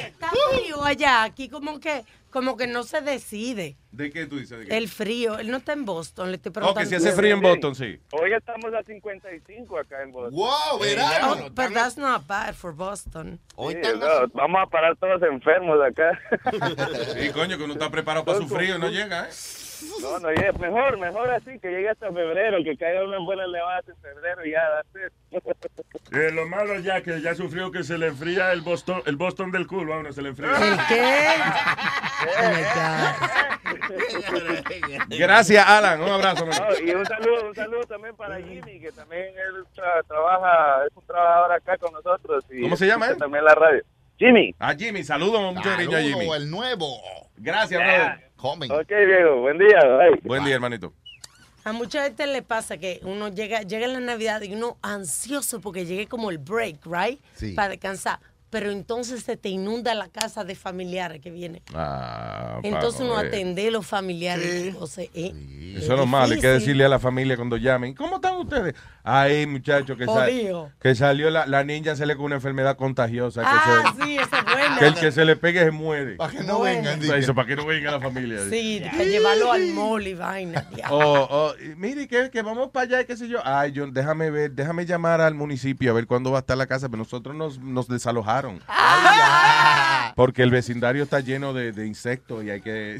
[0.07, 3.75] Está frío allá, aquí como que, como que no se decide.
[3.91, 4.67] ¿De qué tú dices?
[4.69, 6.79] El frío, él no está en Boston, le estoy preguntando.
[6.79, 7.99] que si hace frío en Boston, sí.
[8.11, 10.33] Hoy estamos a 55 acá en Boston.
[10.33, 10.79] Wow,
[11.23, 13.39] Oh, but that's not bad for Boston.
[13.49, 16.19] Sí, no, vamos a parar todos enfermos acá.
[17.19, 19.31] Sí, coño, que uno está preparado para su frío y no llega, ¿eh?
[20.01, 20.29] No, no.
[20.59, 24.51] Mejor, mejor así, que llegue hasta febrero, que caiga unas buenas nevadas en febrero y
[24.51, 24.61] ya.
[26.13, 29.51] Eh, lo malo ya que ya sufrió que se le enfría el Boston, el Boston
[29.51, 30.51] del culo, a uno se le enfría.
[30.51, 31.35] ¿El qué?
[35.17, 36.01] Gracias, Alan.
[36.01, 36.45] Un abrazo.
[36.45, 36.53] No,
[36.85, 41.05] y un saludo, un saludo también para Jimmy, que también él tra- trabaja, es un
[41.05, 42.45] trabajador acá con nosotros.
[42.49, 43.17] Y ¿Cómo se llama él?
[43.17, 43.83] También la radio.
[44.17, 44.55] Jimmy.
[44.59, 46.35] A Jimmy, saludos, mucho cariño a Saludo, Jimmy.
[46.35, 46.97] el nuevo.
[47.35, 47.97] Gracias, Yeah.
[47.97, 48.26] brother.
[48.37, 48.71] Joven.
[48.71, 49.79] Ok, viejo, buen día.
[49.97, 50.19] bye.
[50.23, 50.93] Buen día, hermanito.
[51.63, 55.59] A mucha gente le pasa que uno llega, llega en la Navidad y uno ansioso
[55.59, 57.19] porque llegue como el break, right?
[57.33, 57.53] Sí.
[57.53, 58.19] Para descansar.
[58.49, 61.61] Pero entonces se te inunda la casa de familiares que vienen.
[61.73, 63.27] Ah, Entonces uno Pablo, eh.
[63.27, 64.73] atende a los familiares.
[64.79, 65.33] O sea, eh,
[65.77, 68.73] Eso es lo malo, hay que decirle a la familia cuando llamen, ¿cómo están ustedes?
[69.03, 70.69] Ay, muchachos, que, sa- Jodido.
[70.81, 73.41] que salió la, la niña, se le con una enfermedad contagiosa.
[73.41, 74.75] Que, Ah, se- sí, eso es bueno.
[74.79, 76.15] que el que se le pegue se muere.
[76.15, 76.89] Para que no Bueno.
[76.89, 77.17] vengan.
[77.19, 78.39] Eso, para que no venga la familia.
[78.49, 80.67] Sí, para llevarlo al mall y vaina.
[80.75, 80.91] ya.
[80.91, 80.99] O,
[81.49, 83.39] o, y mire, que, que vamos para allá, y qué sé yo.
[83.45, 86.67] Ay, yo, déjame ver, déjame llamar al municipio a ver cuándo va a estar la
[86.67, 87.87] casa, pero nosotros nos, nos
[88.41, 88.61] desalojaron.
[90.15, 92.99] Porque el vecindario está lleno de, de insectos y hay que...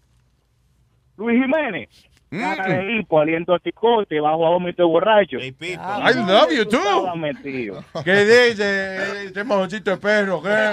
[1.17, 1.89] Luis Jiménez.
[2.31, 2.39] Mm.
[2.39, 5.37] Cara de hipo, aliento cicote, bajo a vómito borracho.
[5.37, 6.79] I love you too.
[8.05, 10.41] ¿Qué dice este mojoncito de perro?
[10.41, 10.71] ¿Qué?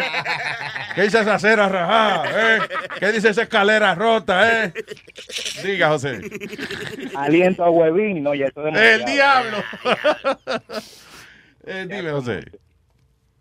[0.94, 2.24] ¿Qué dice esa cera rajada?
[2.30, 2.60] ¿Eh?
[3.00, 4.66] ¿Qué dice esa escalera rota?
[4.66, 4.72] ¿Eh?
[5.64, 6.20] Diga, José.
[7.16, 9.58] Aliento a huevín, no, ya eso es ¡El diablo!
[11.70, 12.50] Eh, dime, José.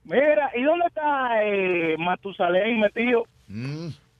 [0.03, 3.23] Mira, ¿y dónde está eh, Matusalén metido?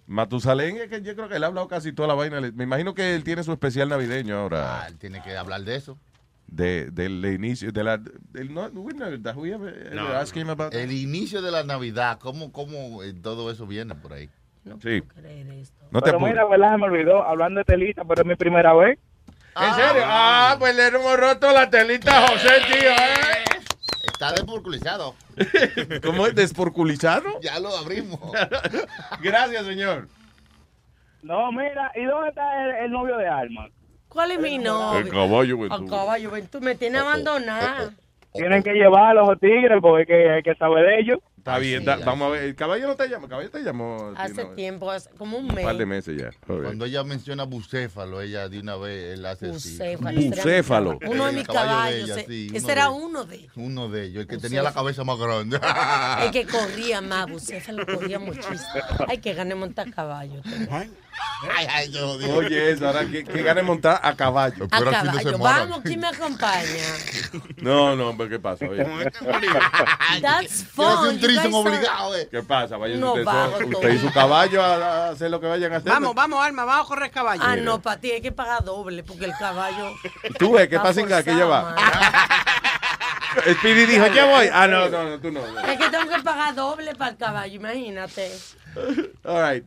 [0.08, 2.40] Matusalén es que yo creo que él ha hablado casi toda la vaina.
[2.40, 4.82] Me imagino que él tiene su especial navideño ahora.
[4.82, 5.98] Ah, él tiene que hablar de eso.
[6.48, 7.98] De, del inicio, de la...
[7.98, 8.70] Del, no,
[10.56, 10.74] that?
[10.74, 14.30] El inicio de la Navidad, ¿cómo, cómo eh, todo eso viene por ahí?
[14.82, 15.04] Sí.
[15.92, 16.78] No te pero mira, ¿verdad?
[16.78, 18.98] Me olvidó, hablando de telita, pero es mi primera vez.
[19.60, 20.04] ¿En serio?
[20.06, 22.92] Ah, pues le hemos roto la telita a José, tío.
[22.92, 23.47] ¿eh?
[24.12, 25.16] Está desporculizado.
[26.04, 26.36] ¿Cómo es?
[26.36, 27.40] ¿Desporculizado?
[27.42, 28.20] Ya lo abrimos.
[29.22, 30.08] Gracias, señor.
[31.22, 33.70] No, mira, ¿y dónde está el, el novio de Alma?
[34.08, 35.00] ¿Cuál es mi novio?
[35.00, 36.66] El caballo El caballo Ventura.
[36.66, 37.92] Me tiene abandonada.
[38.34, 41.20] Tienen que llevar a los tigres porque hay que, hay que saber de ellos.
[41.48, 42.44] Está bien, da- vamos a ver.
[42.44, 43.26] El caballo no te llamó.
[43.26, 44.14] El caballo te llamó.
[44.18, 45.64] Hace tiempo, hace como un Un mes.
[45.66, 46.32] par de meses ya.
[46.46, 49.72] Cuando ella menciona bucéfalo, ella de una vez él hace así.
[49.72, 50.22] Bucéfalo.
[50.22, 51.00] Bucéfalo.
[51.08, 52.10] Uno de El mis caballo de caballos.
[52.18, 53.52] ella, sí, ese uno era de- uno de ellos.
[53.56, 54.50] Uno de ellos, el que Bucéfalo.
[54.50, 55.60] tenía la cabeza más grande.
[56.26, 58.58] El que corría más, Bucéfalo corría muchísimo.
[59.08, 60.42] Ay, que gané montar caballo.
[61.56, 62.34] Ay, ay, yo digo.
[62.38, 64.66] Oye, eso, ahora que, que gane montar a caballo.
[64.72, 65.38] A caballo.
[65.38, 66.66] Vamos, ¿quién me acompaña?
[67.58, 68.66] No, no, hombre, ¿qué pasa?
[68.66, 68.84] Oye?
[70.22, 71.62] That's Quiero hacer fun.
[71.62, 72.28] un are- obligado, eh.
[72.32, 72.78] ¿Qué pasa?
[72.78, 73.90] Vaya No usted, vago usted todo.
[73.90, 75.92] y su caballo a, a hacer lo que vayan a hacer.
[75.92, 77.42] Vamos, vamos, Alma, vamos a correr caballo.
[77.46, 79.92] Ah, no, para ti hay que pagar doble porque el caballo.
[80.40, 81.76] Tú ves, ¿qué está pasa en que forzado, lleva?
[83.60, 84.50] Speedy dijo, ya voy.
[84.52, 85.42] Ah, no, no, no, tú no.
[85.62, 88.32] Es que tengo que pagar doble para el caballo, imagínate.
[89.24, 89.64] All right.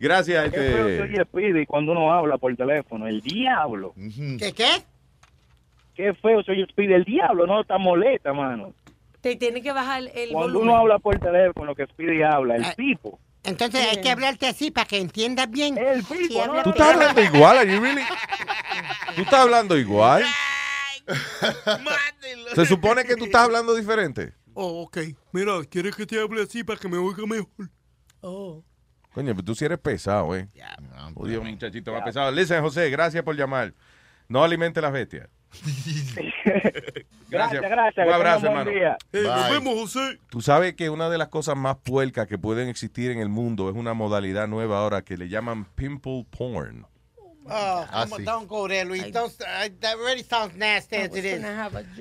[0.00, 1.02] Gracias, Qué feo se este.
[1.02, 3.06] oye Speedy cuando uno habla por teléfono.
[3.06, 3.92] El diablo.
[4.38, 4.82] ¿Qué qué?
[5.94, 6.94] Qué feo se oye Speedy.
[6.94, 8.72] El diablo no está molesta, mano.
[9.20, 10.62] Te tiene que bajar el, Cuando volumen.
[10.70, 13.18] uno habla por teléfono, que Speedy habla, el tipo.
[13.44, 15.76] Entonces hay que hablarte así para que entiendas bien.
[15.76, 16.42] El Sí, ¿no?
[16.44, 17.58] habla ¿Tú estás hablando igual?
[17.58, 18.02] Are you really?
[19.16, 20.24] ¿Tú estás hablando igual?
[22.54, 24.32] Se supone que tú estás hablando diferente.
[24.54, 24.98] Oh, ok.
[25.32, 27.68] Mira, ¿quieres que te hable así para que me oiga mejor?
[28.20, 28.62] Oh.
[29.12, 30.48] Coño, pero tú sí eres pesado, eh.
[31.14, 32.30] Oye, muchachito más pesado.
[32.30, 33.74] Listen, José, gracias por llamar.
[34.28, 35.28] No alimente las bestias.
[37.28, 38.06] Gracias, gracias.
[38.06, 38.70] Un abrazo, hermano.
[38.70, 38.96] día.
[39.12, 40.18] nos vemos, José.
[40.30, 43.68] Tú sabes que una de las cosas más puercas que pueden existir en el mundo
[43.70, 46.86] es una modalidad nueva ahora que le llaman pimple porn.
[47.50, 48.24] Oh, Ah, sí.
[48.24, 49.10] don't go there, Luis.
[49.12, 51.42] Don't, uh, that already sounds nasty as it is.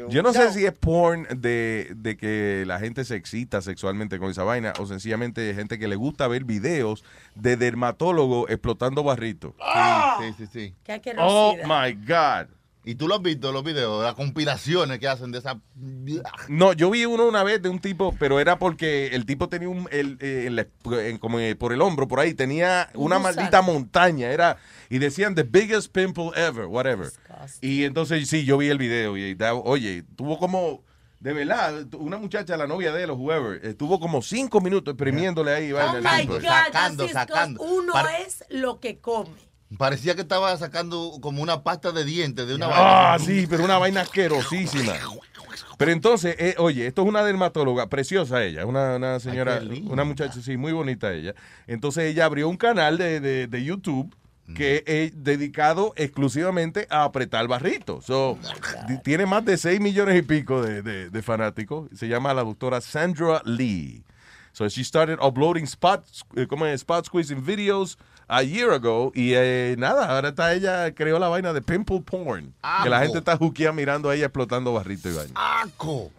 [0.10, 4.30] Yo no sé si es porn de, de que la gente se excita sexualmente con
[4.30, 7.04] esa vaina o sencillamente gente que le gusta ver videos
[7.36, 9.54] de dermatólogos explotando barritos.
[10.20, 10.76] Sí, sí, sí.
[10.84, 12.48] Qué Oh my God.
[12.86, 15.60] ¿Y tú lo has visto, los videos, las compilaciones que hacen de esa...
[16.48, 19.68] No, yo vi uno una vez de un tipo, pero era porque el tipo tenía
[19.68, 24.58] un, el, eh, como eh, por el hombro, por ahí, tenía una maldita montaña, era,
[24.90, 27.12] y decían the biggest pimple ever, whatever.
[27.62, 30.82] Y entonces sí, yo vi el video y, oye, tuvo como,
[31.20, 35.54] de verdad, una muchacha, la novia de él, o whoever, estuvo como cinco minutos exprimiéndole
[35.54, 35.74] ahí.
[35.74, 36.34] Oh my tipo.
[36.36, 37.62] God, Sacando, así es sacando.
[37.62, 39.49] que Uno Para- es lo que come.
[39.78, 43.20] Parecía que estaba sacando como una pasta de dientes de una Ah, vaina.
[43.26, 44.94] sí, pero una vaina asquerosísima.
[45.78, 50.42] Pero entonces, eh, oye, esto es una dermatóloga, preciosa ella, una, una señora, una muchacha,
[50.42, 51.36] sí, muy bonita ella.
[51.68, 54.14] Entonces ella abrió un canal de, de- de YouTube
[54.56, 58.06] que es dedicado exclusivamente a apretar barritos.
[58.06, 58.40] So,
[59.04, 61.88] tiene más de 6 millones y pico de, de- de fanáticos.
[61.96, 64.04] Se llama la doctora Sandra Lee.
[64.52, 66.04] So she started uploading spot,
[66.36, 70.94] eh, como es, spot squeezing videos a year ago y eh, nada, ahora está ella
[70.94, 74.72] creó la vaina de pimple porn, que la gente está juqueada mirando a ella explotando
[74.72, 75.34] barritos y vaina.
[75.36, 76.12] ¡Aco!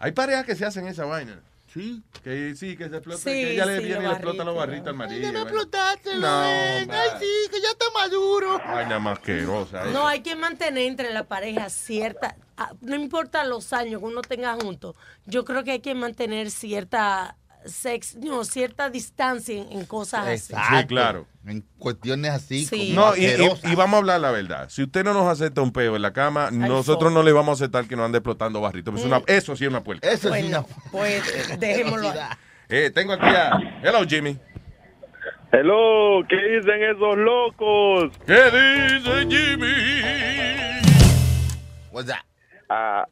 [0.00, 1.38] Hay parejas que se hacen esa vaina.
[1.72, 2.02] Sí.
[2.22, 3.18] Que sí, que se explota.
[3.18, 4.88] Sí, que ella le viene y le explota los barritos.
[4.88, 5.22] al marido.
[5.22, 6.28] Ya me explotaste, No.
[6.28, 6.86] Ay,
[7.18, 8.58] sí, que ya está maduro.
[8.58, 9.84] Vaina más asquerosa.
[9.86, 14.20] No, hay que mantener entre la pareja cierta, ah, no importa los años que uno
[14.20, 19.84] tenga juntos, yo creo que hay que mantener cierta sex, no, cierta distancia en, en
[19.86, 20.52] cosas así.
[20.54, 21.26] Sí, claro.
[21.46, 22.64] En cuestiones así.
[22.66, 22.94] Sí.
[22.94, 23.72] como No, y, y- asquerosas.
[23.72, 24.68] y vamos a hablar la verdad.
[24.68, 27.64] Si usted no nos acepta un peo en la cama, nosotros no le vamos a
[27.64, 28.98] aceptar que nos ande explotando barritos.
[29.00, 29.24] Es una- Mm.
[29.26, 30.08] eso sí es una puerta.
[30.08, 32.12] Eso sí, Bueno, pues dejémoslo.
[32.68, 33.50] Eh, tengo aquí a...
[33.82, 34.38] Hello, Jimmy.
[35.52, 38.10] Hello, ¿qué dicen esos locos?
[38.26, 40.82] ¿Qué dice Jimmy?
[41.90, 42.20] What's that?
[42.70, 43.04] Ah,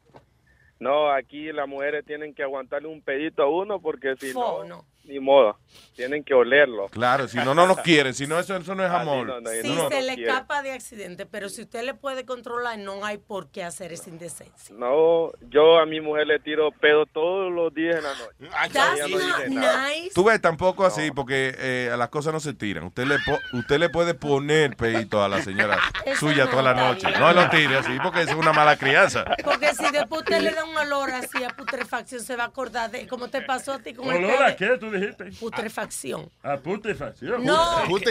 [0.81, 4.83] no, aquí las mujeres tienen que aguantarle un pedito a uno porque si no, no.
[5.03, 5.57] Ni modo,
[5.95, 6.87] tienen que olerlo.
[6.89, 8.13] Claro, si no, no nos quieren.
[8.13, 9.27] Si no, eso, eso no es amor.
[9.27, 12.25] no, no, Si no, no se le escapa de accidente, pero si usted le puede
[12.25, 14.75] controlar, no hay por qué hacer esa indecencia.
[14.75, 18.71] No, yo a mi mujer le tiro pedo todos los días en la noche.
[18.73, 19.89] That's not nada.
[19.89, 20.11] nice.
[20.13, 22.83] Tú ves, tampoco así, porque eh, a las cosas no se tiran.
[22.85, 25.77] Usted le, po- usted le puede poner pedito a la señora
[26.19, 27.07] suya toda la noche.
[27.19, 29.25] No lo tire así, porque es una mala crianza.
[29.43, 32.91] Porque si después usted le da un olor así a putrefacción, se va a acordar
[32.91, 35.31] de cómo te pasó a ti con el ¿Olor a qué tú dijiste?
[35.39, 36.29] putrefacción.
[36.43, 37.43] A putrefacción.
[37.43, 37.57] No.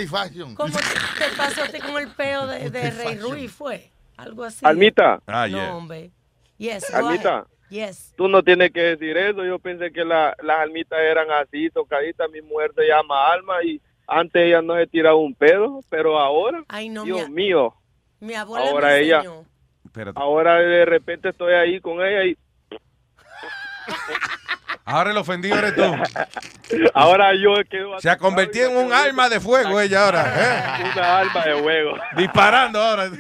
[0.09, 0.55] Fashion.
[0.55, 0.85] ¿Cómo te,
[1.31, 3.53] te pasó a ti con el peo de, de Rey Ruiz?
[3.53, 4.65] Fue algo así.
[4.65, 5.21] Almita.
[5.27, 5.75] Ah, no, yeah.
[5.75, 6.11] hombre.
[6.59, 7.47] Yes, Almita.
[7.71, 8.13] Yes.
[8.17, 9.45] Tú no tienes que decir eso.
[9.45, 12.29] Yo pensé que la- las almitas eran así, tocaditas.
[12.31, 16.65] Mi mujer se llama Alma y antes ella no se tiraba un pedo, pero ahora,
[16.69, 17.75] Ay, no, Dios mi, mío,
[18.19, 19.23] mi abuela ahora me ella-
[20.17, 22.37] ahora de repente estoy ahí con ella y
[24.91, 25.83] Ahora el ofendido eres tú.
[26.95, 30.35] ahora yo quedo Se ha convertido en un arma de fuego ella ahora.
[30.37, 30.91] ¿eh?
[30.95, 31.93] una alma de juego.
[32.17, 33.11] Disparando ahora.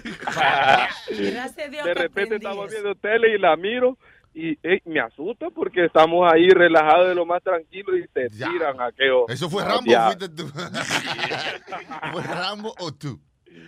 [1.08, 3.96] Gracias a Dios de repente estamos viendo tele y la miro
[4.32, 8.80] y eh, me asusta porque estamos ahí relajados de lo más tranquilo y se tiran
[8.80, 9.28] aquello.
[9.28, 10.48] ¿Eso fue Ah, Rambo fuiste tú?
[12.12, 13.20] ¿Fue Rambo o tú?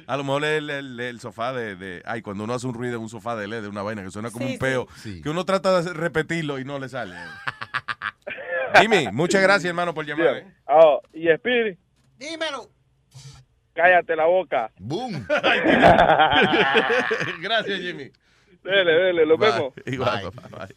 [0.07, 2.97] A lo mejor el, el- el sofá de, de- Ay, cuando uno hace un ruido
[2.97, 5.20] en un sofá de LED, de una vaina que suena como Sí, un peo, sí.
[5.23, 7.17] Que uno trata de repetirlo y no le sale.
[8.81, 10.36] Jimmy, muchas gracias, hermano, por llamar.
[10.39, 10.47] ¿eh?
[10.67, 11.78] Ah, y Speedy,
[12.17, 12.70] Dímelo.
[13.75, 14.70] cállate la boca.
[14.78, 15.27] Boom.
[17.41, 18.11] gracias, Jimmy.
[18.62, 19.75] Dele, dele, lo vemos.
[19.86, 20.31] Igual, Bye.
[20.31, 20.77] papá, bye.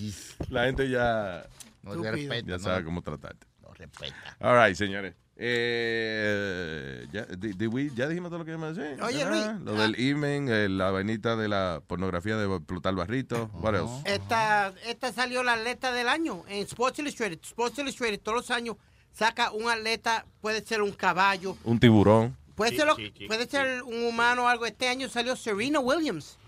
[0.00, 0.36] Yes.
[0.50, 1.44] La gente ya,
[1.82, 2.46] No respeta.
[2.46, 3.46] ya no, sabe cómo tratarte.
[3.62, 4.14] no respeta.
[4.40, 5.14] All right, señores.
[5.38, 9.02] Eh, ya, di- di- we- ya dijimos todo lo que íbamos a decir.
[9.02, 9.46] Oye, Luis.
[9.64, 13.50] Lo del imen, eh, la vainita de la pornografía de Plutar Barrito.
[13.54, 14.02] What else?
[14.04, 17.38] Esta, esta salió la atleta del año en Sports Illustrated.
[17.42, 18.76] Sports Illustrated todos los años
[19.12, 22.36] saca un atleta, puede ser un caballo, Un tiburón.
[22.54, 23.50] puede, ser, lo- sí, sí, puede sí.
[23.50, 24.66] ser un humano o algo.
[24.66, 26.38] Este año salió Serena Williams.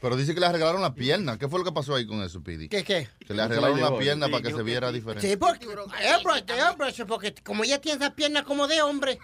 [0.00, 1.38] Pero dice que le arreglaron la pierna.
[1.38, 2.68] ¿Qué fue lo que pasó ahí con eso, Pidi?
[2.68, 3.08] ¿Qué qué?
[3.26, 5.28] Que le arreglaron la pierna sí, para que se viera diferente.
[5.28, 9.18] Sí, porque airbrush, airbrush, porque como ella tiene esas piernas como de hombre.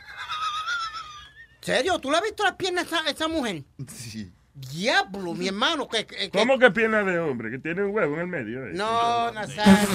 [1.61, 1.99] ¿Serio?
[1.99, 3.65] ¿Tú le has visto las piernas a esa, esa mujer?
[3.95, 4.33] Sí.
[4.73, 5.89] Diablo, mi hermano.
[5.89, 7.51] Que, ¿Cómo que pierna de hombre?
[7.51, 8.67] Que tiene un huevo en el medio.
[8.67, 8.71] eh?
[8.75, 9.89] No, Nazario.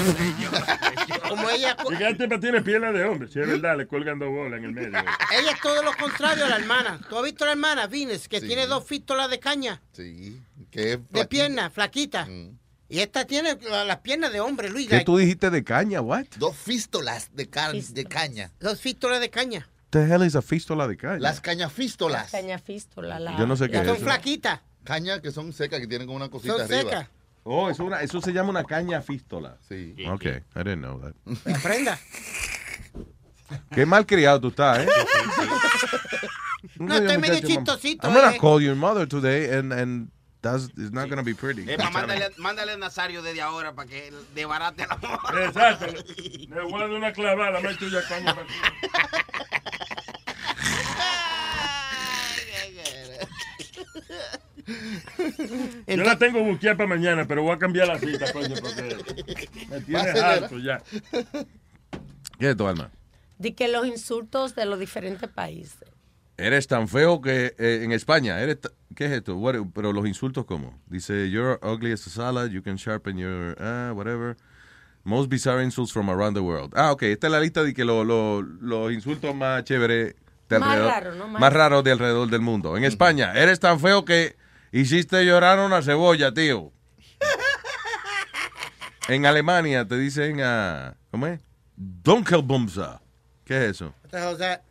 [1.30, 3.28] como ella, Y que el tipo tiene pierna de hombre.
[3.28, 4.90] Si es verdad, le cuelgan dos bolas en el medio.
[5.40, 7.00] ella es todo lo contrario a la hermana.
[7.10, 8.48] ¿Tú has visto a la hermana, Vines, que Sí.
[8.48, 9.82] tiene dos fístolas de caña?
[9.94, 10.42] Sí.
[10.72, 12.26] Que es De pierna, flaquita.
[12.26, 12.58] Mm.
[12.90, 14.88] Y esta tiene la- las piernas de hombre, Luis.
[14.88, 16.02] ¿Qué like, tú dijiste de caña?
[16.02, 16.26] What?
[16.38, 18.52] Dos fístolas de, car- de caña.
[18.60, 19.68] Dos fístolas de caña.
[19.94, 21.20] The hell is a fístola de caña?
[21.20, 22.32] Las cañafístolas.
[22.32, 23.20] Caña fístula.
[23.20, 24.60] La, Yo no sé qué es Son flaquitas.
[24.84, 26.82] Cañas que son secas, que tienen como una cosita Son arriba.
[26.82, 27.10] secas.
[27.44, 29.58] Oh, eso, una- eso se llama una caña fístola.
[29.70, 29.96] Sí.
[30.10, 31.14] Ok, I didn't know that.
[31.56, 32.00] Aprenda.
[33.70, 34.88] Qué mal criado tú estás, ¿eh?
[36.80, 38.40] No, estoy medio chistosito, I'm gonna eh.
[38.40, 40.10] call your mother today and, and
[40.44, 41.64] that's it's not gonna be pretty.
[41.68, 45.44] Eh, pa, mándale, mándale a Nazario desde ahora para que debarate la mujer.
[45.48, 45.86] Exacto.
[45.88, 48.36] Le voy a dar una clavada, más tuya caña.
[48.36, 48.48] para-
[55.88, 58.98] Yo la tengo buqueada para mañana, pero voy a cambiar la cita, coño, porque
[59.70, 60.20] me Pásele.
[60.22, 60.82] harto ya.
[62.40, 62.90] ¿Qué es tu alma?
[63.38, 65.90] De que los insultos de los diferentes países.
[66.38, 68.58] Eres tan feo que eh, en España, eres
[68.96, 69.36] ¿qué es esto?
[69.38, 70.80] What- pero los insultos cómo?
[70.88, 74.36] Dice, you're ugly as a salad, you can sharpen your, ah, whatever.
[75.04, 76.74] Most bizarre insults from around the world.
[76.76, 80.16] Ah, ok, esta es la lista de que lo- lo- los insultos más chéveres
[80.50, 81.28] de Más alrededor, raro, ¿no?
[81.28, 82.76] Más- más raros de alrededor del mundo.
[82.78, 84.36] En España, eres tan feo que
[84.72, 86.72] hiciste llorar a una cebolla, tío.
[89.08, 91.40] en Alemania te dicen, ah, ¿cómo es?
[91.76, 93.02] Dunkelbumsa.
[93.46, 93.94] ¿Qué es eso?
[94.12, 94.62] O sea,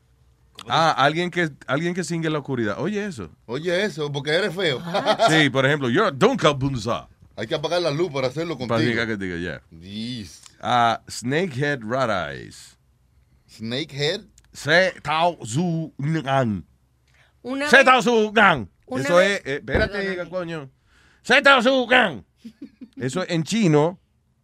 [0.68, 2.76] Ah, alguien que alguien que singue en la oscuridad.
[2.78, 3.30] Oye eso.
[3.46, 4.80] Oye eso, porque eres feo.
[5.28, 7.08] Sí, por ejemplo, you're a dunkelbumsa.
[7.36, 8.90] Hay que apagar la luz para hacerlo Para contigo.
[8.90, 9.78] diga que diga, ya.
[9.80, 10.42] Yes.
[10.60, 12.76] a Snakehead Rat Eyes.
[13.48, 14.20] Snakehead.
[14.52, 16.64] Se Tao Zu Ngan.
[17.68, 18.68] Se Tao Zu Ngan.
[18.86, 20.70] Eso vez- es, eh, espérate, coño.
[21.22, 22.24] Se Tao Zu Ngan.
[22.96, 23.98] Eso en chino,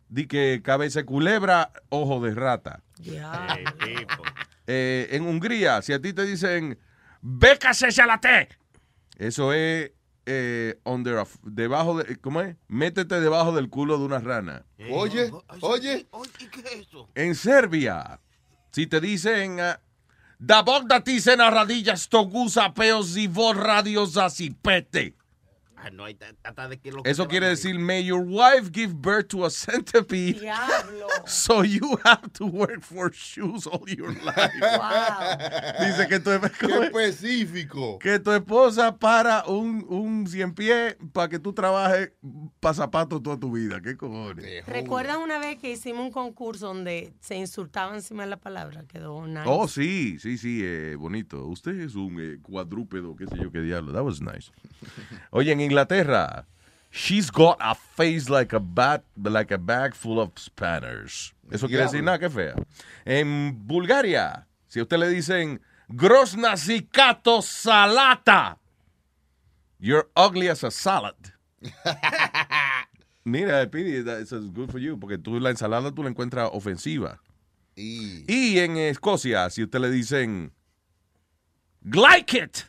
[0.08, 2.82] di que cabeza de culebra, ojo de rata.
[4.70, 6.78] Eh, en Hungría, si a ti te dicen,
[7.22, 7.88] bécase
[9.16, 9.92] eso es
[10.26, 12.54] eh, under a- debajo de, ¿cómo es?
[12.68, 14.66] Métete debajo del culo de una rana.
[14.90, 15.32] Oye,
[15.62, 16.06] oye.
[17.14, 18.20] En Serbia,
[18.70, 19.80] si te dicen, ah,
[20.38, 25.14] da bog da ti se radillas togusa peos y vos radios asipete.
[25.80, 28.94] Ah, no hay ta- hasta de que lo Eso quiere decir, may your wife give
[28.94, 30.40] birth to a centipede.
[31.26, 34.52] So you have to work for shoes all your life.
[35.80, 37.98] Dice que tu, Qué específico.
[37.98, 42.12] que tu esposa para un, un cien pie para que tú trabajes
[42.60, 43.80] para zapatos toda tu vida.
[43.80, 44.66] ¿Qué cojones?
[44.66, 48.84] ¿Recuerdan una vez que hicimos un concurso donde se insultaba encima de la palabra?
[48.88, 49.42] Quedó nice.
[49.46, 51.44] Oh, sí, sí, sí, eh, bonito.
[51.46, 53.92] Usted es un eh, cuadrúpedo, qué sé yo qué diablo.
[53.92, 54.50] That was nice.
[55.30, 56.46] Oye, en Inglaterra,
[56.90, 61.34] she's got a face like a bat, like a bag full of spanners.
[61.50, 62.54] Eso quiere decir nada, que fea.
[63.04, 68.56] En Bulgaria, si a usted le dicen grosna zikato salata,
[69.78, 71.14] you're ugly as a salad.
[73.24, 77.20] Mira, Pidi, that's good for you, porque tú la ensalada tú la encuentras ofensiva.
[77.76, 80.52] Y en Escocia, si usted le dicen
[81.84, 82.64] like it,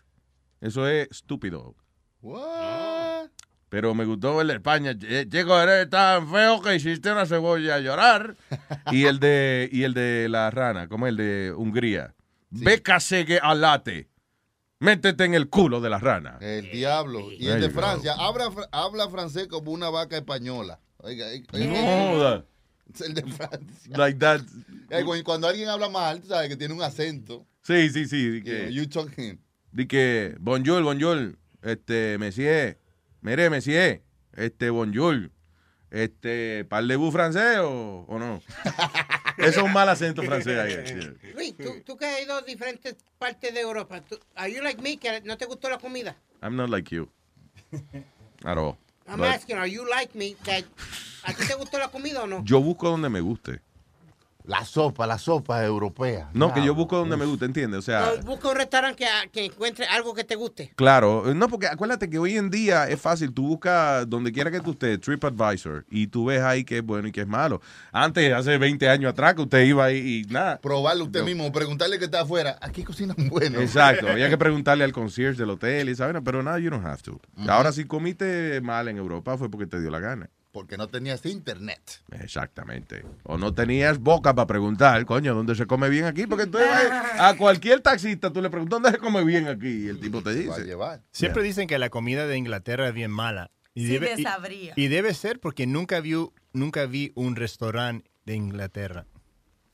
[0.61, 1.75] eso es estúpido.
[2.21, 3.29] What?
[3.69, 4.91] Pero me gustó el de España.
[4.93, 8.35] Lle- Chico, eres tan feo que hiciste una cebolla a llorar.
[8.91, 12.13] y el de y el de la rana, como el de Hungría.
[12.59, 14.09] Que alate.
[14.79, 16.37] Métete en el culo de la rana.
[16.41, 17.31] El diablo.
[17.31, 17.69] Y el de.
[17.69, 20.79] Francia, habla, habla francés como una vaca española.
[20.97, 21.65] Oiga, oiga.
[21.67, 22.43] No
[23.05, 23.97] el de Francia.
[23.97, 24.41] Like that.
[24.89, 27.45] Eh, cu- Cuando alguien habla mal, tú sabes que tiene un acento.
[27.61, 28.41] Sí, sí, sí.
[28.43, 29.39] que, You talking.
[29.71, 31.37] di que bonjour, bonjour.
[31.61, 32.77] Este, monsieur.
[33.21, 34.01] Mire, monsieur.
[34.33, 35.29] Este, bonjour.
[35.91, 38.41] Este, ¿parlez-vous francés o, o no?
[39.37, 41.33] Eso es un mal acento francés ahí.
[41.33, 44.81] Luis, tú, tú que has ido a diferentes partes de Europa, tú, ¿are you like
[44.81, 46.15] me que no te gustó la comida?
[46.43, 47.09] I'm not like you.
[48.43, 48.77] At all.
[49.07, 50.63] I'm But asking, are you like me that
[51.23, 52.43] ¿A ti te gustó la comida o no?
[52.45, 53.59] yo busco donde me guste.
[54.49, 56.31] La sopa, la sopa europea.
[56.33, 57.77] No, que yo busco donde me guste, ¿entiendes?
[57.77, 60.73] O sea, No, busca un restaurante que, que encuentre algo que te guste.
[60.75, 61.35] claro.
[61.35, 63.31] No, porque acuérdate que hoy en día es fácil.
[63.31, 67.07] Tú buscas donde quiera que tú estés, TripAdvisor, y tú ves ahí qué es bueno
[67.07, 67.61] y qué es malo.
[67.91, 70.59] Antes, hace 20 años atrás, que usted iba ahí y nada.
[70.59, 72.57] Probarlo usted mismo, preguntarle que está afuera.
[72.59, 73.59] Aquí cocinan bueno.
[73.59, 77.03] Exacto, había que preguntarle al concierge del hotel y vaina, pero nada, you don't have
[77.03, 77.19] to.
[77.47, 80.27] Ahora, si comiste mal en Europa fue porque te dio la gana.
[80.51, 82.01] Porque no tenías internet.
[82.11, 83.05] Exactamente.
[83.23, 86.25] O no tenías boca para preguntar, coño, ¿dónde se come bien aquí?
[86.25, 86.57] Porque tú
[87.19, 89.85] a cualquier taxista, tú le preguntas, ¿dónde se come bien aquí?
[89.85, 90.75] Y el tipo te dice.
[91.11, 93.51] Siempre dicen que la comida de Inglaterra es bien mala.
[93.75, 94.73] Y Sí, debe, y- desabría.
[94.75, 96.13] y, debe ser porque nunca vi,
[96.53, 99.05] nunca vi un restaurante de Inglaterra.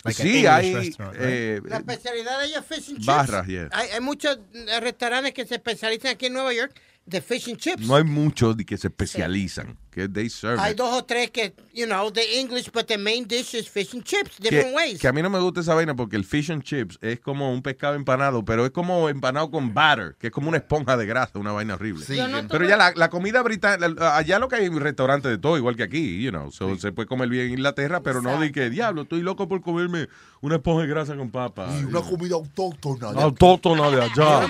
[0.04, 0.95] Like Sí, hay, right?
[1.16, 3.06] eh, La especialidad de ellos es fish and chips.
[3.08, 3.70] Barras, yeah.
[3.72, 7.58] hay, hay muchos eh, restaurantes que se especializan aquí en Nueva York de fish and
[7.58, 7.85] chips.
[7.85, 10.77] No hay muchos de que se especializan, que they serve Hay it.
[10.77, 14.03] dos o tres que, you know, the English, but the main dish is fish and
[14.03, 15.00] chips, que, different ways.
[15.00, 17.53] que a mí no me gusta esa vaina porque el fish and chips es como
[17.53, 21.06] un pescado empanado, pero es como empanado con batter, que es como una esponja de
[21.06, 22.03] grasa, una vaina horrible.
[22.03, 25.38] Sí, no pero tuve- ya la, la comida británica, allá lo que hay restaurantes de
[25.38, 28.40] todo, igual que aquí, you know, so se puede comer bien en Inglaterra, pero no
[28.40, 30.08] de que diablo, estoy loco por comerme
[30.42, 31.69] una esponja de grasa con papa.
[31.80, 33.09] Y una comida autóctona.
[33.22, 34.48] Autóctona de allá,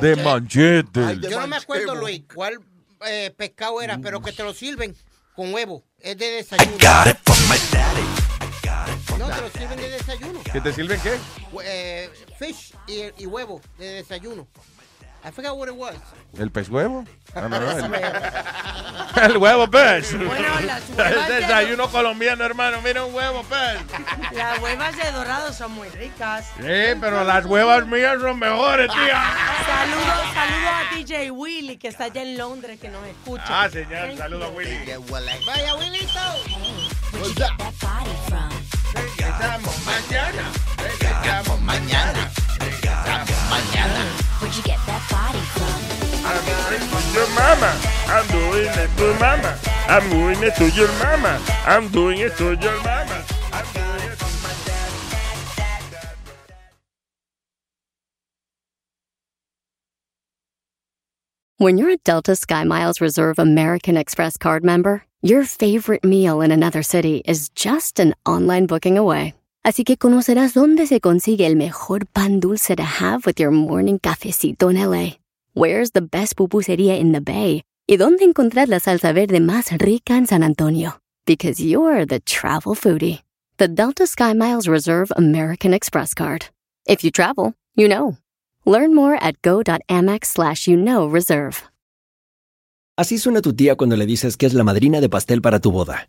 [0.00, 1.18] de manchete.
[1.28, 2.58] Yo no me acuerdo, Luis, cuál
[3.06, 4.96] eh, pescado era, pero que te lo sirven
[5.34, 5.84] con huevo.
[6.00, 6.76] Es de desayuno.
[9.18, 10.40] No, te lo sirven de desayuno.
[10.52, 11.18] ¿Que te sirven qué?
[11.64, 14.46] Eh, fish y, y huevo de desayuno.
[15.24, 15.94] I forgot what it was.
[16.38, 17.04] ¿El pez huevo?
[17.34, 17.84] Ah, no, no, el,
[19.30, 20.16] el huevo pez.
[20.16, 22.80] Bueno, las huevas el de- desayuno colombiano, hermano.
[22.82, 23.80] Mira un huevo pez.
[24.32, 26.46] Las huevas de dorado son muy ricas.
[26.56, 29.22] Sí, pero las huevas mías son mejores, tía.
[29.66, 33.44] Saludos, saludos a DJ Willy, que está allá en Londres, que nos escucha.
[33.48, 34.78] Ah, señor, saludo a Willy.
[35.46, 36.20] Vaya, Willito.
[38.94, 40.42] Regresamos mañana.
[40.78, 42.30] Regresamos mañana.
[42.58, 44.04] Regresamos mañana.
[44.58, 45.70] Where'd you get that body from?
[46.26, 47.70] I'm doing it to your mama.
[48.08, 49.54] I'm doing it to mama.
[49.86, 51.40] I'm doing it to your mama.
[51.64, 53.24] I'm doing it to your mama.
[53.52, 54.96] I'm doing it to my daddy.
[61.58, 66.84] When you're a Delta SkyMiles Reserve American Express card member, Your favorite meal in another
[66.84, 69.34] city is just an online booking away.
[69.68, 73.98] Así que conocerás dónde se consigue el mejor pan dulce to have with your morning
[73.98, 75.18] cafecito en LA.
[75.54, 77.60] Where's the best pupusería in the Bay?
[77.86, 81.02] Y dónde encontrar la salsa verde más rica en San Antonio.
[81.26, 83.20] Because you're the travel foodie.
[83.58, 86.46] The Delta Sky Miles Reserve American Express card.
[86.86, 88.16] If you travel, you know.
[88.64, 91.62] Learn more at go.amex slash you know reserve.
[92.96, 95.70] Así suena tu tía cuando le dices que es la madrina de pastel para tu
[95.70, 96.08] boda.